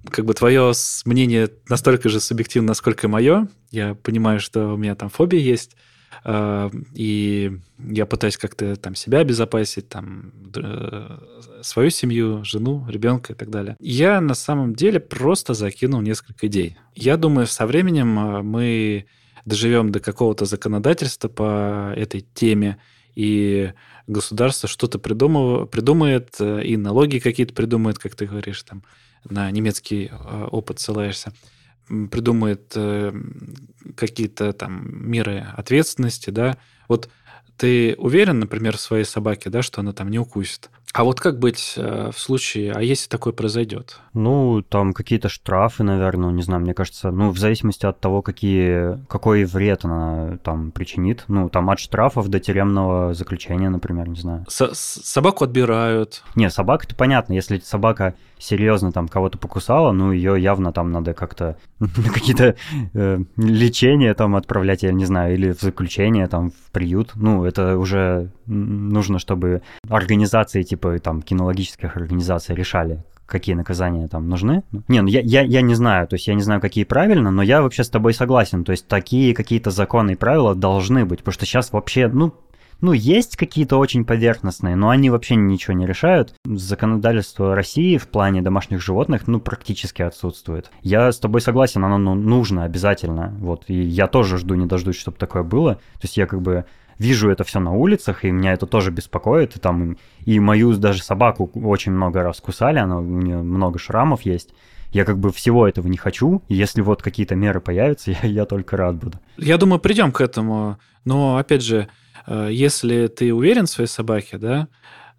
как 0.09 0.25
бы 0.25 0.33
твое 0.33 0.71
мнение 1.05 1.49
настолько 1.67 2.09
же 2.09 2.19
субъективно, 2.19 2.69
насколько 2.69 3.07
мое. 3.07 3.47
Я 3.71 3.95
понимаю, 3.95 4.39
что 4.39 4.73
у 4.73 4.77
меня 4.77 4.95
там 4.95 5.09
фобия 5.09 5.39
есть. 5.39 5.75
Э, 6.25 6.69
и 6.93 7.51
я 7.79 8.05
пытаюсь 8.05 8.37
как-то 8.37 8.75
там 8.75 8.95
себя 8.95 9.19
обезопасить, 9.19 9.89
там 9.89 10.31
э, 10.55 11.17
свою 11.61 11.89
семью, 11.89 12.43
жену, 12.45 12.85
ребенка 12.87 13.33
и 13.33 13.35
так 13.35 13.49
далее. 13.49 13.75
Я 13.79 14.21
на 14.21 14.33
самом 14.33 14.73
деле 14.73 14.99
просто 14.99 15.53
закинул 15.53 16.01
несколько 16.01 16.47
идей. 16.47 16.77
Я 16.95 17.17
думаю, 17.17 17.47
со 17.47 17.65
временем 17.65 18.19
э, 18.19 18.41
мы 18.41 19.05
доживем 19.45 19.91
до 19.91 19.99
какого-то 19.99 20.45
законодательства 20.45 21.27
по 21.27 21.93
этой 21.95 22.25
теме, 22.33 22.77
и 23.13 23.73
государство 24.07 24.67
что-то 24.67 24.97
придумает, 24.97 26.39
и 26.39 26.77
налоги 26.77 27.19
какие-то 27.19 27.53
придумает, 27.53 27.99
как 27.99 28.15
ты 28.15 28.25
говоришь, 28.25 28.63
там 28.63 28.83
на 29.29 29.51
немецкий 29.51 30.09
опыт 30.49 30.79
ссылаешься 30.79 31.33
придумает 31.87 32.73
какие-то 33.95 34.53
там 34.53 34.83
меры 34.85 35.45
ответственности, 35.55 36.29
да. 36.29 36.57
Вот 36.87 37.09
ты 37.57 37.95
уверен, 37.97 38.39
например, 38.39 38.77
в 38.77 38.81
своей 38.81 39.05
собаке, 39.05 39.49
да, 39.49 39.61
что 39.61 39.81
она 39.81 39.93
там 39.93 40.09
не 40.09 40.19
укусит? 40.19 40.69
А 40.93 41.03
вот 41.03 41.19
как 41.19 41.39
быть 41.39 41.73
э, 41.75 42.11
в 42.13 42.19
случае, 42.19 42.71
а 42.73 42.81
если 42.81 43.09
такое 43.09 43.33
произойдет? 43.33 43.99
Ну, 44.13 44.61
там 44.61 44.93
какие-то 44.93 45.27
штрафы, 45.27 45.81
наверное, 45.81 46.31
не 46.31 46.43
знаю, 46.43 46.61
мне 46.61 46.75
кажется, 46.75 47.09
ну, 47.09 47.31
в 47.31 47.39
зависимости 47.39 47.87
от 47.87 47.99
того, 47.99 48.21
какие, 48.21 49.03
какой 49.07 49.43
вред 49.45 49.85
она 49.85 50.37
там 50.43 50.71
причинит. 50.71 51.23
Ну, 51.27 51.49
там 51.49 51.71
от 51.71 51.79
штрафов 51.79 52.27
до 52.27 52.39
тюремного 52.39 53.15
заключения, 53.15 53.69
например, 53.69 54.07
не 54.07 54.19
знаю. 54.19 54.45
С 54.47 54.71
собаку 54.75 55.45
отбирают. 55.45 56.23
Не, 56.35 56.51
собака 56.51 56.85
это 56.85 56.95
понятно. 56.95 57.33
Если 57.33 57.57
собака 57.57 58.13
серьезно 58.43 58.91
там 58.91 59.07
кого-то 59.07 59.37
покусала, 59.37 59.91
ну, 59.91 60.11
ее 60.11 60.41
явно 60.41 60.73
там 60.73 60.91
надо 60.91 61.13
как-то 61.13 61.57
какие-то 61.79 62.55
э, 62.93 63.19
лечения 63.37 64.13
там 64.13 64.35
отправлять, 64.35 64.83
я 64.83 64.91
не 64.91 65.05
знаю, 65.05 65.33
или 65.33 65.53
в 65.53 65.61
заключение, 65.61 66.27
там, 66.27 66.51
в 66.51 66.71
приют. 66.71 67.11
Ну, 67.15 67.45
это 67.45 67.77
уже 67.77 68.31
нужно, 68.45 69.19
чтобы 69.19 69.61
организации 69.89 70.63
типа 70.63 70.99
там 70.99 71.21
кинологических 71.21 71.95
организаций 71.95 72.55
решали, 72.55 73.03
какие 73.25 73.55
наказания 73.55 74.07
там 74.07 74.27
нужны. 74.27 74.63
Не, 74.87 75.01
ну 75.01 75.07
я, 75.07 75.21
я, 75.21 75.41
я 75.41 75.61
не 75.61 75.75
знаю, 75.75 76.07
то 76.07 76.15
есть 76.15 76.27
я 76.27 76.33
не 76.33 76.43
знаю, 76.43 76.59
какие 76.59 76.83
правильно, 76.83 77.31
но 77.31 77.41
я 77.41 77.61
вообще 77.61 77.83
с 77.83 77.89
тобой 77.89 78.13
согласен. 78.13 78.65
То 78.65 78.71
есть 78.71 78.87
такие 78.87 79.33
какие-то 79.33 79.71
законы 79.71 80.11
и 80.11 80.15
правила 80.15 80.53
должны 80.53 81.05
быть, 81.05 81.19
потому 81.19 81.33
что 81.33 81.45
сейчас 81.45 81.71
вообще, 81.71 82.09
ну, 82.09 82.33
ну, 82.83 82.91
есть 82.91 83.37
какие-то 83.37 83.77
очень 83.77 84.03
поверхностные, 84.03 84.75
но 84.75 84.89
они 84.89 85.09
вообще 85.09 85.35
ничего 85.35 85.73
не 85.73 85.85
решают. 85.85 86.35
Законодательство 86.43 87.55
России 87.55 87.95
в 87.95 88.09
плане 88.09 88.41
домашних 88.41 88.81
животных, 88.81 89.25
ну, 89.25 89.39
практически 89.39 90.01
отсутствует. 90.01 90.69
Я 90.81 91.09
с 91.09 91.17
тобой 91.17 91.39
согласен, 91.39 91.85
оно 91.85 91.97
ну, 91.97 92.13
нужно 92.13 92.65
обязательно. 92.65 93.33
Вот, 93.39 93.63
и 93.69 93.81
я 93.81 94.07
тоже 94.07 94.37
жду, 94.37 94.55
не 94.55 94.65
дождусь, 94.65 94.97
чтобы 94.97 95.17
такое 95.17 95.43
было. 95.43 95.75
То 95.75 96.01
есть 96.03 96.17
я 96.17 96.27
как 96.27 96.41
бы 96.41 96.65
вижу 96.99 97.29
это 97.29 97.45
все 97.45 97.61
на 97.61 97.71
улицах, 97.71 98.25
и 98.25 98.31
меня 98.31 98.51
это 98.51 98.65
тоже 98.65 98.91
беспокоит. 98.91 99.55
И 99.55 99.61
там 99.61 99.95
и 100.25 100.39
мою 100.41 100.75
даже 100.75 101.03
собаку 101.03 101.49
очень 101.63 101.93
много 101.93 102.21
раз 102.21 102.41
кусали, 102.41 102.79
она, 102.79 102.97
у 102.97 103.01
нее 103.01 103.37
много 103.37 103.79
шрамов 103.79 104.23
есть. 104.23 104.53
Я 104.93 105.05
как 105.05 105.19
бы 105.19 105.31
всего 105.31 105.67
этого 105.67 105.87
не 105.87 105.97
хочу, 105.97 106.43
и 106.47 106.55
если 106.55 106.81
вот 106.81 107.01
какие-то 107.01 107.35
меры 107.35 107.59
появятся, 107.59 108.11
я, 108.23 108.29
я 108.29 108.45
только 108.45 108.77
рад 108.77 108.95
буду. 108.95 109.19
Я 109.37 109.57
думаю, 109.57 109.79
придем 109.79 110.11
к 110.11 110.21
этому. 110.21 110.79
Но, 111.03 111.37
опять 111.37 111.63
же, 111.63 111.89
э, 112.27 112.49
если 112.51 113.07
ты 113.07 113.33
уверен 113.33 113.65
в 113.65 113.69
своей 113.69 113.89
собаке, 113.89 114.37
да, 114.37 114.67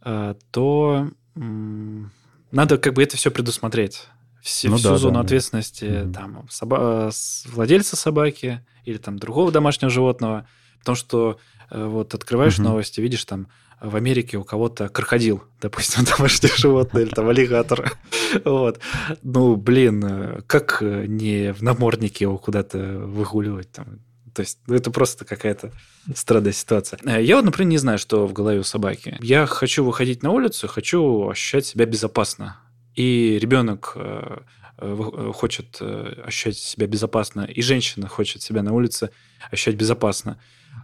э, 0.05 0.35
то 0.51 1.09
надо 1.35 2.79
как 2.79 2.95
бы 2.95 3.03
это 3.03 3.17
все 3.17 3.31
предусмотреть. 3.31 4.07
Все, 4.41 4.69
ну, 4.69 4.77
всю 4.77 4.91
да, 4.91 4.97
зону 4.97 5.15
да, 5.15 5.21
ответственности 5.21 6.03
да. 6.05 6.21
там, 6.21 6.47
соба- 6.51 7.11
владельца 7.51 7.97
собаки 7.97 8.65
или 8.85 8.99
там 8.99 9.19
другого 9.19 9.51
домашнего 9.51 9.91
животного. 9.91 10.47
Потому 10.79 10.97
что 10.97 11.39
Э, 11.71 11.87
вот 11.87 12.15
открываешь 12.15 12.59
угу. 12.59 12.69
новости, 12.69 13.01
видишь 13.01 13.25
там 13.25 13.49
в 13.85 13.97
Америке 13.97 14.37
у 14.37 14.45
кого-то 14.45 14.89
крокодил, 14.89 15.45
допустим, 15.61 16.05
домашнее 16.05 16.53
животное, 16.57 17.03
или 17.03 17.11
там 17.11 17.29
аллигатор. 17.29 17.93
Вот. 18.45 18.81
Ну, 19.23 19.55
блин, 19.55 20.43
как 20.49 20.79
не 20.81 21.53
в 21.53 21.63
наморднике 21.63 22.25
его 22.25 22.37
куда-то 22.37 22.79
выгуливать 22.79 23.71
там? 23.71 24.01
То 24.35 24.41
есть 24.41 24.59
ну, 24.67 24.75
это 24.75 24.91
просто 24.91 25.25
какая-то 25.25 25.71
странная 26.15 26.53
ситуация. 26.53 26.99
Я 27.21 27.37
вот, 27.37 27.45
например, 27.45 27.71
не 27.71 27.79
знаю, 27.79 27.99
что 27.99 28.27
в 28.27 28.33
голове 28.33 28.59
у 28.59 28.65
собаки. 28.65 29.17
Я 29.21 29.47
хочу 29.47 29.85
выходить 29.85 30.25
на 30.25 30.31
улицу, 30.31 30.67
хочу 30.67 31.29
ощущать 31.29 31.67
себя 31.67 31.87
безопасно. 31.87 32.57
И 32.95 33.39
ребенок 33.41 33.93
э, 33.97 34.39
э, 34.79 35.33
хочет 35.35 35.79
э, 35.81 36.23
ощущать 36.27 36.57
себя 36.57 36.87
безопасно, 36.87 37.43
и 37.43 37.63
женщина 37.63 38.09
хочет 38.09 38.43
себя 38.43 38.63
на 38.63 38.73
улице 38.73 39.11
ощущать 39.51 39.77
безопасно. 39.77 40.41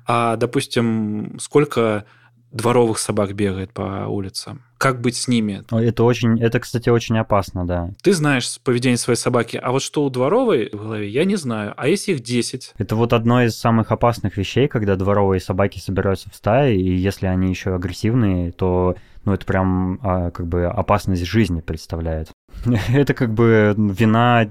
А, 0.07 0.37
допустим, 0.37 1.39
сколько 1.41 2.05
дворовых 2.53 2.99
собак 2.99 3.35
бегает 3.35 3.73
по 3.73 4.07
улицам. 4.09 4.63
Как 4.79 5.01
быть 5.01 5.17
с 5.17 5.29
ними? 5.29 5.63
Это 5.71 6.05
очень, 6.05 6.41
это, 6.41 6.59
кстати, 6.59 6.89
очень 6.89 7.19
опасно, 7.19 7.67
да. 7.67 7.91
Ты 8.03 8.13
знаешь 8.13 8.59
поведение 8.65 8.97
своей 8.97 9.19
собаки, 9.19 9.61
а 9.63 9.73
вот 9.73 9.83
что 9.83 10.05
у 10.05 10.11
дворовой 10.11 10.71
в 10.73 10.79
голове, 10.79 11.09
я 11.09 11.25
не 11.25 11.37
знаю. 11.37 11.75
А 11.77 11.87
если 11.87 12.13
их 12.13 12.23
10? 12.23 12.75
Это 12.79 12.97
вот 12.97 13.13
одно 13.13 13.43
из 13.43 13.57
самых 13.59 13.93
опасных 13.93 14.37
вещей, 14.37 14.69
когда 14.69 14.97
дворовые 14.97 15.41
собаки 15.41 15.79
собираются 15.79 16.31
в 16.31 16.35
стаи, 16.35 16.77
и 16.77 16.95
если 16.97 17.27
они 17.27 17.51
еще 17.51 17.75
агрессивные, 17.75 18.53
то 18.53 18.97
ну, 19.25 19.35
это 19.35 19.45
прям 19.45 20.01
а, 20.03 20.31
как 20.31 20.47
бы 20.47 20.65
опасность 20.65 21.27
жизни 21.27 21.61
представляет. 21.61 22.31
Это 22.89 23.15
как 23.15 23.33
бы 23.35 23.75
вина 23.77 24.49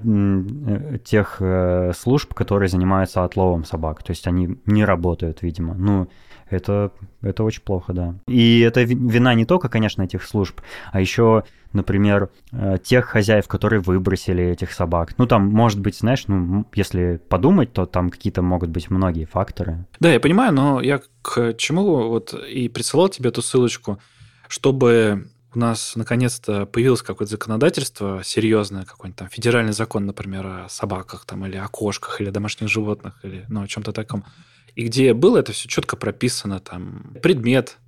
тех 1.04 1.36
э, 1.40 1.92
служб, 1.96 2.34
которые 2.34 2.68
занимаются 2.68 3.24
отловом 3.24 3.64
собак. 3.64 4.02
То 4.02 4.12
есть 4.12 4.26
они 4.26 4.58
не 4.66 4.84
работают, 4.84 5.42
видимо. 5.42 5.74
Ну, 5.74 6.08
это, 6.50 6.92
это 7.22 7.44
очень 7.44 7.62
плохо, 7.62 7.92
да. 7.92 8.14
И 8.26 8.60
это 8.60 8.82
вина 8.82 9.34
не 9.34 9.44
только, 9.44 9.68
конечно, 9.68 10.02
этих 10.02 10.22
служб, 10.22 10.60
а 10.92 11.00
еще, 11.00 11.44
например, 11.72 12.30
э, 12.52 12.78
тех 12.82 13.06
хозяев, 13.06 13.48
которые 13.48 13.80
выбросили 13.80 14.44
этих 14.44 14.72
собак. 14.72 15.14
Ну, 15.18 15.26
там, 15.26 15.46
может 15.48 15.80
быть, 15.80 15.96
знаешь, 15.96 16.24
ну, 16.26 16.66
если 16.74 17.20
подумать, 17.28 17.72
то 17.72 17.86
там 17.86 18.10
какие-то 18.10 18.42
могут 18.42 18.70
быть 18.70 18.90
многие 18.90 19.24
факторы. 19.24 19.86
Да, 20.00 20.12
я 20.12 20.20
понимаю, 20.20 20.52
но 20.52 20.80
я 20.80 21.00
к 21.22 21.54
чему 21.54 22.08
вот 22.08 22.34
и 22.34 22.68
присылал 22.68 23.08
тебе 23.08 23.30
эту 23.30 23.42
ссылочку, 23.42 23.98
чтобы 24.48 25.28
у 25.54 25.58
нас 25.58 25.94
наконец-то 25.96 26.66
появилось 26.66 27.02
какое-то 27.02 27.32
законодательство 27.32 28.22
серьезное, 28.24 28.84
какой-нибудь 28.84 29.18
там 29.18 29.28
федеральный 29.28 29.72
закон, 29.72 30.06
например, 30.06 30.46
о 30.46 30.68
собаках 30.68 31.24
там, 31.24 31.44
или 31.46 31.56
о 31.56 31.68
кошках, 31.68 32.20
или 32.20 32.28
о 32.28 32.32
домашних 32.32 32.68
животных, 32.68 33.18
или 33.22 33.44
ну, 33.48 33.62
о 33.62 33.68
чем-то 33.68 33.92
таком, 33.92 34.24
и 34.74 34.84
где 34.84 35.14
было 35.14 35.38
это 35.38 35.52
все 35.52 35.68
четко 35.68 35.96
прописано, 35.96 36.60
там, 36.60 37.14
предмет, 37.22 37.78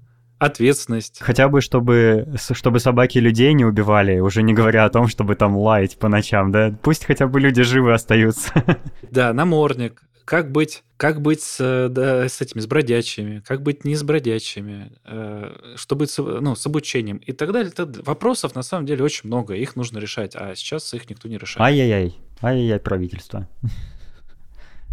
ответственность. 0.43 1.19
Хотя 1.21 1.49
бы, 1.49 1.61
чтобы, 1.61 2.35
чтобы 2.37 2.81
собаки 2.81 3.19
людей 3.19 3.53
не 3.53 3.65
убивали, 3.65 4.19
уже 4.19 4.43
не 4.43 4.53
говоря 4.53 4.85
о 4.85 4.91
том, 4.91 5.07
чтобы 5.07 5.37
там 5.37 5.57
лаять 5.57 5.99
по 5.99 6.09
ночам, 6.09 6.51
да? 6.51 6.77
Пусть 6.83 7.05
хотя 7.05 7.29
бы 7.29 7.41
люди 7.41 7.63
живы 7.63 7.93
остаются. 7.93 8.53
Да, 9.11 9.33
намордник. 9.35 10.03
Как 10.25 10.51
быть, 10.51 10.85
как 10.97 11.21
быть 11.21 11.43
с, 11.43 11.89
да, 11.91 12.27
с 12.29 12.41
этими, 12.41 12.61
с 12.61 12.67
бродячими, 12.67 13.43
как 13.47 13.63
быть 13.63 13.85
не 13.85 13.95
с 13.95 14.03
бродячими, 14.03 14.93
э, 15.05 15.75
что 15.77 15.97
быть 15.97 16.11
с, 16.11 16.23
ну, 16.23 16.55
с 16.55 16.65
обучением 16.65 17.19
и 17.19 17.33
так 17.33 17.53
далее. 17.53 17.73
Вопросов 18.07 18.55
на 18.55 18.63
самом 18.63 18.87
деле 18.87 19.05
очень 19.05 19.27
много, 19.27 19.55
их 19.55 19.77
нужно 19.77 19.99
решать, 19.99 20.35
а 20.35 20.55
сейчас 20.55 20.95
их 20.95 21.11
никто 21.11 21.29
не 21.29 21.37
решает. 21.37 21.61
Ай-яй-яй, 21.61 22.17
ай-яй-яй, 22.41 22.79
правительство. 22.79 23.49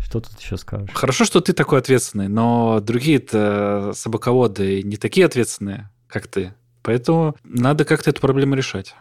Что 0.09 0.21
тут 0.21 0.39
еще 0.39 0.57
скажешь? 0.57 0.89
Хорошо, 0.91 1.23
что 1.23 1.39
ты 1.39 1.53
такой 1.53 1.77
ответственный, 1.77 2.29
но 2.29 2.79
другие-то 2.79 3.91
собаководы 3.93 4.81
не 4.81 4.97
такие 4.97 5.27
ответственные, 5.27 5.91
как 6.07 6.25
ты. 6.25 6.55
Поэтому 6.81 7.35
надо 7.43 7.85
как-то 7.85 8.09
эту 8.09 8.19
проблему 8.19 8.55
решать. 8.55 8.95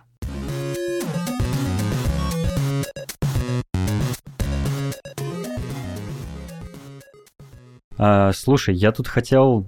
А, 7.97 8.33
слушай, 8.35 8.75
я 8.75 8.93
тут 8.93 9.09
хотел 9.09 9.67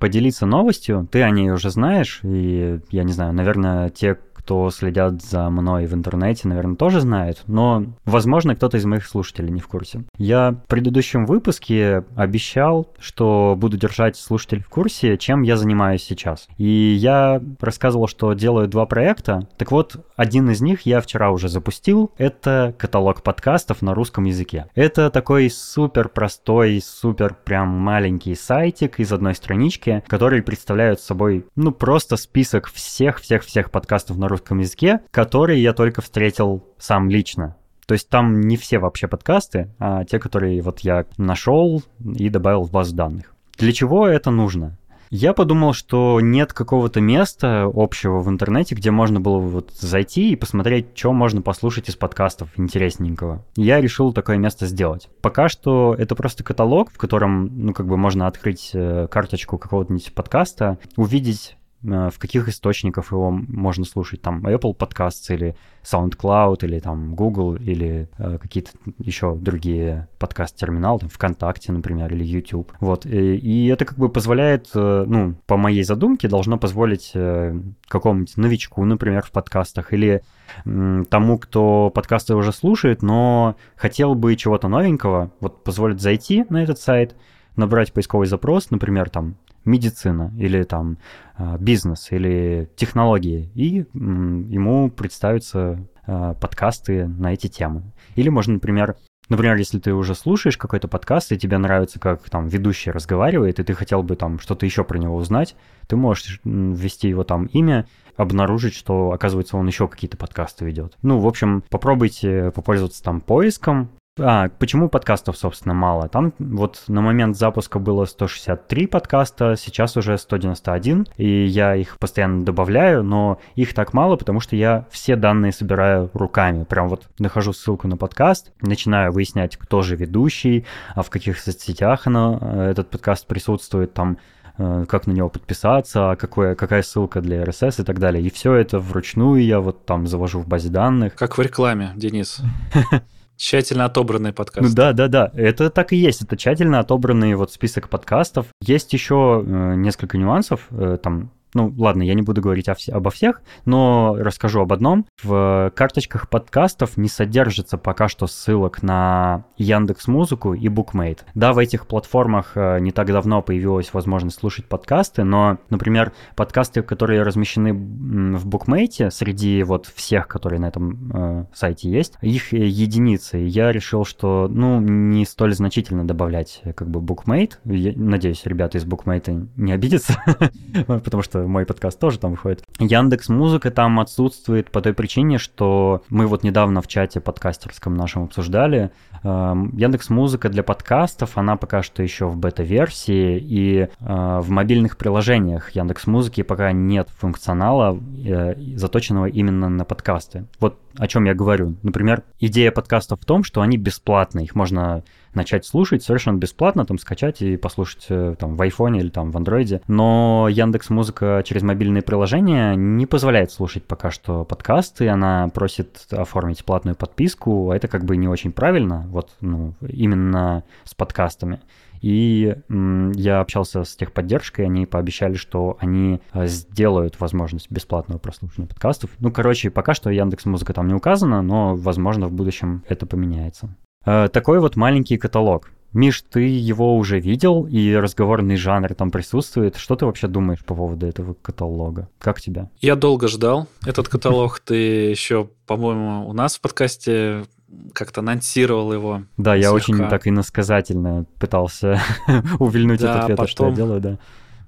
поделиться 0.00 0.46
новостью. 0.46 1.08
Ты 1.12 1.22
о 1.22 1.30
ней 1.30 1.50
уже 1.50 1.70
знаешь, 1.70 2.18
и 2.24 2.80
я 2.90 3.04
не 3.04 3.12
знаю, 3.12 3.32
наверное, 3.32 3.88
те, 3.90 4.18
кто 4.44 4.70
следят 4.70 5.22
за 5.22 5.48
мной 5.50 5.86
в 5.86 5.94
интернете, 5.94 6.48
наверное, 6.48 6.76
тоже 6.76 7.00
знают, 7.00 7.42
но, 7.46 7.84
возможно, 8.04 8.56
кто-то 8.56 8.76
из 8.76 8.84
моих 8.84 9.06
слушателей 9.06 9.50
не 9.50 9.60
в 9.60 9.68
курсе. 9.68 10.04
Я 10.18 10.52
в 10.52 10.68
предыдущем 10.68 11.26
выпуске 11.26 12.04
обещал, 12.16 12.88
что 12.98 13.54
буду 13.56 13.76
держать 13.76 14.16
слушателей 14.16 14.62
в 14.62 14.68
курсе, 14.68 15.16
чем 15.16 15.42
я 15.42 15.56
занимаюсь 15.56 16.02
сейчас. 16.02 16.48
И 16.58 16.66
я 16.66 17.40
рассказывал, 17.60 18.08
что 18.08 18.32
делаю 18.32 18.66
два 18.66 18.86
проекта. 18.86 19.46
Так 19.58 19.70
вот, 19.70 20.04
один 20.16 20.50
из 20.50 20.60
них 20.60 20.82
я 20.82 21.00
вчера 21.00 21.30
уже 21.30 21.48
запустил. 21.48 22.10
Это 22.18 22.74
каталог 22.78 23.22
подкастов 23.22 23.80
на 23.80 23.94
русском 23.94 24.24
языке. 24.24 24.66
Это 24.74 25.10
такой 25.10 25.50
супер 25.50 26.08
простой, 26.08 26.80
супер 26.84 27.36
прям 27.44 27.68
маленький 27.68 28.34
сайтик 28.34 28.98
из 28.98 29.12
одной 29.12 29.34
странички, 29.34 30.02
который 30.08 30.42
представляет 30.42 31.00
собой, 31.00 31.46
ну, 31.54 31.70
просто 31.70 32.16
список 32.16 32.68
всех-всех-всех 32.68 33.70
подкастов 33.70 34.18
на 34.18 34.31
русском 34.32 34.58
языке, 34.58 35.00
которые 35.10 35.62
я 35.62 35.72
только 35.72 36.02
встретил 36.02 36.64
сам 36.78 37.08
лично. 37.08 37.56
То 37.86 37.94
есть 37.94 38.08
там 38.08 38.40
не 38.40 38.56
все 38.56 38.78
вообще 38.78 39.08
подкасты, 39.08 39.70
а 39.78 40.04
те, 40.04 40.18
которые 40.18 40.62
вот 40.62 40.80
я 40.80 41.04
нашел 41.16 41.82
и 42.00 42.28
добавил 42.28 42.62
в 42.62 42.70
базу 42.70 42.94
данных. 42.94 43.34
Для 43.58 43.72
чего 43.72 44.06
это 44.06 44.30
нужно? 44.30 44.78
Я 45.14 45.34
подумал, 45.34 45.74
что 45.74 46.22
нет 46.22 46.54
какого-то 46.54 47.02
места 47.02 47.70
общего 47.70 48.20
в 48.20 48.30
интернете, 48.30 48.74
где 48.74 48.90
можно 48.90 49.20
было 49.20 49.36
вот 49.36 49.70
зайти 49.72 50.32
и 50.32 50.36
посмотреть, 50.36 50.86
что 50.94 51.12
можно 51.12 51.42
послушать 51.42 51.90
из 51.90 51.96
подкастов 51.96 52.48
интересненького. 52.58 53.44
Я 53.54 53.82
решил 53.82 54.14
такое 54.14 54.38
место 54.38 54.66
сделать. 54.66 55.10
Пока 55.20 55.50
что 55.50 55.94
это 55.98 56.14
просто 56.14 56.42
каталог, 56.44 56.90
в 56.90 56.96
котором, 56.96 57.50
ну, 57.54 57.74
как 57.74 57.88
бы 57.88 57.98
можно 57.98 58.26
открыть 58.26 58.70
э, 58.72 59.06
карточку 59.10 59.58
какого-нибудь 59.58 60.14
подкаста, 60.14 60.78
увидеть 60.96 61.58
в 61.82 62.18
каких 62.18 62.48
источниках 62.48 63.10
его 63.10 63.30
можно 63.30 63.84
слушать, 63.84 64.22
там 64.22 64.46
Apple 64.46 64.76
Podcasts 64.76 65.34
или 65.34 65.56
SoundCloud 65.82 66.64
или 66.64 66.78
там 66.78 67.14
Google 67.14 67.56
или 67.56 68.08
э, 68.18 68.38
какие-то 68.38 68.70
еще 68.98 69.34
другие 69.34 70.08
подкаст-терминалы, 70.18 71.00
там 71.00 71.08
ВКонтакте, 71.08 71.72
например, 71.72 72.12
или 72.12 72.24
YouTube. 72.24 72.72
Вот, 72.80 73.04
и, 73.06 73.36
и 73.36 73.66
это 73.66 73.84
как 73.84 73.98
бы 73.98 74.08
позволяет, 74.08 74.68
э, 74.74 75.04
ну, 75.06 75.34
по 75.46 75.56
моей 75.56 75.82
задумке, 75.82 76.28
должно 76.28 76.58
позволить 76.58 77.10
э, 77.14 77.60
какому-нибудь 77.88 78.36
новичку, 78.36 78.84
например, 78.84 79.22
в 79.22 79.32
подкастах 79.32 79.92
или 79.92 80.22
э, 80.64 81.02
тому, 81.10 81.38
кто 81.38 81.90
подкасты 81.90 82.34
уже 82.34 82.52
слушает, 82.52 83.02
но 83.02 83.56
хотел 83.76 84.14
бы 84.14 84.36
чего-то 84.36 84.68
новенького, 84.68 85.32
вот 85.40 85.64
позволит 85.64 86.00
зайти 86.00 86.44
на 86.48 86.62
этот 86.62 86.78
сайт, 86.78 87.16
набрать 87.56 87.92
поисковый 87.92 88.26
запрос, 88.26 88.70
например, 88.70 89.10
там 89.10 89.36
медицина 89.64 90.32
или 90.38 90.62
там 90.62 90.98
а, 91.36 91.56
бизнес 91.58 92.12
или 92.12 92.70
технологии, 92.76 93.50
и 93.54 93.86
ему 93.94 94.90
представятся 94.90 95.78
а, 96.06 96.34
подкасты 96.34 97.06
на 97.06 97.32
эти 97.32 97.46
темы. 97.46 97.82
Или 98.16 98.28
можно, 98.28 98.54
например, 98.54 98.96
Например, 99.28 99.56
если 99.56 99.78
ты 99.78 99.94
уже 99.94 100.14
слушаешь 100.14 100.58
какой-то 100.58 100.88
подкаст, 100.88 101.32
и 101.32 101.38
тебе 101.38 101.56
нравится, 101.56 101.98
как 101.98 102.28
там 102.28 102.48
ведущий 102.48 102.90
разговаривает, 102.90 103.60
и 103.60 103.64
ты 103.64 103.72
хотел 103.72 104.02
бы 104.02 104.16
там 104.16 104.38
что-то 104.38 104.66
еще 104.66 104.84
про 104.84 104.98
него 104.98 105.16
узнать, 105.16 105.56
ты 105.86 105.96
можешь 105.96 106.40
ввести 106.44 107.08
его 107.08 107.24
там 107.24 107.46
имя, 107.46 107.86
обнаружить, 108.16 108.74
что, 108.74 109.12
оказывается, 109.12 109.56
он 109.56 109.66
еще 109.66 109.88
какие-то 109.88 110.16
подкасты 110.16 110.64
ведет. 110.64 110.98
Ну, 111.02 111.18
в 111.18 111.26
общем, 111.26 111.62
попробуйте 111.70 112.50
попользоваться 112.50 113.02
там 113.02 113.20
поиском, 113.20 113.90
а, 114.20 114.50
почему 114.58 114.90
подкастов, 114.90 115.38
собственно, 115.38 115.72
мало? 115.72 116.06
Там 116.06 116.34
вот 116.38 116.84
на 116.86 117.00
момент 117.00 117.34
запуска 117.34 117.78
было 117.78 118.04
163 118.04 118.86
подкаста, 118.86 119.56
сейчас 119.56 119.96
уже 119.96 120.18
191, 120.18 121.06
и 121.16 121.44
я 121.44 121.74
их 121.74 121.98
постоянно 121.98 122.44
добавляю, 122.44 123.02
но 123.02 123.40
их 123.54 123.72
так 123.72 123.94
мало, 123.94 124.16
потому 124.16 124.40
что 124.40 124.54
я 124.54 124.86
все 124.90 125.16
данные 125.16 125.52
собираю 125.52 126.10
руками. 126.12 126.64
Прям 126.64 126.90
вот 126.90 127.08
нахожу 127.18 127.54
ссылку 127.54 127.88
на 127.88 127.96
подкаст, 127.96 128.52
начинаю 128.60 129.12
выяснять, 129.12 129.56
кто 129.56 129.80
же 129.80 129.96
ведущий, 129.96 130.66
а 130.94 131.02
в 131.02 131.08
каких 131.08 131.40
соцсетях 131.40 132.06
оно, 132.06 132.38
э, 132.38 132.70
этот 132.72 132.90
подкаст 132.90 133.26
присутствует, 133.26 133.94
там 133.94 134.18
э, 134.58 134.84
как 134.90 135.06
на 135.06 135.12
него 135.12 135.30
подписаться, 135.30 136.10
а 136.10 136.16
какое, 136.16 136.54
какая 136.54 136.82
ссылка 136.82 137.22
для 137.22 137.44
RSS 137.44 137.80
и 137.80 137.84
так 137.84 137.98
далее. 137.98 138.22
И 138.22 138.30
все 138.30 138.52
это 138.56 138.78
вручную 138.78 139.42
я 139.42 139.60
вот 139.60 139.86
там 139.86 140.06
завожу 140.06 140.40
в 140.40 140.46
базе 140.46 140.68
данных. 140.68 141.14
Как 141.14 141.38
в 141.38 141.40
рекламе, 141.40 141.92
Денис. 141.96 142.42
Тщательно 143.42 143.86
отобранный 143.86 144.32
подкаст. 144.32 144.68
Ну 144.68 144.72
да, 144.72 144.92
да, 144.92 145.08
да. 145.08 145.32
Это 145.34 145.68
так 145.68 145.92
и 145.92 145.96
есть. 145.96 146.22
Это 146.22 146.36
тщательно 146.36 146.78
отобранный 146.78 147.34
вот 147.34 147.50
список 147.52 147.88
подкастов. 147.88 148.46
Есть 148.60 148.92
еще 148.92 149.42
э, 149.44 149.74
несколько 149.74 150.16
нюансов. 150.16 150.68
Э, 150.70 150.96
там 151.02 151.32
ну 151.54 151.72
ладно, 151.76 152.02
я 152.02 152.14
не 152.14 152.22
буду 152.22 152.40
говорить 152.40 152.68
о 152.68 152.72
вс- 152.72 152.90
обо 152.90 153.10
всех, 153.10 153.42
но 153.64 154.16
расскажу 154.18 154.60
об 154.60 154.72
одном. 154.72 155.06
В 155.22 155.72
карточках 155.74 156.28
подкастов 156.28 156.96
не 156.96 157.08
содержится 157.08 157.78
пока 157.78 158.08
что 158.08 158.26
ссылок 158.26 158.82
на 158.82 159.44
Яндекс 159.56 160.08
Музыку 160.08 160.54
и 160.54 160.68
Bookmate. 160.68 161.20
Да, 161.34 161.52
в 161.52 161.58
этих 161.58 161.86
платформах 161.86 162.52
э, 162.54 162.78
не 162.80 162.90
так 162.90 163.06
давно 163.08 163.42
появилась 163.42 163.92
возможность 163.92 164.38
слушать 164.38 164.66
подкасты, 164.66 165.24
но, 165.24 165.58
например, 165.70 166.12
подкасты, 166.36 166.82
которые 166.82 167.22
размещены 167.22 167.72
в 167.72 168.48
Bookmate, 168.48 169.10
среди 169.10 169.62
вот 169.62 169.86
всех, 169.86 170.28
которые 170.28 170.60
на 170.60 170.66
этом 170.66 171.12
э, 171.12 171.44
сайте 171.54 171.90
есть, 171.90 172.14
их 172.22 172.52
единицы. 172.52 173.38
Я 173.38 173.72
решил, 173.72 174.04
что, 174.04 174.48
ну, 174.48 174.80
не 174.80 175.24
столь 175.26 175.54
значительно 175.54 176.06
добавлять 176.06 176.60
э, 176.64 176.72
как 176.72 176.88
бы 176.88 177.00
Bookmate. 177.00 177.52
Надеюсь, 177.64 178.42
ребята 178.44 178.78
из 178.78 178.84
Bookmate 178.84 179.48
не 179.56 179.72
обидятся, 179.72 180.14
потому 180.86 181.22
что 181.22 181.41
мой 181.46 181.66
подкаст 181.66 181.98
тоже 181.98 182.18
там 182.18 182.32
выходит. 182.32 182.64
Яндекс 182.78 183.28
Музыка 183.28 183.70
там 183.70 184.00
отсутствует 184.00 184.70
по 184.70 184.80
той 184.80 184.94
причине, 184.94 185.38
что 185.38 186.02
мы 186.08 186.26
вот 186.26 186.42
недавно 186.42 186.82
в 186.82 186.88
чате 186.88 187.20
подкастерском 187.20 187.94
нашем 187.94 188.24
обсуждали. 188.24 188.90
Яндекс 189.28 190.10
Музыка 190.10 190.48
для 190.48 190.62
подкастов, 190.62 191.38
она 191.38 191.56
пока 191.56 191.82
что 191.82 192.02
еще 192.02 192.26
в 192.26 192.36
бета-версии, 192.36 193.38
и 193.38 193.78
э, 193.78 193.88
в 194.00 194.50
мобильных 194.50 194.96
приложениях 194.96 195.70
Яндекс 195.70 196.06
Музыки 196.06 196.42
пока 196.42 196.72
нет 196.72 197.08
функционала, 197.18 197.98
э, 198.24 198.54
заточенного 198.76 199.26
именно 199.26 199.68
на 199.68 199.84
подкасты. 199.84 200.46
Вот 200.60 200.78
о 200.98 201.06
чем 201.06 201.24
я 201.24 201.34
говорю. 201.34 201.76
Например, 201.82 202.22
идея 202.40 202.70
подкастов 202.70 203.20
в 203.20 203.24
том, 203.24 203.44
что 203.44 203.62
они 203.62 203.76
бесплатные, 203.76 204.44
их 204.44 204.54
можно 204.54 205.02
начать 205.34 205.64
слушать 205.64 206.02
совершенно 206.02 206.36
бесплатно, 206.36 206.84
там 206.84 206.98
скачать 206.98 207.40
и 207.40 207.56
послушать 207.56 208.06
э, 208.10 208.34
там 208.38 208.56
в 208.56 208.62
айфоне 208.62 209.00
или 209.00 209.08
там 209.08 209.30
в 209.30 209.36
андроиде. 209.36 209.80
Но 209.88 210.46
Яндекс 210.50 210.90
Музыка 210.90 211.42
через 211.46 211.62
мобильные 211.62 212.02
приложения 212.02 212.74
не 212.74 213.06
позволяет 213.06 213.50
слушать 213.50 213.84
пока 213.84 214.10
что 214.10 214.44
подкасты, 214.44 215.08
она 215.08 215.48
просит 215.48 216.06
оформить 216.10 216.64
платную 216.64 216.96
подписку, 216.96 217.70
а 217.70 217.76
это 217.76 217.88
как 217.88 218.04
бы 218.04 218.16
не 218.16 218.28
очень 218.28 218.52
правильно, 218.52 219.06
вот 219.12 219.30
ну, 219.40 219.74
именно 219.86 220.64
с 220.84 220.94
подкастами. 220.94 221.60
И 222.00 222.56
я 222.68 223.40
общался 223.40 223.84
с 223.84 223.94
техподдержкой, 223.94 224.64
они 224.64 224.86
пообещали, 224.86 225.34
что 225.34 225.76
они 225.78 226.20
э, 226.32 226.46
сделают 226.48 227.20
возможность 227.20 227.70
бесплатного 227.70 228.18
прослушивания 228.18 228.68
подкастов. 228.68 229.10
Ну, 229.20 229.30
короче, 229.30 229.70
пока 229.70 229.94
что 229.94 230.10
Яндекс 230.10 230.46
Музыка 230.46 230.72
там 230.72 230.88
не 230.88 230.94
указана, 230.94 231.42
но, 231.42 231.76
возможно, 231.76 232.26
в 232.26 232.32
будущем 232.32 232.82
это 232.88 233.06
поменяется. 233.06 233.76
Э, 234.04 234.28
такой 234.28 234.58
вот 234.58 234.74
маленький 234.74 235.16
каталог. 235.16 235.70
Миш, 235.92 236.22
ты 236.22 236.40
его 236.40 236.96
уже 236.96 237.20
видел, 237.20 237.66
и 237.66 237.94
разговорный 237.94 238.56
жанр 238.56 238.94
там 238.94 239.10
присутствует. 239.10 239.76
Что 239.76 239.94
ты 239.94 240.06
вообще 240.06 240.26
думаешь 240.26 240.64
по 240.64 240.74
поводу 240.74 241.06
этого 241.06 241.34
каталога? 241.34 242.08
Как 242.18 242.40
тебя? 242.40 242.70
Я 242.80 242.96
долго 242.96 243.28
ждал 243.28 243.68
этот 243.86 244.08
каталог. 244.08 244.58
Ты 244.64 244.74
еще, 245.10 245.50
по-моему, 245.66 246.26
у 246.28 246.32
нас 246.32 246.56
в 246.56 246.62
подкасте 246.62 247.44
как-то 247.92 248.20
анонсировал 248.20 248.92
его. 248.92 249.24
Да, 249.36 249.54
я 249.54 249.72
очень 249.72 249.98
так 250.08 250.26
иносказательно 250.26 251.26
пытался 251.38 252.00
увильнуть 252.58 253.00
да, 253.00 253.14
от 253.14 253.24
ответа, 253.24 253.42
потом, 253.42 253.48
что 253.48 253.68
я 253.68 253.72
делаю, 253.72 254.00
да. 254.00 254.18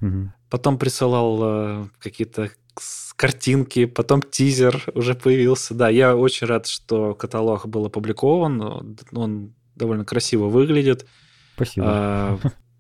Угу. 0.01 0.33
Потом 0.51 0.79
присылал 0.79 1.41
э, 1.43 1.85
какие-то 1.99 2.51
картинки, 3.17 3.87
потом 3.87 4.23
тизер 4.23 4.85
уже 4.95 5.15
появился. 5.15 5.75
Да, 5.75 5.89
я 5.89 6.17
очень 6.17 6.47
рад, 6.47 6.67
что 6.67 7.15
каталог 7.15 7.67
был 7.67 7.87
опубликован. 7.87 8.97
Он 9.13 9.55
довольно 9.75 10.05
красиво 10.05 10.47
выглядит. 10.47 11.07
Спасибо. 11.55 11.87
А, 11.89 12.39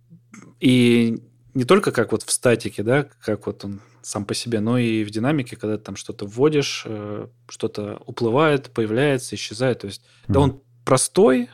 и 0.60 1.22
не 1.55 1.64
только 1.64 1.93
как 1.93 2.12
вот 2.12 2.22
в 2.22 2.31
статике, 2.31 2.82
да, 2.82 3.06
как 3.24 3.47
вот 3.47 3.64
он 3.64 3.81
сам 4.02 4.24
по 4.24 4.35
себе, 4.35 4.60
но 4.60 4.76
и 4.76 5.05
в 5.05 5.10
динамике, 5.10 5.56
когда 5.56 5.78
ты 5.78 5.85
там 5.85 5.97
что-то 5.97 6.26
вводишь, 6.26 6.82
э, 6.86 7.28
что-то 7.48 8.02
уплывает, 8.06 8.70
появляется, 8.70 9.35
исчезает. 9.36 9.81
То 9.81 9.86
есть, 9.86 10.02
mm. 10.02 10.32
да, 10.32 10.40
он 10.40 10.60
простой, 10.85 11.48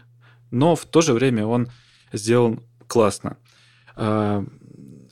но 0.51 0.75
в 0.75 0.85
то 0.85 1.01
же 1.01 1.13
время 1.13 1.47
он 1.47 1.69
сделан 2.13 2.63
классно. 2.89 3.37
А, 3.95 4.45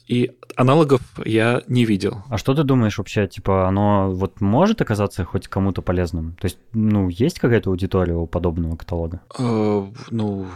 и 0.07 0.33
аналогов 0.57 1.03
я 1.25 1.63
не 1.69 1.85
видел. 1.85 2.25
А 2.29 2.39
что 2.39 2.55
ты 2.55 2.65
думаешь 2.65 2.99
вообще, 2.99 3.29
типа, 3.29 3.69
оно 3.69 4.11
вот 4.11 4.41
может 4.41 4.81
оказаться 4.81 5.25
хоть 5.25 5.49
кому-то 5.49 5.83
полезным? 5.83 6.35
То 6.41 6.47
есть, 6.47 6.59
ну, 6.73 7.09
есть 7.09 7.39
какая-то 7.39 7.71
аудитория 7.71 8.15
у 8.15 8.27
подобного 8.27 8.75
каталога? 8.77 9.21
Э, 9.39 9.87
ну, 10.11 10.47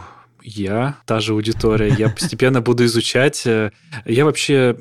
я, 0.43 0.97
та 1.05 1.19
же 1.19 1.33
аудитория, 1.33 1.93
я 1.97 2.09
постепенно 2.09 2.61
буду 2.61 2.85
изучать. 2.85 3.45
Я 3.45 4.25
вообще 4.25 4.77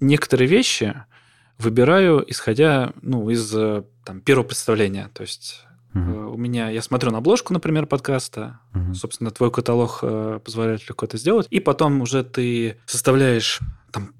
некоторые 0.00 0.48
вещи 0.48 0.94
выбираю, 1.58 2.24
исходя 2.26 2.92
ну, 3.02 3.30
из 3.30 3.50
там, 4.04 4.20
первого 4.20 4.46
представления. 4.46 5.10
То 5.14 5.22
есть 5.22 5.64
Uh-huh. 5.94 6.32
У 6.32 6.38
меня, 6.38 6.70
я 6.70 6.80
смотрю 6.80 7.10
на 7.10 7.18
обложку, 7.18 7.52
например, 7.52 7.86
подкаста. 7.86 8.60
Uh-huh. 8.72 8.94
Собственно, 8.94 9.30
твой 9.30 9.50
каталог 9.50 9.98
э, 10.02 10.40
позволяет 10.42 10.88
легко 10.88 11.04
это 11.04 11.18
сделать. 11.18 11.46
И 11.50 11.60
потом 11.60 12.00
уже 12.00 12.24
ты 12.24 12.78
составляешь 12.86 13.60
там 13.90 14.14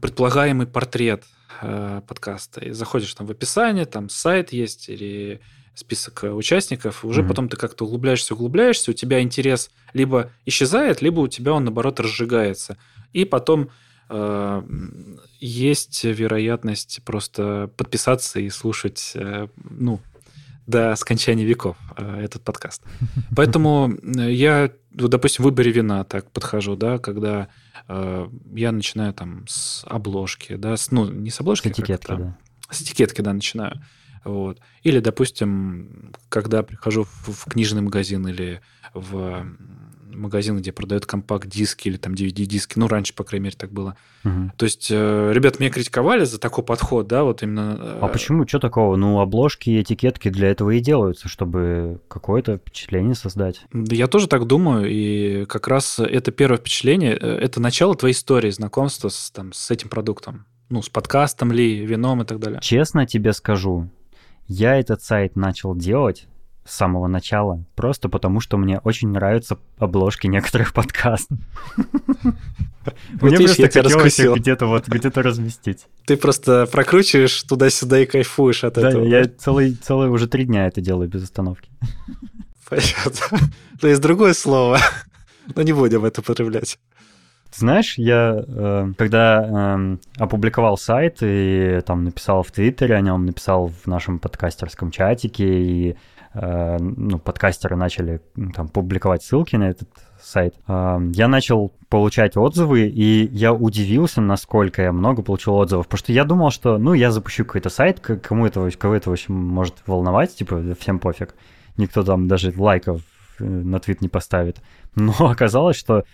предполагаемый 0.00 0.68
портрет 0.68 1.24
э, 1.60 2.02
подкаста. 2.06 2.60
И 2.60 2.70
заходишь 2.70 3.14
там 3.14 3.26
в 3.26 3.32
описание, 3.32 3.84
там 3.84 4.08
сайт 4.08 4.52
есть 4.52 4.88
или 4.88 5.40
список 5.78 6.24
участников. 6.24 7.04
Уже 7.04 7.22
uh-huh. 7.22 7.28
потом 7.28 7.48
ты 7.48 7.56
как-то 7.56 7.84
углубляешься, 7.84 8.34
углубляешься. 8.34 8.90
У 8.90 8.94
тебя 8.94 9.20
интерес 9.20 9.70
либо 9.92 10.30
исчезает, 10.46 11.02
либо 11.02 11.20
у 11.20 11.28
тебя 11.28 11.52
он, 11.52 11.64
наоборот, 11.64 12.00
разжигается. 12.00 12.76
И 13.12 13.24
потом 13.24 13.70
э, 14.08 14.62
есть 15.40 16.04
вероятность 16.04 17.00
просто 17.04 17.70
подписаться 17.76 18.40
и 18.40 18.50
слушать, 18.50 19.12
э, 19.14 19.48
ну, 19.70 20.00
до 20.68 20.94
скончания 20.96 21.46
веков 21.46 21.78
э, 21.96 22.20
этот 22.24 22.42
подкаст. 22.42 22.82
Поэтому 23.36 23.90
э, 23.90 24.30
я, 24.30 24.70
допустим, 24.90 25.42
в 25.42 25.46
выборе 25.46 25.72
вина 25.72 26.04
так 26.04 26.30
подхожу, 26.30 26.76
да, 26.76 26.98
когда 26.98 27.48
э, 27.88 28.28
я 28.54 28.70
начинаю 28.70 29.14
там 29.14 29.46
с 29.48 29.82
обложки, 29.86 30.56
да, 30.56 30.76
с, 30.76 30.90
ну, 30.90 31.10
не 31.10 31.30
с 31.30 31.40
обложки, 31.40 31.68
с 31.68 31.70
этикетки, 31.72 32.08
да. 32.08 32.36
С 32.70 32.82
этикетки, 32.82 33.22
да, 33.22 33.32
начинаю. 33.32 33.82
Вот. 34.24 34.60
Или, 34.82 35.00
допустим, 35.00 36.12
когда 36.28 36.62
прихожу 36.62 37.04
в, 37.04 37.28
в 37.28 37.44
книжный 37.44 37.82
магазин 37.82 38.26
или 38.26 38.60
в 38.94 39.46
магазин, 40.18 40.58
где 40.58 40.72
продают 40.72 41.06
компакт-диски 41.06 41.88
или 41.88 41.96
там 41.96 42.12
DVD-диски. 42.12 42.78
Ну, 42.78 42.88
раньше, 42.88 43.14
по 43.14 43.24
крайней 43.24 43.44
мере, 43.44 43.56
так 43.56 43.72
было. 43.72 43.96
Угу. 44.24 44.52
То 44.56 44.64
есть, 44.64 44.88
э, 44.90 45.32
ребят, 45.32 45.60
меня 45.60 45.70
критиковали 45.70 46.24
за 46.24 46.38
такой 46.38 46.64
подход, 46.64 47.06
да, 47.06 47.24
вот 47.24 47.42
именно... 47.42 47.78
Э, 47.80 47.98
а 48.02 48.08
почему? 48.08 48.46
Что 48.46 48.58
такого? 48.58 48.96
Ну, 48.96 49.20
обложки 49.20 49.70
и 49.70 49.80
этикетки 49.80 50.28
для 50.28 50.48
этого 50.48 50.70
и 50.70 50.80
делаются, 50.80 51.28
чтобы 51.28 52.00
какое-то 52.08 52.58
впечатление 52.58 53.14
создать. 53.14 53.62
Я 53.72 54.06
тоже 54.08 54.28
так 54.28 54.46
думаю, 54.46 54.88
и 54.90 55.44
как 55.46 55.68
раз 55.68 55.98
это 55.98 56.32
первое 56.32 56.58
впечатление, 56.58 57.16
э, 57.16 57.26
это 57.26 57.60
начало 57.60 57.94
твоей 57.94 58.14
истории 58.14 58.50
знакомства 58.50 59.08
с, 59.08 59.30
там, 59.30 59.52
с 59.52 59.70
этим 59.70 59.88
продуктом. 59.88 60.46
Ну, 60.70 60.82
с 60.82 60.90
подкастом 60.90 61.50
ли, 61.50 61.86
вином 61.86 62.22
и 62.22 62.26
так 62.26 62.40
далее. 62.40 62.60
Честно 62.60 63.06
тебе 63.06 63.32
скажу, 63.32 63.88
я 64.48 64.76
этот 64.78 65.02
сайт 65.02 65.36
начал 65.36 65.76
делать 65.76 66.26
с 66.64 66.74
самого 66.74 67.06
начала, 67.06 67.64
просто 67.74 68.08
потому 68.08 68.40
что 68.40 68.56
мне 68.56 68.78
очень 68.80 69.08
нравятся 69.08 69.58
обложки 69.78 70.26
некоторых 70.26 70.74
подкастов. 70.74 71.38
Мне 73.20 73.36
просто 73.36 73.62
хотелось 73.62 74.18
их 74.18 74.34
где-то 74.34 74.66
вот 74.66 74.88
где-то 74.88 75.22
разместить. 75.22 75.86
Ты 76.06 76.16
просто 76.16 76.66
прокручиваешь 76.66 77.42
туда-сюда 77.42 78.00
и 78.00 78.06
кайфуешь 78.06 78.64
от 78.64 78.78
этого. 78.78 79.04
Да, 79.04 79.18
я 79.18 79.24
целый, 79.26 79.74
целый 79.74 80.08
уже 80.08 80.26
три 80.26 80.44
дня 80.44 80.66
это 80.66 80.80
делаю 80.80 81.08
без 81.08 81.24
остановки. 81.24 81.70
Понятно. 82.68 83.38
То 83.80 83.88
есть 83.88 84.00
другое 84.00 84.34
слово, 84.34 84.78
но 85.54 85.62
не 85.62 85.72
будем 85.72 86.04
это 86.04 86.20
употреблять. 86.20 86.78
Знаешь, 87.52 87.96
я 87.98 88.44
э, 88.46 88.92
когда 88.96 89.76
э, 89.78 89.96
опубликовал 90.18 90.76
сайт 90.76 91.18
и 91.22 91.80
там 91.86 92.04
написал 92.04 92.42
в 92.42 92.52
Твиттере 92.52 92.94
о 92.94 93.00
нем, 93.00 93.26
написал 93.26 93.68
в 93.68 93.86
нашем 93.86 94.18
подкастерском 94.18 94.90
чатике, 94.90 95.44
и 95.46 95.96
Э, 96.34 96.76
ну, 96.78 97.18
подкастеры 97.18 97.74
начали 97.74 98.20
там 98.54 98.68
публиковать 98.68 99.22
ссылки 99.22 99.56
на 99.56 99.70
этот 99.70 99.88
сайт, 100.20 100.54
э, 100.68 100.98
я 101.14 101.26
начал 101.26 101.72
получать 101.88 102.36
отзывы, 102.36 102.82
и 102.86 103.26
я 103.32 103.54
удивился, 103.54 104.20
насколько 104.20 104.82
я 104.82 104.92
много 104.92 105.22
получил 105.22 105.54
отзывов, 105.54 105.86
потому 105.86 105.98
что 105.98 106.12
я 106.12 106.24
думал, 106.24 106.50
что, 106.50 106.76
ну, 106.76 106.92
я 106.92 107.10
запущу 107.10 107.44
какой-то 107.44 107.70
сайт, 107.70 108.00
кому 108.00 108.46
это, 108.46 108.70
кого 108.78 108.94
это, 108.94 109.08
в 109.08 109.14
общем, 109.14 109.34
может 109.34 109.76
волновать, 109.86 110.36
типа, 110.36 110.62
всем 110.78 110.98
пофиг, 110.98 111.34
никто 111.76 112.02
там 112.02 112.28
даже 112.28 112.52
лайков 112.56 113.00
на 113.38 113.78
твит 113.80 114.00
не 114.00 114.08
поставит. 114.08 114.58
Но 114.94 115.14
оказалось, 115.18 115.76
что 115.76 116.04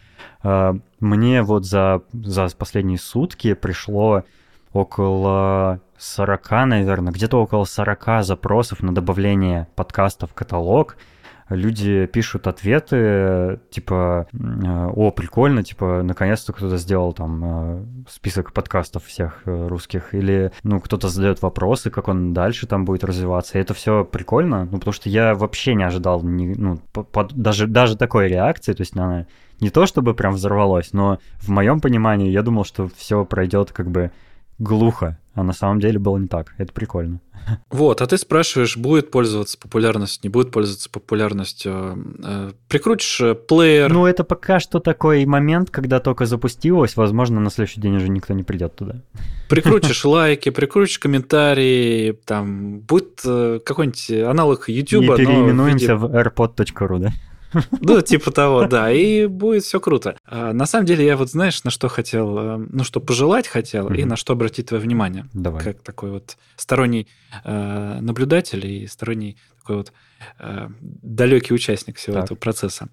э, 0.42 0.74
мне 1.00 1.42
вот 1.42 1.64
за, 1.64 2.02
за 2.12 2.48
последние 2.56 2.98
сутки 2.98 3.54
пришло 3.54 4.24
около 4.72 5.80
40, 5.98 6.50
наверное, 6.66 7.12
где-то 7.12 7.40
около 7.40 7.64
40 7.64 8.24
запросов 8.24 8.82
на 8.82 8.94
добавление 8.94 9.68
подкаста 9.76 10.26
в 10.26 10.34
каталог. 10.34 10.96
Люди 11.48 12.06
пишут 12.06 12.46
ответы, 12.46 13.60
типа, 13.70 14.26
о, 14.32 15.10
прикольно, 15.10 15.62
типа, 15.62 16.02
наконец-то 16.02 16.52
кто-то 16.52 16.76
сделал 16.78 17.12
там 17.12 17.42
э, 17.44 17.84
список 18.08 18.52
подкастов 18.52 19.04
всех 19.04 19.42
э, 19.44 19.66
русских, 19.68 20.14
или, 20.14 20.52
ну, 20.62 20.80
кто-то 20.80 21.08
задает 21.08 21.42
вопросы, 21.42 21.90
как 21.90 22.08
он 22.08 22.32
дальше 22.32 22.66
там 22.66 22.84
будет 22.84 23.04
развиваться, 23.04 23.58
и 23.58 23.60
это 23.60 23.74
все 23.74 24.04
прикольно, 24.04 24.64
ну, 24.64 24.78
потому 24.78 24.92
что 24.92 25.08
я 25.08 25.34
вообще 25.34 25.74
не 25.74 25.84
ожидал, 25.84 26.22
ни, 26.22 26.54
ну, 26.54 26.78
по, 26.92 27.02
по, 27.02 27.28
даже, 27.30 27.66
даже 27.66 27.96
такой 27.96 28.28
реакции, 28.28 28.72
то 28.72 28.80
есть 28.82 28.96
она 28.96 29.26
не 29.60 29.70
то 29.70 29.86
чтобы 29.86 30.14
прям 30.14 30.34
взорвалась, 30.34 30.92
но 30.92 31.18
в 31.38 31.48
моем 31.48 31.80
понимании 31.80 32.30
я 32.30 32.42
думал, 32.42 32.64
что 32.64 32.88
все 32.96 33.24
пройдет 33.24 33.72
как 33.72 33.90
бы 33.90 34.10
глухо, 34.58 35.18
а 35.34 35.42
на 35.42 35.52
самом 35.52 35.80
деле 35.80 35.98
было 35.98 36.18
не 36.18 36.28
так. 36.28 36.54
Это 36.58 36.72
прикольно. 36.72 37.20
Вот, 37.70 38.00
а 38.00 38.06
ты 38.06 38.16
спрашиваешь, 38.18 38.76
будет 38.76 39.10
пользоваться 39.10 39.58
популярностью, 39.58 40.20
не 40.24 40.28
будет 40.30 40.50
пользоваться 40.50 40.88
популярностью. 40.90 42.16
Э, 42.22 42.52
прикрутишь 42.68 43.20
э, 43.20 43.34
плеер. 43.34 43.92
Ну, 43.92 44.06
это 44.06 44.24
пока 44.24 44.60
что 44.60 44.80
такой 44.80 45.24
момент, 45.26 45.70
когда 45.70 46.00
только 46.00 46.26
запустилось, 46.26 46.96
возможно, 46.96 47.40
на 47.40 47.50
следующий 47.50 47.80
день 47.80 47.96
уже 47.96 48.08
никто 48.08 48.34
не 48.34 48.42
придет 48.42 48.76
туда. 48.76 48.96
Прикрутишь 49.48 50.04
лайки, 50.04 50.50
прикрутишь 50.50 50.98
комментарии, 50.98 52.12
там 52.24 52.80
будет 52.80 53.20
э, 53.24 53.60
какой-нибудь 53.64 54.10
аналог 54.10 54.68
YouTube. 54.68 55.04
И 55.04 55.16
переименуемся 55.16 55.96
в 55.96 56.06
airpod.ru, 56.06 56.98
да? 56.98 57.12
Ну, 57.80 58.00
типа 58.00 58.30
того, 58.30 58.66
да, 58.66 58.90
и 58.90 59.26
будет 59.26 59.64
все 59.64 59.80
круто. 59.80 60.16
А, 60.26 60.52
на 60.52 60.66
самом 60.66 60.86
деле, 60.86 61.04
я 61.04 61.16
вот, 61.16 61.30
знаешь, 61.30 61.64
на 61.64 61.70
что 61.70 61.88
хотел, 61.88 62.38
э, 62.38 62.66
ну, 62.70 62.84
что 62.84 63.00
пожелать 63.00 63.48
хотел, 63.48 63.88
и 63.92 64.04
на 64.04 64.16
что 64.16 64.32
обратить 64.32 64.68
твое 64.68 64.82
внимание. 64.82 65.26
Давай. 65.32 65.62
Как 65.62 65.82
такой 65.82 66.10
вот 66.10 66.36
сторонний 66.56 67.08
э, 67.44 67.98
наблюдатель 68.00 68.66
и 68.66 68.86
сторонний 68.86 69.36
такой 69.58 69.76
вот 69.76 69.92
э, 70.38 70.68
далекий 70.80 71.54
участник 71.54 71.96
всего 71.96 72.14
так. 72.14 72.24
этого 72.24 72.38
процесса. 72.38 72.88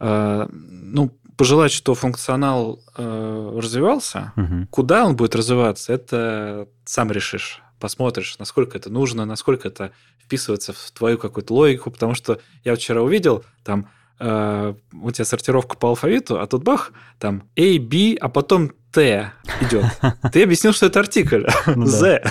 Ну, 0.00 1.16
пожелать, 1.36 1.70
что 1.70 1.94
функционал 1.94 2.80
развивался, 2.96 4.32
угу. 4.36 4.66
куда 4.70 5.04
он 5.04 5.16
будет 5.16 5.36
развиваться, 5.36 5.92
это 5.92 6.68
сам 6.84 7.12
решишь 7.12 7.62
посмотришь, 7.78 8.38
насколько 8.38 8.76
это 8.78 8.90
нужно, 8.90 9.24
насколько 9.24 9.68
это 9.68 9.92
вписывается 10.18 10.72
в 10.72 10.90
твою 10.92 11.18
какую-то 11.18 11.54
логику, 11.54 11.90
потому 11.90 12.14
что 12.14 12.40
я 12.64 12.74
вчера 12.74 13.02
увидел 13.02 13.44
там 13.64 13.88
э, 14.18 14.74
у 14.92 15.10
тебя 15.10 15.24
сортировка 15.24 15.76
по 15.76 15.88
алфавиту, 15.88 16.40
а 16.40 16.46
тут 16.46 16.64
бах, 16.64 16.92
там 17.18 17.44
A, 17.56 17.78
B, 17.78 18.16
а 18.20 18.28
потом 18.28 18.72
Т 18.92 19.32
идет. 19.60 19.84
Ты 20.32 20.42
объяснил, 20.42 20.72
что 20.72 20.86
это 20.86 21.00
артикль. 21.00 21.44
Ну 21.66 21.86
Z. 21.86 22.22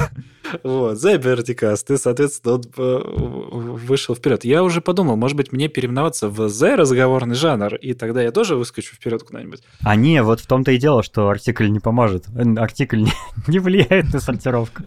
Вот, 0.63 0.97
The 0.97 1.21
Verticast. 1.21 1.85
Ты, 1.87 1.97
соответственно, 1.97 2.61
э, 2.77 3.01
вышел 3.05 4.15
вперед. 4.15 4.45
Я 4.45 4.63
уже 4.63 4.81
подумал, 4.81 5.15
может 5.15 5.37
быть, 5.37 5.51
мне 5.51 5.67
переименоваться 5.67 6.27
в 6.27 6.41
The 6.41 6.75
разговорный 6.75 7.35
жанр, 7.35 7.75
и 7.75 7.93
тогда 7.93 8.21
я 8.21 8.31
тоже 8.31 8.55
выскочу 8.55 8.95
вперед 8.95 9.23
куда-нибудь. 9.23 9.61
А 9.81 9.95
не, 9.95 10.23
вот 10.23 10.39
в 10.39 10.47
том-то 10.47 10.71
и 10.71 10.77
дело, 10.77 11.03
что 11.03 11.29
артикль 11.29 11.69
не 11.69 11.79
поможет. 11.79 12.25
Артикль 12.57 13.05
не 13.47 13.59
влияет 13.59 14.13
на 14.13 14.19
сортировку. 14.19 14.83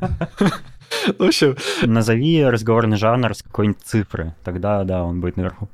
В 1.18 1.22
общем... 1.22 1.56
Назови 1.82 2.44
разговорный 2.44 2.96
жанр 2.96 3.34
с 3.34 3.42
какой-нибудь 3.42 3.82
цифры, 3.82 4.34
тогда, 4.44 4.84
да, 4.84 5.04
он 5.04 5.20
будет 5.20 5.36
наверху. 5.36 5.68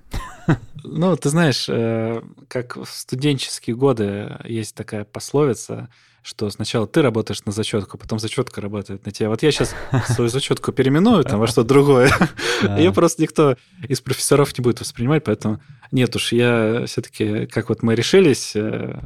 Ну, 0.89 1.17
ты 1.17 1.31
знаешь, 1.31 1.67
э, 1.69 2.23
как 2.47 2.77
в 2.77 2.87
студенческие 2.87 3.75
годы 3.75 4.37
есть 4.45 4.77
такая 4.77 5.05
пословица, 5.05 5.89
что 6.23 6.49
сначала 6.51 6.87
ты 6.87 7.03
работаешь 7.03 7.45
на 7.45 7.51
зачетку, 7.51 7.99
потом 7.99 8.21
зачетка 8.21 8.61
работает 8.61 9.05
на 9.05 9.11
тебя. 9.11 9.29
Вот 9.29 9.43
я 9.43 9.51
сейчас 9.51 9.75
свою 10.09 10.31
зачетку 10.31 10.71
переименую 10.71 11.25
там 11.25 11.41
во 11.41 11.49
что-то 11.49 11.69
другое. 11.69 12.13
Ее 12.77 12.93
просто 12.93 13.23
никто 13.23 13.57
из 13.89 14.01
профессоров 14.01 14.57
не 14.57 14.63
будет 14.63 14.79
воспринимать, 14.79 15.25
поэтому 15.25 15.61
нет 15.91 16.15
уж, 16.15 16.33
я 16.33 16.85
все-таки, 16.87 17.47
как 17.47 17.69
вот 17.69 17.83
мы 17.83 17.97
решились, 17.97 18.53
э, 18.55 19.01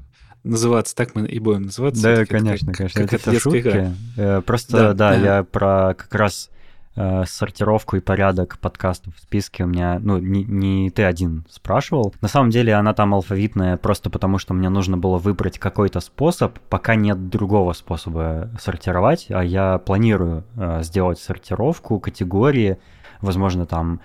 называться, 0.44 0.94
так 0.94 1.14
мы 1.14 1.26
и 1.26 1.38
будем 1.38 1.62
называться. 1.62 2.02
Да, 2.02 2.24
конечно, 2.24 2.68
как, 2.68 2.76
конечно. 2.78 3.02
Как 3.02 3.12
это, 3.12 3.30
это 3.30 3.40
шутки. 3.40 3.58
Игра. 3.58 3.92
Э, 4.16 4.42
просто, 4.44 4.76
да, 4.76 4.92
да, 4.92 5.10
да, 5.10 5.16
я 5.16 5.42
про 5.44 5.94
как 5.94 6.14
раз 6.14 6.50
э, 6.96 7.24
сортировку 7.26 7.96
и 7.96 8.00
порядок 8.00 8.58
подкастов 8.58 9.14
в 9.16 9.20
списке 9.20 9.64
у 9.64 9.66
меня, 9.66 9.98
ну, 10.00 10.18
не, 10.18 10.44
не 10.44 10.90
ты 10.90 11.04
один 11.04 11.44
спрашивал. 11.50 12.14
На 12.20 12.28
самом 12.28 12.50
деле 12.50 12.74
она 12.74 12.94
там 12.94 13.14
алфавитная 13.14 13.76
просто 13.76 14.10
потому, 14.10 14.38
что 14.38 14.54
мне 14.54 14.68
нужно 14.68 14.96
было 14.96 15.18
выбрать 15.18 15.58
какой-то 15.58 16.00
способ, 16.00 16.58
пока 16.68 16.94
нет 16.94 17.28
другого 17.28 17.72
способа 17.72 18.50
сортировать, 18.60 19.26
а 19.30 19.42
я 19.44 19.78
планирую 19.78 20.44
э, 20.56 20.82
сделать 20.82 21.18
сортировку, 21.18 22.00
категории, 22.00 22.78
возможно, 23.20 23.66
там 23.66 24.00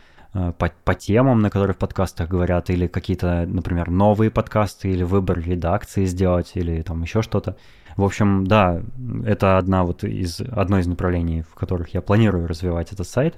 по, 0.57 0.72
по 0.84 0.94
темам, 0.94 1.41
на 1.41 1.49
которых 1.49 1.78
в 1.78 1.80
подкастах 1.80 2.28
говорят, 2.28 2.70
или 2.70 2.88
какие-то, 2.88 3.45
например, 3.48 3.90
новые 3.90 4.30
подкасты, 4.30 4.90
или 4.90 5.03
выбор 5.03 5.40
редакции 5.40 6.03
сделать, 6.06 6.52
или 6.56 6.82
там 6.82 7.02
еще 7.03 7.22
что-то. 7.22 7.56
В 7.95 8.03
общем, 8.03 8.45
да, 8.45 8.82
это 9.26 9.57
одна 9.57 9.86
вот 9.86 10.03
из, 10.03 10.41
одно 10.41 10.80
из 10.80 10.88
направлений, 10.88 11.44
в 11.44 11.56
которых 11.56 11.94
я 11.94 12.02
планирую 12.02 12.48
развивать 12.48 12.91
этот 12.91 13.07
сайт. 13.07 13.36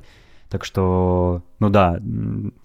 Так 0.49 0.63
что, 0.63 1.43
ну 1.59 1.69
да, 1.69 1.99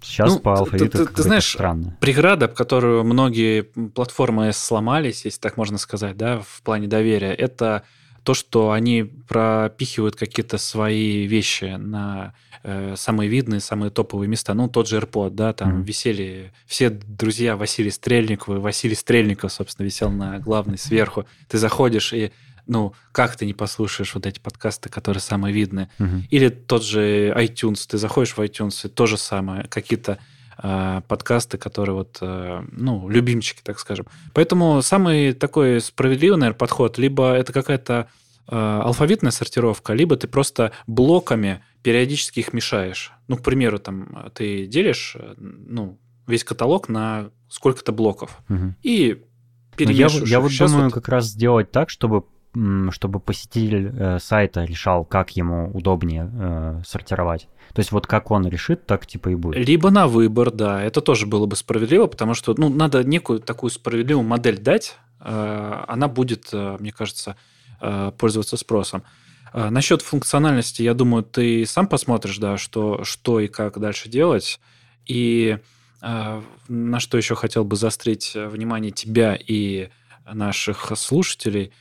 сейчас 0.01 0.35
ну, 0.35 0.39
по 0.39 0.57
алфавиту 0.57 0.99
ты, 0.99 1.07
ты, 1.07 1.15
ты 1.15 1.23
знаешь, 1.23 1.51
странно. 1.51 1.97
Преграда, 2.01 2.47
об 2.47 2.55
которую 2.55 3.05
многие 3.05 3.63
платформы 3.63 4.53
сломались, 4.53 5.25
если 5.25 5.41
так 5.41 5.57
можно 5.57 5.79
сказать, 5.79 6.17
да, 6.17 6.39
в 6.39 6.63
плане 6.63 6.87
доверия, 6.87 7.35
это 7.35 7.83
то, 8.25 8.35
что 8.35 8.71
они 8.71 9.03
пропихивают 9.03 10.17
какие-то 10.17 10.59
свои 10.59 11.27
вещи 11.27 11.77
на 11.77 12.35
э, 12.63 12.95
самые 12.97 13.29
видные, 13.29 13.61
самые 13.61 13.91
топовые 13.91 14.29
места. 14.29 14.55
Ну, 14.55 14.69
тот 14.69 14.89
же 14.89 14.99
AirPod, 14.99 15.31
да, 15.31 15.53
там 15.53 15.81
mm-hmm. 15.81 15.85
висели 15.85 16.53
все 16.67 16.91
друзья 16.91 17.57
Василий 17.57 17.91
Стрельникова, 17.91 18.61
Василий 18.61 18.95
Стрельников, 18.95 19.53
собственно, 19.53 19.87
висел 19.87 20.11
на 20.11 20.39
главной 20.39 20.79
сверху. 20.79 21.27
Ты 21.49 21.59
заходишь 21.59 22.13
и 22.13 22.33
ну, 22.67 22.95
как 23.11 23.35
ты 23.37 23.45
не 23.45 23.55
послушаешь 23.55 24.15
вот 24.15 24.25
эти 24.25 24.39
подкасты, 24.39 24.89
которые 24.89 25.21
самые 25.21 25.53
видные. 25.53 25.91
Uh-huh. 25.99 26.23
Или 26.31 26.49
тот 26.49 26.85
же 26.85 27.31
iTunes, 27.31 27.81
ты 27.89 27.99
заходишь 27.99 28.37
в 28.37 28.41
iTunes, 28.41 28.87
и 28.87 28.89
то 28.89 29.07
же 29.07 29.19
самое, 29.19 29.65
какие-то 29.65 30.19
подкасты, 31.09 31.59
которые 31.59 31.97
вот, 31.97 32.19
э, 32.21 32.63
ну, 32.71 33.09
любимчики, 33.09 33.61
так 33.63 33.79
скажем. 33.81 34.07
Поэтому 34.33 34.81
самый 34.83 35.33
такой 35.33 35.81
справедливый, 35.81 36.39
наверное, 36.39 36.59
подход, 36.59 36.99
либо 36.99 37.33
это 37.33 37.53
какая-то 37.53 38.09
э, 38.49 38.57
алфавитная 38.57 39.33
сортировка, 39.33 39.93
либо 39.93 40.17
ты 40.17 40.29
просто 40.29 40.73
блоками 40.87 41.65
периодически 41.83 42.41
их 42.41 42.53
мешаешь. 42.53 43.13
Ну, 43.27 43.37
к 43.37 43.43
примеру, 43.43 43.79
там 43.79 44.31
ты 44.35 44.67
делишь 44.67 45.17
ну, 45.37 45.99
весь 46.27 46.45
каталог 46.45 46.89
на 46.89 47.31
сколько-то 47.49 47.93
блоков 47.93 48.39
угу. 48.49 48.75
и 48.83 49.25
перемешиваешь. 49.77 50.29
Я, 50.29 50.37
я 50.37 50.41
вот 50.41 50.53
думаю 50.57 50.85
вот... 50.85 50.95
как 50.95 51.09
раз 51.09 51.27
сделать 51.27 51.71
так, 51.71 51.91
чтобы 51.91 52.25
чтобы 52.91 53.19
посетитель 53.19 53.93
э, 53.97 54.19
сайта 54.19 54.65
решал, 54.65 55.05
как 55.07 55.31
ему 55.37 55.71
удобнее 55.73 56.31
э, 56.33 56.83
сортировать. 56.87 57.49
То 57.73 57.81
есть 57.81 57.93
вот 57.93 58.07
как 58.07 58.31
он 58.31 58.47
решит, 58.47 58.85
так 58.87 59.07
типа 59.07 59.31
и 59.31 59.35
будет. 59.35 59.67
Либо 59.67 59.91
на 59.91 60.07
выбор, 60.07 60.51
да. 60.51 60.83
Это 60.83 61.01
тоже 61.01 61.27
было 61.27 61.47
бы 61.47 61.57
справедливо, 61.57 62.07
потому 62.09 62.35
что 62.35 62.55
ну, 62.57 62.69
надо 62.69 63.05
некую 63.05 63.41
такую 63.41 63.71
справедливую 63.71 64.27
модель 64.27 64.59
дать. 64.59 64.99
Э, 65.21 65.85
она 65.89 66.09
будет, 66.09 66.53
мне 66.53 66.93
кажется, 66.93 67.37
пользоваться 68.19 68.57
спросом. 68.57 69.03
Насчет 69.53 70.03
функциональности, 70.03 70.83
я 70.83 70.95
думаю, 70.95 71.25
ты 71.25 71.67
сам 71.67 71.89
посмотришь, 71.89 72.39
да, 72.39 72.57
что, 72.57 73.03
что 73.03 73.41
и 73.41 73.49
как 73.49 73.81
дальше 73.81 74.09
делать. 74.09 74.61
И 75.05 75.59
на 76.01 77.01
что 77.01 77.17
еще 77.17 77.35
хотел 77.35 77.65
бы 77.65 77.75
заострить 77.75 78.35
внимание 78.35 78.93
тебя 78.93 79.37
и 79.37 79.89
наших 80.33 80.93
слушателей, 80.97 81.73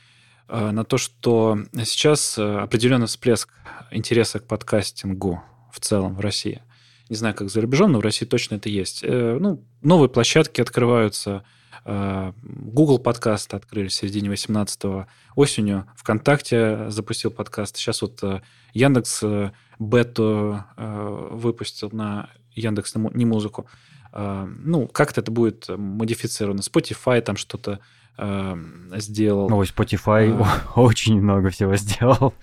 на 0.52 0.84
то, 0.84 0.98
что 0.98 1.58
сейчас 1.82 2.38
определенный 2.38 3.06
всплеск 3.06 3.48
интереса 3.90 4.38
к 4.38 4.46
подкастингу 4.46 5.42
в 5.72 5.80
целом 5.80 6.14
в 6.14 6.20
России. 6.20 6.62
Не 7.08 7.16
знаю, 7.16 7.34
как 7.34 7.50
за 7.50 7.60
рубежом, 7.60 7.92
но 7.92 7.98
в 7.98 8.02
России 8.02 8.26
точно 8.26 8.56
это 8.56 8.68
есть. 8.68 9.02
Э, 9.02 9.38
ну, 9.40 9.64
новые 9.82 10.08
площадки 10.08 10.60
открываются, 10.60 11.44
Э, 11.84 12.32
Google 12.42 12.98
подкаст 12.98 13.54
открыли 13.54 13.88
в 13.88 13.92
середине 13.92 14.28
18-го. 14.28 15.06
Осенью 15.34 15.86
ВКонтакте 15.96 16.90
запустил 16.90 17.30
подкаст. 17.30 17.76
Сейчас 17.76 18.02
вот 18.02 18.22
э, 18.22 18.42
Яндекс 18.74 19.22
э, 19.22 19.50
бету 19.78 20.64
выпустил 20.76 21.90
на 21.90 22.30
Яндекс 22.52 22.94
не 22.94 23.24
музыку. 23.24 23.66
Ну, 24.14 24.86
как-то 24.86 25.22
это 25.22 25.32
будет 25.32 25.68
модифицировано. 25.68 26.60
Spotify 26.60 27.20
там 27.20 27.36
что-то 27.36 27.80
сделал. 28.18 29.52
Ой, 29.52 29.66
Spotify 29.66 30.36
а, 30.38 30.72
очень 30.80 31.20
много 31.20 31.50
всего 31.50 31.76
сделал. 31.76 32.34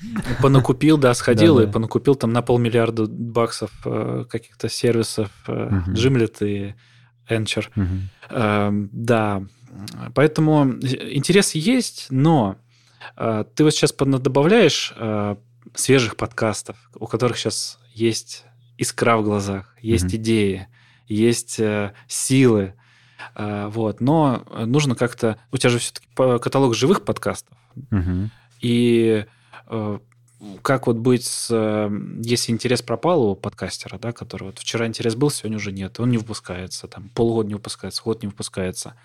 Понакупил, 0.41 0.97
да, 0.97 1.13
сходил 1.13 1.57
да, 1.57 1.63
и 1.63 1.65
да. 1.67 1.71
понакупил 1.71 2.15
там 2.15 2.33
на 2.33 2.41
полмиллиарда 2.41 3.05
баксов 3.07 3.71
каких-то 4.29 4.67
сервисов, 4.67 5.29
угу. 5.47 5.91
Gimlet 5.93 6.37
и 6.41 6.75
Anchor. 7.29 7.67
Угу. 7.75 7.85
Э, 8.31 8.69
да, 8.91 9.43
поэтому 10.13 10.63
интерес 10.65 11.55
есть, 11.55 12.07
но 12.09 12.57
э, 13.15 13.45
ты 13.55 13.63
вот 13.63 13.71
сейчас 13.71 13.93
добавляешь 13.93 14.93
э, 14.95 15.35
свежих 15.73 16.15
подкастов, 16.15 16.77
у 16.95 17.07
которых 17.07 17.37
сейчас 17.37 17.79
есть 17.93 18.45
искра 18.77 19.17
в 19.17 19.23
глазах, 19.23 19.75
есть 19.81 20.05
угу. 20.05 20.15
идеи, 20.15 20.67
есть 21.07 21.59
э, 21.59 21.93
силы. 22.07 22.73
Э, 23.35 23.67
вот. 23.67 24.01
Но 24.01 24.43
нужно 24.65 24.95
как-то... 24.95 25.37
У 25.51 25.57
тебя 25.57 25.69
же 25.69 25.79
все-таки 25.79 26.07
каталог 26.15 26.75
живых 26.75 27.03
подкастов. 27.03 27.57
Угу. 27.91 28.29
И 28.61 29.25
как 30.61 30.87
вот 30.87 30.97
быть 30.97 31.25
с... 31.25 31.49
Если 32.21 32.51
интерес 32.51 32.81
пропал 32.81 33.23
у 33.23 33.35
подкастера, 33.35 33.97
да, 33.97 34.11
который 34.11 34.45
вот 34.45 34.59
вчера 34.59 34.87
интерес 34.87 35.15
был, 35.15 35.29
сегодня 35.29 35.57
уже 35.57 35.71
нет, 35.71 35.99
он 35.99 36.09
не 36.09 36.17
выпускается, 36.17 36.87
там 36.87 37.09
полгода 37.09 37.49
не 37.49 37.55
выпускается, 37.55 38.01
год 38.03 38.23
не 38.23 38.29
выпускается 38.29 38.95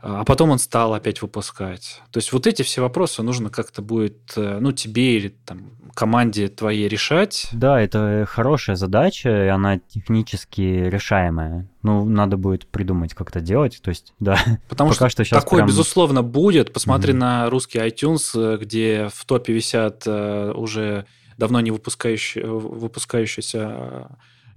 а 0.00 0.24
потом 0.24 0.50
он 0.50 0.58
стал 0.58 0.94
опять 0.94 1.22
выпускать. 1.22 2.00
То 2.10 2.18
есть 2.18 2.32
вот 2.32 2.46
эти 2.46 2.62
все 2.62 2.80
вопросы 2.80 3.22
нужно 3.22 3.50
как-то 3.50 3.82
будет, 3.82 4.32
э, 4.36 4.58
ну, 4.60 4.72
тебе 4.72 5.16
или 5.16 5.28
там 5.28 5.72
команде 5.94 6.48
твоей 6.48 6.88
решать. 6.88 7.48
Да, 7.52 7.80
это 7.80 8.26
хорошая 8.28 8.76
задача, 8.76 9.44
и 9.44 9.48
она 9.48 9.78
технически 9.78 10.60
решаемая. 10.60 11.68
Ну, 11.82 12.04
надо 12.04 12.36
будет 12.36 12.66
придумать, 12.66 13.14
как 13.14 13.30
это 13.30 13.40
делать. 13.40 13.80
То 13.82 13.90
есть, 13.90 14.14
да. 14.18 14.38
Потому 14.68 14.90
Пока 14.90 15.08
что, 15.08 15.10
что 15.10 15.24
сейчас 15.24 15.44
такое, 15.44 15.58
прям... 15.58 15.68
безусловно, 15.68 16.22
будет. 16.22 16.72
Посмотри 16.72 17.12
mm-hmm. 17.12 17.16
на 17.16 17.50
русский 17.50 17.78
iTunes, 17.78 18.30
э, 18.34 18.58
где 18.58 19.08
в 19.12 19.24
топе 19.24 19.52
висят 19.52 20.04
э, 20.06 20.52
уже 20.52 21.06
давно 21.36 21.60
не 21.60 21.70
выпускающие, 21.70 22.46
выпускающиеся 22.46 24.08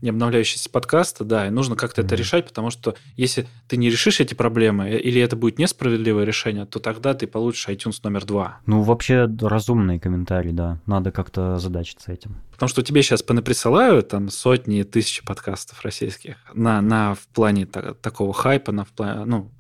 не 0.05 0.11
обновляющиеся 0.11 0.69
подкасты, 0.69 1.25
да, 1.25 1.47
и 1.47 1.49
нужно 1.49 1.75
как-то 1.75 2.01
mm-hmm. 2.01 2.05
это 2.05 2.15
решать, 2.15 2.47
потому 2.47 2.69
что 2.69 2.95
если 3.17 3.47
ты 3.67 3.75
не 3.75 3.89
решишь 3.89 4.21
эти 4.21 4.33
проблемы, 4.33 4.89
э, 4.89 4.99
или 4.99 5.19
это 5.19 5.35
будет 5.35 5.59
несправедливое 5.59 6.23
решение, 6.23 6.65
то 6.65 6.79
тогда 6.79 7.13
ты 7.13 7.27
получишь 7.27 7.67
iTunes 7.67 7.99
номер 8.03 8.25
два. 8.25 8.59
Ну, 8.65 8.81
вообще 8.83 9.27
разумный 9.41 9.99
комментарий, 9.99 10.51
да, 10.51 10.79
надо 10.85 11.11
как-то 11.11 11.57
задачиться 11.57 12.11
этим. 12.11 12.37
Потому 12.51 12.69
что 12.69 12.83
тебе 12.83 13.03
сейчас 13.03 13.23
понаприсылают 13.23 14.09
там 14.09 14.29
сотни, 14.29 14.83
тысячи 14.83 15.25
подкастов 15.25 15.83
российских 15.83 16.37
на, 16.53 16.81
на 16.81 17.15
в 17.15 17.27
плане 17.27 17.65
та, 17.65 17.95
такого 17.95 18.33
хайпа, 18.33 18.71
на, 18.71 18.85
в 18.85 18.89
плане, 18.89 19.25
ну, 19.25 19.51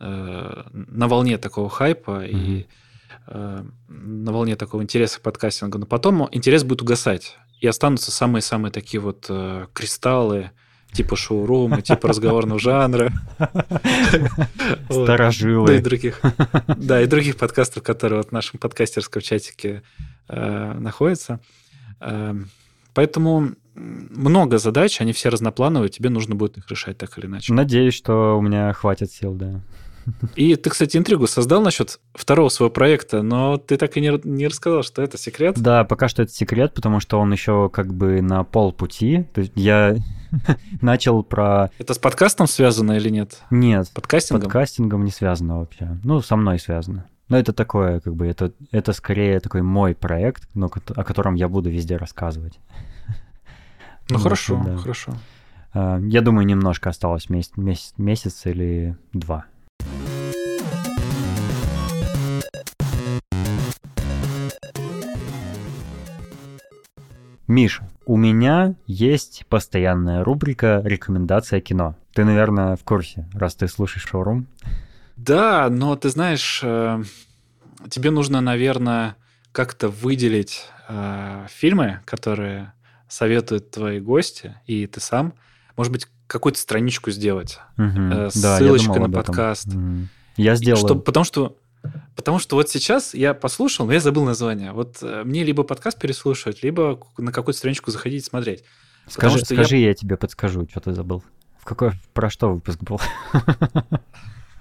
э, 0.00 0.62
на 0.72 1.08
волне 1.08 1.38
такого 1.38 1.68
хайпа 1.68 2.24
mm-hmm. 2.24 2.30
и 2.30 2.66
э, 3.26 3.64
на 3.88 4.32
волне 4.32 4.54
такого 4.54 4.82
интереса 4.82 5.18
к 5.18 5.22
подкастингу, 5.22 5.78
но 5.78 5.86
потом 5.86 6.28
интерес 6.30 6.62
будет 6.62 6.82
угасать 6.82 7.36
и 7.60 7.66
останутся 7.66 8.10
самые-самые 8.10 8.72
такие 8.72 9.00
вот 9.00 9.26
э, 9.28 9.66
кристаллы, 9.72 10.50
типа 10.92 11.16
шоурума, 11.16 11.82
типа 11.82 12.08
разговорного 12.08 12.60
жанра. 12.60 13.12
Старожилы. 14.90 15.66
Да, 15.66 15.74
и 15.74 15.80
других. 15.80 16.20
Да, 16.68 17.02
и 17.02 17.06
других 17.06 17.36
подкастов, 17.36 17.82
которые 17.82 18.22
в 18.22 18.32
нашем 18.32 18.58
подкастерском 18.58 19.22
чатике 19.22 19.82
э, 20.28 20.72
находятся. 20.78 21.40
Э, 22.00 22.34
поэтому 22.94 23.50
много 23.74 24.58
задач, 24.58 25.00
они 25.00 25.12
все 25.12 25.28
разноплановые, 25.28 25.88
тебе 25.88 26.10
нужно 26.10 26.34
будет 26.34 26.58
их 26.58 26.68
решать 26.68 26.98
так 26.98 27.16
или 27.18 27.26
иначе. 27.26 27.52
Надеюсь, 27.52 27.94
что 27.94 28.36
у 28.38 28.42
меня 28.42 28.72
хватит 28.72 29.12
сил, 29.12 29.34
да. 29.34 29.60
И 30.36 30.56
ты, 30.56 30.70
кстати, 30.70 30.96
интригу 30.96 31.26
создал 31.26 31.60
насчет 31.60 32.00
второго 32.14 32.48
своего 32.48 32.72
проекта, 32.72 33.22
но 33.22 33.56
ты 33.58 33.76
так 33.76 33.96
и 33.96 34.00
не, 34.00 34.20
не 34.24 34.46
рассказал, 34.48 34.82
что 34.82 35.02
это 35.02 35.18
секрет. 35.18 35.58
Да, 35.58 35.84
пока 35.84 36.08
что 36.08 36.22
это 36.22 36.32
секрет, 36.32 36.74
потому 36.74 37.00
что 37.00 37.18
он 37.18 37.32
еще 37.32 37.70
как 37.70 37.92
бы 37.92 38.22
на 38.22 38.44
полпути. 38.44 39.24
То 39.34 39.40
есть 39.40 39.52
я 39.54 39.96
начал 40.80 41.22
про... 41.22 41.70
Это 41.78 41.94
с 41.94 41.98
подкастом 41.98 42.46
связано 42.46 42.92
или 42.92 43.08
нет? 43.08 43.42
Нет. 43.50 43.86
С 43.86 43.90
подкастингом? 43.90 44.42
С 44.42 44.44
подкастингом 44.44 45.04
не 45.04 45.10
связано 45.10 45.58
вообще. 45.58 45.98
Ну, 46.04 46.20
со 46.20 46.36
мной 46.36 46.58
связано. 46.58 47.06
Но 47.28 47.38
это 47.38 47.52
такое, 47.52 48.00
как 48.00 48.14
бы, 48.14 48.26
это, 48.26 48.52
это 48.70 48.92
скорее 48.92 49.40
такой 49.40 49.62
мой 49.62 49.94
проект, 49.94 50.48
но 50.54 50.70
о 50.96 51.04
котором 51.04 51.34
я 51.34 51.48
буду 51.48 51.68
везде 51.68 51.96
рассказывать. 51.96 52.58
Ну, 54.08 54.16
вот, 54.16 54.22
хорошо, 54.22 54.62
да. 54.64 54.76
хорошо. 54.78 55.12
А, 55.74 55.98
я 56.00 56.22
думаю, 56.22 56.46
немножко 56.46 56.88
осталось 56.88 57.28
месяц, 57.28 57.52
месяц, 57.56 57.92
месяц 57.98 58.46
или 58.46 58.96
два. 59.12 59.44
Миша, 67.48 67.88
у 68.04 68.18
меня 68.18 68.74
есть 68.86 69.46
постоянная 69.48 70.22
рубрика 70.22 70.82
«Рекомендация 70.84 71.62
кино». 71.62 71.96
Ты, 72.12 72.24
наверное, 72.24 72.76
в 72.76 72.84
курсе, 72.84 73.26
раз 73.32 73.54
ты 73.54 73.68
слушаешь 73.68 74.06
шоурум. 74.06 74.46
Да, 75.16 75.68
но 75.70 75.96
ты 75.96 76.10
знаешь, 76.10 76.60
э, 76.62 77.02
тебе 77.88 78.10
нужно, 78.10 78.42
наверное, 78.42 79.16
как-то 79.50 79.88
выделить 79.88 80.66
э, 80.90 81.46
фильмы, 81.48 82.00
которые 82.04 82.74
советуют 83.08 83.70
твои 83.70 83.98
гости, 83.98 84.54
и 84.66 84.86
ты 84.86 85.00
сам. 85.00 85.32
Может 85.74 85.90
быть, 85.90 86.06
какую-то 86.26 86.58
страничку 86.58 87.10
сделать. 87.10 87.60
Угу. 87.78 88.30
С 88.30 88.42
да, 88.42 88.58
ссылочкой 88.58 89.00
на 89.00 89.10
подкаст. 89.10 89.68
Угу. 89.68 90.08
Я 90.36 90.54
сделал. 90.54 90.78
Чтобы, 90.84 91.00
потому 91.00 91.24
что 91.24 91.56
Потому 92.16 92.38
что 92.38 92.56
вот 92.56 92.68
сейчас 92.68 93.14
я 93.14 93.34
послушал, 93.34 93.86
но 93.86 93.92
я 93.92 94.00
забыл 94.00 94.24
название. 94.24 94.72
Вот 94.72 94.98
э, 95.02 95.22
мне 95.24 95.44
либо 95.44 95.62
подкаст 95.62 95.98
переслушивать, 95.98 96.62
либо 96.62 97.00
на 97.16 97.32
какую-то 97.32 97.58
страничку 97.58 97.90
заходить 97.90 98.24
и 98.24 98.26
смотреть. 98.26 98.64
Скажи, 99.06 99.38
скажи 99.44 99.76
я... 99.76 99.88
я 99.88 99.94
тебе 99.94 100.16
подскажу, 100.16 100.66
что 100.68 100.80
ты 100.80 100.92
забыл. 100.92 101.22
В 101.58 101.64
какой, 101.64 101.92
про 102.12 102.30
что 102.30 102.52
выпуск 102.52 102.80
был? 102.82 103.00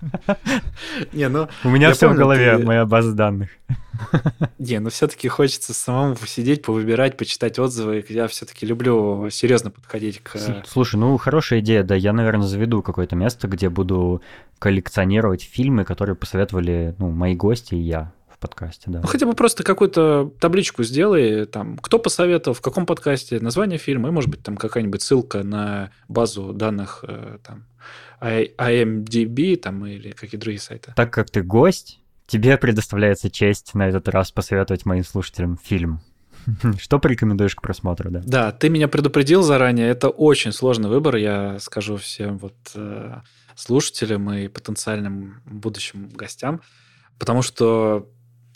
Не, 1.14 1.30
ну... 1.30 1.48
У 1.64 1.69
меня 1.69 1.94
все 1.94 2.10
в 2.10 2.15
голове, 2.15 2.57
моя 2.57 2.86
база 2.86 3.14
данных. 3.14 3.49
Не, 4.60 4.80
ну 4.80 4.90
все-таки 4.90 5.28
хочется 5.28 5.74
самому 5.74 6.15
посидеть, 6.15 6.64
повыбирать, 6.64 7.18
почитать 7.18 7.60
отзывы. 7.60 8.06
Я 8.10 8.28
все-таки 8.28 8.65
люблю 8.65 9.30
серьезно 9.30 9.72
подходить 9.72 10.22
к... 10.22 10.38
Слушай, 10.68 10.98
ну 10.98 11.18
хорошая 11.18 11.60
идея, 11.60 11.84
да. 11.84 11.95
Я, 11.95 12.14
наверное, 12.14 12.48
заведу 12.48 12.82
какое-то 12.82 13.15
место, 13.15 13.48
где 13.48 13.69
буду 13.69 14.22
коллекционировать 14.60 15.44
фильмы, 15.44 15.84
которые 15.84 16.15
посоветовали 16.15 16.95
ну, 16.98 17.11
мои 17.11 17.36
гости 17.36 17.76
и 17.76 17.80
я 17.80 18.11
в 18.38 18.40
подкасте, 18.40 18.84
да. 18.88 19.02
Ну, 19.02 19.08
хотя 19.08 19.26
бы 19.26 19.34
просто 19.34 19.64
какую-то 19.64 20.32
табличку 20.40 20.84
сделай, 20.84 21.46
там, 21.46 21.78
кто 21.78 21.98
посоветовал, 21.98 22.56
в 22.56 22.62
каком 22.62 22.86
подкасте, 22.86 23.40
название 23.40 23.80
фильма, 23.80 24.10
и, 24.10 24.12
может 24.12 24.30
быть, 24.30 24.44
там 24.44 24.58
какая-нибудь 24.58 25.02
ссылка 25.02 25.44
на 25.44 25.92
базу 26.08 26.54
данных, 26.54 27.04
э, 27.08 27.40
там, 27.44 27.66
IMDb, 28.22 29.56
там, 29.56 29.86
или 29.86 30.12
какие 30.12 30.40
другие 30.40 30.60
сайты. 30.60 30.94
Так 30.96 31.12
как 31.12 31.30
ты 31.32 31.42
гость, 31.42 32.00
тебе 32.28 32.58
предоставляется 32.58 33.32
честь 33.32 33.74
на 33.74 33.88
этот 33.90 34.08
раз 34.08 34.32
посоветовать 34.32 34.86
моим 34.86 35.04
слушателям 35.04 35.58
фильм. 35.58 36.02
Что 36.78 37.00
порекомендуешь 37.00 37.56
к 37.56 37.62
просмотру, 37.62 38.12
да? 38.12 38.22
Да, 38.24 38.52
ты 38.52 38.70
меня 38.70 38.88
предупредил 38.88 39.42
заранее. 39.42 39.90
Это 39.90 40.10
очень 40.10 40.52
сложный 40.52 40.90
выбор, 40.90 41.16
я 41.16 41.58
скажу 41.60 41.98
всем 41.98 42.38
вот 42.38 42.56
э, 42.76 43.22
слушателям 43.56 44.32
и 44.32 44.48
потенциальным 44.48 45.42
будущим 45.46 46.10
гостям, 46.10 46.62
потому 47.18 47.42
что 47.42 48.08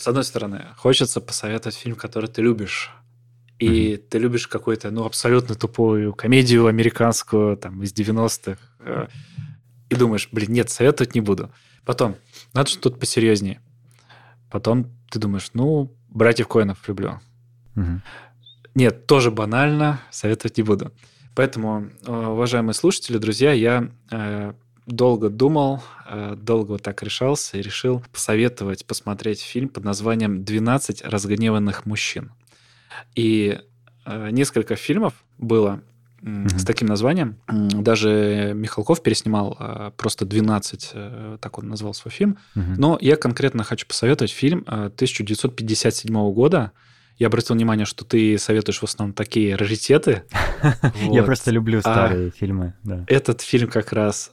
с 0.02 0.08
одной 0.08 0.24
стороны, 0.24 0.66
хочется 0.78 1.22
посоветовать 1.22 1.76
фильм, 1.76 1.96
который 1.96 2.28
ты 2.28 2.42
любишь. 2.42 2.90
И 3.60 3.68
mm-hmm. 3.68 3.98
ты 4.10 4.18
любишь 4.18 4.48
какую-то, 4.48 4.90
ну, 4.90 5.06
абсолютно 5.06 5.54
тупую 5.54 6.14
комедию 6.14 6.66
американскую, 6.66 7.56
там, 7.56 7.84
из 7.84 7.94
90-х. 7.94 8.58
Э, 8.80 9.08
и 9.92 9.96
думаешь, 9.96 10.28
блин, 10.32 10.54
нет, 10.54 10.72
советовать 10.72 11.14
не 11.14 11.22
буду. 11.22 11.52
Потом, 11.86 12.16
надо 12.54 12.72
что-то 12.72 12.98
посерьезнее. 12.98 13.62
Потом 14.50 14.92
ты 15.12 15.20
думаешь, 15.20 15.52
ну, 15.54 15.96
братьев 16.10 16.48
Коинов 16.48 16.88
люблю. 16.88 17.20
Mm-hmm. 17.76 18.00
Нет, 18.74 19.06
тоже 19.06 19.30
банально, 19.30 20.02
советовать 20.10 20.58
не 20.58 20.64
буду. 20.64 20.92
Поэтому, 21.36 21.92
э, 22.08 22.12
уважаемые 22.12 22.74
слушатели, 22.74 23.20
друзья, 23.20 23.52
я 23.52 23.92
э, 24.10 24.54
долго 24.86 25.30
думал, 25.30 25.82
э, 26.08 26.36
долго 26.38 26.72
вот 26.72 26.84
так 26.84 27.02
решался 27.04 27.58
и 27.58 27.62
решил 27.62 28.04
посоветовать 28.12 28.86
посмотреть 28.86 29.42
фильм 29.42 29.70
под 29.70 29.84
названием 29.84 30.42
«12 30.42 31.08
разгневанных 31.08 31.86
мужчин». 31.86 32.32
И 33.16 33.60
э, 34.06 34.30
несколько 34.32 34.76
фильмов 34.76 35.14
было 35.38 35.82
mm-hmm. 36.22 36.58
с 36.58 36.66
таким 36.66 36.88
названием. 36.88 37.38
Даже 37.48 38.54
Михалков 38.56 39.04
переснимал 39.04 39.56
э, 39.60 39.92
просто 39.98 40.26
12, 40.26 40.94
так 41.40 41.58
он 41.58 41.70
назвал 41.70 41.94
свой 41.94 42.12
фильм. 42.12 42.38
Mm-hmm. 42.56 42.76
Но 42.78 42.98
я 43.02 43.16
конкретно 43.16 43.64
хочу 43.64 43.86
посоветовать 43.88 44.32
фильм 44.32 44.64
1957 44.68 46.34
года. 46.34 46.72
Я 47.18 47.28
обратил 47.28 47.56
внимание, 47.56 47.86
что 47.86 48.04
ты 48.04 48.40
советуешь 48.40 48.80
в 48.80 48.84
основном 48.84 49.14
такие 49.14 49.56
раритеты. 49.56 50.24
Я 51.12 51.22
просто 51.22 51.52
люблю 51.52 51.78
а 51.80 51.82
старые 51.82 52.32
фильмы. 52.32 52.74
Этот 53.08 53.42
фильм 53.42 53.70
как 53.70 53.94
раз 53.94 54.32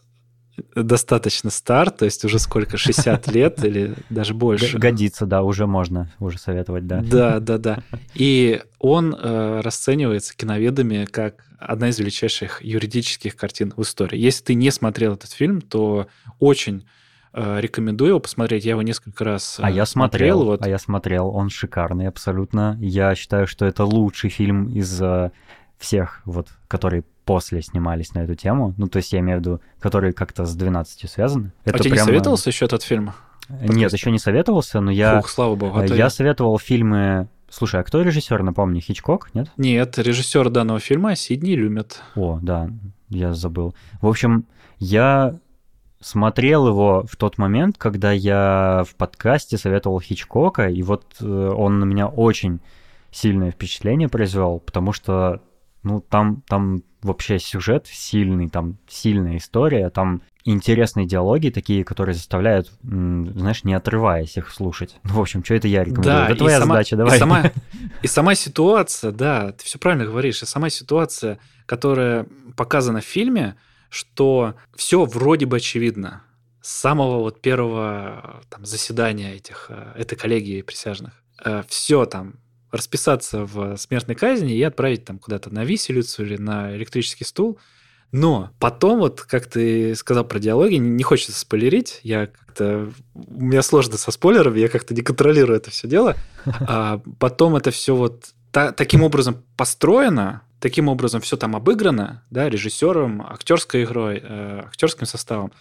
достаточно 0.75 1.51
стар, 1.51 1.91
то 1.91 2.05
есть 2.05 2.25
уже 2.25 2.39
сколько, 2.39 2.77
60 2.77 3.27
лет 3.33 3.65
или 3.65 3.95
даже 4.11 4.35
больше. 4.35 4.79
Годится, 4.79 5.27
да, 5.27 5.43
уже 5.43 5.67
можно 5.67 6.11
уже 6.19 6.39
советовать, 6.39 6.87
да. 6.87 7.03
Да, 7.03 7.41
да, 7.41 7.59
да. 7.59 7.79
И 8.15 8.63
он 8.79 9.15
э, 9.15 9.61
расценивается 9.61 10.37
киноведами 10.37 11.05
как 11.05 11.45
одна 11.59 11.89
из 11.89 11.99
величайших 11.99 12.63
юридических 12.63 13.37
картин 13.37 13.73
в 13.77 13.83
истории. 13.83 14.19
Если 14.19 14.45
ты 14.45 14.55
не 14.55 14.71
смотрел 14.71 15.15
этот 15.15 15.33
фильм, 15.33 15.61
то 15.61 16.07
очень 16.39 16.87
э, 17.33 17.61
рекомендую 17.61 18.11
его 18.11 18.21
посмотреть. 18.21 18.65
Я 18.65 18.73
его 18.73 18.83
несколько 18.83 19.25
раз 19.25 19.59
э, 19.59 19.63
А 19.65 19.71
я 19.71 19.85
смотрел, 19.87 20.45
вот. 20.45 20.63
а 20.63 20.69
я 20.69 20.79
смотрел, 20.79 21.29
он 21.29 21.51
шикарный 21.51 22.07
абсолютно. 22.07 22.79
Я 22.81 23.15
считаю, 23.15 23.47
что 23.47 23.67
это 23.67 23.85
лучший 23.85 24.31
фильм 24.31 24.69
из 24.69 25.01
э, 25.03 25.31
всех, 25.79 26.23
вот, 26.25 26.49
которые 26.67 27.05
после 27.25 27.63
снимались 27.63 28.15
на 28.15 28.21
эту 28.21 28.35
тему. 28.35 28.75
Ну, 28.79 28.89
то 28.89 28.99
есть 28.99 29.13
я 29.13 29.21
имею 29.21 29.39
в 29.39 29.41
виду, 29.41 29.61
которые 29.81 30.13
как-то 30.13 30.45
с 30.47 30.55
12 30.55 31.11
связаны. 31.11 31.53
А 31.65 31.71
Это 31.71 31.79
тебе 31.79 31.91
прямо- 31.93 32.07
не 32.07 32.07
советовался 32.07 32.51
еще 32.51 32.65
этот 32.65 32.83
фильм? 32.83 33.13
Нет, 33.49 33.93
еще 33.93 34.11
не 34.11 34.19
советовался, 34.19 34.81
но 34.81 34.91
я, 34.91 35.17
Фух, 35.21 35.29
слава 35.31 35.55
богу. 35.55 35.79
а 35.79 35.85
э, 35.85 35.97
я 35.97 36.11
советовал 36.11 36.59
фильмы... 36.59 37.29
Слушай, 37.51 37.81
а 37.81 37.83
кто 37.83 38.03
режиссер, 38.03 38.43
напомни, 38.43 38.81
Хичкок, 38.81 39.31
нет? 39.33 39.51
Нет, 39.57 39.97
режиссер 39.99 40.51
данного 40.51 40.81
фильма 40.81 41.17
Сидни 41.17 41.53
Люмет. 41.53 42.03
О, 42.15 42.39
да, 42.43 42.69
я 43.09 43.33
забыл. 43.33 43.75
В 44.03 44.07
общем, 44.07 44.45
я 44.79 45.35
смотрел 46.01 46.69
его 46.69 47.05
в 47.11 47.17
тот 47.17 47.39
момент, 47.39 47.77
когда 47.79 48.13
я 48.13 48.85
в 48.89 48.95
подкасте 48.95 49.57
советовал 49.57 50.01
Хичкока, 50.01 50.69
и 50.69 50.83
вот 50.83 51.17
э, 51.21 51.25
он 51.25 51.81
на 51.81 51.85
меня 51.85 52.07
очень 52.07 52.61
сильное 53.11 53.51
впечатление 53.51 54.09
произвел, 54.09 54.61
потому 54.61 54.93
что, 54.93 55.41
ну, 55.83 56.01
там, 56.01 56.43
там 56.49 56.83
вообще 57.03 57.39
сюжет 57.39 57.87
сильный, 57.87 58.49
там 58.49 58.79
сильная 58.89 59.37
история, 59.37 59.89
там 59.91 60.23
интересные 60.45 61.07
диалоги 61.07 61.51
такие, 61.51 61.85
которые 61.85 62.15
заставляют, 62.15 62.71
знаешь, 62.83 63.65
не 63.65 63.75
отрываясь 63.75 64.37
их 64.37 64.51
слушать. 64.51 64.97
Ну, 65.05 65.15
в 65.15 65.21
общем, 65.21 65.45
что 65.45 65.55
это 65.55 65.69
я 65.69 65.81
рекомендую? 65.85 66.05
Да, 66.17 66.25
это 66.27 66.35
и 66.35 66.39
твоя 66.39 66.59
сама- 66.59 66.75
задача, 66.75 66.95
и 66.95 66.99
давай. 66.99 67.19
сама- 67.19 67.53
И 68.03 68.07
сама 68.07 68.35
ситуация, 68.35 69.13
да, 69.13 69.53
ты 69.53 69.65
все 69.65 69.79
правильно 69.79 70.05
говоришь, 70.07 70.43
и 70.43 70.47
сама 70.47 70.71
ситуация, 70.71 71.39
которая 71.67 72.27
показана 72.57 73.01
в 73.01 73.05
фильме, 73.05 73.57
что 73.91 74.55
все 74.75 75.05
вроде 75.05 75.47
бы 75.47 75.57
очевидно. 75.59 76.23
С 76.61 76.71
самого 76.73 77.19
вот 77.21 77.41
первого 77.41 78.43
там, 78.51 78.65
заседания 78.67 79.35
этих, 79.35 79.67
э, 79.71 79.93
этой 79.97 80.17
коллегии 80.17 80.63
присяжных. 80.63 81.23
Все 81.69 82.05
там 82.05 82.35
расписаться 82.71 83.45
в 83.45 83.77
смертной 83.77 84.15
казни 84.15 84.57
и 84.57 84.63
отправить 84.63 85.05
там 85.05 85.19
куда-то 85.19 85.51
на 85.51 85.65
виселицу 85.65 86.25
или 86.25 86.37
на 86.37 86.75
электрический 86.77 87.25
стул. 87.25 87.59
Но 88.11 88.51
потом, 88.59 89.01
вот 89.01 89.21
как 89.21 89.47
ты 89.47 89.95
сказал 89.95 90.25
про 90.25 90.39
диалоги, 90.39 90.77
не 90.77 91.03
хочется 91.03 91.39
спойлерить, 91.39 92.01
я 92.03 92.27
как-то... 92.27 92.91
У 93.15 93.43
меня 93.45 93.63
сложно 93.63 93.99
со 93.99 94.11
спойлерами, 94.11 94.61
я 94.61 94.69
как-то 94.69 94.95
не 94.95 95.03
контролирую 95.03 95.57
это 95.57 95.71
все 95.71 95.89
дело. 95.89 96.17
А 96.61 97.01
потом 97.19 97.57
это 97.57 97.71
все 97.71 97.95
вот 97.95 98.31
та- 98.51 98.73
таким 98.73 99.03
образом 99.03 99.43
построено, 99.57 100.43
таким 100.61 100.89
образом 100.89 101.21
все 101.21 101.37
там 101.37 101.55
обыграно, 101.55 102.23
да, 102.31 102.49
режиссером, 102.49 103.23
актерской 103.23 103.85
игрой, 103.85 104.21
э, 104.23 104.63
актерским 104.67 105.07
составом. 105.07 105.53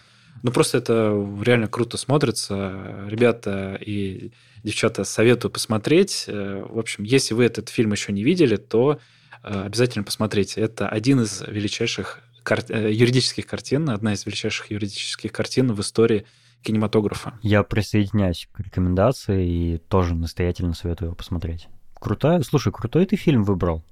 Ну, 0.42 0.52
просто 0.52 0.78
это 0.78 1.10
реально 1.42 1.68
круто 1.68 1.96
смотрится. 1.96 3.04
Ребята 3.08 3.78
и 3.80 4.32
девчата 4.62 5.04
советую 5.04 5.50
посмотреть. 5.50 6.24
Э, 6.26 6.64
В 6.68 6.78
общем, 6.78 7.04
если 7.04 7.34
вы 7.34 7.44
этот 7.44 7.68
фильм 7.68 7.92
еще 7.92 8.12
не 8.12 8.22
видели, 8.22 8.56
то 8.56 8.98
э, 9.42 9.62
обязательно 9.64 10.04
посмотрите. 10.04 10.60
Это 10.60 10.88
один 10.88 11.20
из 11.20 11.42
величайших 11.46 12.20
кар- 12.42 12.64
э, 12.68 12.92
юридических 12.92 13.46
картин, 13.46 13.90
одна 13.90 14.12
из 14.12 14.26
величайших 14.26 14.70
юридических 14.70 15.32
картин 15.32 15.72
в 15.72 15.80
истории 15.80 16.24
кинематографа. 16.62 17.38
Я 17.42 17.62
присоединяюсь 17.62 18.48
к 18.52 18.60
рекомендации 18.60 19.48
и 19.48 19.78
тоже 19.78 20.14
настоятельно 20.14 20.74
советую 20.74 21.08
его 21.08 21.16
посмотреть. 21.16 21.68
Крутая, 21.94 22.42
слушай, 22.42 22.72
крутой 22.72 23.06
ты 23.06 23.16
фильм 23.16 23.44
выбрал. 23.44 23.84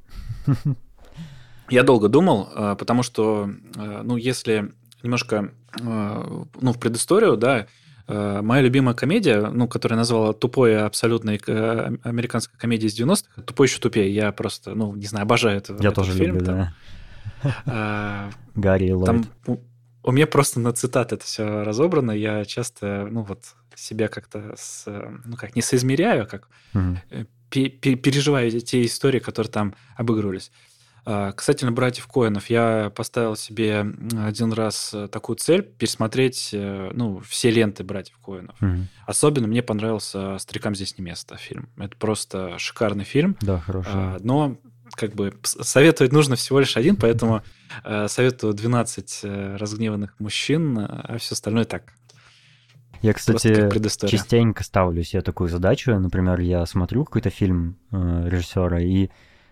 Я 1.71 1.83
долго 1.83 2.09
думал, 2.09 2.49
потому 2.77 3.03
что, 3.03 3.51
ну, 3.75 4.17
если 4.17 4.73
немножко, 5.07 5.51
э, 5.81 6.45
ну, 6.61 6.73
в 6.73 6.79
предысторию, 6.79 7.37
да, 7.37 7.67
э, 8.07 8.41
моя 8.43 8.63
любимая 8.63 8.95
комедия, 8.95 9.49
ну, 9.51 9.69
которую 9.69 9.97
я 9.97 10.01
назвала 10.01 10.33
тупой 10.33 10.79
абсолютной 10.79 11.41
э, 11.47 11.97
американской 12.03 12.59
комедией 12.59 12.89
из 12.89 13.01
90-х, 13.01 13.43
тупой 13.43 13.67
еще 13.67 13.81
тупее. 13.81 14.15
Я 14.15 14.33
просто, 14.33 14.75
ну, 14.75 14.95
не 14.95 15.07
знаю, 15.07 15.23
обожаю 15.25 15.59
это, 15.59 15.77
Я 15.81 15.91
тоже 15.91 16.13
фильм. 16.13 16.37
люблю, 16.37 16.45
там. 16.45 16.69
да. 17.65 18.31
Гарри 18.55 18.91
Ллойд. 18.91 19.07
Там 19.07 19.27
у, 19.47 19.59
у 20.03 20.13
меня 20.13 20.27
просто 20.27 20.61
на 20.61 20.73
цитаты 20.73 21.17
это 21.17 21.25
все 21.25 21.63
разобрано. 21.63 22.13
Я 22.13 22.45
часто, 22.45 23.09
ну, 23.11 23.23
вот 23.23 23.45
себя 23.75 24.09
как-то, 24.09 24.55
с, 24.57 24.85
ну, 25.25 25.37
как 25.37 25.55
не 25.55 25.63
соизмеряю, 25.63 26.23
а 26.23 26.27
как 26.27 26.49
переживаю 27.51 28.51
те 28.61 28.85
истории, 28.85 29.19
которые 29.19 29.51
там 29.51 29.75
обыгрывались. 29.97 30.51
А, 31.09 31.31
Касательно 31.31 31.71
братьев 31.71 32.09
Коинов, 32.09 32.51
я 32.51 32.91
поставил 32.95 33.37
себе 33.37 33.87
один 34.19 34.53
раз 34.53 34.91
э, 34.93 35.07
такую 35.07 35.37
цель 35.37 35.63
пересмотреть 35.63 36.51
э, 36.53 36.91
ну, 36.95 37.21
все 37.21 37.51
ленты 37.51 37.85
братьев 37.85 38.19
Коинов. 38.19 38.61
Мгм. 38.61 38.89
Особенно 39.07 39.47
мне 39.47 39.63
понравился 39.63 40.37
«Старикам 40.39 40.75
здесь 40.75 40.99
не 40.99 41.05
место» 41.05 41.37
фильм. 41.37 41.69
Это 41.77 41.97
просто 41.97 42.59
шикарный 42.59 43.05
фильм. 43.05 43.37
Да, 43.41 43.61
хорошо. 43.61 43.89
А, 43.93 44.19
Но 44.21 44.59
как 44.97 45.15
бы 45.15 45.33
советовать 45.45 46.13
нужно 46.13 46.35
всего 46.35 46.59
лишь 46.59 46.77
один, 46.77 46.97
поэтому 46.97 47.43
э, 47.85 48.09
советую 48.09 48.53
12 48.53 49.21
э, 49.23 49.57
разгневанных 49.57 50.19
мужчин, 50.19 50.77
а 50.77 51.19
все 51.19 51.35
остальное 51.35 51.67
так. 51.67 51.93
Я, 53.01 53.13
кстати, 53.13 53.71
частенько 54.09 54.65
ставлю 54.65 55.05
себе 55.05 55.23
такую 55.23 55.51
задачу. 55.51 55.97
Например, 55.97 56.41
я 56.41 56.67
смотрю 56.67 57.05
какой-то 57.05 57.31
фильм 57.31 57.79
э, 57.93 58.29
режиссера, 58.29 58.81
и 58.81 59.09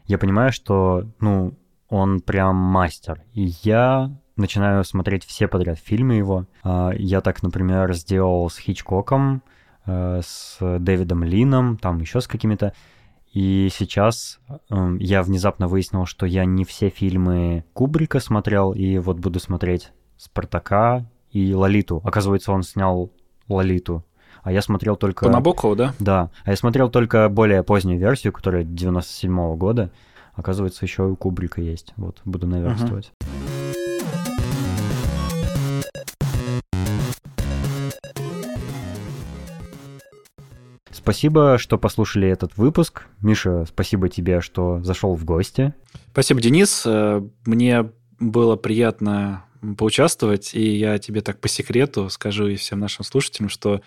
я 0.06 0.18
понимаю, 0.18 0.52
что, 0.52 1.04
ну, 1.20 1.54
он 1.88 2.20
прям 2.20 2.56
мастер. 2.56 3.22
И 3.32 3.52
я 3.62 4.10
начинаю 4.36 4.84
смотреть 4.84 5.24
все 5.24 5.48
подряд 5.48 5.78
фильмы 5.78 6.14
его. 6.14 6.46
А, 6.62 6.90
Я 6.90 7.20
так, 7.20 7.42
например, 7.42 7.92
сделал 7.94 8.50
с 8.50 8.58
Хичкоком, 8.58 9.42
э, 9.86 10.20
с 10.24 10.58
Дэвидом 10.60 11.24
Лином, 11.24 11.76
там 11.76 11.98
еще 11.98 12.20
с 12.20 12.26
какими-то. 12.26 12.72
И 13.32 13.68
сейчас 13.72 14.38
эм, 14.70 14.98
я 14.98 15.22
внезапно 15.22 15.66
выяснил, 15.66 16.06
что 16.06 16.24
я 16.24 16.44
не 16.44 16.64
все 16.64 16.88
фильмы 16.88 17.64
Кубрика 17.72 18.20
смотрел, 18.20 18.72
и 18.72 18.98
вот 18.98 19.18
буду 19.18 19.40
смотреть 19.40 19.90
Спартака 20.16 21.04
и 21.30 21.52
Лолиту. 21.52 22.00
Оказывается, 22.04 22.52
он 22.52 22.62
снял 22.62 23.10
Лолиту. 23.48 24.04
А 24.44 24.52
я 24.52 24.60
смотрел 24.60 24.96
только... 24.96 25.24
По 25.24 25.32
Набокову, 25.32 25.74
да? 25.74 25.94
Да, 25.98 26.30
а 26.44 26.50
я 26.50 26.56
смотрел 26.56 26.90
только 26.90 27.30
более 27.30 27.62
позднюю 27.62 27.98
версию, 27.98 28.34
которая 28.34 28.62
97 28.62 29.56
года. 29.56 29.90
Оказывается, 30.34 30.84
еще 30.84 31.04
и 31.04 31.06
у 31.06 31.16
Кубрика 31.16 31.62
есть. 31.62 31.94
Вот, 31.96 32.20
буду 32.26 32.46
наверстывать. 32.46 33.10
Спасибо, 40.90 41.56
что 41.56 41.78
послушали 41.78 42.28
этот 42.28 42.58
выпуск. 42.58 43.06
Миша, 43.22 43.64
спасибо 43.66 44.10
тебе, 44.10 44.42
что 44.42 44.82
зашел 44.82 45.14
в 45.14 45.24
гости. 45.24 45.72
Спасибо, 46.12 46.42
Денис. 46.42 46.82
Э, 46.84 47.26
Мне 47.46 47.90
было 48.20 48.56
приятно 48.56 49.44
поучаствовать, 49.78 50.54
и 50.54 50.76
я 50.76 50.98
тебе 50.98 51.22
так 51.22 51.40
по 51.40 51.48
секрету 51.48 52.10
скажу 52.10 52.46
и 52.46 52.56
всем 52.56 52.80
нашим 52.80 53.06
слушателям, 53.06 53.48
что 53.48 53.80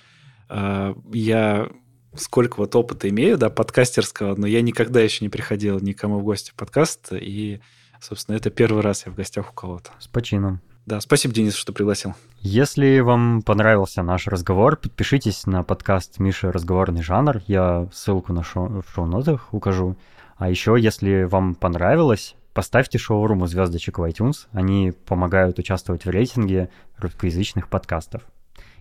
я 0.50 1.70
сколько 2.16 2.58
вот 2.58 2.76
опыта 2.76 3.10
имею, 3.10 3.38
да, 3.38 3.50
подкастерского, 3.50 4.36
но 4.36 4.48
я 4.48 4.62
никогда 4.62 5.02
еще 5.02 5.24
не 5.24 5.30
приходил 5.30 5.80
никому 5.80 6.20
в 6.20 6.24
гости 6.24 6.52
в 6.52 6.56
подкаст, 6.56 7.10
и, 7.12 7.62
собственно, 8.02 8.36
это 8.36 8.50
первый 8.50 8.82
раз 8.82 9.06
я 9.06 9.12
в 9.12 9.16
гостях 9.16 9.52
у 9.52 9.54
кого-то. 9.54 9.92
С 10.00 10.08
почином. 10.08 10.62
Да, 10.86 11.02
спасибо, 11.02 11.34
Денис, 11.34 11.54
что 11.54 11.74
пригласил. 11.74 12.14
Если 12.40 13.00
вам 13.00 13.42
понравился 13.42 14.04
наш 14.04 14.26
разговор, 14.28 14.78
подпишитесь 14.78 15.46
на 15.46 15.64
подкаст 15.64 16.18
Миша 16.20 16.52
«Разговорный 16.52 17.04
жанр». 17.04 17.42
Я 17.46 17.90
ссылку 17.92 18.32
на 18.32 18.42
шоу, 18.42 18.82
в 18.82 18.94
шоу-нотах 18.94 19.54
укажу. 19.54 19.98
А 20.38 20.50
еще, 20.50 20.78
если 20.80 21.24
вам 21.24 21.56
понравилось, 21.56 22.36
поставьте 22.54 22.98
шоуруму 22.98 23.48
звездочек 23.48 24.00
в 24.00 24.04
iTunes. 24.04 24.48
Они 24.54 24.94
помогают 25.06 25.60
участвовать 25.60 26.06
в 26.06 26.10
рейтинге 26.10 26.70
русскоязычных 26.98 27.68
подкастов. 27.68 28.22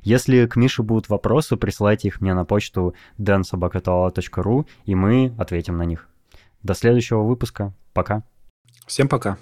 Если 0.06 0.46
к 0.46 0.54
Мише 0.54 0.84
будут 0.84 1.08
вопросы, 1.08 1.56
присылайте 1.56 2.06
их 2.06 2.20
мне 2.20 2.32
на 2.32 2.44
почту 2.44 2.94
densobakatala.ru, 3.18 4.64
и 4.84 4.94
мы 4.94 5.34
ответим 5.36 5.78
на 5.78 5.82
них. 5.82 6.08
До 6.62 6.74
следующего 6.74 7.24
выпуска. 7.24 7.74
Пока. 7.92 8.22
Всем 8.86 9.08
пока. 9.08 9.36